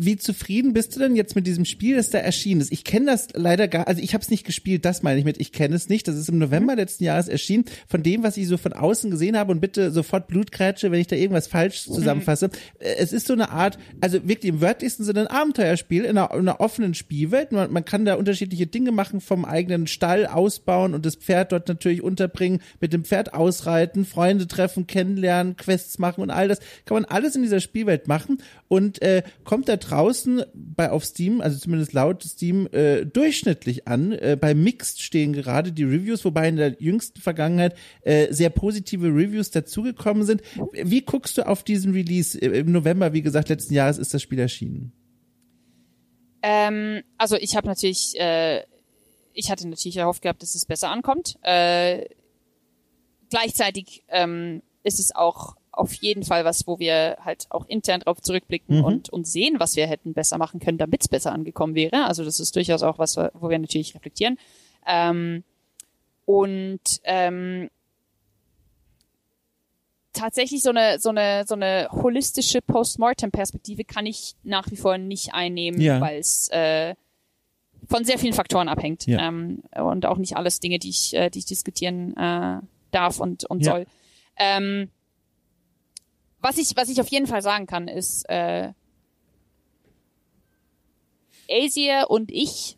Wie 0.00 0.16
zufrieden 0.16 0.72
bist 0.72 0.94
du 0.94 1.00
denn 1.00 1.16
jetzt 1.16 1.34
mit 1.34 1.46
diesem 1.46 1.64
Spiel, 1.64 1.96
das 1.96 2.10
da 2.10 2.18
erschienen 2.18 2.60
ist? 2.60 2.72
Ich 2.72 2.84
kenne 2.84 3.06
das 3.06 3.28
leider 3.34 3.66
gar, 3.68 3.88
also 3.88 4.00
ich 4.00 4.14
habe 4.14 4.22
es 4.22 4.30
nicht 4.30 4.44
gespielt, 4.44 4.84
das 4.84 5.02
meine 5.02 5.18
ich 5.18 5.24
mit, 5.24 5.40
ich 5.40 5.52
kenne 5.52 5.74
es 5.74 5.88
nicht. 5.88 6.06
Das 6.06 6.16
ist 6.16 6.28
im 6.28 6.38
November 6.38 6.76
letzten 6.76 7.04
Jahres 7.04 7.28
erschienen. 7.28 7.64
Von 7.88 8.02
dem, 8.02 8.22
was 8.22 8.36
ich 8.36 8.46
so 8.46 8.56
von 8.56 8.72
außen 8.72 9.10
gesehen 9.10 9.36
habe 9.36 9.50
und 9.50 9.60
bitte 9.60 9.90
sofort 9.90 10.28
Blutkrätsche, 10.28 10.92
wenn 10.92 11.00
ich 11.00 11.08
da 11.08 11.16
irgendwas 11.16 11.48
falsch 11.48 11.82
zusammenfasse. 11.82 12.50
Äh, 12.78 12.94
Es 12.98 13.12
ist 13.12 13.26
so 13.26 13.32
eine 13.32 13.50
Art, 13.50 13.78
also 14.00 14.26
wirklich 14.28 14.52
im 14.52 14.60
wörtlichsten 14.60 15.04
Sinne 15.04 15.22
ein 15.22 15.26
Abenteuerspiel 15.26 16.04
in 16.04 16.16
einer, 16.16 16.30
in 16.32 16.40
einer 16.40 16.60
offenen 16.60 16.94
Spielwelt. 16.94 17.52
Man, 17.52 17.72
man 17.72 17.84
kann 17.84 18.04
da 18.04 18.14
unterschiedliche 18.14 18.66
Dinge 18.66 18.92
machen, 18.92 19.20
vom 19.20 19.44
eigenen 19.44 19.86
Stall 19.86 20.26
ausbauen 20.26 20.94
und 20.94 21.04
das 21.04 21.16
Pferd 21.16 21.52
dort 21.52 21.68
natürlich 21.68 22.02
unterbringen, 22.02 22.60
mit 22.80 22.92
dem 22.92 23.04
Pferd 23.04 23.34
ausreiten, 23.34 24.04
Freunde 24.04 24.46
treffen, 24.46 24.86
kennenlernen, 24.86 25.56
Quests 25.56 25.98
machen 25.98 26.20
und 26.20 26.30
all 26.30 26.48
das. 26.48 26.60
Kann 26.84 26.94
man 26.94 27.04
alles 27.04 27.34
in 27.36 27.42
dieser 27.42 27.60
Spielwelt 27.60 28.08
machen 28.08 28.42
und 28.68 29.02
äh, 29.02 29.22
kommt 29.44 29.68
da 29.68 29.76
draußen 29.88 30.42
bei 30.54 30.90
auf 30.90 31.04
Steam, 31.04 31.40
also 31.40 31.58
zumindest 31.58 31.92
laut 31.92 32.22
Steam, 32.22 32.68
äh, 32.72 33.04
durchschnittlich 33.04 33.88
an. 33.88 34.12
Äh, 34.12 34.36
bei 34.40 34.54
Mixed 34.54 35.00
stehen 35.00 35.32
gerade 35.32 35.72
die 35.72 35.84
Reviews, 35.84 36.24
wobei 36.24 36.48
in 36.48 36.56
der 36.56 36.76
jüngsten 36.80 37.20
Vergangenheit 37.20 37.76
äh, 38.02 38.32
sehr 38.32 38.50
positive 38.50 39.06
Reviews 39.08 39.50
dazugekommen 39.50 40.24
sind. 40.24 40.42
Wie 40.72 41.02
guckst 41.02 41.38
du 41.38 41.46
auf 41.46 41.62
diesen 41.62 41.92
Release? 41.92 42.38
Äh, 42.40 42.60
Im 42.60 42.72
November, 42.72 43.12
wie 43.12 43.22
gesagt, 43.22 43.48
letzten 43.48 43.74
Jahres 43.74 43.98
ist 43.98 44.14
das 44.14 44.22
Spiel 44.22 44.38
erschienen. 44.38 44.92
Ähm, 46.42 47.02
also 47.16 47.36
ich 47.36 47.56
habe 47.56 47.66
natürlich, 47.66 48.18
äh, 48.18 48.62
ich 49.32 49.50
hatte 49.50 49.68
natürlich 49.68 49.96
erhofft 49.96 50.22
gehabt, 50.22 50.42
dass 50.42 50.54
es 50.54 50.66
besser 50.66 50.90
ankommt. 50.90 51.38
Äh, 51.42 52.06
gleichzeitig 53.30 54.04
ähm, 54.08 54.62
ist 54.82 55.00
es 55.00 55.14
auch 55.14 55.57
auf 55.78 55.92
jeden 55.94 56.24
Fall 56.24 56.44
was, 56.44 56.66
wo 56.66 56.78
wir 56.78 57.16
halt 57.24 57.46
auch 57.50 57.66
intern 57.68 58.00
drauf 58.00 58.20
zurückblicken 58.20 58.78
Mhm. 58.78 58.84
und, 58.84 59.08
und 59.10 59.26
sehen, 59.26 59.60
was 59.60 59.76
wir 59.76 59.86
hätten 59.86 60.12
besser 60.12 60.36
machen 60.38 60.60
können, 60.60 60.76
damit 60.78 61.02
es 61.02 61.08
besser 61.08 61.32
angekommen 61.32 61.74
wäre. 61.74 62.04
Also 62.06 62.24
das 62.24 62.40
ist 62.40 62.54
durchaus 62.56 62.82
auch 62.82 62.98
was, 62.98 63.16
wo 63.16 63.48
wir 63.48 63.58
natürlich 63.58 63.94
reflektieren. 63.94 64.38
Ähm, 64.86 65.44
und 66.26 66.80
ähm, 67.04 67.70
tatsächlich 70.12 70.62
so 70.62 70.70
eine 70.70 70.98
so 70.98 71.10
eine 71.10 71.44
so 71.46 71.54
eine 71.54 71.88
holistische 71.92 72.60
Postmortem-Perspektive 72.60 73.84
kann 73.84 74.06
ich 74.06 74.34
nach 74.42 74.70
wie 74.70 74.76
vor 74.76 74.98
nicht 74.98 75.32
einnehmen, 75.34 75.80
Ja. 75.80 76.00
weil 76.00 76.18
es 76.18 76.48
äh, 76.48 76.94
von 77.88 78.04
sehr 78.04 78.18
vielen 78.18 78.34
Faktoren 78.34 78.68
abhängt 78.68 79.06
Ja. 79.06 79.28
ähm, 79.28 79.62
und 79.76 80.06
auch 80.06 80.18
nicht 80.18 80.36
alles 80.36 80.60
Dinge, 80.60 80.78
die 80.78 80.90
ich 80.90 81.14
äh, 81.14 81.30
die 81.30 81.38
ich 81.40 81.46
diskutieren 81.46 82.16
äh, 82.16 82.60
darf 82.90 83.20
und 83.20 83.44
und 83.44 83.64
Ja. 83.64 83.72
soll. 83.72 83.86
Ähm, 84.36 84.90
was 86.40 86.58
ich 86.58 86.76
was 86.76 86.88
ich 86.88 87.00
auf 87.00 87.08
jeden 87.08 87.26
Fall 87.26 87.42
sagen 87.42 87.66
kann 87.66 87.88
ist 87.88 88.28
äh, 88.28 88.72
Asia 91.50 92.04
und 92.04 92.30
ich 92.30 92.76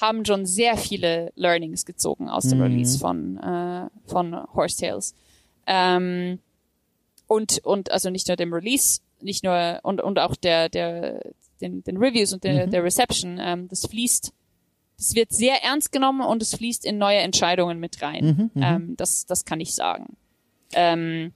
haben 0.00 0.24
schon 0.24 0.46
sehr 0.46 0.76
viele 0.76 1.32
Learnings 1.34 1.84
gezogen 1.84 2.28
aus 2.28 2.44
dem 2.48 2.58
Mhm. 2.58 2.64
Release 2.64 2.98
von 2.98 3.36
äh, 3.38 3.88
von 4.06 4.34
Horse 4.54 4.76
Tales. 4.80 5.14
Ähm, 5.66 6.38
und 7.26 7.58
und 7.64 7.90
also 7.90 8.10
nicht 8.10 8.28
nur 8.28 8.36
dem 8.36 8.52
Release, 8.52 9.00
nicht 9.20 9.44
nur 9.44 9.80
und 9.82 10.00
und 10.00 10.18
auch 10.18 10.36
der 10.36 10.68
der 10.68 11.20
den, 11.60 11.82
den 11.82 11.96
Reviews 11.96 12.32
und 12.32 12.44
der, 12.44 12.66
Mhm. 12.66 12.70
der 12.70 12.84
Reception. 12.84 13.38
Ähm, 13.40 13.66
das 13.68 13.86
fließt, 13.86 14.32
das 14.96 15.14
wird 15.16 15.32
sehr 15.32 15.62
ernst 15.64 15.90
genommen 15.90 16.20
und 16.20 16.40
es 16.42 16.54
fließt 16.54 16.84
in 16.84 16.98
neue 16.98 17.18
Entscheidungen 17.18 17.80
mit 17.80 18.00
rein. 18.00 18.24
Mhm, 18.24 18.50
mhm. 18.54 18.62
ähm, 18.62 18.96
das 18.96 19.26
das 19.26 19.44
kann 19.44 19.58
ich 19.60 19.74
sagen. 19.74 20.16
Ähm, 20.72 21.32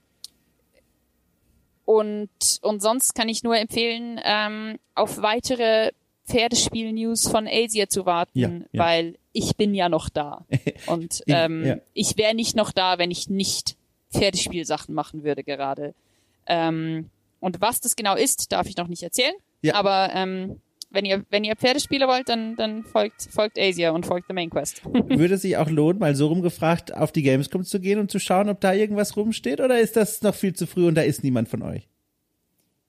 und 1.85 2.29
und 2.63 2.81
sonst 2.83 3.15
kann 3.15 3.29
ich 3.29 3.43
nur 3.43 3.57
empfehlen, 3.57 4.21
ähm, 4.25 4.79
auf 4.95 5.21
weitere 5.23 5.91
Pferdespiel-News 6.27 7.29
von 7.29 7.47
Asia 7.49 7.89
zu 7.89 8.07
warten, 8.07 8.39
Ja, 8.39 8.49
ja. 8.73 8.85
weil 8.85 9.19
ich 9.33 9.57
bin 9.57 9.75
ja 9.75 9.89
noch 9.89 10.09
da. 10.09 10.45
Und 10.87 11.23
Ich- 11.27 11.35
ähm, 11.35 11.65
ja. 11.65 11.77
ich 11.95 12.17
wäre 12.19 12.35
nicht 12.35 12.55
noch 12.55 12.71
da, 12.71 12.99
wenn 12.99 13.11
ich 13.11 13.29
nicht 13.29 13.77
Pferdespielsachen 14.13 14.95
machen 14.95 15.25
würde 15.25 15.43
gerade. 15.43 15.95
Ähm, 16.47 17.09
und 17.41 17.61
was 17.61 17.81
das 17.81 17.97
genau 17.97 18.15
ist, 18.15 18.53
darf 18.53 18.67
ich 18.69 18.77
noch 18.77 18.89
nicht 18.89 19.03
erzählen. 19.03 19.35
Ja. 19.63 19.75
Aber 19.75 20.11
ähm, 20.15 20.61
wenn 20.93 21.05
ihr 21.05 21.25
wenn 21.31 21.45
ihr 21.45 21.57
Pferdespiele 21.57 22.07
wollt, 22.07 22.29
dann 22.29 22.57
dann 22.57 22.85
folgt 22.85 23.29
folgt 23.31 23.59
Asia 23.59 23.91
und 23.91 24.07
folgt 24.07 24.29
The 24.29 24.35
Main 24.35 24.51
Quest. 24.51 24.85
Würde 25.09 25.35
es 25.35 25.43
sich 25.43 25.57
auch 25.57 25.71
lohnen, 25.71 25.99
mal 25.99 26.15
so 26.15 26.29
rumgefragt, 26.29 26.95
auf 26.95 27.13
die 27.13 27.23
Gamescom 27.23 27.65
zu 27.65 27.81
gehen 27.81 27.99
und 27.99 28.11
zu 28.11 28.19
schauen, 28.19 28.49
ob 28.49 28.61
da 28.61 28.73
irgendwas 28.73 29.17
rumsteht? 29.17 29.61
Oder 29.61 29.81
ist 29.81 29.97
das 29.97 30.23
noch 30.23 30.35
viel 30.35 30.55
zu 30.55 30.67
früh 30.67 30.87
und 30.87 30.95
da 30.95 31.03
ist 31.03 31.25
niemand 31.25 31.49
von 31.49 31.63
euch? 31.63 31.89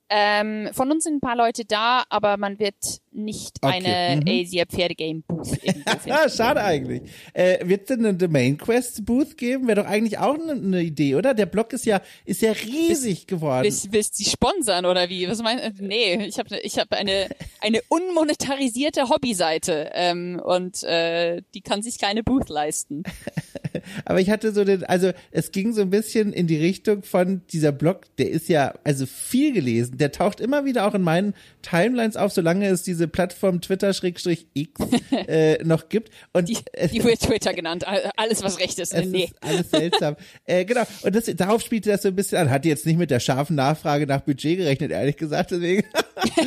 Ähm, 0.10 0.70
von 0.74 0.92
uns 0.92 1.06
sind 1.06 1.16
ein 1.16 1.20
paar 1.22 1.36
Leute 1.36 1.66
da, 1.66 2.04
aber 2.10 2.38
man 2.38 2.60
wird 2.60 2.76
nicht 3.12 3.58
Okay, 3.62 3.76
eine 3.76 4.22
mhm. 4.22 4.28
Asia 4.28 4.66
Pferdegame 4.66 5.22
Booth 5.28 5.64
irgendwo 5.64 5.92
finden. 5.92 6.12
Ah, 6.12 6.30
schade 6.30 6.64
eigentlich. 6.64 7.02
Äh, 7.34 7.68
wird 7.68 7.82
es 7.82 7.88
denn 7.88 8.06
eine 8.06 8.16
Domain 8.16 8.58
Quest 8.58 9.06
Booth 9.06 9.38
geben? 9.38 9.68
Wäre 9.68 9.82
doch 9.82 9.90
eigentlich 9.90 10.18
auch 10.18 10.36
eine 10.36 10.56
ne 10.56 10.82
Idee, 10.82 11.16
oder? 11.16 11.34
Der 11.34 11.46
Blog 11.46 11.74
ist 11.74 11.86
ja, 11.86 12.02
ist 12.26 12.42
ja 12.42 12.52
riesig 12.52 13.28
geworden. 13.28 13.64
Willst, 13.64 13.92
willst 13.92 14.20
du 14.20 14.24
die 14.24 14.30
sponsern 14.30 14.86
oder 14.86 15.10
wie? 15.10 15.28
Was 15.28 15.42
meinst 15.42 15.80
du? 15.80 15.86
Nee, 15.86 16.26
ich 16.26 16.40
habe 16.40 16.58
ich 16.60 16.78
hab 16.80 16.92
eine, 16.92 17.30
eine 17.62 17.82
unmonetarisierte 17.90 19.10
Hobbyseite 19.10 19.92
ähm, 19.94 20.42
und 20.44 20.84
äh, 20.84 21.42
die 21.54 21.62
kann 21.62 21.82
sich 21.82 22.00
keine 22.00 22.24
Booth 22.24 22.50
leisten. 22.50 23.04
Aber 24.06 24.20
ich 24.20 24.30
hatte 24.30 24.52
so 24.52 24.64
den, 24.64 24.84
also 24.84 25.12
es 25.32 25.52
ging 25.52 25.74
so 25.74 25.82
ein 25.82 25.90
bisschen 25.90 26.34
in 26.34 26.48
die 26.48 26.58
Richtung 26.58 27.04
von 27.04 27.42
dieser 27.52 27.72
Blog, 27.72 28.04
der 28.18 28.30
ist 28.30 28.50
ja 28.50 28.74
also 28.84 29.06
viel 29.06 29.54
gelesen. 29.54 29.93
Der 29.94 30.12
taucht 30.12 30.40
immer 30.40 30.66
wieder 30.66 30.88
auch 30.88 30.94
in 30.94 31.02
meinen 31.02 31.34
Timelines 31.62 32.18
auf, 32.18 32.32
solange 32.34 32.68
es 32.68 32.84
diese 32.84 33.08
Plattform 33.08 33.62
Twitter-X 33.62 34.26
äh, 35.28 35.64
noch 35.64 35.90
gibt. 35.90 36.10
Und 36.34 36.50
Die, 36.50 36.58
die 36.92 37.04
wird 37.04 37.22
Twitter 37.22 37.54
genannt. 37.54 37.88
All- 37.88 38.12
Alles, 38.18 38.44
was 38.44 38.60
recht 38.60 38.80
ist. 38.80 38.94
Nee. 38.94 39.26
ist 39.26 39.36
alles 39.42 39.72
seltsam. 39.72 40.16
äh, 40.46 40.66
genau. 40.66 40.84
Und 41.04 41.16
das, 41.16 41.26
darauf 41.36 41.62
spielte 41.62 41.90
das 41.90 42.02
so 42.02 42.10
ein 42.10 42.16
bisschen 42.16 42.38
an. 42.38 42.50
Hat 42.50 42.66
jetzt 42.66 42.86
nicht 42.86 42.98
mit 42.98 43.12
der 43.12 43.20
scharfen 43.20 43.56
Nachfrage 43.56 44.08
nach 44.08 44.22
Budget 44.22 44.58
gerechnet, 44.58 44.92
ehrlich 44.92 45.18
gesagt. 45.18 45.52
Deswegen. 45.52 45.84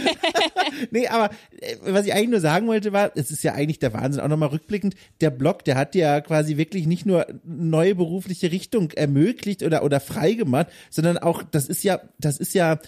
nee, 0.91 1.07
aber 1.09 1.31
äh, 1.61 1.77
was 1.83 2.07
ich 2.07 2.13
eigentlich 2.13 2.31
nur 2.31 2.41
sagen 2.41 2.67
wollte, 2.67 2.93
war, 2.93 3.13
es 3.15 3.31
ist 3.31 3.43
ja 3.45 3.53
eigentlich 3.55 3.79
der 3.79 3.93
Wahnsinn. 3.93 4.21
Auch 4.23 4.29
nochmal 4.29 4.49
rückblickend, 4.51 4.95
der 5.21 5.31
Blog, 5.31 5.65
der 5.65 5.77
hat 5.77 5.95
ja 5.95 6.21
quasi 6.21 6.57
wirklich 6.57 6.87
nicht 6.87 7.07
nur 7.07 7.27
neue 7.45 7.95
berufliche 7.95 8.51
Richtung 8.53 8.91
ermöglicht 8.93 9.63
oder, 9.63 9.83
oder 9.85 10.01
freigemacht, 10.01 10.69
sondern 10.91 11.19
auch, 11.19 11.43
das 11.43 11.67
ist 11.69 11.85
ja, 11.85 12.01
das 12.19 12.39
ist 12.39 12.55
ja 12.55 12.79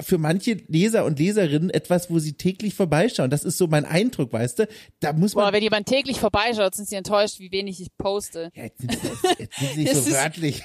für 0.00 0.18
manche 0.18 0.54
Leser 0.68 1.04
und 1.04 1.18
Leserinnen 1.18 1.70
etwas, 1.70 2.10
wo 2.10 2.18
sie 2.18 2.34
täglich 2.34 2.74
vorbeischauen. 2.74 3.30
Das 3.30 3.44
ist 3.44 3.58
so 3.58 3.66
mein 3.66 3.84
Eindruck, 3.84 4.32
weißt 4.32 4.60
du? 4.60 4.68
Da 5.00 5.12
muss 5.12 5.34
man 5.34 5.44
Boah, 5.46 5.52
wenn 5.52 5.62
jemand 5.62 5.86
täglich 5.86 6.18
vorbeischaut, 6.20 6.74
sind 6.74 6.88
sie 6.88 6.96
enttäuscht, 6.96 7.38
wie 7.40 7.50
wenig 7.52 7.80
ich 7.80 7.88
poste. 7.96 8.50
Ja, 8.54 8.64
jetzt, 8.64 8.80
nimm's- 8.80 8.98
jetzt, 9.02 9.40
jetzt 9.40 9.60
nimm's 9.62 9.76
nicht 9.76 9.94
so 9.94 10.10
wörtlich. 10.12 10.62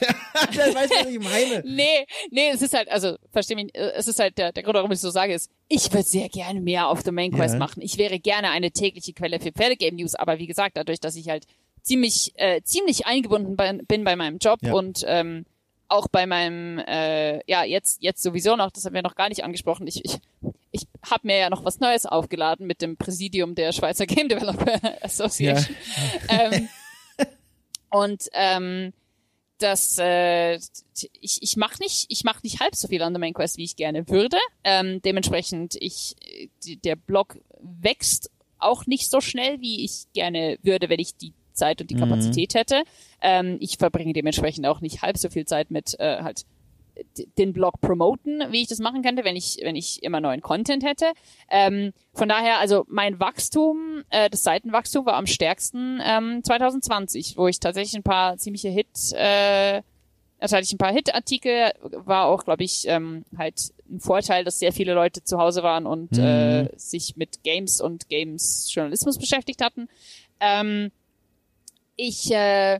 das 0.55 0.76
weißt 0.76 0.91
du, 0.91 0.95
was 1.05 1.07
ich 1.07 1.19
meine. 1.19 1.63
Nee, 1.65 2.05
nee, 2.32 2.49
es 2.53 2.61
ist 2.61 2.74
halt, 2.74 2.89
also, 2.89 3.15
versteh 3.32 3.55
mich, 3.55 3.74
äh, 3.76 3.91
es 3.95 4.07
ist 4.07 4.19
halt, 4.19 4.38
der, 4.38 4.51
der 4.51 4.63
Grund, 4.63 4.76
warum 4.76 4.91
ich 4.91 4.99
so 4.99 5.09
sage, 5.09 5.34
ist, 5.34 5.49
ich 5.67 5.91
würde 5.93 6.07
sehr 6.07 6.30
gerne 6.30 6.61
mehr 6.61 6.88
auf 6.89 7.01
The 7.01 7.11
Main 7.11 7.32
Quest 7.32 7.53
Ja. 7.53 7.59
machen. 7.59 7.82
Ich 7.82 7.97
wäre 7.97 8.19
gerne 8.19 8.49
eine 8.49 8.72
tägliche 8.72 9.13
Quelle 9.13 9.39
für 9.39 9.51
Pferdegame 9.51 9.97
News, 9.97 10.15
aber 10.15 10.39
wie 10.39 10.47
gesagt, 10.47 10.78
dadurch, 10.78 10.99
dass 10.99 11.15
ich 11.15 11.30
halt 11.30 11.45
ziemlich, 11.82 12.32
äh, 12.36 12.61
ziemlich 12.63 13.05
eingebunden 13.07 13.55
bei, 13.55 13.74
bin 13.74 14.03
bei 14.03 14.15
meinem 14.15 14.38
Job 14.38 14.59
Ja. 14.61 14.74
und 14.74 15.03
ähm, 15.07 15.45
auch 15.91 16.07
bei 16.07 16.25
meinem, 16.25 16.79
äh, 16.79 17.41
ja, 17.49 17.63
jetzt, 17.63 18.01
jetzt 18.01 18.23
sowieso 18.23 18.55
noch, 18.55 18.71
das 18.71 18.85
haben 18.85 18.95
wir 18.95 19.01
noch 19.01 19.15
gar 19.15 19.29
nicht 19.29 19.43
angesprochen, 19.43 19.87
ich, 19.87 20.03
ich, 20.05 20.19
ich 20.71 20.87
habe 21.09 21.27
mir 21.27 21.37
ja 21.37 21.49
noch 21.49 21.65
was 21.65 21.79
Neues 21.79 22.05
aufgeladen 22.05 22.65
mit 22.65 22.81
dem 22.81 22.97
Präsidium 22.97 23.55
der 23.55 23.73
Schweizer 23.73 24.05
Game 24.05 24.29
Developer 24.29 24.79
Association. 25.03 25.75
Ähm, 26.29 26.69
und 27.89 28.29
ähm, 28.33 28.93
das 29.57 29.97
äh, 29.99 30.55
ich 30.55 31.41
ich 31.41 31.57
mache 31.57 31.81
nicht 31.81 32.05
ich 32.09 32.23
mache 32.23 32.39
nicht 32.43 32.59
halb 32.59 32.75
so 32.75 32.87
viel 32.87 33.01
an 33.03 33.13
der 33.13 33.19
Main 33.19 33.33
Quest 33.33 33.57
wie 33.57 33.63
ich 33.65 33.75
gerne 33.75 34.07
würde. 34.07 34.37
Ähm, 34.63 35.01
dementsprechend 35.03 35.75
ich 35.79 36.15
die, 36.63 36.77
der 36.77 36.95
Blog 36.95 37.37
wächst 37.59 38.31
auch 38.57 38.87
nicht 38.87 39.09
so 39.09 39.21
schnell 39.21 39.59
wie 39.59 39.85
ich 39.85 40.05
gerne 40.13 40.57
würde 40.63 40.89
wenn 40.89 40.99
ich 40.99 41.15
die 41.15 41.33
Zeit 41.53 41.81
und 41.81 41.89
die 41.89 41.95
Kapazität 41.95 42.53
hätte 42.55 42.83
ähm, 43.21 43.57
ich 43.59 43.77
verbringe 43.77 44.13
dementsprechend 44.13 44.65
auch 44.67 44.81
nicht 44.81 45.01
halb 45.01 45.17
so 45.17 45.29
viel 45.29 45.45
Zeit 45.45 45.71
mit 45.71 45.99
äh, 45.99 46.21
halt 46.23 46.45
den 47.37 47.53
Blog 47.53 47.79
promoten, 47.81 48.43
wie 48.51 48.61
ich 48.61 48.67
das 48.67 48.79
machen 48.79 49.01
könnte, 49.01 49.23
wenn 49.23 49.35
ich, 49.35 49.57
wenn 49.63 49.75
ich 49.75 50.03
immer 50.03 50.19
neuen 50.19 50.41
Content 50.41 50.83
hätte. 50.83 51.05
Ähm, 51.49 51.93
von 52.13 52.27
daher, 52.29 52.59
also 52.59 52.85
mein 52.89 53.19
Wachstum, 53.19 54.03
äh, 54.09 54.29
das 54.29 54.43
Seitenwachstum 54.43 55.05
war 55.05 55.15
am 55.15 55.25
stärksten 55.25 55.99
ähm, 56.03 56.43
2020, 56.43 57.37
wo 57.37 57.47
ich 57.47 57.59
tatsächlich 57.59 57.95
ein 57.95 58.03
paar 58.03 58.37
ziemliche 58.37 58.69
Hit, 58.69 58.87
äh, 59.13 59.81
also 60.39 60.55
hatte 60.57 60.65
ich 60.65 60.73
ein 60.73 60.77
paar 60.79 60.91
Hit-Artikel, 60.91 61.71
war 61.81 62.25
auch, 62.25 62.43
glaube 62.43 62.63
ich, 62.63 62.83
ähm, 62.87 63.23
halt 63.37 63.71
ein 63.89 63.99
Vorteil, 63.99 64.43
dass 64.43 64.59
sehr 64.59 64.73
viele 64.73 64.93
Leute 64.93 65.23
zu 65.23 65.37
Hause 65.37 65.63
waren 65.63 65.85
und 65.85 66.11
Mhm. 66.11 66.19
äh, 66.23 66.69
sich 66.77 67.15
mit 67.15 67.41
Games 67.43 67.79
und 67.79 68.09
Games-Journalismus 68.09 69.17
beschäftigt 69.17 69.63
hatten. 69.63 69.87
Ähm, 70.39 70.91
ich 72.01 72.31
äh, 72.31 72.79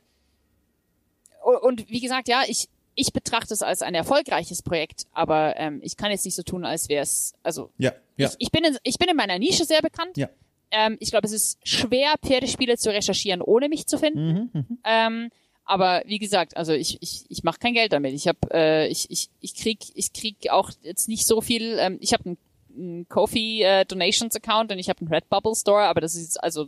und 1.62 1.90
wie 1.90 2.02
gesagt, 2.02 2.28
ja, 2.28 2.44
ich 2.48 2.68
ich 2.96 3.14
betrachte 3.14 3.54
es 3.54 3.62
als 3.62 3.82
ein 3.82 3.96
erfolgreiches 3.96 4.62
Projekt, 4.62 5.06
aber 5.14 5.56
ähm, 5.58 5.80
ich 5.82 5.96
kann 5.96 6.12
jetzt 6.12 6.26
nicht 6.26 6.36
so 6.36 6.44
tun, 6.44 6.66
als 6.66 6.90
wäre 6.90 7.04
es, 7.04 7.34
also 7.42 7.72
Ja, 7.78 7.94
ja. 8.18 8.28
ich, 8.28 8.36
ich 8.40 8.52
bin 8.52 8.64
in, 8.64 8.78
ich 8.84 8.98
bin 8.98 9.10
in 9.10 9.16
meiner 9.16 9.40
Nische 9.40 9.64
sehr 9.66 9.82
bekannt. 9.82 10.18
Ja. 10.18 10.30
Ähm, 10.72 10.98
ich 11.00 11.12
glaube, 11.12 11.26
es 11.26 11.34
ist 11.34 11.58
schwer, 11.68 12.16
Pferdespiele 12.22 12.78
zu 12.78 12.92
recherchieren, 12.92 13.42
ohne 13.42 13.70
mich 13.70 13.88
zu 13.88 13.98
finden. 13.98 14.50
Mhm, 14.54 14.66
mhm. 14.68 14.80
Ähm, 14.84 15.30
aber 15.64 16.04
wie 16.06 16.20
gesagt, 16.20 16.58
also 16.58 16.74
ich, 16.74 16.98
ich, 17.02 17.26
ich 17.30 17.44
mache 17.44 17.60
kein 17.60 17.74
Geld 17.74 17.94
damit. 17.94 18.14
Ich 18.14 18.28
habe 18.28 18.40
äh, 18.52 18.88
ich, 18.88 19.10
ich, 19.10 19.30
ich 19.40 19.56
krieg 19.56 19.80
ich 19.96 20.12
krieg 20.12 20.50
auch 20.50 20.70
jetzt 20.82 21.08
nicht 21.08 21.26
so 21.26 21.40
viel. 21.40 21.78
Ähm, 21.80 21.98
ich 22.02 22.14
habe 22.14 22.26
einen, 22.26 22.38
einen 22.76 23.08
Kofi 23.08 23.64
äh, 23.64 23.86
Donations 23.86 24.36
Account 24.36 24.72
und 24.72 24.80
ich 24.80 24.90
habe 24.90 25.00
einen 25.00 25.14
Redbubble 25.14 25.56
Store, 25.56 25.84
aber 25.84 26.02
das 26.02 26.16
ist 26.16 26.24
jetzt, 26.24 26.44
also 26.44 26.68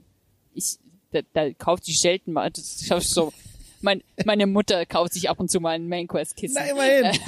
ich 0.54 0.78
da, 1.14 1.22
da 1.34 1.54
kauft 1.54 1.88
die 1.88 1.94
selten 1.94 2.34
mal. 2.34 2.50
Das 2.50 2.82
ist 2.82 3.14
so. 3.14 3.32
Mein, 3.82 4.02
meine 4.24 4.48
Mutter 4.48 4.86
kauft 4.86 5.14
sich 5.14 5.30
ab 5.30 5.40
und 5.42 5.52
zu 5.52 5.60
mal 5.60 5.72
ein 5.72 5.90
Main 5.90 6.08
Quest 6.08 6.38
Kissen. 6.38 6.58
Na, 6.58 6.72
immerhin. 6.72 7.20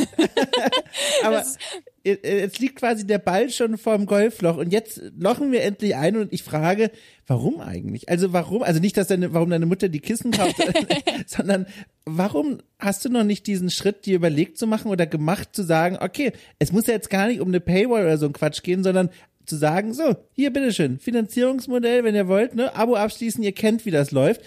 Aber 1.23 1.37
Das 1.39 1.57
äh, 2.05 2.39
jetzt 2.39 2.59
liegt 2.59 2.77
quasi 2.77 3.05
der 3.05 3.17
Ball 3.17 3.49
schon 3.49 3.77
vorm 3.77 4.05
Golfloch 4.05 4.57
und 4.57 4.71
jetzt 4.71 5.01
lochen 5.17 5.51
wir 5.51 5.63
endlich 5.63 5.95
ein 5.95 6.15
und 6.15 6.31
ich 6.31 6.43
frage, 6.43 6.91
warum 7.27 7.59
eigentlich? 7.59 8.09
Also 8.09 8.31
warum, 8.31 8.63
also 8.63 8.79
nicht, 8.79 8.95
dass 8.95 9.07
deine, 9.07 9.33
warum 9.33 9.49
deine 9.49 9.65
Mutter 9.65 9.89
die 9.89 9.99
Kissen 9.99 10.31
kauft, 10.31 10.55
sondern 11.25 11.65
warum 12.05 12.59
hast 12.79 13.03
du 13.05 13.09
noch 13.09 13.23
nicht 13.23 13.47
diesen 13.47 13.71
Schritt, 13.71 14.05
dir 14.05 14.15
überlegt 14.15 14.57
zu 14.57 14.67
machen 14.67 14.91
oder 14.91 15.07
gemacht 15.07 15.49
zu 15.53 15.63
sagen, 15.63 15.97
okay, 15.99 16.31
es 16.59 16.71
muss 16.71 16.87
ja 16.87 16.93
jetzt 16.93 17.09
gar 17.09 17.27
nicht 17.27 17.41
um 17.41 17.47
eine 17.47 17.59
Paywall 17.59 18.03
oder 18.03 18.17
so 18.17 18.27
ein 18.27 18.33
Quatsch 18.33 18.61
gehen, 18.61 18.83
sondern 18.83 19.09
zu 19.45 19.55
sagen, 19.57 19.93
so, 19.93 20.15
hier, 20.33 20.51
bitteschön, 20.51 20.99
Finanzierungsmodell, 20.99 22.03
wenn 22.03 22.15
ihr 22.15 22.27
wollt, 22.27 22.55
ne, 22.55 22.75
Abo 22.75 22.95
abschließen, 22.95 23.43
ihr 23.43 23.51
kennt, 23.51 23.85
wie 23.85 23.91
das 23.91 24.11
läuft. 24.11 24.41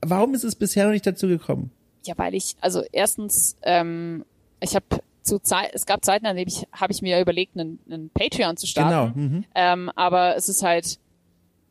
Warum 0.00 0.34
ist 0.34 0.44
es 0.44 0.54
bisher 0.54 0.84
noch 0.84 0.92
nicht 0.92 1.06
dazu 1.06 1.28
gekommen? 1.28 1.70
Ja, 2.04 2.14
weil 2.16 2.34
ich, 2.34 2.56
also 2.60 2.82
erstens, 2.92 3.56
ähm, 3.62 4.24
ich 4.60 4.74
habe 4.74 4.86
zu 5.22 5.38
Zeit, 5.40 5.70
es 5.74 5.86
gab 5.86 6.04
Zeiten, 6.04 6.26
an 6.26 6.36
denen 6.36 6.48
ich, 6.48 6.66
habe 6.72 6.92
ich 6.92 7.02
mir 7.02 7.20
überlegt, 7.20 7.56
einen, 7.58 7.78
einen 7.90 8.10
Patreon 8.10 8.56
zu 8.56 8.66
starten. 8.66 9.14
Genau. 9.14 9.28
Mhm. 9.28 9.44
Ähm, 9.54 9.90
aber 9.94 10.36
es 10.36 10.48
ist 10.48 10.62
halt, 10.62 10.98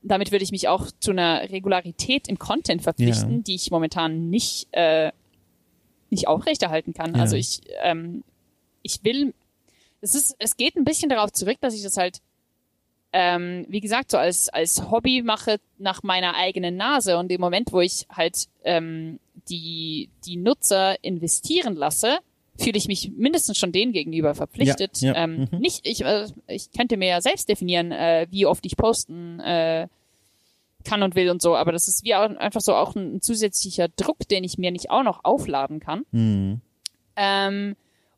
damit 0.04 0.32
würde 0.32 0.44
ich 0.44 0.52
mich 0.52 0.68
auch 0.68 0.88
zu 1.00 1.12
einer 1.12 1.50
Regularität 1.50 2.28
im 2.28 2.38
Content 2.38 2.82
verpflichten, 2.84 3.38
Ja. 3.38 3.42
die 3.42 3.56
ich 3.56 3.72
momentan 3.72 4.30
nicht, 4.30 4.68
äh, 4.72 5.12
nicht 6.10 6.28
aufrechterhalten 6.28 6.94
kann. 6.94 7.16
Ja. 7.16 7.22
Also 7.22 7.36
ich, 7.36 7.62
ähm, 7.82 8.24
ich 8.84 9.04
will, 9.04 9.34
es 10.02 10.16
ist, 10.16 10.36
es 10.40 10.56
geht 10.56 10.76
ein 10.76 10.86
bisschen 10.86 11.10
darauf 11.10 11.32
zurück, 11.32 11.58
dass 11.62 11.74
ich 11.74 11.82
das 11.84 11.98
halt, 11.98 12.20
ähm, 13.14 13.66
wie 13.70 13.80
gesagt, 13.80 14.12
so 14.12 14.18
als, 14.18 14.50
als 14.50 14.92
Hobby 14.92 15.22
mache 15.22 15.60
nach 15.78 16.04
meiner 16.04 16.36
eigenen 16.36 16.76
Nase 16.76 17.18
und 17.18 17.32
im 17.32 17.42
Moment, 17.42 17.72
wo 17.72 17.80
ich 17.80 18.06
halt 18.10 18.48
ähm, 18.64 19.20
die, 19.50 20.10
die 20.26 20.38
Nutzer 20.38 21.04
investieren 21.04 21.76
lasse, 21.76 22.20
fühle 22.60 22.78
ich 22.78 22.88
mich 22.88 23.12
mindestens 23.16 23.58
schon 23.58 23.72
denen 23.72 23.94
gegenüber 23.94 24.36
verpflichtet. 24.36 25.00
Ja, 25.02 25.14
ja, 25.14 25.24
ähm, 25.24 25.48
mhm. 25.52 25.60
Nicht, 25.60 25.88
ich, 25.88 26.04
äh, 26.04 26.28
ich 26.48 26.72
könnte 26.72 26.98
mir 26.98 27.08
ja 27.08 27.22
selbst 27.22 27.50
definieren, 27.50 27.92
äh, 27.92 28.28
wie 28.30 28.46
oft 28.46 28.66
ich 28.66 28.76
posten 28.76 29.40
äh, 29.40 29.88
kann 30.84 31.04
und 31.04 31.16
will 31.16 31.30
und 31.30 31.42
so, 31.42 31.56
aber 31.56 31.72
das 31.72 31.88
ist 31.88 32.04
wie 32.04 32.16
auch, 32.16 32.22
einfach 32.22 32.62
so 32.62 32.74
auch 32.74 32.96
ein, 32.96 33.16
ein 33.16 33.22
zusätzlicher 33.22 33.90
Druck, 33.90 34.28
den 34.30 34.44
ich 34.44 34.58
mir 34.58 34.72
nicht 34.72 34.90
auch 34.90 35.04
noch 35.04 35.24
aufladen 35.24 35.80
kann. 35.80 36.06
Mhm. 36.12 36.62
Ähm, 37.16 37.76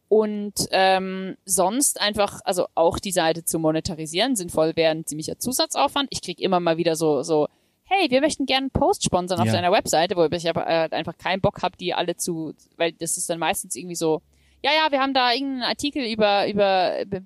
und 0.09 0.53
ähm, 0.71 1.37
sonst 1.45 2.01
einfach, 2.01 2.41
also 2.43 2.65
auch 2.75 2.99
die 2.99 3.11
Seite 3.11 3.45
zu 3.45 3.59
monetarisieren, 3.59 4.35
sinnvoll 4.35 4.75
wäre 4.75 4.91
ein 4.91 5.05
ziemlicher 5.05 5.39
Zusatzaufwand. 5.39 6.07
Ich 6.11 6.21
krieg 6.21 6.39
immer 6.41 6.59
mal 6.59 6.77
wieder 6.77 6.95
so, 6.95 7.21
so, 7.23 7.47
hey, 7.83 8.09
wir 8.11 8.19
möchten 8.21 8.45
gerne 8.45 8.65
einen 8.65 8.71
Post 8.71 9.03
sponsern 9.03 9.39
auf 9.39 9.45
Ja. 9.45 9.53
deiner 9.53 9.71
Webseite, 9.71 10.15
wo 10.15 10.25
ich 10.25 10.49
aber 10.49 10.67
äh, 10.67 10.89
einfach 10.91 11.17
keinen 11.17 11.41
Bock 11.41 11.61
habe, 11.61 11.77
die 11.77 11.93
alle 11.93 12.15
zu, 12.17 12.53
weil 12.77 12.91
das 12.91 13.17
ist 13.17 13.29
dann 13.29 13.39
meistens 13.39 13.75
irgendwie 13.75 13.95
so, 13.95 14.21
ja, 14.63 14.71
ja, 14.73 14.91
wir 14.91 14.99
haben 14.99 15.13
da 15.13 15.31
irgendeinen 15.31 15.63
Artikel 15.63 16.03
über, 16.05 16.47
über 16.49 17.05
B- 17.05 17.21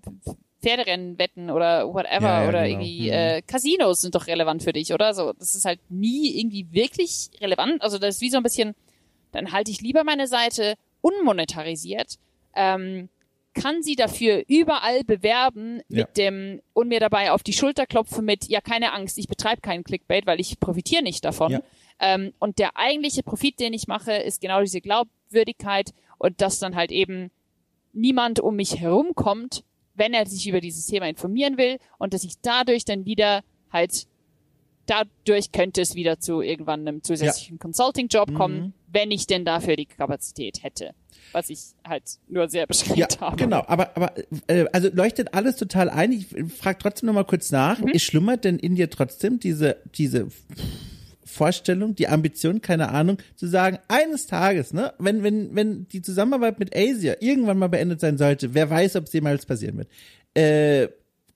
Pferderennwetten 0.61 1.49
oder 1.49 1.93
whatever 1.93 2.21
Ja, 2.27 2.43
ja, 2.43 2.49
oder 2.49 2.63
genau. 2.67 2.79
irgendwie 2.81 3.07
Mhm. 3.07 3.13
äh, 3.13 3.41
Casinos 3.41 4.01
sind 4.01 4.15
doch 4.15 4.27
relevant 4.27 4.63
für 4.63 4.71
dich, 4.71 4.93
oder? 4.93 5.13
So, 5.13 5.33
das 5.33 5.55
ist 5.55 5.65
halt 5.65 5.79
nie 5.89 6.37
irgendwie 6.39 6.67
wirklich 6.71 7.31
relevant. 7.41 7.81
Also 7.81 7.97
das 7.97 8.15
ist 8.15 8.21
wie 8.21 8.29
so 8.29 8.37
ein 8.37 8.43
bisschen, 8.43 8.73
dann 9.33 9.51
halte 9.51 9.71
ich 9.71 9.81
lieber 9.81 10.03
meine 10.05 10.27
Seite 10.27 10.75
unmonetarisiert, 11.01 12.15
ähm, 12.55 13.09
kann 13.53 13.83
sie 13.83 13.95
dafür 13.95 14.43
überall 14.47 15.03
bewerben 15.03 15.81
Ja. 15.87 16.05
mit 16.05 16.17
dem 16.17 16.61
und 16.73 16.87
mir 16.87 16.99
dabei 16.99 17.31
auf 17.31 17.43
die 17.43 17.53
Schulter 17.53 17.85
klopfen 17.85 18.25
mit, 18.25 18.47
ja, 18.49 18.61
keine 18.61 18.93
Angst, 18.93 19.17
ich 19.19 19.27
betreibe 19.27 19.61
keinen 19.61 19.83
Clickbait, 19.83 20.25
weil 20.25 20.39
ich 20.39 20.59
profitiere 20.59 21.03
nicht 21.03 21.23
davon. 21.23 21.51
Ja. 21.51 21.61
Ähm, 21.99 22.33
und 22.39 22.57
der 22.57 22.75
eigentliche 22.77 23.21
Profit, 23.21 23.59
den 23.59 23.73
ich 23.73 23.87
mache, 23.87 24.13
ist 24.13 24.41
genau 24.41 24.61
diese 24.61 24.81
Glaubwürdigkeit 24.81 25.93
und 26.17 26.41
dass 26.41 26.57
dann 26.59 26.75
halt 26.75 26.91
eben 26.91 27.29
niemand 27.93 28.39
um 28.39 28.55
mich 28.55 28.79
herum 28.79 29.13
kommt, 29.13 29.63
wenn 29.93 30.13
er 30.15 30.25
sich 30.25 30.47
über 30.47 30.59
dieses 30.59 30.87
Thema 30.87 31.07
informieren 31.07 31.57
will 31.57 31.77
und 31.99 32.13
dass 32.15 32.23
ich 32.23 32.41
dadurch 32.41 32.85
dann 32.85 33.05
wieder 33.05 33.43
halt 33.71 34.07
dadurch 34.85 35.51
könnte 35.51 35.81
es 35.81 35.95
wieder 35.95 36.19
zu 36.19 36.41
irgendwann 36.41 36.87
einem 36.87 37.03
zusätzlichen 37.03 37.59
Consulting-Job 37.59 38.33
kommen, 38.33 38.59
Mhm. 38.61 38.73
wenn 38.91 39.11
ich 39.11 39.27
denn 39.27 39.45
dafür 39.45 39.75
die 39.75 39.85
Kapazität 39.85 40.63
hätte. 40.63 40.91
Was 41.31 41.49
ich 41.49 41.59
halt 41.87 42.03
nur 42.27 42.49
sehr 42.49 42.67
beschränkt 42.67 42.97
Ja, 43.15 43.21
habe. 43.21 43.37
genau. 43.37 43.63
Aber, 43.67 43.95
aber 43.95 44.13
äh, 44.47 44.65
also 44.73 44.89
leuchtet 44.93 45.33
alles 45.33 45.55
total 45.55 45.89
ein. 45.89 46.11
Ich 46.11 46.27
frage 46.53 46.77
trotzdem 46.79 47.07
noch 47.07 47.13
mal 47.13 47.23
kurz 47.23 47.51
nach. 47.51 47.79
Mhm. 47.79 47.87
Ist 47.89 48.03
schlummert 48.03 48.43
denn 48.43 48.59
in 48.59 48.75
dir 48.75 48.89
trotzdem 48.89 49.39
diese 49.39 49.77
diese 49.95 50.27
Vorstellung, 51.25 51.95
die 51.95 52.07
Ambition, 52.09 52.61
keine 52.61 52.89
Ahnung, 52.89 53.17
zu 53.35 53.47
sagen, 53.47 53.79
eines 53.87 54.27
Tages, 54.27 54.73
ne, 54.73 54.93
wenn 54.99 55.23
wenn 55.23 55.55
wenn 55.55 55.87
die 55.87 56.01
Zusammenarbeit 56.01 56.59
mit 56.59 56.75
Asia 56.75 57.15
irgendwann 57.21 57.57
mal 57.57 57.69
beendet 57.69 58.01
sein 58.01 58.17
sollte, 58.17 58.53
wer 58.53 58.69
weiß, 58.69 58.97
ob 58.97 59.05
es 59.05 59.13
jemals 59.13 59.45
passieren 59.45 59.77
wird. 59.77 59.87
Äh, 60.35 60.89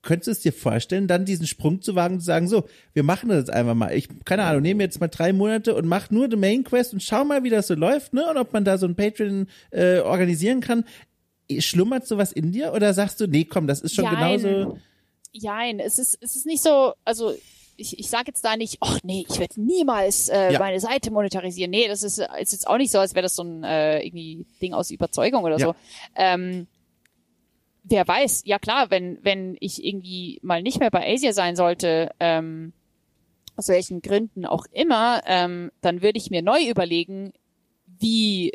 könntest 0.08 0.26
du 0.26 0.30
es 0.32 0.40
dir 0.40 0.52
vorstellen, 0.54 1.06
dann 1.06 1.26
diesen 1.26 1.46
Sprung 1.46 1.82
zu 1.82 1.94
wagen 1.94 2.14
und 2.14 2.20
zu 2.20 2.26
sagen, 2.26 2.48
so, 2.48 2.64
wir 2.94 3.02
machen 3.02 3.28
das 3.28 3.40
jetzt 3.40 3.50
einfach 3.50 3.74
mal. 3.74 3.94
Ich, 3.94 4.08
keine 4.24 4.44
Ahnung, 4.44 4.62
nehme 4.62 4.82
jetzt 4.82 4.98
mal 5.00 5.08
drei 5.08 5.34
Monate 5.34 5.74
und 5.74 5.86
mach 5.86 6.10
nur 6.10 6.28
die 6.28 6.36
Main 6.36 6.64
Quest 6.64 6.94
und 6.94 7.02
schau 7.02 7.24
mal, 7.24 7.44
wie 7.44 7.50
das 7.50 7.66
so 7.66 7.74
läuft, 7.74 8.14
ne? 8.14 8.26
Und 8.30 8.38
ob 8.38 8.54
man 8.54 8.64
da 8.64 8.78
so 8.78 8.86
ein 8.86 8.96
Patreon 8.96 9.46
äh, 9.70 9.98
organisieren 9.98 10.60
kann. 10.60 10.84
Schlummert 11.58 12.06
sowas 12.06 12.32
in 12.32 12.52
dir 12.52 12.72
oder 12.72 12.94
sagst 12.94 13.20
du, 13.20 13.26
nee, 13.26 13.44
komm, 13.44 13.66
das 13.66 13.80
ist 13.82 13.94
schon 13.94 14.04
Jein. 14.04 14.14
genauso. 14.16 14.78
Jein, 15.32 15.78
es 15.78 15.98
ist, 15.98 16.16
es 16.22 16.36
ist 16.36 16.46
nicht 16.46 16.62
so, 16.62 16.94
also 17.04 17.34
ich, 17.76 17.98
ich 17.98 18.08
sage 18.08 18.24
jetzt 18.28 18.44
da 18.44 18.56
nicht, 18.56 18.78
ach 18.80 18.98
nee, 19.04 19.24
ich 19.28 19.38
werde 19.38 19.60
niemals 19.60 20.28
äh, 20.30 20.52
Ja. 20.54 20.58
meine 20.58 20.80
Seite 20.80 21.10
monetarisieren. 21.10 21.70
Nee, 21.70 21.86
das 21.86 22.02
ist, 22.02 22.18
ist 22.18 22.52
jetzt 22.52 22.66
auch 22.66 22.76
nicht 22.78 22.90
so, 22.90 22.98
als 22.98 23.14
wäre 23.14 23.22
das 23.22 23.36
so 23.36 23.42
ein 23.44 23.62
äh, 23.62 24.00
irgendwie 24.06 24.46
Ding 24.60 24.72
aus 24.74 24.90
Überzeugung 24.90 25.44
oder 25.44 25.58
Ja. 25.58 25.66
so. 25.68 25.74
Ähm, 26.16 26.66
wer 27.88 28.06
weiß, 28.06 28.42
ja 28.44 28.58
klar, 28.58 28.90
wenn, 28.90 29.18
wenn 29.22 29.56
ich 29.60 29.84
irgendwie 29.84 30.38
mal 30.42 30.62
nicht 30.62 30.80
mehr 30.80 30.90
bei 30.90 31.12
Asia 31.12 31.32
sein 31.32 31.56
sollte, 31.56 32.10
ähm, 32.20 32.72
aus 33.56 33.68
welchen 33.68 34.02
Gründen 34.02 34.46
auch 34.46 34.66
immer, 34.72 35.22
ähm, 35.26 35.70
dann 35.80 36.02
würde 36.02 36.18
ich 36.18 36.30
mir 36.30 36.42
neu 36.42 36.68
überlegen, 36.68 37.32
wie 37.86 38.52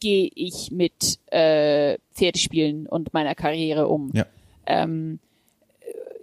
gehe 0.00 0.30
ich 0.34 0.70
mit 0.70 1.18
äh, 1.32 1.98
Pferdespielen 2.12 2.86
und 2.86 3.12
meiner 3.14 3.34
Karriere 3.34 3.88
um. 3.88 4.10
Ja. 4.12 4.26
Ähm, 4.66 5.18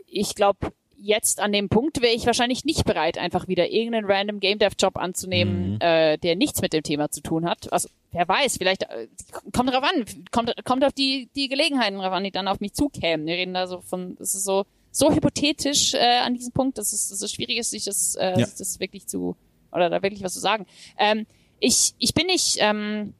ich 0.07 0.35
glaube, 0.35 0.72
jetzt 1.03 1.39
an 1.41 1.51
dem 1.51 1.67
Punkt 1.69 2.01
wäre 2.01 2.13
ich 2.13 2.25
wahrscheinlich 2.25 2.63
nicht 2.65 2.85
bereit, 2.85 3.17
einfach 3.17 3.47
wieder 3.47 3.69
irgendeinen 3.69 4.05
random 4.09 4.39
Game 4.39 4.57
Dev 4.59 4.75
Job 4.80 4.97
anzunehmen, 4.97 5.73
Mhm. 5.73 5.77
äh, 5.81 6.17
der 6.17 6.35
nichts 6.35 6.61
mit 6.61 6.71
dem 6.73 6.81
Thema 6.84 7.11
zu 7.11 7.21
tun 7.21 7.45
hat. 7.45 7.71
Also 7.73 7.89
wer 8.11 8.27
weiß, 8.27 8.57
vielleicht 8.57 8.84
äh, 8.84 9.07
kommt 9.51 9.71
drauf 9.71 9.84
an, 9.84 10.05
kommt 10.31 10.53
kommt 10.65 10.84
auf 10.85 10.93
die 10.93 11.30
die 11.35 11.49
Gelegenheiten 11.49 11.97
drauf 11.97 12.13
an, 12.13 12.23
die 12.23 12.31
dann 12.31 12.47
auf 12.47 12.59
mich 12.61 12.73
zukämen. 12.73 13.25
Wir 13.27 13.35
reden 13.35 13.53
da 13.53 13.67
so 13.67 13.81
von, 13.81 14.15
das 14.17 14.34
ist 14.35 14.45
so 14.45 14.65
so 14.91 15.11
hypothetisch 15.11 15.93
äh, 15.95 16.19
an 16.19 16.35
diesem 16.35 16.53
Punkt, 16.53 16.77
dass 16.77 16.93
es, 16.93 17.09
dass 17.09 17.21
es 17.21 17.31
schwierig 17.34 17.57
ist, 17.57 17.71
sich 17.71 17.84
das 17.84 18.15
äh, 18.15 18.39
Ja. 18.39 18.47
das 18.57 18.80
wirklich 18.80 19.07
zu 19.07 19.35
oder 19.71 19.89
da 19.89 20.01
wirklich 20.03 20.23
was 20.23 20.34
zu 20.34 20.39
sagen. 20.39 20.65
Ähm, 20.97 21.25
ich 21.59 21.93
ich 21.97 22.13
bin 22.13 22.27
nicht 22.27 22.57
ähm, 22.59 23.13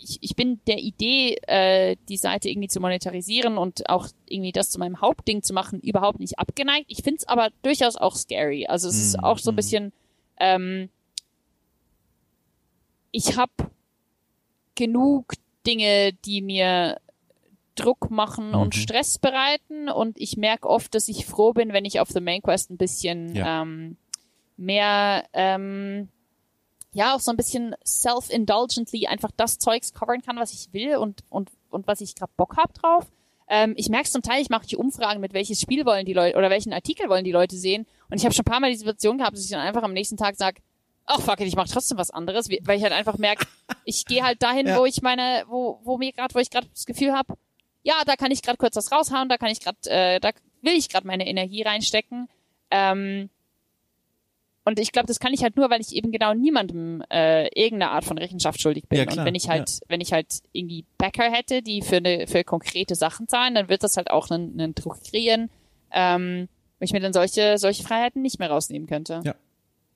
ich, 0.00 0.18
ich 0.20 0.36
bin 0.36 0.60
der 0.66 0.78
Idee, 0.78 1.36
äh, 1.46 1.96
die 2.08 2.16
Seite 2.16 2.48
irgendwie 2.48 2.68
zu 2.68 2.80
monetarisieren 2.80 3.58
und 3.58 3.88
auch 3.88 4.08
irgendwie 4.26 4.52
das 4.52 4.70
zu 4.70 4.78
meinem 4.78 5.00
Hauptding 5.00 5.42
zu 5.42 5.52
machen, 5.52 5.80
überhaupt 5.80 6.20
nicht 6.20 6.38
abgeneigt. 6.38 6.86
Ich 6.88 7.02
find's 7.02 7.26
aber 7.26 7.50
durchaus 7.62 7.96
auch 7.96 8.14
scary. 8.16 8.66
Also 8.66 8.88
es 8.88 8.96
ist 8.96 9.16
Mhm, 9.18 9.24
auch 9.24 9.38
so 9.38 9.50
ein 9.50 9.54
mhm. 9.54 9.56
bisschen, 9.56 9.92
ähm, 10.38 10.88
ich 13.10 13.36
habe 13.36 13.52
genug 14.74 15.34
Dinge, 15.66 16.12
die 16.24 16.40
mir 16.42 17.00
Druck 17.74 18.10
machen 18.10 18.48
Mhm. 18.50 18.54
und 18.56 18.74
Stress 18.74 19.18
bereiten 19.18 19.88
und 19.88 20.18
ich 20.20 20.36
merke 20.36 20.68
oft, 20.68 20.94
dass 20.94 21.08
ich 21.08 21.26
froh 21.26 21.52
bin, 21.52 21.72
wenn 21.72 21.84
ich 21.84 22.00
auf 22.00 22.08
The 22.08 22.20
Main 22.20 22.42
Quest 22.42 22.70
ein 22.70 22.76
bisschen 22.76 23.34
Ja. 23.34 23.62
ähm, 23.62 23.96
mehr 24.56 25.24
ähm, 25.32 26.08
ja 26.98 27.14
auch 27.14 27.20
so 27.20 27.30
ein 27.30 27.36
bisschen 27.36 27.74
self-indulgently 27.86 29.06
einfach 29.06 29.30
das 29.36 29.58
Zeugs 29.58 29.92
covern 29.94 30.22
kann, 30.22 30.36
was 30.36 30.52
ich 30.52 30.72
will 30.72 30.96
und, 30.96 31.22
und, 31.30 31.50
und 31.70 31.86
was 31.86 32.00
ich 32.00 32.14
gerade 32.14 32.32
Bock 32.36 32.56
hab 32.56 32.74
drauf. 32.74 33.06
Ähm, 33.48 33.72
ich 33.76 33.88
merke 33.88 34.10
zum 34.10 34.20
Teil, 34.22 34.42
ich 34.42 34.50
mache 34.50 34.66
die 34.66 34.76
Umfragen 34.76 35.20
mit 35.20 35.32
welches 35.32 35.60
Spiel 35.60 35.86
wollen 35.86 36.04
die 36.04 36.12
Leute 36.12 36.36
oder 36.36 36.50
welchen 36.50 36.72
Artikel 36.72 37.08
wollen 37.08 37.24
die 37.24 37.32
Leute 37.32 37.56
sehen. 37.56 37.86
Und 38.10 38.18
ich 38.18 38.24
habe 38.24 38.34
schon 38.34 38.42
ein 38.42 38.50
paar 38.50 38.60
Mal 38.60 38.70
die 38.70 38.76
Situation 38.76 39.18
gehabt, 39.18 39.36
dass 39.36 39.44
ich 39.44 39.50
dann 39.50 39.60
einfach 39.60 39.82
am 39.82 39.92
nächsten 39.94 40.16
Tag 40.18 40.36
sage, 40.36 40.60
ach 41.06 41.20
fuck 41.22 41.40
it, 41.40 41.46
ich 41.46 41.56
mache 41.56 41.70
trotzdem 41.70 41.96
was 41.96 42.10
anderes, 42.10 42.50
weil 42.50 42.76
ich 42.76 42.82
halt 42.82 42.92
einfach 42.92 43.16
merke, 43.16 43.46
ich 43.84 44.04
gehe 44.04 44.22
halt 44.22 44.42
dahin, 44.42 44.66
Ja. 44.66 44.78
wo 44.78 44.84
ich 44.84 45.00
meine, 45.00 45.44
wo, 45.48 45.80
wo 45.84 45.96
mir 45.96 46.12
gerade, 46.12 46.34
wo 46.34 46.38
ich 46.38 46.50
gerade 46.50 46.66
das 46.74 46.84
Gefühl 46.84 47.12
habe, 47.12 47.34
ja, 47.82 47.94
da 48.04 48.16
kann 48.16 48.30
ich 48.30 48.42
gerade 48.42 48.58
kurz 48.58 48.76
was 48.76 48.92
raushauen, 48.92 49.30
da 49.30 49.38
kann 49.38 49.50
ich 49.50 49.60
gerade, 49.60 49.78
äh, 49.86 50.20
da 50.20 50.30
will 50.60 50.74
ich 50.74 50.90
gerade 50.90 51.06
meine 51.06 51.26
Energie 51.26 51.62
reinstecken. 51.62 52.28
Ähm, 52.70 53.30
und 54.68 54.78
ich 54.78 54.92
glaube, 54.92 55.06
das 55.06 55.18
kann 55.18 55.32
ich 55.32 55.42
halt 55.42 55.56
nur, 55.56 55.70
weil 55.70 55.80
ich 55.80 55.94
eben 55.94 56.12
genau 56.12 56.34
niemandem 56.34 57.02
äh, 57.10 57.48
irgendeine 57.48 57.90
Art 57.90 58.04
von 58.04 58.18
Rechenschaft 58.18 58.60
schuldig 58.60 58.88
bin. 58.88 58.98
Ja, 58.98 59.04
und 59.10 59.24
wenn 59.24 59.34
ich 59.34 59.48
halt, 59.48 59.80
wenn 59.88 60.00
ich 60.00 60.12
halt 60.12 60.26
irgendwie 60.52 60.84
Bäcker 60.98 61.24
hätte, 61.24 61.62
die 61.62 61.82
für 61.82 61.96
eine, 61.96 62.26
für 62.26 62.44
konkrete 62.44 62.94
Sachen 62.94 63.26
zahlen, 63.28 63.54
dann 63.54 63.68
wird 63.68 63.82
das 63.82 63.96
halt 63.96 64.10
auch 64.10 64.30
einen, 64.30 64.60
einen 64.60 64.74
Druck 64.74 65.02
kreieren, 65.02 65.50
ähm, 65.92 66.48
wenn 66.78 66.86
ich 66.86 66.92
mir 66.92 67.00
dann 67.00 67.12
solche, 67.12 67.58
solche 67.58 67.82
Freiheiten 67.82 68.22
nicht 68.22 68.38
mehr 68.38 68.50
rausnehmen 68.50 68.86
könnte. 68.86 69.20
Ja. 69.24 69.34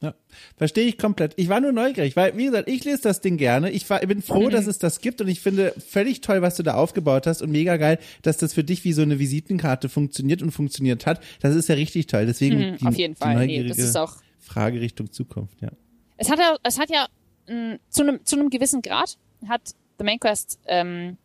Ja, 0.02 0.14
verstehe 0.56 0.84
ich 0.88 0.98
komplett. 0.98 1.34
Ich 1.36 1.48
war 1.48 1.60
nur 1.60 1.70
neugierig, 1.70 2.16
weil, 2.16 2.36
wie 2.36 2.46
gesagt, 2.46 2.68
ich 2.68 2.82
lese 2.84 3.02
das 3.02 3.20
Ding 3.20 3.36
gerne. 3.36 3.70
Ich 3.70 3.88
war, 3.88 4.02
ich 4.02 4.08
bin 4.08 4.20
froh, 4.20 4.48
dass 4.48 4.66
es 4.66 4.78
das 4.78 5.00
gibt 5.00 5.20
und 5.20 5.28
ich 5.28 5.40
finde 5.40 5.72
völlig 5.78 6.22
toll, 6.22 6.42
was 6.42 6.56
du 6.56 6.64
da 6.64 6.74
aufgebaut 6.74 7.28
hast 7.28 7.40
und 7.40 7.52
mega 7.52 7.76
geil, 7.76 8.00
dass 8.22 8.36
das 8.36 8.52
für 8.52 8.64
dich 8.64 8.82
wie 8.82 8.94
so 8.94 9.02
eine 9.02 9.20
Visitenkarte 9.20 9.88
funktioniert 9.88 10.42
und 10.42 10.50
funktioniert 10.50 11.06
hat. 11.06 11.22
Das 11.40 11.54
ist 11.54 11.68
ja 11.68 11.76
richtig 11.76 12.08
toll. 12.08 12.26
Deswegen 12.26 12.72
Mhm, 12.80 12.86
auf 12.86 12.96
jeden 12.96 13.14
Fall. 13.14 13.46
Nee, 13.46 13.62
das 13.62 13.78
ist 13.78 13.96
auch, 13.96 14.16
Frage 14.52 14.80
Richtung 14.80 15.10
Zukunft, 15.10 15.60
ja. 15.60 15.70
es 16.16 16.30
hat 16.30 16.38
ja, 16.38 16.56
es 16.62 16.78
hat 16.78 16.90
ja 16.90 17.06
mh, 17.48 17.78
zu 17.88 18.02
einem 18.02 18.24
zu 18.24 18.36
einem 18.36 18.50
gewissen 18.50 18.82
Grad 18.82 19.18
hat 19.48 19.74
The 19.98 20.04
Main 20.04 20.20
Quest 20.20 20.58
ähm, 20.66 21.16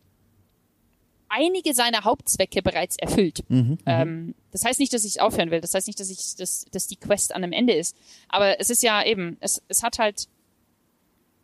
einige 1.28 1.74
seiner 1.74 2.04
Hauptzwecke 2.04 2.62
bereits 2.62 2.96
erfüllt. 2.96 3.44
ähm, 3.86 4.34
das 4.50 4.64
heißt 4.64 4.80
nicht, 4.80 4.92
dass 4.92 5.04
ich 5.04 5.20
aufhören 5.20 5.50
will. 5.50 5.60
Das 5.60 5.74
heißt 5.74 5.86
nicht, 5.86 6.00
dass 6.00 6.10
ich 6.10 6.36
dass, 6.36 6.64
dass 6.70 6.86
die 6.86 6.96
Quest 6.96 7.34
an 7.34 7.44
einem 7.44 7.52
Ende 7.52 7.74
ist. 7.74 7.96
Aber 8.28 8.60
es 8.60 8.70
ist 8.70 8.82
ja 8.82 9.04
eben, 9.04 9.36
es, 9.40 9.62
es 9.68 9.82
hat 9.82 9.98
halt 9.98 10.28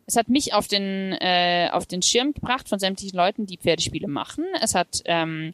es 0.07 0.15
hat 0.15 0.29
mich 0.29 0.53
auf 0.53 0.67
den 0.67 1.13
äh, 1.13 1.69
auf 1.71 1.85
den 1.85 2.01
Schirm 2.01 2.33
gebracht 2.33 2.69
von 2.69 2.79
sämtlichen 2.79 3.17
Leuten, 3.17 3.45
die 3.45 3.57
Pferdespiele 3.57 4.07
machen. 4.07 4.45
Es 4.61 4.75
hat 4.75 5.01
ähm, 5.05 5.53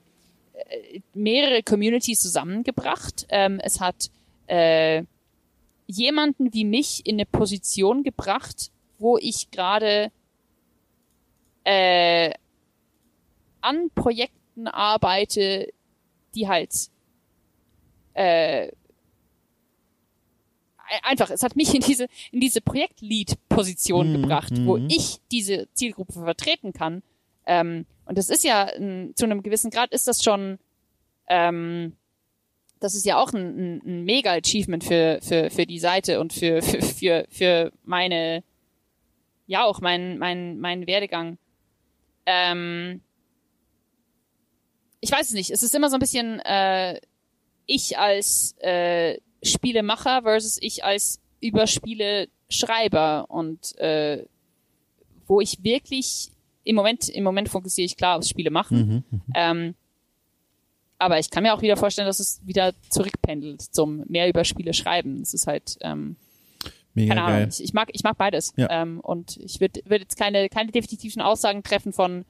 äh, 0.54 1.00
mehrere 1.14 1.64
Communities 1.64 2.22
zusammengebracht. 2.22 3.26
Ähm, 3.30 3.60
es 3.64 3.80
hat 3.80 4.12
äh, 4.48 5.04
jemanden 5.92 6.54
wie 6.54 6.66
mich 6.66 7.06
in 7.06 7.16
eine 7.16 7.26
Position 7.26 8.04
gebracht, 8.04 8.72
wo 8.98 9.18
ich 9.18 9.52
gerade 9.52 10.12
äh, 11.64 12.34
an 13.62 13.90
Projekten 13.94 14.68
arbeite, 14.68 15.72
die 16.36 16.48
halt 16.48 16.74
äh, 18.14 18.68
ein- 20.90 21.04
einfach, 21.04 21.30
es 21.30 21.44
hat 21.44 21.56
mich 21.56 21.74
in 21.74 21.82
diese 21.82 22.08
in 22.32 22.40
diese 22.40 22.62
Projektlead-Position 22.62 24.10
Mhm, 24.14 24.22
gebracht, 24.22 24.52
wo 24.66 24.78
mhm. 24.78 24.88
ich 24.90 25.20
diese 25.32 25.68
Zielgruppe 25.74 26.14
vertreten 26.14 26.74
kann. 26.74 27.04
Ähm, 27.46 27.86
und 28.06 28.18
das 28.18 28.30
ist 28.30 28.44
ja 28.44 28.68
zu 29.16 29.26
einem 29.26 29.42
gewissen 29.44 29.72
Grad 29.72 29.92
ist 29.94 30.08
das 30.08 30.24
schon 30.24 30.60
ähm, 31.28 31.96
das 32.82 32.96
ist 32.96 33.06
ja 33.06 33.18
auch 33.22 33.32
ein, 33.32 33.78
ein, 33.78 33.82
ein 33.86 34.04
mega 34.04 34.34
Achievement 34.34 34.84
für, 34.84 35.20
für, 35.22 35.50
für 35.52 35.66
die 35.66 35.80
Seite 35.80 36.20
und 36.20 36.34
für, 36.34 36.62
für, 36.62 36.82
für, 36.82 37.26
für 37.30 37.72
meine, 37.84 38.44
ja 39.46 39.64
auch 39.64 39.80
mein, 39.82 40.18
mein, 40.18 40.60
mein 40.60 40.88
Werdegang. 40.88 41.38
Ähm, 42.26 43.02
ich 45.00 45.12
weiß 45.12 45.28
es 45.28 45.34
nicht. 45.34 45.52
Es 45.52 45.64
ist 45.64 45.76
immer 45.76 45.90
so 45.90 45.96
ein 45.96 46.00
bisschen 46.00 46.40
äh, 46.40 47.00
ich 47.68 48.00
als 48.00 48.56
äh, 48.60 49.20
Spielemacher 49.44 50.24
versus 50.24 50.58
ich 50.60 50.84
als 50.84 51.22
Überspiele-Schreiber 51.40 53.26
und 53.30 53.78
äh, 53.78 54.26
wo 55.28 55.40
ich 55.40 55.64
wirklich 55.64 56.32
im 56.64 56.76
Moment, 56.76 57.10
im 57.10 57.24
Moment 57.24 57.50
fokussiere 57.50 57.86
ich 57.86 57.96
klar 57.96 58.18
aufs 58.18 58.30
Spiele 58.30 58.50
machen. 58.50 59.04
Ähm, 59.36 59.76
aber 61.02 61.18
ich 61.18 61.32
kann 61.32 61.44
mir 61.44 61.54
auch 61.54 61.62
wieder 61.62 61.78
vorstellen, 61.78 62.06
dass 62.06 62.20
es 62.20 62.40
wieder 62.46 62.74
zurückpendelt 62.90 63.62
zum 63.62 64.04
mehr 64.08 64.30
über 64.30 64.44
Spiele 64.44 64.74
schreiben. 64.74 65.22
Es 65.22 65.34
ist 65.34 65.48
halt, 65.48 65.78
ähm, 65.82 66.16
Mega 66.94 67.16
keine. 67.16 67.26
Ahnung, 67.26 67.50
ich, 67.50 67.64
ich 67.64 67.74
mag, 67.74 67.90
ich 67.92 68.04
mag 68.04 68.18
beides. 68.18 68.54
Ja. 68.56 68.68
Ähm, 68.70 69.00
und 69.00 69.38
ich 69.38 69.60
würde 69.60 69.82
würd 69.86 70.02
jetzt 70.02 70.18
keine, 70.18 70.48
keine 70.50 70.72
definitiven 70.72 71.22
Aussagen 71.22 71.64
treffen 71.64 71.92
von, 71.92 72.24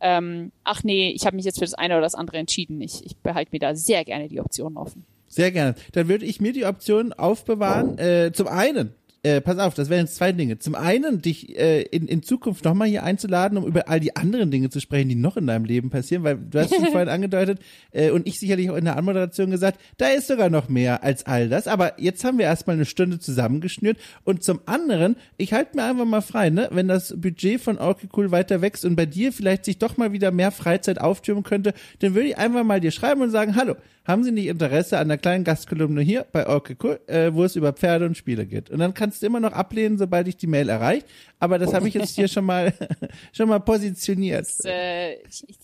ähm, 0.00 0.50
ach 0.64 0.82
nee, 0.82 1.10
ich 1.10 1.26
habe 1.26 1.36
mich 1.36 1.44
jetzt 1.44 1.58
für 1.58 1.64
das 1.64 1.74
eine 1.74 1.94
oder 1.94 2.02
das 2.02 2.14
andere 2.14 2.38
entschieden. 2.38 2.80
Ich, 2.80 3.04
ich 3.04 3.16
behalte 3.18 3.50
mir 3.52 3.60
da 3.60 3.74
sehr 3.74 4.04
gerne 4.04 4.28
die 4.28 4.40
Optionen 4.40 4.76
offen. 4.76 5.04
Sehr 5.28 5.52
gerne. 5.52 5.74
Dann 5.92 6.08
würde 6.08 6.24
ich 6.24 6.40
mir 6.40 6.52
die 6.52 6.64
Option 6.64 7.12
aufbewahren. 7.12 7.98
Äh, 7.98 8.32
zum 8.32 8.48
einen, 8.48 8.94
äh, 9.22 9.40
pass 9.40 9.58
auf, 9.58 9.74
das 9.74 9.90
wären 9.90 10.06
jetzt 10.06 10.14
zwei 10.14 10.32
Dinge. 10.32 10.58
Zum 10.58 10.74
einen, 10.74 11.20
dich 11.20 11.58
äh, 11.58 11.82
in, 11.82 12.06
in 12.06 12.22
Zukunft 12.22 12.64
nochmal 12.64 12.88
hier 12.88 13.02
einzuladen, 13.02 13.58
um 13.58 13.66
über 13.66 13.88
all 13.88 13.98
die 13.98 14.14
anderen 14.14 14.50
Dinge 14.50 14.70
zu 14.70 14.80
sprechen, 14.80 15.08
die 15.08 15.16
noch 15.16 15.36
in 15.36 15.46
deinem 15.46 15.64
Leben 15.64 15.90
passieren, 15.90 16.22
weil 16.22 16.36
du 16.36 16.60
hast 16.60 16.72
schon 16.74 16.86
vorhin 16.92 17.08
angedeutet 17.08 17.58
äh, 17.90 18.10
und 18.10 18.28
ich 18.28 18.38
sicherlich 18.38 18.70
auch 18.70 18.76
in 18.76 18.84
der 18.84 18.96
Anmoderation 18.96 19.50
gesagt, 19.50 19.80
da 19.96 20.06
ist 20.08 20.28
sogar 20.28 20.50
noch 20.50 20.68
mehr 20.68 21.02
als 21.02 21.26
all 21.26 21.48
das. 21.48 21.66
Aber 21.66 22.00
jetzt 22.00 22.22
haben 22.22 22.38
wir 22.38 22.44
erstmal 22.44 22.76
eine 22.76 22.84
Stunde 22.84 23.18
zusammengeschnürt. 23.18 23.98
Und 24.24 24.44
zum 24.44 24.60
anderen, 24.66 25.16
ich 25.36 25.52
halte 25.52 25.76
mir 25.76 25.84
einfach 25.84 26.04
mal 26.04 26.20
frei, 26.20 26.50
ne, 26.50 26.68
wenn 26.70 26.86
das 26.86 27.14
Budget 27.20 27.60
von 27.60 27.78
Okay 27.78 28.08
Cool 28.16 28.30
weiter 28.30 28.62
wächst 28.62 28.84
und 28.84 28.94
bei 28.94 29.06
dir 29.06 29.32
vielleicht 29.32 29.64
sich 29.64 29.78
doch 29.78 29.96
mal 29.96 30.12
wieder 30.12 30.30
mehr 30.30 30.52
Freizeit 30.52 31.00
auftürmen 31.00 31.42
könnte, 31.42 31.74
dann 31.98 32.14
würde 32.14 32.28
ich 32.28 32.38
einfach 32.38 32.62
mal 32.62 32.80
dir 32.80 32.92
schreiben 32.92 33.22
und 33.22 33.30
sagen, 33.30 33.56
hallo, 33.56 33.74
haben 34.08 34.24
Sie 34.24 34.32
nicht 34.32 34.46
Interesse 34.46 34.96
an 34.96 35.04
einer 35.04 35.18
kleinen 35.18 35.44
Gastkolumne 35.44 36.00
hier 36.00 36.26
bei 36.32 36.48
Okay 36.48 36.76
Cool, 36.82 36.98
äh, 37.06 37.32
wo 37.32 37.44
es 37.44 37.56
über 37.56 37.74
Pferde 37.74 38.06
und 38.06 38.16
Spiele 38.16 38.46
geht? 38.46 38.70
Und 38.70 38.78
dann 38.78 38.94
kannst 38.94 39.22
du 39.22 39.26
immer 39.26 39.38
noch 39.38 39.52
ablehnen, 39.52 39.98
sobald 39.98 40.26
dich 40.26 40.38
die 40.38 40.46
Mail 40.46 40.70
erreicht. 40.70 41.06
Aber 41.38 41.58
das 41.58 41.74
habe 41.74 41.86
ich 41.86 41.94
jetzt 41.94 42.16
hier 42.16 42.26
schon 42.26 42.46
mal 42.46 42.72
schon 43.32 43.48
mal 43.48 43.60
positioniert. 43.60 44.46
Das, 44.46 44.64
äh, 44.64 45.14
ich, 45.14 45.44
ich, 45.46 45.56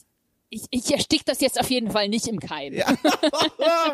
ich, 0.50 0.62
ich 0.70 0.92
erstick 0.92 1.24
das 1.24 1.40
jetzt 1.40 1.58
auf 1.58 1.70
jeden 1.70 1.90
Fall 1.90 2.08
nicht 2.08 2.28
im 2.28 2.38
Keim. 2.38 2.74
Ja. 2.74 2.86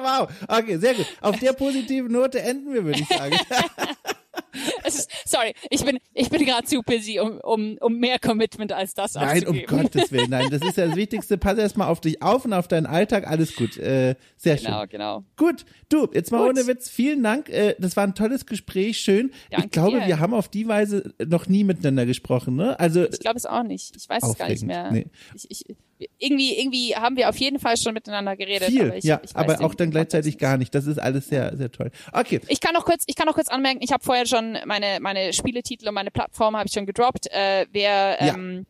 wow. 0.03 0.29
Okay, 0.49 0.79
sehr 0.79 0.95
gut. 0.95 1.07
Auf 1.21 1.39
der 1.39 1.53
positiven 1.53 2.11
Note 2.11 2.43
enden 2.43 2.75
wir, 2.75 2.85
würde 2.85 3.01
ich 3.01 3.09
sagen. 3.09 3.37
Ist, 4.87 5.11
sorry, 5.25 5.55
ich 5.71 5.85
bin, 5.85 5.99
ich 6.15 6.31
bin 6.31 6.45
gerade 6.45 6.67
zu 6.67 6.83
busy, 6.83 7.21
um, 7.21 7.39
um, 7.41 7.79
um 7.81 7.99
mehr 7.99 8.19
Commitment 8.19 8.73
als 8.73 8.95
das 8.95 9.15
Nein, 9.15 9.47
um. 9.47 9.61
Gottes 9.67 10.11
Willen. 10.13 10.31
Nein, 10.31 10.49
das 10.51 10.63
ist 10.63 10.77
ja 10.77 10.87
das 10.87 10.97
Wichtigste. 10.97 11.39
Pass 11.39 11.59
erstmal 11.59 11.89
auf 11.89 12.01
dich 12.01 12.23
auf 12.23 12.45
und 12.45 12.53
auf 12.53 12.69
deinen 12.69 12.87
Alltag. 12.87 13.27
Alles 13.27 13.55
gut. 13.55 13.77
Äh, 13.77 14.17
sehr 14.37 14.57
schön. 14.59 14.67
Genau, 14.67 14.87
genau. 14.87 15.25
Gut, 15.37 15.65
du, 15.89 16.09
jetzt 16.13 16.31
mal 16.33 16.39
Gut. 16.39 16.51
ohne 16.51 16.67
Witz, 16.67 16.89
vielen 16.89 17.23
Dank. 17.23 17.49
Äh, 17.49 17.75
das 17.79 17.97
war 17.97 18.05
ein 18.05 18.15
tolles 18.15 18.47
Gespräch, 18.47 18.99
schön. 18.99 19.31
Danke 19.51 19.67
ich 19.67 19.73
glaube, 19.73 20.01
dir. 20.01 20.07
wir 20.07 20.19
haben 20.19 20.35
auf 20.35 20.49
die 20.49 20.67
Weise 20.67 21.13
noch 21.25 21.47
nie 21.47 21.65
miteinander 21.65 22.07
gesprochen, 22.07 22.57
ne? 22.57 22.79
Also 22.81 23.09
Ich 23.09 23.21
glaube 23.21 23.37
es 23.37 23.47
auch 23.47 23.63
nicht. 23.63 23.97
Ich 23.97 24.09
weiß 24.09 24.23
es 24.23 24.37
gar 24.37 24.49
nicht 24.49 24.63
Aufregend. 24.63 24.67
mehr. 24.67 24.91
Nee. 24.93 25.07
Ich, 25.35 25.51
ich, 25.51 25.77
irgendwie, 26.19 26.59
irgendwie 26.59 26.95
haben 26.97 27.17
wir 27.17 27.29
auf 27.29 27.37
jeden 27.37 27.59
Fall 27.59 27.77
schon 27.77 27.95
miteinander 27.95 28.37
geredet. 28.37 28.69
viel, 28.69 28.87
aber 28.87 28.97
ich, 28.97 29.05
ja, 29.05 29.21
ich 29.23 29.35
weiß 29.35 29.37
aber 29.37 29.65
auch 29.65 29.75
dann 29.75 29.91
gleichzeitig 29.91 30.39
gar 30.39 30.57
nicht. 30.57 30.75
Das 30.75 30.87
ist 30.87 30.99
alles 30.99 31.29
sehr, 31.29 31.57
sehr 31.57 31.71
toll. 31.71 31.91
Okay, 32.13 32.41
Ich 32.49 32.61
kann 32.61 32.75
noch 32.75 32.85
kurz, 32.85 33.05
ich 33.07 33.17
kann 33.17 33.27
noch 33.27 33.35
kurz 33.35 33.49
anmerken, 33.49 33.81
ich 33.83 33.93
habe 33.93 34.03
vorher 34.05 34.27
schon 34.27 34.59
meine 34.67 34.99
meine 35.01 35.33
Spieletitel 35.33 35.89
und 35.89 35.95
meine 35.95 36.11
Plattform 36.11 36.57
habe 36.57 36.67
ich 36.67 36.73
schon 36.73 36.87
gedroppt. 36.87 37.27
Äh, 37.33 37.67
wer 37.73 38.19
Ja. 38.21 38.35
ähm, 38.35 38.67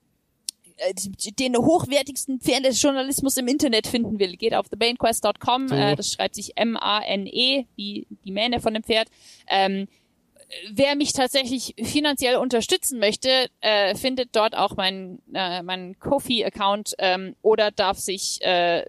äh, 0.78 0.94
den 1.38 1.56
hochwertigsten 1.56 2.40
Pferdejournalismus 2.40 3.36
im 3.36 3.48
Internet 3.48 3.86
finden 3.86 4.18
will, 4.18 4.36
geht 4.36 4.54
auf 4.54 4.68
thebanequest.com. 4.68 5.68
So. 5.68 5.74
Äh, 5.74 5.96
das 5.96 6.12
schreibt 6.12 6.34
sich 6.34 6.56
M-A-N-E, 6.56 7.66
wie 7.76 8.06
die 8.24 8.32
Mähne 8.32 8.60
von 8.60 8.74
dem 8.74 8.82
Pferd. 8.82 9.08
Ähm, 9.48 9.88
wer 10.72 10.96
mich 10.96 11.12
tatsächlich 11.12 11.74
finanziell 11.82 12.36
unterstützen 12.36 12.98
möchte, 12.98 13.48
äh, 13.60 13.94
findet 13.94 14.34
dort 14.34 14.56
auch 14.56 14.76
meinen 14.76 15.22
äh, 15.32 15.62
meinen 15.62 15.98
Kofi-Account 15.98 16.94
ähm, 16.98 17.36
oder 17.42 17.70
darf 17.70 17.98
sich 17.98 18.40
äh, 18.42 18.84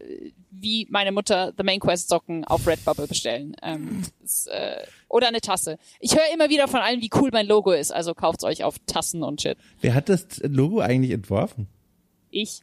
wie 0.51 0.88
meine 0.89 1.11
Mutter 1.11 1.53
The 1.57 1.63
Main 1.63 1.79
Quest 1.79 2.09
Socken 2.09 2.45
auf 2.45 2.67
Redbubble 2.67 3.07
bestellen. 3.07 3.55
Ähm, 3.61 4.03
das, 4.21 4.47
äh, 4.47 4.83
oder 5.07 5.27
eine 5.27 5.41
Tasse. 5.41 5.77
Ich 5.99 6.13
höre 6.15 6.33
immer 6.33 6.49
wieder 6.49 6.67
von 6.67 6.81
allen, 6.81 7.01
wie 7.01 7.09
cool 7.15 7.29
mein 7.31 7.47
Logo 7.47 7.71
ist, 7.71 7.91
also 7.91 8.13
kauft's 8.13 8.43
euch 8.43 8.63
auf 8.63 8.75
Tassen 8.85 9.23
und 9.23 9.41
Shit. 9.41 9.57
wer 9.81 9.93
hat 9.93 10.09
das 10.09 10.39
Logo 10.43 10.79
eigentlich 10.79 11.11
entworfen? 11.11 11.67
Ich. 12.31 12.61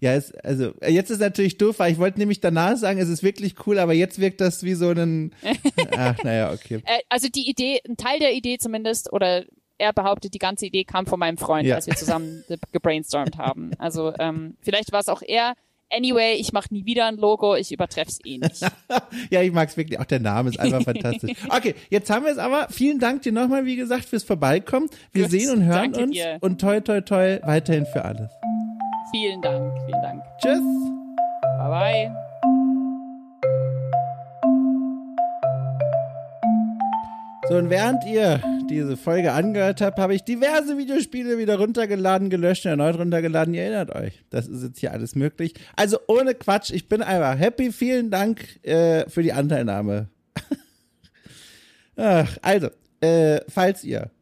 Ja, 0.00 0.14
es, 0.14 0.34
also 0.36 0.72
äh, 0.80 0.90
jetzt 0.90 1.10
ist 1.10 1.20
natürlich 1.20 1.58
doof, 1.58 1.78
weil 1.78 1.92
ich 1.92 1.98
wollte 1.98 2.18
nämlich 2.18 2.40
danach 2.40 2.76
sagen, 2.76 2.98
es 2.98 3.08
ist 3.10 3.22
wirklich 3.22 3.54
cool, 3.66 3.78
aber 3.78 3.92
jetzt 3.92 4.18
wirkt 4.18 4.40
das 4.40 4.62
wie 4.64 4.74
so 4.74 4.90
ein. 4.90 5.32
Ach, 5.96 6.16
naja, 6.24 6.52
okay. 6.52 6.76
Äh, 6.86 7.00
also 7.10 7.28
die 7.28 7.48
Idee, 7.50 7.80
ein 7.88 7.96
Teil 7.98 8.18
der 8.18 8.32
Idee 8.34 8.56
zumindest, 8.58 9.12
oder 9.12 9.44
er 9.76 9.92
behauptet, 9.92 10.32
die 10.34 10.38
ganze 10.38 10.66
Idee 10.66 10.84
kam 10.84 11.06
von 11.06 11.18
meinem 11.18 11.36
Freund, 11.38 11.66
Ja. 11.66 11.76
als 11.76 11.86
wir 11.86 11.94
zusammen 11.96 12.44
ge- 12.48 12.58
gebrainstormt 12.72 13.36
haben. 13.38 13.72
Also 13.78 14.12
ähm, 14.18 14.56
vielleicht 14.62 14.90
war 14.92 15.00
es 15.00 15.08
auch 15.08 15.22
er. 15.22 15.54
Anyway, 15.92 16.34
ich 16.38 16.52
mache 16.52 16.68
nie 16.72 16.84
wieder 16.86 17.06
ein 17.06 17.16
Logo, 17.16 17.56
ich 17.56 17.72
übertreffe 17.72 18.10
es 18.10 18.20
eh 18.24 18.38
nicht. 18.38 18.60
ja, 19.30 19.42
ich 19.42 19.50
mag 19.52 19.68
es 19.70 19.76
wirklich. 19.76 19.98
Auch 19.98 20.04
der 20.04 20.20
Name 20.20 20.50
ist 20.50 20.60
einfach 20.60 20.82
fantastisch. 20.84 21.32
Okay, 21.48 21.74
jetzt 21.90 22.08
haben 22.10 22.24
wir 22.24 22.30
es 22.32 22.38
aber. 22.38 22.68
Vielen 22.70 23.00
Dank 23.00 23.22
dir 23.22 23.32
nochmal, 23.32 23.66
wie 23.66 23.74
gesagt, 23.76 24.04
fürs 24.04 24.22
Vorbeikommen. 24.22 24.88
Wir 25.12 25.22
Gut, 25.24 25.32
sehen 25.32 25.50
und 25.50 25.64
hören 25.64 25.92
uns. 25.94 26.12
dir. 26.12 26.38
Und 26.40 26.60
toi, 26.60 26.78
toi, 26.80 27.00
toi, 27.00 27.40
weiterhin 27.42 27.86
für 27.86 28.04
alles. 28.04 28.30
Vielen 29.10 29.42
Dank, 29.42 29.72
vielen 29.86 30.02
Dank. 30.02 30.22
Tschüss. 30.38 30.60
Bye 31.58 31.68
bye. 31.68 32.30
So, 37.50 37.56
und 37.56 37.68
während 37.68 38.04
ihr 38.04 38.40
diese 38.70 38.96
Folge 38.96 39.32
angehört 39.32 39.80
habt, 39.80 39.98
habe 39.98 40.14
ich 40.14 40.22
diverse 40.22 40.78
Videospiele 40.78 41.36
wieder 41.36 41.58
runtergeladen, 41.58 42.30
gelöscht 42.30 42.64
und 42.64 42.70
erneut 42.70 42.96
runtergeladen. 42.96 43.54
Ihr 43.54 43.62
erinnert 43.62 43.92
euch, 43.92 44.22
das 44.30 44.46
ist 44.46 44.62
jetzt 44.62 44.78
hier 44.78 44.92
alles 44.92 45.16
möglich. 45.16 45.54
Also 45.74 45.98
ohne 46.06 46.36
Quatsch, 46.36 46.70
ich 46.70 46.88
bin 46.88 47.02
einfach 47.02 47.36
happy. 47.36 47.72
Vielen 47.72 48.12
Dank 48.12 48.64
äh, 48.64 49.08
für 49.10 49.24
die 49.24 49.32
Anteilnahme. 49.32 50.08
Ach, 51.96 52.38
also, 52.40 52.68
äh, 53.00 53.40
falls 53.48 53.82
ihr 53.82 54.12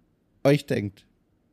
euch 0.42 0.64
denkt, 0.64 1.04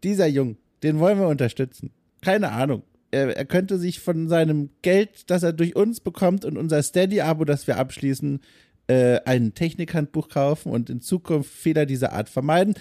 dieser 0.02 0.28
Jung, 0.28 0.56
den 0.82 1.00
wollen 1.00 1.20
wir 1.20 1.28
unterstützen. 1.28 1.92
Keine 2.22 2.54
Ahnung. 2.54 2.84
Er, 3.16 3.38
er 3.38 3.46
könnte 3.46 3.80
sich 3.80 4.02
von 4.02 4.28
seinem 4.28 4.72
Geld, 4.82 5.30
das 5.30 5.44
er 5.44 5.54
durch 5.54 5.78
uns 5.78 6.02
bekommt 6.02 6.44
und 6.44 6.58
unser 6.58 6.84
Steady-Abo, 6.84 7.46
das 7.46 7.66
wir 7.66 7.78
abschließen, 7.78 8.42
äh, 8.88 9.22
ein 9.24 9.54
Technikhandbuch 9.54 10.28
kaufen 10.28 10.70
und 10.70 10.90
in 10.90 11.00
Zukunft 11.00 11.50
Fehler 11.50 11.86
dieser 11.86 12.12
Art 12.12 12.28
vermeiden. 12.28 12.76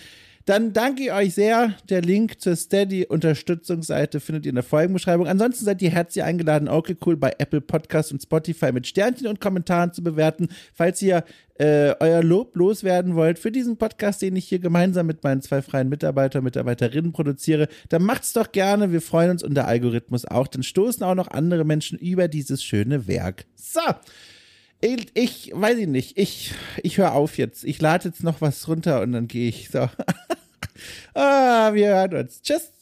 Dann 0.46 0.74
danke 0.74 1.04
ich 1.04 1.12
euch 1.12 1.34
sehr. 1.34 1.74
Der 1.88 2.02
Link 2.02 2.38
zur 2.40 2.54
Steady-Unterstützungsseite 2.54 4.20
findet 4.20 4.44
ihr 4.44 4.50
in 4.50 4.56
der 4.56 4.64
Folgenbeschreibung. 4.64 5.26
Ansonsten 5.26 5.64
seid 5.64 5.80
ihr 5.80 5.90
herzlich 5.90 6.22
eingeladen, 6.22 6.68
okay 6.68 6.96
cool, 7.06 7.16
bei 7.16 7.34
Apple 7.38 7.62
Podcasts 7.62 8.12
und 8.12 8.22
Spotify 8.22 8.70
mit 8.70 8.86
Sternchen 8.86 9.26
und 9.26 9.40
Kommentaren 9.40 9.94
zu 9.94 10.02
bewerten. 10.02 10.48
Falls 10.74 11.00
ihr 11.00 11.24
äh, 11.54 11.94
euer 11.98 12.22
Lob 12.22 12.56
loswerden 12.56 13.14
wollt 13.14 13.38
für 13.38 13.50
diesen 13.50 13.78
Podcast, 13.78 14.20
den 14.20 14.36
ich 14.36 14.46
hier 14.46 14.58
gemeinsam 14.58 15.06
mit 15.06 15.24
meinen 15.24 15.40
zwei 15.40 15.62
freien 15.62 15.88
Mitarbeiter 15.88 16.40
und 16.40 16.44
Mitarbeiterinnen 16.44 17.12
produziere, 17.12 17.68
dann 17.88 18.02
macht's 18.02 18.34
doch 18.34 18.52
gerne. 18.52 18.92
Wir 18.92 19.00
freuen 19.00 19.30
uns 19.30 19.42
und 19.42 19.54
der 19.54 19.66
Algorithmus 19.66 20.26
auch. 20.26 20.46
Dann 20.46 20.62
stoßen 20.62 21.02
auch 21.04 21.14
noch 21.14 21.28
andere 21.28 21.64
Menschen 21.64 21.98
über 21.98 22.28
dieses 22.28 22.62
schöne 22.62 23.06
Werk. 23.06 23.46
So. 23.56 23.80
Ich, 24.80 25.06
ich 25.14 25.51
weiß 25.55 25.78
ich 25.78 25.86
nicht. 25.86 26.18
Ich, 26.18 26.55
ich 26.82 26.98
höre 26.98 27.12
auf 27.12 27.38
jetzt. 27.38 27.64
Ich 27.64 27.80
lade 27.80 28.09
jetzt 28.09 28.22
noch 28.22 28.40
was 28.40 28.68
runter 28.68 29.01
und 29.01 29.12
dann 29.12 29.28
gehe 29.28 29.48
ich. 29.48 29.70
So. 29.70 29.88
ah, 31.14 31.72
wir 31.72 31.88
hören 31.88 32.16
uns. 32.16 32.42
Tschüss. 32.42 32.73